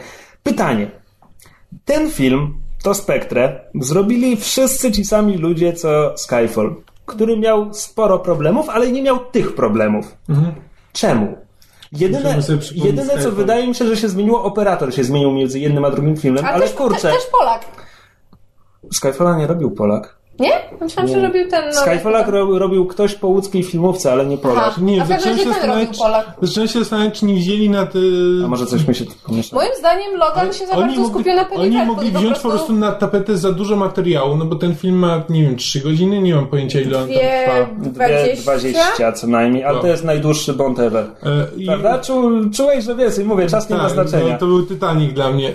Pytanie. 0.44 0.91
Ten 1.85 2.11
film, 2.11 2.53
to 2.84 2.94
Spektrę, 2.94 3.60
zrobili 3.76 4.38
wszyscy 4.38 4.91
ci 4.91 5.06
sami 5.06 5.38
ludzie, 5.38 5.73
co 5.73 6.18
Skyfall, 6.18 6.76
który 7.06 7.38
miał 7.38 7.73
sporo 7.73 8.19
problemów, 8.19 8.69
ale 8.69 8.91
nie 8.91 9.02
miał 9.02 9.19
tych 9.19 9.56
problemów. 9.56 10.18
Czemu? 10.94 11.38
Jedyne, 11.91 12.40
jedyne 12.76 13.23
co 13.23 13.31
wydaje 13.31 13.68
mi 13.68 13.76
się, 13.76 13.88
że 13.88 13.98
się 13.98 14.10
zmieniło, 14.10 14.44
operator 14.44 14.94
się 14.95 15.03
zmienił 15.03 15.31
między 15.31 15.60
jednym 15.60 15.85
a 15.85 15.91
drugim 15.91 16.18
filmem, 16.18 16.45
A 16.45 16.49
ale 16.49 16.65
też, 16.65 16.73
kurczę, 16.73 17.02
te, 17.02 17.14
też 17.14 17.26
Polak. 17.40 17.65
Skyfalla 18.91 19.38
nie 19.38 19.48
robił 19.48 19.72
Polak. 19.72 20.18
Nie? 20.40 20.52
Myślałam, 20.82 21.12
że 21.12 21.22
robił 21.22 21.50
ten... 21.50 21.66
No, 21.66 21.74
Skyfalla 21.82 22.24
ro, 22.24 22.60
robił 22.60 22.86
ktoś 22.86 23.16
po 23.16 23.28
łódzkiej 23.28 23.64
filmówce, 23.64 24.12
ale 24.12 24.26
nie 24.26 24.38
Polak. 24.38 24.64
Aha. 24.68 24.82
Nie, 24.82 25.02
A 25.02 25.06
w 25.06 25.08
zacząłem 25.08 25.38
się, 25.38 25.44
zastanawiać, 25.46 25.98
robił 26.00 26.48
zacząłem 26.48 26.68
się 26.70 26.80
zastanawiać, 26.80 27.20
czy 27.20 27.26
nie 27.26 27.34
wzięli 27.34 27.70
na 27.70 27.86
te... 27.86 28.00
A 28.46 28.48
może 28.48 28.66
coś 28.66 28.88
mi 28.88 28.96
się 28.96 29.06
tu 29.06 29.12
pomieszało? 29.28 29.62
Moim 29.62 29.76
zdaniem 29.80 30.16
Logan 30.18 30.54
się 30.54 30.68
za 30.68 30.76
bardzo 30.76 31.08
skupił 31.08 31.34
na 31.36 31.50
oni 31.50 31.70
Dreadful 31.72 31.86
mogli 31.96 32.10
i 32.10 32.12
po 32.12 32.20
wziąć 32.20 32.40
po 32.40 32.50
prostu 32.50 32.74
na 32.74 32.92
tapetę 32.92 33.38
za 33.38 33.52
dużo 33.52 33.76
materiału, 33.76 34.36
no 34.38 34.46
bo 34.46 34.56
ten 34.56 34.76
film 34.76 34.96
ma, 34.96 35.24
nie 35.30 35.44
wiem, 35.44 35.56
3 35.58 35.80
godziny, 35.80 36.22
nie 36.22 36.36
mam 36.36 36.48
pojęcia 36.48 36.80
ile 36.82 36.98
on 36.98 37.08
tam 37.08 37.94
trwa. 37.94 38.08
Dwie, 38.08 38.36
20 38.42 39.12
co 39.12 39.28
najmniej, 39.28 39.64
ale 39.64 39.76
No. 39.76 39.82
to 39.82 39.88
jest 39.88 40.04
najdłuższy 40.04 40.54
Bond 40.54 40.80
ever. 40.80 41.06
E, 41.24 41.48
i- 41.58 41.66
Prawda? 41.66 42.00
Czu, 42.00 42.32
czułeś, 42.56 42.84
że 42.86 42.96
więcej, 42.96 43.26
mówię, 43.26 43.48
czas 43.48 43.70
nie 43.70 43.76
ma 43.76 43.84
Tak, 43.84 43.92
znaczenia. 43.92 44.34
No, 44.34 44.40
to 44.40 44.46
był 44.46 44.66
Titanic 44.66 45.14
dla 45.14 45.32
mnie. 45.32 45.50
E, 45.50 45.54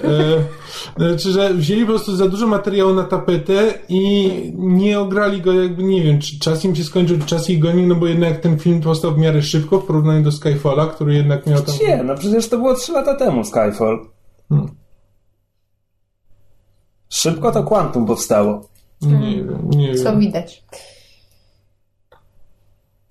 znaczy, 1.11 1.31
że 1.31 1.55
wzięli 1.55 1.81
po 1.83 1.87
prostu 1.89 2.17
za 2.17 2.29
dużo 2.29 2.47
materiału 2.47 2.95
na 2.95 3.05
tapetę 3.05 3.75
i 3.89 4.31
nie 4.69 5.01
ograli 5.01 5.43
go 5.43 5.53
jakby, 5.53 5.83
nie 5.83 6.03
wiem, 6.03 6.21
czy 6.21 6.39
czas 6.39 6.65
im 6.65 6.77
się 6.77 6.85
skończył, 6.85 7.19
czy 7.19 7.27
czas 7.27 7.51
ich 7.51 7.59
goni, 7.59 7.87
no 7.87 7.95
bo 7.95 8.07
jednak 8.07 8.41
ten 8.41 8.59
film 8.59 8.81
powstał 8.81 9.15
w 9.15 9.19
miarę 9.19 9.43
szybko 9.43 9.81
w 9.81 9.87
porównaniu 9.87 10.23
do 10.23 10.33
Skyfalla, 10.33 10.87
który 10.87 11.15
jednak 11.15 11.47
miał 11.47 11.61
tam... 11.63 11.75
Nie, 11.87 12.03
no 12.03 12.15
przecież 12.15 12.49
to 12.49 12.59
było 12.59 12.75
3 12.75 12.93
lata 12.93 13.15
temu 13.15 13.45
Skyfall. 13.45 14.07
Hmm. 14.49 14.69
Szybko 17.09 17.53
to 17.53 17.63
Quantum 17.63 18.07
powstało. 18.07 18.69
Nie 19.03 19.45
wiem, 19.45 19.71
nie 19.71 19.95
Co 19.95 20.11
wiem. 20.11 20.21
widać. 20.21 20.65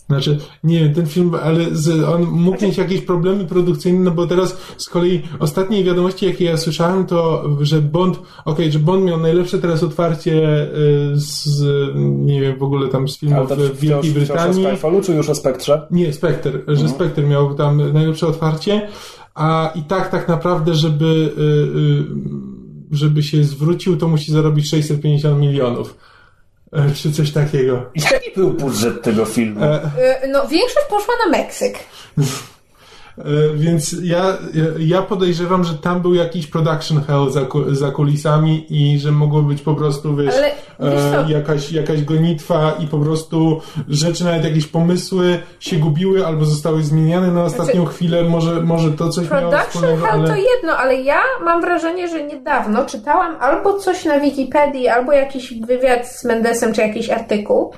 Znaczy, 0.09 0.37
nie 0.63 0.79
wiem, 0.79 0.93
ten 0.93 1.05
film, 1.05 1.35
ale 1.43 1.75
z, 1.75 2.03
on 2.03 2.21
mógł 2.23 2.65
mieć 2.65 2.77
jakieś 2.77 3.01
problemy 3.01 3.45
produkcyjne, 3.45 3.99
no 3.99 4.11
bo 4.11 4.27
teraz 4.27 4.57
z 4.77 4.89
kolei 4.89 5.21
ostatnie 5.39 5.83
wiadomości, 5.83 6.25
jakie 6.25 6.45
ja 6.45 6.57
słyszałem, 6.57 7.05
to, 7.05 7.43
że 7.61 7.81
Bond, 7.81 8.19
okej, 8.45 8.71
że 8.71 8.79
Bond 8.79 9.05
miał 9.05 9.19
najlepsze 9.19 9.59
teraz 9.59 9.83
otwarcie 9.83 10.63
y, 10.63 11.11
z, 11.13 11.61
nie 11.95 12.41
wiem, 12.41 12.57
w 12.59 12.63
ogóle 12.63 12.87
tam 12.87 13.07
z 13.07 13.17
filmów 13.17 13.49
w 13.49 13.53
wciąż, 13.53 13.79
Wielkiej 13.79 14.11
wciąż 14.11 14.29
o 14.29 14.33
Brytanii. 14.33 14.65
Skyfallu, 14.65 15.01
czy 15.01 15.13
już 15.15 15.29
o 15.29 15.35
Spektrze? 15.35 15.87
Nie, 15.91 16.13
Spectre, 16.13 16.51
Mhm. 16.51 16.77
że 16.77 16.89
Spectre 16.89 17.23
miał 17.27 17.55
tam 17.55 17.93
najlepsze 17.93 18.27
otwarcie, 18.27 18.87
a 19.35 19.71
i 19.75 19.81
tak 19.83 20.09
tak 20.11 20.27
naprawdę, 20.27 20.73
żeby, 20.73 21.05
y, 21.37 21.41
y, 21.41 22.05
żeby 22.91 23.23
się 23.23 23.43
zwrócił, 23.43 23.97
to 23.97 24.07
musi 24.07 24.31
zarobić 24.31 24.69
650 24.69 25.39
milionów. 25.39 25.97
E, 26.73 26.91
Czy 26.95 27.11
coś 27.11 27.31
takiego. 27.31 27.91
Jaki 28.11 28.31
był 28.35 28.53
budżet 28.53 29.01
tego 29.01 29.25
filmu? 29.25 29.63
E, 29.63 29.91
Y, 30.23 30.27
No, 30.27 30.47
większość 30.47 30.85
poszła 30.89 31.13
na 31.25 31.37
Meksyk. 31.37 31.79
E, 33.17 33.23
Więc 33.55 33.95
ja, 34.03 34.37
ja 34.79 35.01
podejrzewam, 35.01 35.63
że 35.63 35.73
tam 35.73 36.01
był 36.01 36.13
jakiś 36.13 36.47
production 36.47 37.01
hell 37.03 37.29
za, 37.29 37.41
za 37.71 37.91
kulisami 37.91 38.65
i 38.69 38.99
że 38.99 39.11
mogło 39.11 39.41
być 39.41 39.61
po 39.61 39.75
prostu, 39.75 40.15
wiesz, 40.15 40.35
Ale 40.35 40.51
wiesz 40.91 41.01
e, 41.01 41.11
co? 41.11 41.31
jakaś, 41.31 41.71
jakaś 41.71 42.03
gonitwa 42.03 42.71
i 42.79 42.87
po 42.87 42.97
prostu 42.99 43.61
rzeczy, 43.87 44.23
nawet 44.23 44.43
jakieś 44.43 44.67
pomysły 44.67 45.39
się 45.59 45.75
gubiły 45.75 46.25
albo 46.25 46.45
zostały 46.45 46.83
zmieniane 46.83 47.31
na 47.31 47.43
ostatnią 47.43 47.85
chwilę. 47.85 48.23
Może, 48.23 48.61
może 48.61 48.91
to 48.91 49.09
coś 49.09 49.29
miało 49.29 49.51
Production 49.51 49.83
Hell 49.83 50.09
ale... 50.11 50.27
to 50.27 50.35
jedno, 50.35 50.77
ale 50.77 50.95
ja 50.95 51.19
mam 51.43 51.61
wrażenie, 51.61 52.07
że 52.07 52.23
niedawno 52.23 52.85
czytałam 52.85 53.35
albo 53.39 53.79
coś 53.79 54.05
na 54.05 54.19
Wikipedii, 54.19 54.87
albo 54.87 55.11
jakiś 55.11 55.53
wywiad 55.53 56.07
z 56.07 56.25
Mendesem, 56.25 56.73
czy 56.73 56.81
jakiś 56.81 57.09
artykuł, 57.09 57.73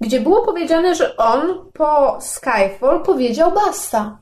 gdzie 0.00 0.20
było 0.20 0.46
powiedziane, 0.46 0.94
że 0.94 1.16
on 1.16 1.40
po 1.72 2.18
Skyfall 2.20 3.02
powiedział 3.02 3.52
basta. 3.52 4.18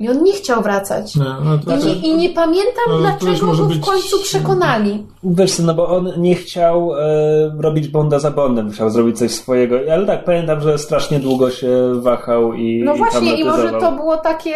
I 0.00 0.08
on 0.08 0.22
nie 0.22 0.32
chciał 0.32 0.62
wracać. 0.62 1.16
No, 1.16 1.40
no 1.44 1.58
to, 1.58 1.76
I 1.76 1.84
nie, 1.86 1.94
I 1.94 2.16
nie 2.16 2.30
pamiętam, 2.30 2.84
No, 2.88 2.98
dlaczego 2.98 3.46
może 3.46 3.62
go 3.62 3.68
w 3.68 3.80
końcu 3.80 4.20
przekonali. 4.22 5.06
Wiesz 5.24 5.52
co, 5.52 5.62
no 5.62 5.74
bo 5.74 5.88
on 5.88 6.12
nie 6.16 6.34
chciał 6.34 6.94
e, 6.94 7.56
robić 7.58 7.88
Bonda 7.88 8.18
za 8.18 8.30
Bondem, 8.30 8.70
chciał 8.70 8.90
zrobić 8.90 9.18
coś 9.18 9.30
swojego, 9.30 9.76
ale 9.92 10.06
tak, 10.06 10.24
pamiętam, 10.24 10.60
że 10.60 10.78
strasznie 10.78 11.20
długo 11.20 11.50
się 11.50 12.00
wahał 12.00 12.54
i 12.54 12.82
No 12.84 12.94
i 12.94 12.98
właśnie, 12.98 13.40
i 13.40 13.44
może 13.44 13.70
to 13.70 13.92
było 13.92 14.16
takie, 14.16 14.54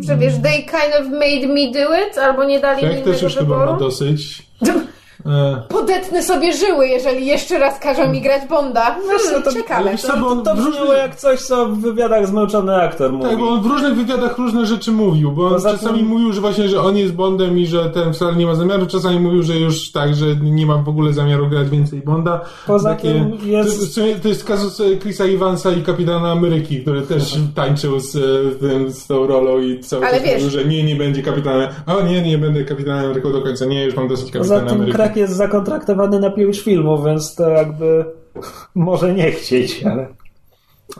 że 0.00 0.16
wiesz, 0.16 0.34
they 0.42 0.56
kind 0.58 0.94
of 1.00 1.06
made 1.06 1.46
me 1.46 1.72
do 1.72 1.94
it, 2.08 2.18
albo 2.18 2.44
nie 2.44 2.60
dali 2.60 2.82
mi 2.86 2.88
tak 2.94 2.98
też 2.98 3.06
innego 3.06 3.22
już 3.24 3.36
chyba 3.36 3.56
ma 3.56 3.64
wyboru. 3.66 3.80
dosyć. 3.80 4.42
E, 5.26 5.62
Podetnę 5.68 6.22
sobie 6.22 6.52
żyły, 6.52 6.88
jeżeli 6.88 7.26
jeszcze 7.26 7.58
raz 7.58 7.78
każą 7.78 8.08
mi 8.12 8.20
grać 8.20 8.42
Bonda. 8.48 8.80
Hmm, 8.80 9.42
to- 9.44 9.52
ciekawe. 9.52 9.90
To 9.90 10.54
w 10.54 10.56
brzmiało 10.58 10.64
różnych, 10.66 10.98
jak 10.98 11.16
coś, 11.16 11.40
co 11.40 11.66
w 11.66 11.80
wywiadach 11.80 12.26
zmęczony 12.26 12.76
aktor 12.76 13.12
mówi. 13.12 13.24
tak, 13.30 13.38
bo 13.38 13.48
on 13.48 13.62
w 13.62 13.66
różnych 13.66 13.94
wywiadach 13.94 14.38
różne 14.38 14.66
rzeczy 14.66 14.92
mówił, 14.92 15.32
bo 15.32 15.46
on 15.46 15.52
Poza 15.52 15.72
czasami 15.72 15.98
tym- 15.98 16.06
mówił, 16.08 16.32
że 16.32 16.40
właśnie, 16.40 16.68
że 16.68 16.80
on 16.82 16.96
jest 16.96 17.14
Bondem 17.14 17.58
i 17.58 17.66
że 17.66 17.90
ten 17.90 18.12
wcale 18.12 18.32
nie 18.36 18.46
ma 18.46 18.54
zamiaru, 18.54 18.86
czasami 18.86 19.20
mówił, 19.20 19.42
że 19.42 19.56
już 19.56 19.92
tak, 19.92 20.14
że 20.14 20.26
nie 20.42 20.66
ma 20.66 20.76
w 20.76 20.88
ogóle 20.88 21.12
zamiaru 21.12 21.48
grać 21.48 21.68
więcej 21.70 22.00
Bonda. 22.00 22.40
Poza 22.66 22.94
tym 22.94 23.38
jest- 23.44 23.94
To, 23.94 24.00
to 24.22 24.28
jest 24.28 24.44
kazus 24.44 24.80
e, 24.80 24.96
Chrisa 24.96 25.24
Evansa 25.24 25.70
i 25.70 25.82
Kapitana 25.82 26.32
Ameryki, 26.32 26.80
który 26.82 27.02
też 27.02 27.34
tańczył 27.54 28.00
z, 28.00 28.16
e, 28.16 28.20
tym, 28.68 28.90
z 28.90 29.06
tą 29.06 29.26
rolą 29.26 29.60
i 29.60 29.80
cały 29.80 30.06
Ale 30.06 30.16
czas 30.16 30.24
wiesz- 30.26 30.34
mówił, 30.34 30.50
że 30.50 30.64
nie, 30.64 30.82
nie 30.84 30.96
będzie 30.96 31.22
Kapitanem, 31.22 31.68
o 31.86 32.00
nie, 32.02 32.22
nie 32.22 32.38
będę 32.38 32.64
Kapitanem 32.64 33.04
Ameryką 33.04 33.32
do 33.32 33.42
końca, 33.42 33.64
nie, 33.64 33.84
już 33.84 33.96
mam 33.96 34.08
dosyć 34.08 34.30
Kapitana 34.30 34.60
Ameryki. 34.70 34.98
Jest 35.16 35.36
zakontraktowany 35.36 36.20
na 36.20 36.30
pięć 36.30 36.60
filmów, 36.60 37.04
więc 37.04 37.34
to 37.34 37.48
jakby 37.50 38.04
może 38.74 39.14
nie 39.14 39.32
chcieć, 39.32 39.84
ale 39.84 40.08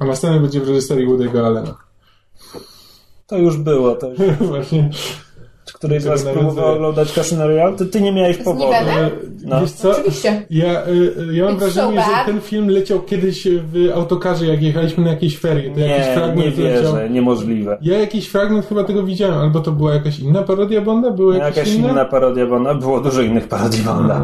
A 0.00 0.04
następny 0.04 0.40
będzie 0.40 0.60
w 0.60 0.68
reżyserii 0.68 1.08
Woody'ego 1.08 1.46
Allena. 1.46 1.74
to 3.26 3.38
już 3.38 3.56
było. 3.56 3.94
To 3.94 4.08
już... 4.08 4.18
Właśnie. 4.48 4.90
Czy 5.80 5.86
któryś 5.86 6.02
z 6.02 6.06
was 6.06 6.22
próbował 6.24 6.74
oglądać 6.74 7.12
Casino 7.12 7.46
Royale? 7.46 7.76
Ty, 7.76 7.86
ty 7.86 8.00
nie 8.00 8.12
miałeś 8.12 8.36
powodu. 8.36 8.72
E, 8.72 9.10
No. 9.44 9.60
Wiesz 9.60 9.72
co? 9.72 9.90
Oczywiście. 9.90 10.46
Ja, 10.50 10.86
y, 10.86 10.90
y, 11.30 11.34
ja 11.34 11.44
mam 11.44 11.54
It's 11.54 11.58
wrażenie, 11.58 12.02
so 12.02 12.06
że 12.10 12.32
ten 12.32 12.40
film 12.40 12.68
leciał 12.68 13.00
kiedyś 13.02 13.48
w 13.48 13.90
autokarze, 13.94 14.46
jak 14.46 14.62
jechaliśmy 14.62 15.04
na 15.04 15.10
jakieś 15.10 15.38
ferie. 15.38 15.70
To 15.74 15.80
jakiś 15.80 16.06
Nie, 16.06 16.14
fragment 16.14 16.58
nie 16.58 16.64
leciał. 16.64 16.82
wierzę, 16.94 17.10
niemożliwe. 17.10 17.78
Ja 17.82 17.98
jakiś 17.98 18.28
fragment 18.28 18.66
chyba 18.66 18.84
tego 18.84 19.02
widziałem, 19.02 19.38
albo 19.38 19.60
to 19.60 19.72
była 19.72 19.94
jakaś 19.94 20.18
inna 20.18 20.42
parodia 20.42 20.80
Bonda? 20.80 21.10
Była 21.10 21.34
jakaś, 21.34 21.56
Jakaś 21.56 21.74
inna 21.74 22.04
parodia 22.04 22.46
Bonda. 22.46 22.74
Było 22.74 23.00
dużo 23.00 23.22
innych 23.22 23.48
parodii 23.48 23.82
Bonda. 23.82 24.20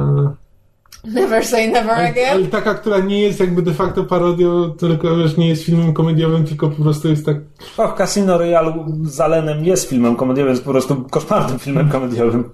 Never 1.06 1.44
say 1.46 1.70
never 1.70 1.90
Ale, 1.94 2.08
again. 2.08 2.30
ale 2.32 2.46
taka, 2.46 2.74
która 2.74 2.98
nie 2.98 3.22
jest 3.22 3.40
jakby 3.40 3.62
de 3.62 3.74
facto 3.74 4.04
parodią, 4.04 4.70
tylko 4.70 5.16
wiesz, 5.16 5.36
nie 5.36 5.48
jest 5.48 5.62
filmem 5.64 5.92
komediowym, 5.92 6.44
tylko 6.44 6.68
po 6.70 6.82
prostu 6.82 7.08
jest 7.08 7.26
tak... 7.26 7.36
Och, 7.76 7.94
Casino 7.96 8.38
Royale 8.38 8.74
z 9.02 9.20
Allenem 9.20 9.64
jest 9.64 9.88
filmem 9.88 10.16
komediowym, 10.16 10.52
jest 10.52 10.64
po 10.64 10.70
prostu 10.70 11.04
koszmarnym 11.10 11.58
filmem 11.58 11.88
komediowym. 11.88 12.50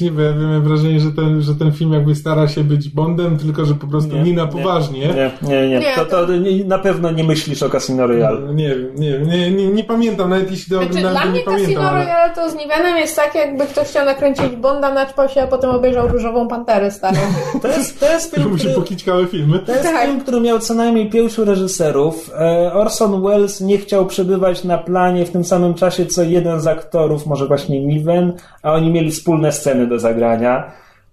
Nie, 0.00 0.10
bo 0.10 0.20
ja 0.20 0.32
miałem 0.34 0.62
wrażenie, 0.62 1.00
że 1.00 1.10
ten, 1.12 1.42
że 1.42 1.54
ten 1.54 1.72
film 1.72 1.92
jakby 1.92 2.14
stara 2.14 2.48
się 2.48 2.64
być 2.64 2.88
Bondem, 2.88 3.38
tylko 3.38 3.64
że 3.64 3.74
po 3.74 3.86
prostu 3.86 4.16
nie, 4.18 4.32
na 4.32 4.46
poważnie. 4.46 4.98
Nie, 5.00 5.30
nie, 5.42 5.68
nie. 5.68 5.78
Nie, 5.78 5.94
To, 5.96 6.04
to 6.04 6.36
nie, 6.36 6.64
na 6.64 6.78
pewno 6.78 7.10
nie 7.10 7.24
myślisz 7.24 7.62
o 7.62 7.70
Casino 7.70 8.06
Royale. 8.06 8.54
Nie 8.54 8.68
wiem, 8.68 8.88
nie, 8.96 9.18
nie, 9.18 9.50
nie, 9.50 9.66
nie 9.68 9.84
pamiętam, 9.84 10.30
nawet 10.30 10.50
jeśli 10.50 10.70
to 10.70 10.82
Znaczy, 10.82 10.88
oglądałem, 10.98 11.14
dla 11.14 11.22
to 11.22 11.28
mnie 11.30 11.38
nie 11.38 11.44
pamiętam. 11.44 11.66
Casino 11.74 11.90
ale- 11.90 12.04
Royale 12.04 12.34
to 12.34 12.50
z 12.50 12.54
Nivenem 12.54 12.96
jest 12.96 13.16
tak, 13.16 13.34
jakby 13.34 13.66
ktoś 13.66 13.88
chciał 13.88 14.06
nakręcić 14.06 14.56
Bonda, 14.56 14.94
naćpał 14.94 15.28
się, 15.28 15.42
a 15.42 15.46
potem 15.46 15.70
obejrzał 15.70 16.08
Różową 16.08 16.48
Panterę 16.48 16.90
starą. 16.90 17.18
To 17.62 17.68
jest, 17.68 18.00
to 18.00 18.06
jest 18.12 18.34
film, 18.34 18.56
który, 18.58 18.74
pokićkały 18.74 19.26
filmy. 19.26 19.58
to 19.58 19.72
jest 19.72 19.84
Tak. 19.84 20.06
film, 20.06 20.20
który 20.20 20.40
miał 20.40 20.58
co 20.58 20.74
najmniej 20.74 21.10
pięciu 21.10 21.44
reżyserów. 21.44 22.30
E, 22.40 22.72
Orson 22.72 23.22
Welles 23.22 23.60
nie 23.60 23.78
chciał 23.78 24.06
przebywać 24.06 24.64
na 24.64 24.78
planie 24.78 25.24
w 25.26 25.30
tym 25.30 25.44
samym 25.44 25.74
czasie, 25.74 26.06
co 26.06 26.22
jeden 26.22 26.60
z 26.60 26.66
aktorów, 26.66 27.26
może 27.26 27.46
właśnie 27.46 27.86
Niven, 27.86 28.32
a 28.62 28.72
oni 28.72 28.90
mieli 28.90 29.10
wspólne 29.10 29.52
sceny 29.62 29.86
do 29.86 29.98
zagrania. 29.98 30.72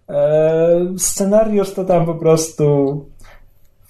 E, 0.09 0.93
Scenariusz 0.97 1.73
to 1.73 1.85
tam 1.85 2.05
po 2.05 2.15
prostu... 2.15 3.05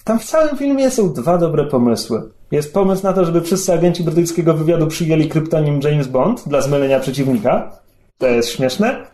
Tam 0.03 0.19
w 0.19 0.25
całym 0.25 0.57
filmie 0.57 0.91
są 0.91 1.13
dwa 1.13 1.37
dobre 1.37 1.65
pomysły. 1.65 2.21
Jest 2.51 2.73
pomysł 2.73 3.03
na 3.03 3.13
to, 3.13 3.25
żeby 3.25 3.41
wszyscy 3.41 3.73
agenci 3.73 4.03
brytyjskiego 4.03 4.53
wywiadu 4.53 4.87
przyjęli 4.87 5.27
kryptonim 5.27 5.79
James 5.83 6.07
Bond 6.07 6.43
dla 6.47 6.61
zmylenia 6.61 6.99
przeciwnika. 6.99 7.71
To 8.17 8.27
jest 8.27 8.49
śmieszne. 8.49 9.05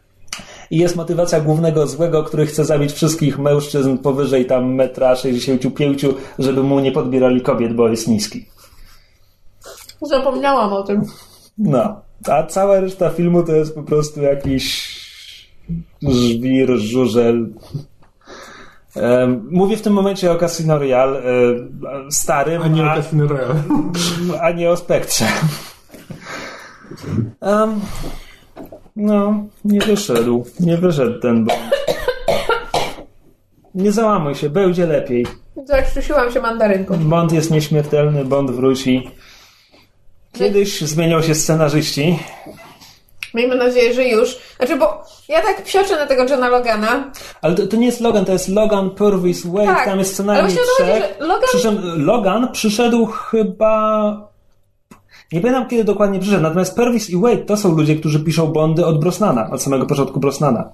I 0.71 0.77
jest 0.77 0.95
motywacja 0.95 1.39
głównego 1.39 1.87
złego, 1.87 2.23
który 2.23 2.45
chce 2.45 2.65
zabić 2.65 2.91
wszystkich 2.91 3.39
mężczyzn 3.39 3.97
powyżej 3.97 4.45
tam 4.45 4.73
metra 4.73 5.15
65, 5.15 6.05
żeby 6.39 6.63
mu 6.63 6.79
nie 6.79 6.91
podbierali 6.91 7.41
kobiet, 7.41 7.73
bo 7.73 7.87
jest 7.87 8.07
niski. 8.07 8.45
Zapomniałam 10.01 10.73
o 10.73 10.83
tym. 10.83 11.01
No. 11.57 12.01
A 12.29 12.43
cała 12.43 12.79
reszta 12.79 13.09
filmu 13.09 13.43
to 13.43 13.51
jest 13.51 13.75
po 13.75 13.83
prostu 13.83 14.21
jakiś 14.21 14.94
żwir, 16.01 16.77
żużel. 16.77 17.49
Mówię 19.51 19.77
w 19.77 19.81
tym 19.81 19.93
momencie 19.93 20.31
o 20.31 20.35
Casino 20.35 20.77
Royale 20.77 21.19
e, 21.19 21.23
starym, 22.09 22.61
A 22.61 22.67
nie 22.67 22.83
o 22.83 22.91
a, 22.91 22.95
Casino 22.95 23.27
Royale. 23.27 23.63
a 24.41 24.51
nie 24.51 24.69
o 24.69 24.77
Spektrze. 24.77 25.25
Em, 27.41 27.81
no, 28.95 29.43
nie 29.65 29.79
wyszedł. 29.79 30.45
Nie 30.59 30.77
wyszedł 30.77 31.19
ten 31.19 31.45
Bond. 31.45 31.59
Nie 33.75 33.91
załamuj 33.91 34.35
się, 34.35 34.49
będzie 34.49 34.85
lepiej. 34.85 35.25
Zakrztusiłam 35.65 36.31
się 36.31 36.41
mandarynką. 36.41 36.97
Bond 36.97 37.31
jest 37.31 37.51
nieśmiertelny, 37.51 38.25
Bond 38.25 38.51
wróci. 38.51 39.09
Kiedyś 40.33 40.81
zmieniał 40.81 41.23
się 41.23 41.35
scenarzyści. 41.35 42.19
Miejmy 43.35 43.55
nadzieję, 43.55 43.93
że 43.93 44.03
już. 44.03 44.37
Znaczy, 44.57 44.75
bo 44.75 45.03
ja 45.29 45.41
tak 45.41 45.63
psioczę 45.63 45.95
na 45.95 46.05
tego 46.05 46.23
Johna 46.29 46.49
Logana. 46.49 47.11
Ale 47.41 47.55
to, 47.55 47.67
to 47.67 47.77
nie 47.77 47.85
jest 47.85 48.01
Logan, 48.01 48.25
to 48.25 48.31
jest 48.31 48.49
Logan 48.49 48.89
Purvis 48.89 49.45
Wade, 49.47 49.65
Tak, 49.65 49.85
tam 49.85 49.99
jest 49.99 50.15
co 50.17 50.23
najmniej 50.23 50.55
chodzi, 50.55 50.67
trzech. 50.75 50.87
że 51.19 51.25
Logan- 51.25 51.47
Przyszedł, 51.47 51.77
Logan 51.97 52.51
przyszedł 52.51 53.05
chyba... 53.05 54.11
Nie 55.31 55.41
pamiętam 55.41 55.67
kiedy 55.69 55.83
dokładnie 55.83 56.19
przyszedł, 56.19 56.43
natomiast 56.43 56.75
Purvis 56.75 57.09
i 57.09 57.17
Wade 57.17 57.37
to 57.37 57.57
są 57.57 57.75
ludzie, 57.75 57.95
którzy 57.95 58.19
piszą 58.19 58.47
Bondy 58.47 58.85
od 58.85 58.99
Brosnana, 58.99 59.49
od 59.51 59.61
samego 59.63 59.85
początku 59.85 60.19
Brosnana. 60.19 60.69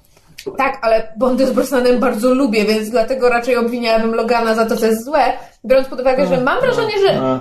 Tak, 0.57 0.79
ale 0.81 1.13
Bondy 1.17 1.47
z 1.47 1.51
Brosnanem 1.51 1.99
bardzo 1.99 2.33
lubię, 2.33 2.65
więc 2.65 2.89
dlatego 2.89 3.29
raczej 3.29 3.57
obwiniałabym 3.57 4.13
Logana 4.15 4.55
za 4.55 4.65
to, 4.65 4.77
co 4.77 4.85
jest 4.85 5.05
złe. 5.05 5.23
Biorąc 5.65 5.87
pod 5.87 5.99
uwagę, 6.01 6.27
że 6.27 6.41
mam 6.41 6.61
wrażenie, 6.61 6.93
że, 7.07 7.39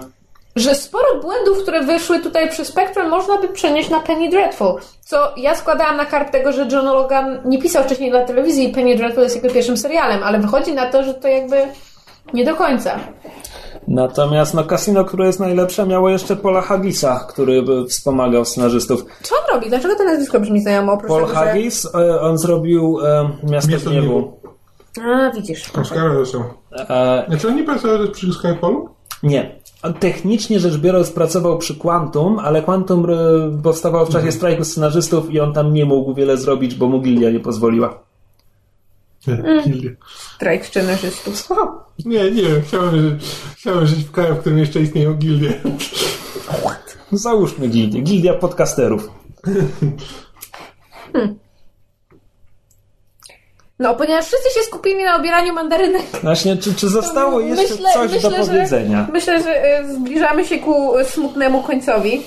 że 0.57 0.75
sporo 0.75 1.21
błędów, 1.23 1.63
które 1.63 1.83
wyszły 1.83 2.21
tutaj 2.21 2.51
przy 2.51 2.65
Spectrum, 2.65 3.09
można 3.09 3.39
by 3.39 3.49
przenieść 3.49 3.91
na 3.91 4.01
Penny 4.01 4.29
Dreadful. 4.31 4.75
Co 5.01 5.17
ja 5.37 5.55
składałam 5.55 5.97
na 5.97 6.05
karp 6.05 6.31
tego, 6.31 6.53
że 6.53 6.69
John 6.73 6.85
Logan 6.85 7.41
nie 7.45 7.59
pisał 7.59 7.85
wcześniej 7.85 8.11
dla 8.11 8.25
telewizji 8.25 8.69
i 8.71 8.73
Penny 8.73 8.97
Dreadful 8.97 9.23
jest 9.23 9.37
jego 9.37 9.51
pierwszym 9.51 9.77
serialem, 9.77 10.23
ale 10.23 10.39
wychodzi 10.39 10.73
na 10.73 10.91
to, 10.91 11.05
że 11.05 11.15
to 11.15 11.29
jakby 11.29 11.57
nie 12.35 12.45
do 12.45 12.55
końca. 12.55 12.99
Natomiast 13.89 14.55
no, 14.55 14.65
Casino, 14.65 15.05
które 15.05 15.27
jest 15.27 15.41
najlepsze, 15.41 15.87
miało 15.87 16.09
jeszcze 16.11 16.37
Paula 16.37 16.61
Haggisa, 16.61 17.27
który 17.29 17.65
wspomagał 17.89 18.45
scenarzystów. 18.45 19.05
Co 19.23 19.35
on 19.37 19.55
robi? 19.55 19.69
Dlaczego 19.69 19.97
to 19.97 20.05
nazwisko 20.05 20.41
brzmi 20.41 20.61
znajomo? 20.61 20.93
Oprócz 20.93 21.09
Paul 21.09 21.21
tego, 21.23 21.35
że... 21.35 21.41
Haggis, 21.41 21.95
e, 21.95 22.21
on 22.21 22.39
zrobił 22.39 22.99
e, 23.07 23.31
Miasto, 23.51 23.73
Miasto 23.73 23.91
Gniewu. 23.91 24.41
A, 25.05 25.31
widzisz. 25.31 25.71
Oscara 25.81 26.15
zresztą. 26.15 26.45
E, 26.73 27.25
Znaczy 27.29 27.49
on 27.49 27.57
nie 27.57 27.65
pracował 27.65 27.99
przy 28.13 28.33
Skypolu? 28.33 28.89
Nie. 29.23 29.60
Technicznie 30.01 30.61
rzecz 30.61 30.77
biorąc 30.77 31.11
pracował 31.11 31.59
przy 31.59 31.75
Quantum, 31.75 32.39
ale 32.39 32.63
Quantum 32.63 33.07
e, 33.11 33.63
powstawało 33.63 34.07
w 34.07 34.11
czasie 34.11 34.33
strajku 34.33 34.65
scenarzystów 34.65 35.31
i 35.31 35.41
on 35.41 35.53
tam 35.53 35.73
nie 35.73 35.85
mógł 35.85 36.15
wiele 36.15 36.37
zrobić, 36.37 36.75
bo 36.75 36.87
mu 36.87 37.01
gildia 37.01 37.31
nie 37.31 37.41
pozwoliła. 37.41 37.99
Gildia. 39.65 39.91
Strajk 40.35 40.67
scenarzystów. 40.67 41.49
Nie, 42.07 42.31
nie 42.31 42.43
wiem, 42.43 42.63
chciałem, 42.63 43.19
chciałem 43.57 43.87
żyć 43.87 44.05
w 44.05 44.11
kraju, 44.11 44.35
w 44.35 44.39
którym 44.39 44.59
jeszcze 44.59 44.81
istnieją 44.81 45.15
gildie. 45.15 45.61
Załóżmy 47.13 47.69
gildię. 47.69 48.01
Gildia 48.01 48.35
podcasterów. 48.35 49.11
No, 53.81 53.95
ponieważ 53.95 54.25
wszyscy 54.27 54.59
się 54.59 54.65
skupili 54.67 55.05
na 55.05 55.17
obieraniu 55.17 55.55
mandarynek. 55.55 56.03
Właśnie, 56.23 56.57
czy, 56.57 56.75
czy 56.75 56.89
zostało 56.89 57.41
jeszcze 57.41 57.75
Myślę- 57.75 57.93
coś 57.95 58.13
myślę, 58.13 58.31
do 58.31 58.37
że- 58.37 58.43
powiedzenia? 58.53 59.07
Myślę, 59.13 59.43
że 59.43 59.65
e, 59.65 59.89
zbliżamy 59.95 60.45
się 60.45 60.59
ku 60.59 60.99
e, 60.99 61.05
smutnemu 61.05 61.63
końcowi. 61.63 62.23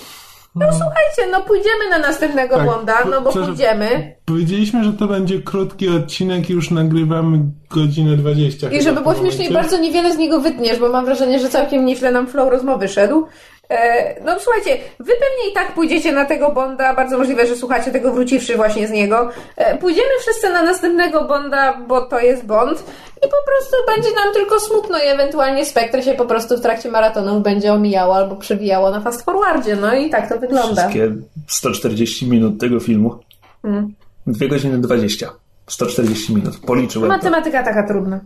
No 0.56 0.66
słuchajcie, 0.72 1.32
no 1.32 1.42
pójdziemy 1.42 1.90
na 1.90 2.00
następnego 2.00 2.56
Tak, 2.56 2.66
Bonda, 2.66 2.94
no 3.12 3.22
bo 3.22 3.32
pójdziemy. 3.32 4.16
Powiedzieliśmy, 4.26 4.84
że 4.84 4.94
to 4.94 5.08
będzie 5.08 5.40
krótki 5.40 5.90
odcinek 5.90 6.50
i 6.50 6.54
już 6.54 6.72
nagrywamy 6.72 7.40
godzinę 7.70 8.18
20. 8.18 8.70
I 8.72 8.82
żeby 8.82 9.02
było 9.02 9.16
śmieszniej, 9.16 9.54
bardzo 9.54 9.78
niewiele 9.78 10.14
z 10.14 10.18
niego 10.18 10.40
wytniesz, 10.40 10.80
bo 10.80 10.90
mam 10.90 11.06
wrażenie, 11.06 11.40
że 11.40 11.50
całkiem 11.50 11.86
nieźle 11.86 12.12
nam 12.12 12.28
flow 12.28 12.52
rozmowy 12.52 12.88
szedł. 12.88 13.26
E, 13.70 14.24
no 14.26 14.40
słuchajcie, 14.40 14.78
wy 15.00 15.12
pewnie 15.14 15.52
i 15.52 15.54
tak 15.54 15.74
pójdziecie 15.74 16.12
na 16.12 16.26
tego 16.26 16.52
Bonda, 16.52 16.94
bardzo 16.94 17.18
możliwe, 17.18 17.48
że 17.48 17.56
słuchacie 17.56 17.92
tego 17.92 18.14
wróciwszy 18.14 18.56
właśnie 18.56 18.88
z 18.88 18.92
niego. 18.92 19.30
E, 19.58 19.78
pójdziemy 19.78 20.10
wszyscy 20.22 20.50
na 20.50 20.64
następnego 20.64 21.24
Bonda, 21.28 21.78
bo 21.88 22.02
to 22.02 22.20
jest 22.20 22.46
Bond 22.46 22.84
i 23.18 23.30
po 23.30 23.38
prostu 23.46 23.76
będzie 23.96 24.16
nam 24.16 24.34
tylko 24.34 24.60
smutno 24.60 24.98
i 24.98 25.08
ewentualnie 25.08 25.66
Spectre 25.66 26.04
się 26.04 26.14
po 26.14 26.26
prostu 26.26 26.58
w 26.58 26.62
trakcie 26.62 26.92
maratonu 26.92 27.40
będzie 27.40 27.74
omijało 27.74 28.16
albo 28.16 28.36
przewijało 28.36 28.92
na 28.92 29.02
fast 29.02 29.26
forwardzie, 29.26 29.76
no 29.76 29.96
i 29.96 30.10
tak 30.10 30.30
to 30.30 30.40
wygląda. 30.40 30.82
Wszystkie 30.82 31.12
140 31.48 32.30
minut 32.30 32.60
tego 32.60 32.80
filmu. 32.80 33.20
Mm. 33.64 33.94
2 34.28 34.48
godziny 34.48 34.78
20. 34.78 35.30
140 35.68 36.36
minut. 36.36 36.58
Policzyłem 36.58 37.12
to. 37.12 37.18
Matematyka 37.18 37.64
taka 37.64 37.88
trudna. 37.88 38.20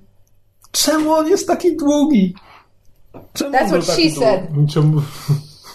Czemu 0.72 1.14
on 1.14 1.28
jest 1.28 1.48
taki 1.48 1.76
długi? 1.76 2.34
Czemu 3.34 3.52
That's 3.52 3.68
what 3.70 3.86
she 3.86 4.12
said. 4.12 4.42
Czemu, 4.74 5.02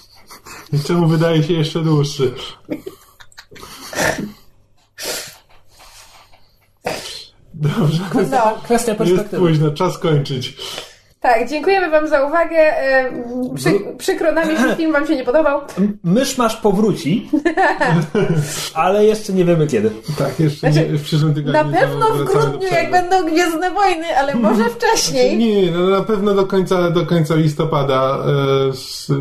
czemu 0.86 1.06
wydaje 1.06 1.42
się 1.42 1.52
jeszcze 1.52 1.80
dłuższy? 1.82 2.34
Dobrze. 7.54 8.02
No. 8.30 8.54
Kwestia 8.64 8.90
Jest 8.90 8.98
perspektywy. 8.98 9.38
późno, 9.38 9.70
czas 9.70 9.98
kończyć. 9.98 10.56
Tak, 11.22 11.48
dziękujemy 11.48 11.90
Wam 11.90 12.08
za 12.08 12.26
uwagę. 12.26 12.56
E, 12.56 13.12
Przy, 13.54 13.70
przykro 13.98 14.32
nam, 14.32 14.50
jeśli 14.50 14.74
film 14.76 14.92
Wam 14.92 15.06
się 15.06 15.16
nie 15.16 15.24
podobał. 15.24 15.60
Mysz 16.04 16.38
masz 16.38 16.56
powróci, 16.56 17.30
ale 18.74 19.04
jeszcze 19.04 19.32
nie 19.32 19.44
wiemy 19.44 19.66
kiedy. 19.66 19.90
Tak, 20.18 20.40
jeszcze 20.40 20.70
nie, 20.70 20.84
w 20.84 21.02
przyszłym 21.02 21.34
tygodniu. 21.34 21.52
Na 21.64 21.78
pewno 21.80 22.06
w 22.10 22.24
grudniu, 22.24 22.68
jak 22.72 22.90
będą 22.90 23.24
Gwiezdne 23.24 23.70
Wojny, 23.70 24.18
ale 24.18 24.34
może 24.34 24.64
wcześniej. 24.78 25.38
Nie, 25.38 25.70
no 25.70 25.86
na 25.86 26.02
pewno 26.02 26.34
do 26.34 26.46
końca, 26.46 26.90
do 26.90 27.06
końca 27.06 27.34
listopada. 27.34 28.18
E, 28.68 28.72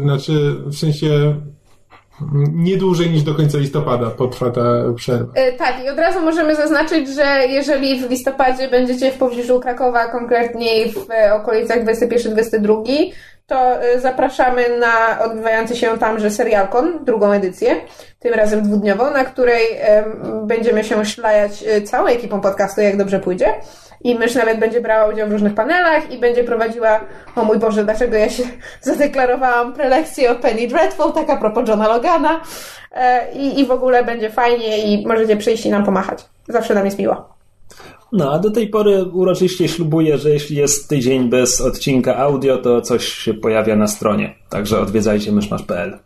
znaczy, 0.02 0.56
w 0.66 0.76
sensie 0.76 1.36
nie 2.54 2.78
dłużej 2.78 3.10
niż 3.10 3.24
do 3.24 3.36
końca 3.36 3.58
listopada 3.58 4.10
potrwa 4.10 4.52
ta 4.52 4.62
przerwa. 4.96 5.34
E, 5.36 5.52
Tak, 5.52 5.84
i 5.86 5.90
od 5.90 5.98
razu 5.98 6.22
możemy 6.22 6.56
zaznaczyć, 6.56 7.10
że 7.10 7.48
jeżeli 7.48 8.00
w 8.00 8.10
listopadzie 8.10 8.68
będziecie 8.68 9.12
w 9.12 9.18
pobliżu 9.18 9.60
Krakowa, 9.60 10.06
konkretniej 10.06 10.92
w 10.92 11.08
okolicach 11.34 11.86
21-22, 11.86 12.84
to 13.52 13.82
e, 13.82 14.00
zapraszamy 14.00 14.80
na 14.80 15.20
odbywający 15.20 15.76
się 15.76 15.98
tamże 15.98 16.32
serialkon, 16.32 17.06
drugą 17.06 17.32
edycję, 17.32 17.76
tym 18.20 18.34
razem 18.34 18.64
dwudniową, 18.64 19.12
na 19.12 19.24
której 19.24 19.64
em, 19.80 20.04
będziemy 20.48 20.84
się 20.84 21.06
szlajać 21.06 21.64
e, 21.68 21.82
całą 21.82 22.08
ekipą 22.08 22.42
podcastu, 22.42 22.82
jak 22.82 22.98
dobrze 22.98 23.20
pójdzie. 23.20 23.46
I 24.04 24.16
mysz 24.16 24.36
nawet 24.36 24.60
będzie 24.60 24.82
brała 24.82 25.14
udział 25.14 25.30
w 25.30 25.32
różnych 25.32 25.56
panelach 25.56 26.12
i 26.12 26.20
będzie 26.20 26.44
prowadziła, 26.44 27.00
o 27.36 27.44
mój 27.44 27.60
Boże, 27.60 27.84
dlaczego 27.84 28.18
ja 28.18 28.30
się 28.30 28.44
zadeklarowałam 28.82 29.74
prelekcję 29.74 30.32
o 30.32 30.36
Penny 30.36 30.68
Dreadful, 30.68 31.12
tak 31.14 31.30
a 31.30 31.38
propos 31.38 31.70
Johna 31.70 31.88
Logana. 31.88 32.42
E, 32.92 33.34
I, 33.34 33.60
I 33.60 33.66
w 33.66 33.72
ogóle 33.72 34.04
będzie 34.06 34.30
fajnie 34.30 34.78
i 34.94 35.08
możecie 35.08 35.38
przyjść 35.38 35.66
i 35.66 35.70
nam 35.70 35.86
pomachać. 35.86 36.26
Zawsze 36.48 36.74
nam 36.74 36.86
jest 36.86 37.00
miło. 37.00 37.30
No, 38.12 38.32
a 38.34 38.40
do 38.40 38.52
tej 38.52 38.68
pory 38.70 39.04
uroczyście 39.06 39.68
ślubuję, 39.68 40.18
że 40.18 40.30
jeśli 40.30 40.56
jest 40.56 40.90
tydzień 40.90 41.30
bez 41.30 41.62
odcinka 41.62 42.18
audio, 42.18 42.58
to 42.58 42.82
coś 42.82 43.08
się 43.08 43.34
pojawia 43.34 43.76
na 43.76 43.88
stronie. 43.88 44.36
Także 44.50 44.80
odwiedzajcie 44.80 45.32
myszmasz.pl. 45.32 46.00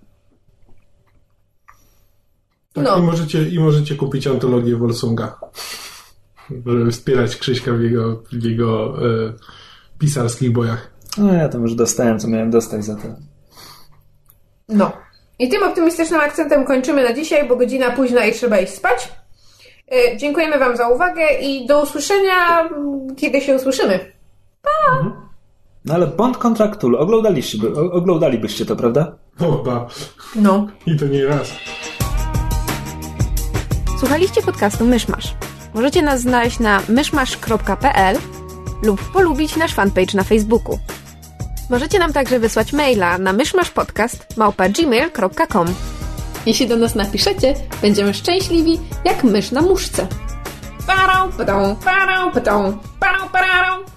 Tak, 2.74 2.84
No. 2.86 2.98
i, 2.98 3.02
możecie, 3.02 3.50
I 3.50 3.60
możecie 3.60 3.96
kupić 3.96 4.28
antologię 4.28 4.76
Wolsunga, 4.76 5.40
żeby 6.66 6.92
wspierać 6.92 7.36
Krzyśka 7.36 7.72
w 7.72 7.82
jego, 7.82 8.24
w 8.32 8.44
jego 8.44 8.98
e, 8.98 9.34
pisarskich 10.00 10.52
bojach. 10.52 10.92
No 11.18 11.34
ja 11.34 11.50
tam 11.50 11.62
już 11.62 11.76
dostałem, 11.76 12.20
co 12.20 12.28
miałem 12.28 12.52
dostać 12.52 12.86
za 12.86 12.96
to. 12.96 13.02
No. 14.70 14.92
I 15.40 15.50
tym 15.50 15.64
optymistycznym 15.64 16.22
akcentem 16.22 16.66
kończymy 16.66 17.04
na 17.04 17.14
dzisiaj, 17.14 17.48
bo 17.48 17.56
godzina 17.56 17.92
późna 17.92 18.26
i 18.26 18.34
trzeba 18.34 18.60
iść 18.60 18.74
spać. 18.74 19.12
E, 19.92 20.18
Dziękujemy 20.18 20.60
Wam 20.60 20.78
za 20.78 20.90
uwagę 20.90 21.22
i 21.42 21.68
do 21.68 21.84
usłyszenia, 21.84 22.70
kiedy 23.18 23.42
się 23.42 23.56
usłyszymy. 23.56 24.00
No 25.86 25.94
ale 25.94 26.08
Bond 26.08 26.38
kontra 26.38 26.68
Cthulhu, 26.68 26.98
oglądaliście, 26.98 27.58
oglądalibyście 27.92 28.66
to, 28.66 28.76
prawda? 28.76 29.16
Oba. 29.40 29.88
No. 30.36 30.68
I 30.86 30.98
to 30.98 31.06
nie 31.06 31.26
raz. 31.26 31.52
Słuchaliście 34.00 34.42
podcastu 34.42 34.86
Myszmasz. 34.86 35.34
Możecie 35.76 36.02
nas 36.02 36.22
znaleźć 36.22 36.60
na 36.60 36.82
myszmasz.pl 36.90 38.18
lub 38.84 39.12
polubić 39.12 39.56
nasz 39.56 39.74
fanpage 39.74 40.14
na 40.14 40.24
Facebooku. 40.24 40.80
Możecie 41.70 42.00
nam 42.00 42.14
także 42.14 42.40
wysłać 42.40 42.74
maila 42.74 43.18
na 43.18 43.34
myszmaszpodcast.gmail.com 43.34 45.68
Jeśli 46.46 46.68
do 46.68 46.78
nas 46.78 46.96
napiszecie, 46.96 47.54
będziemy 47.82 48.14
szczęśliwi 48.14 48.80
jak 49.06 49.24
mysz 49.24 49.52
na 49.52 49.62
muszce. 49.62 50.08
Parą, 50.88 51.32
patą, 51.32 51.76
parą, 51.86 52.32
patą, 52.32 52.78
parą, 53.00 53.30
parą. 53.30 53.95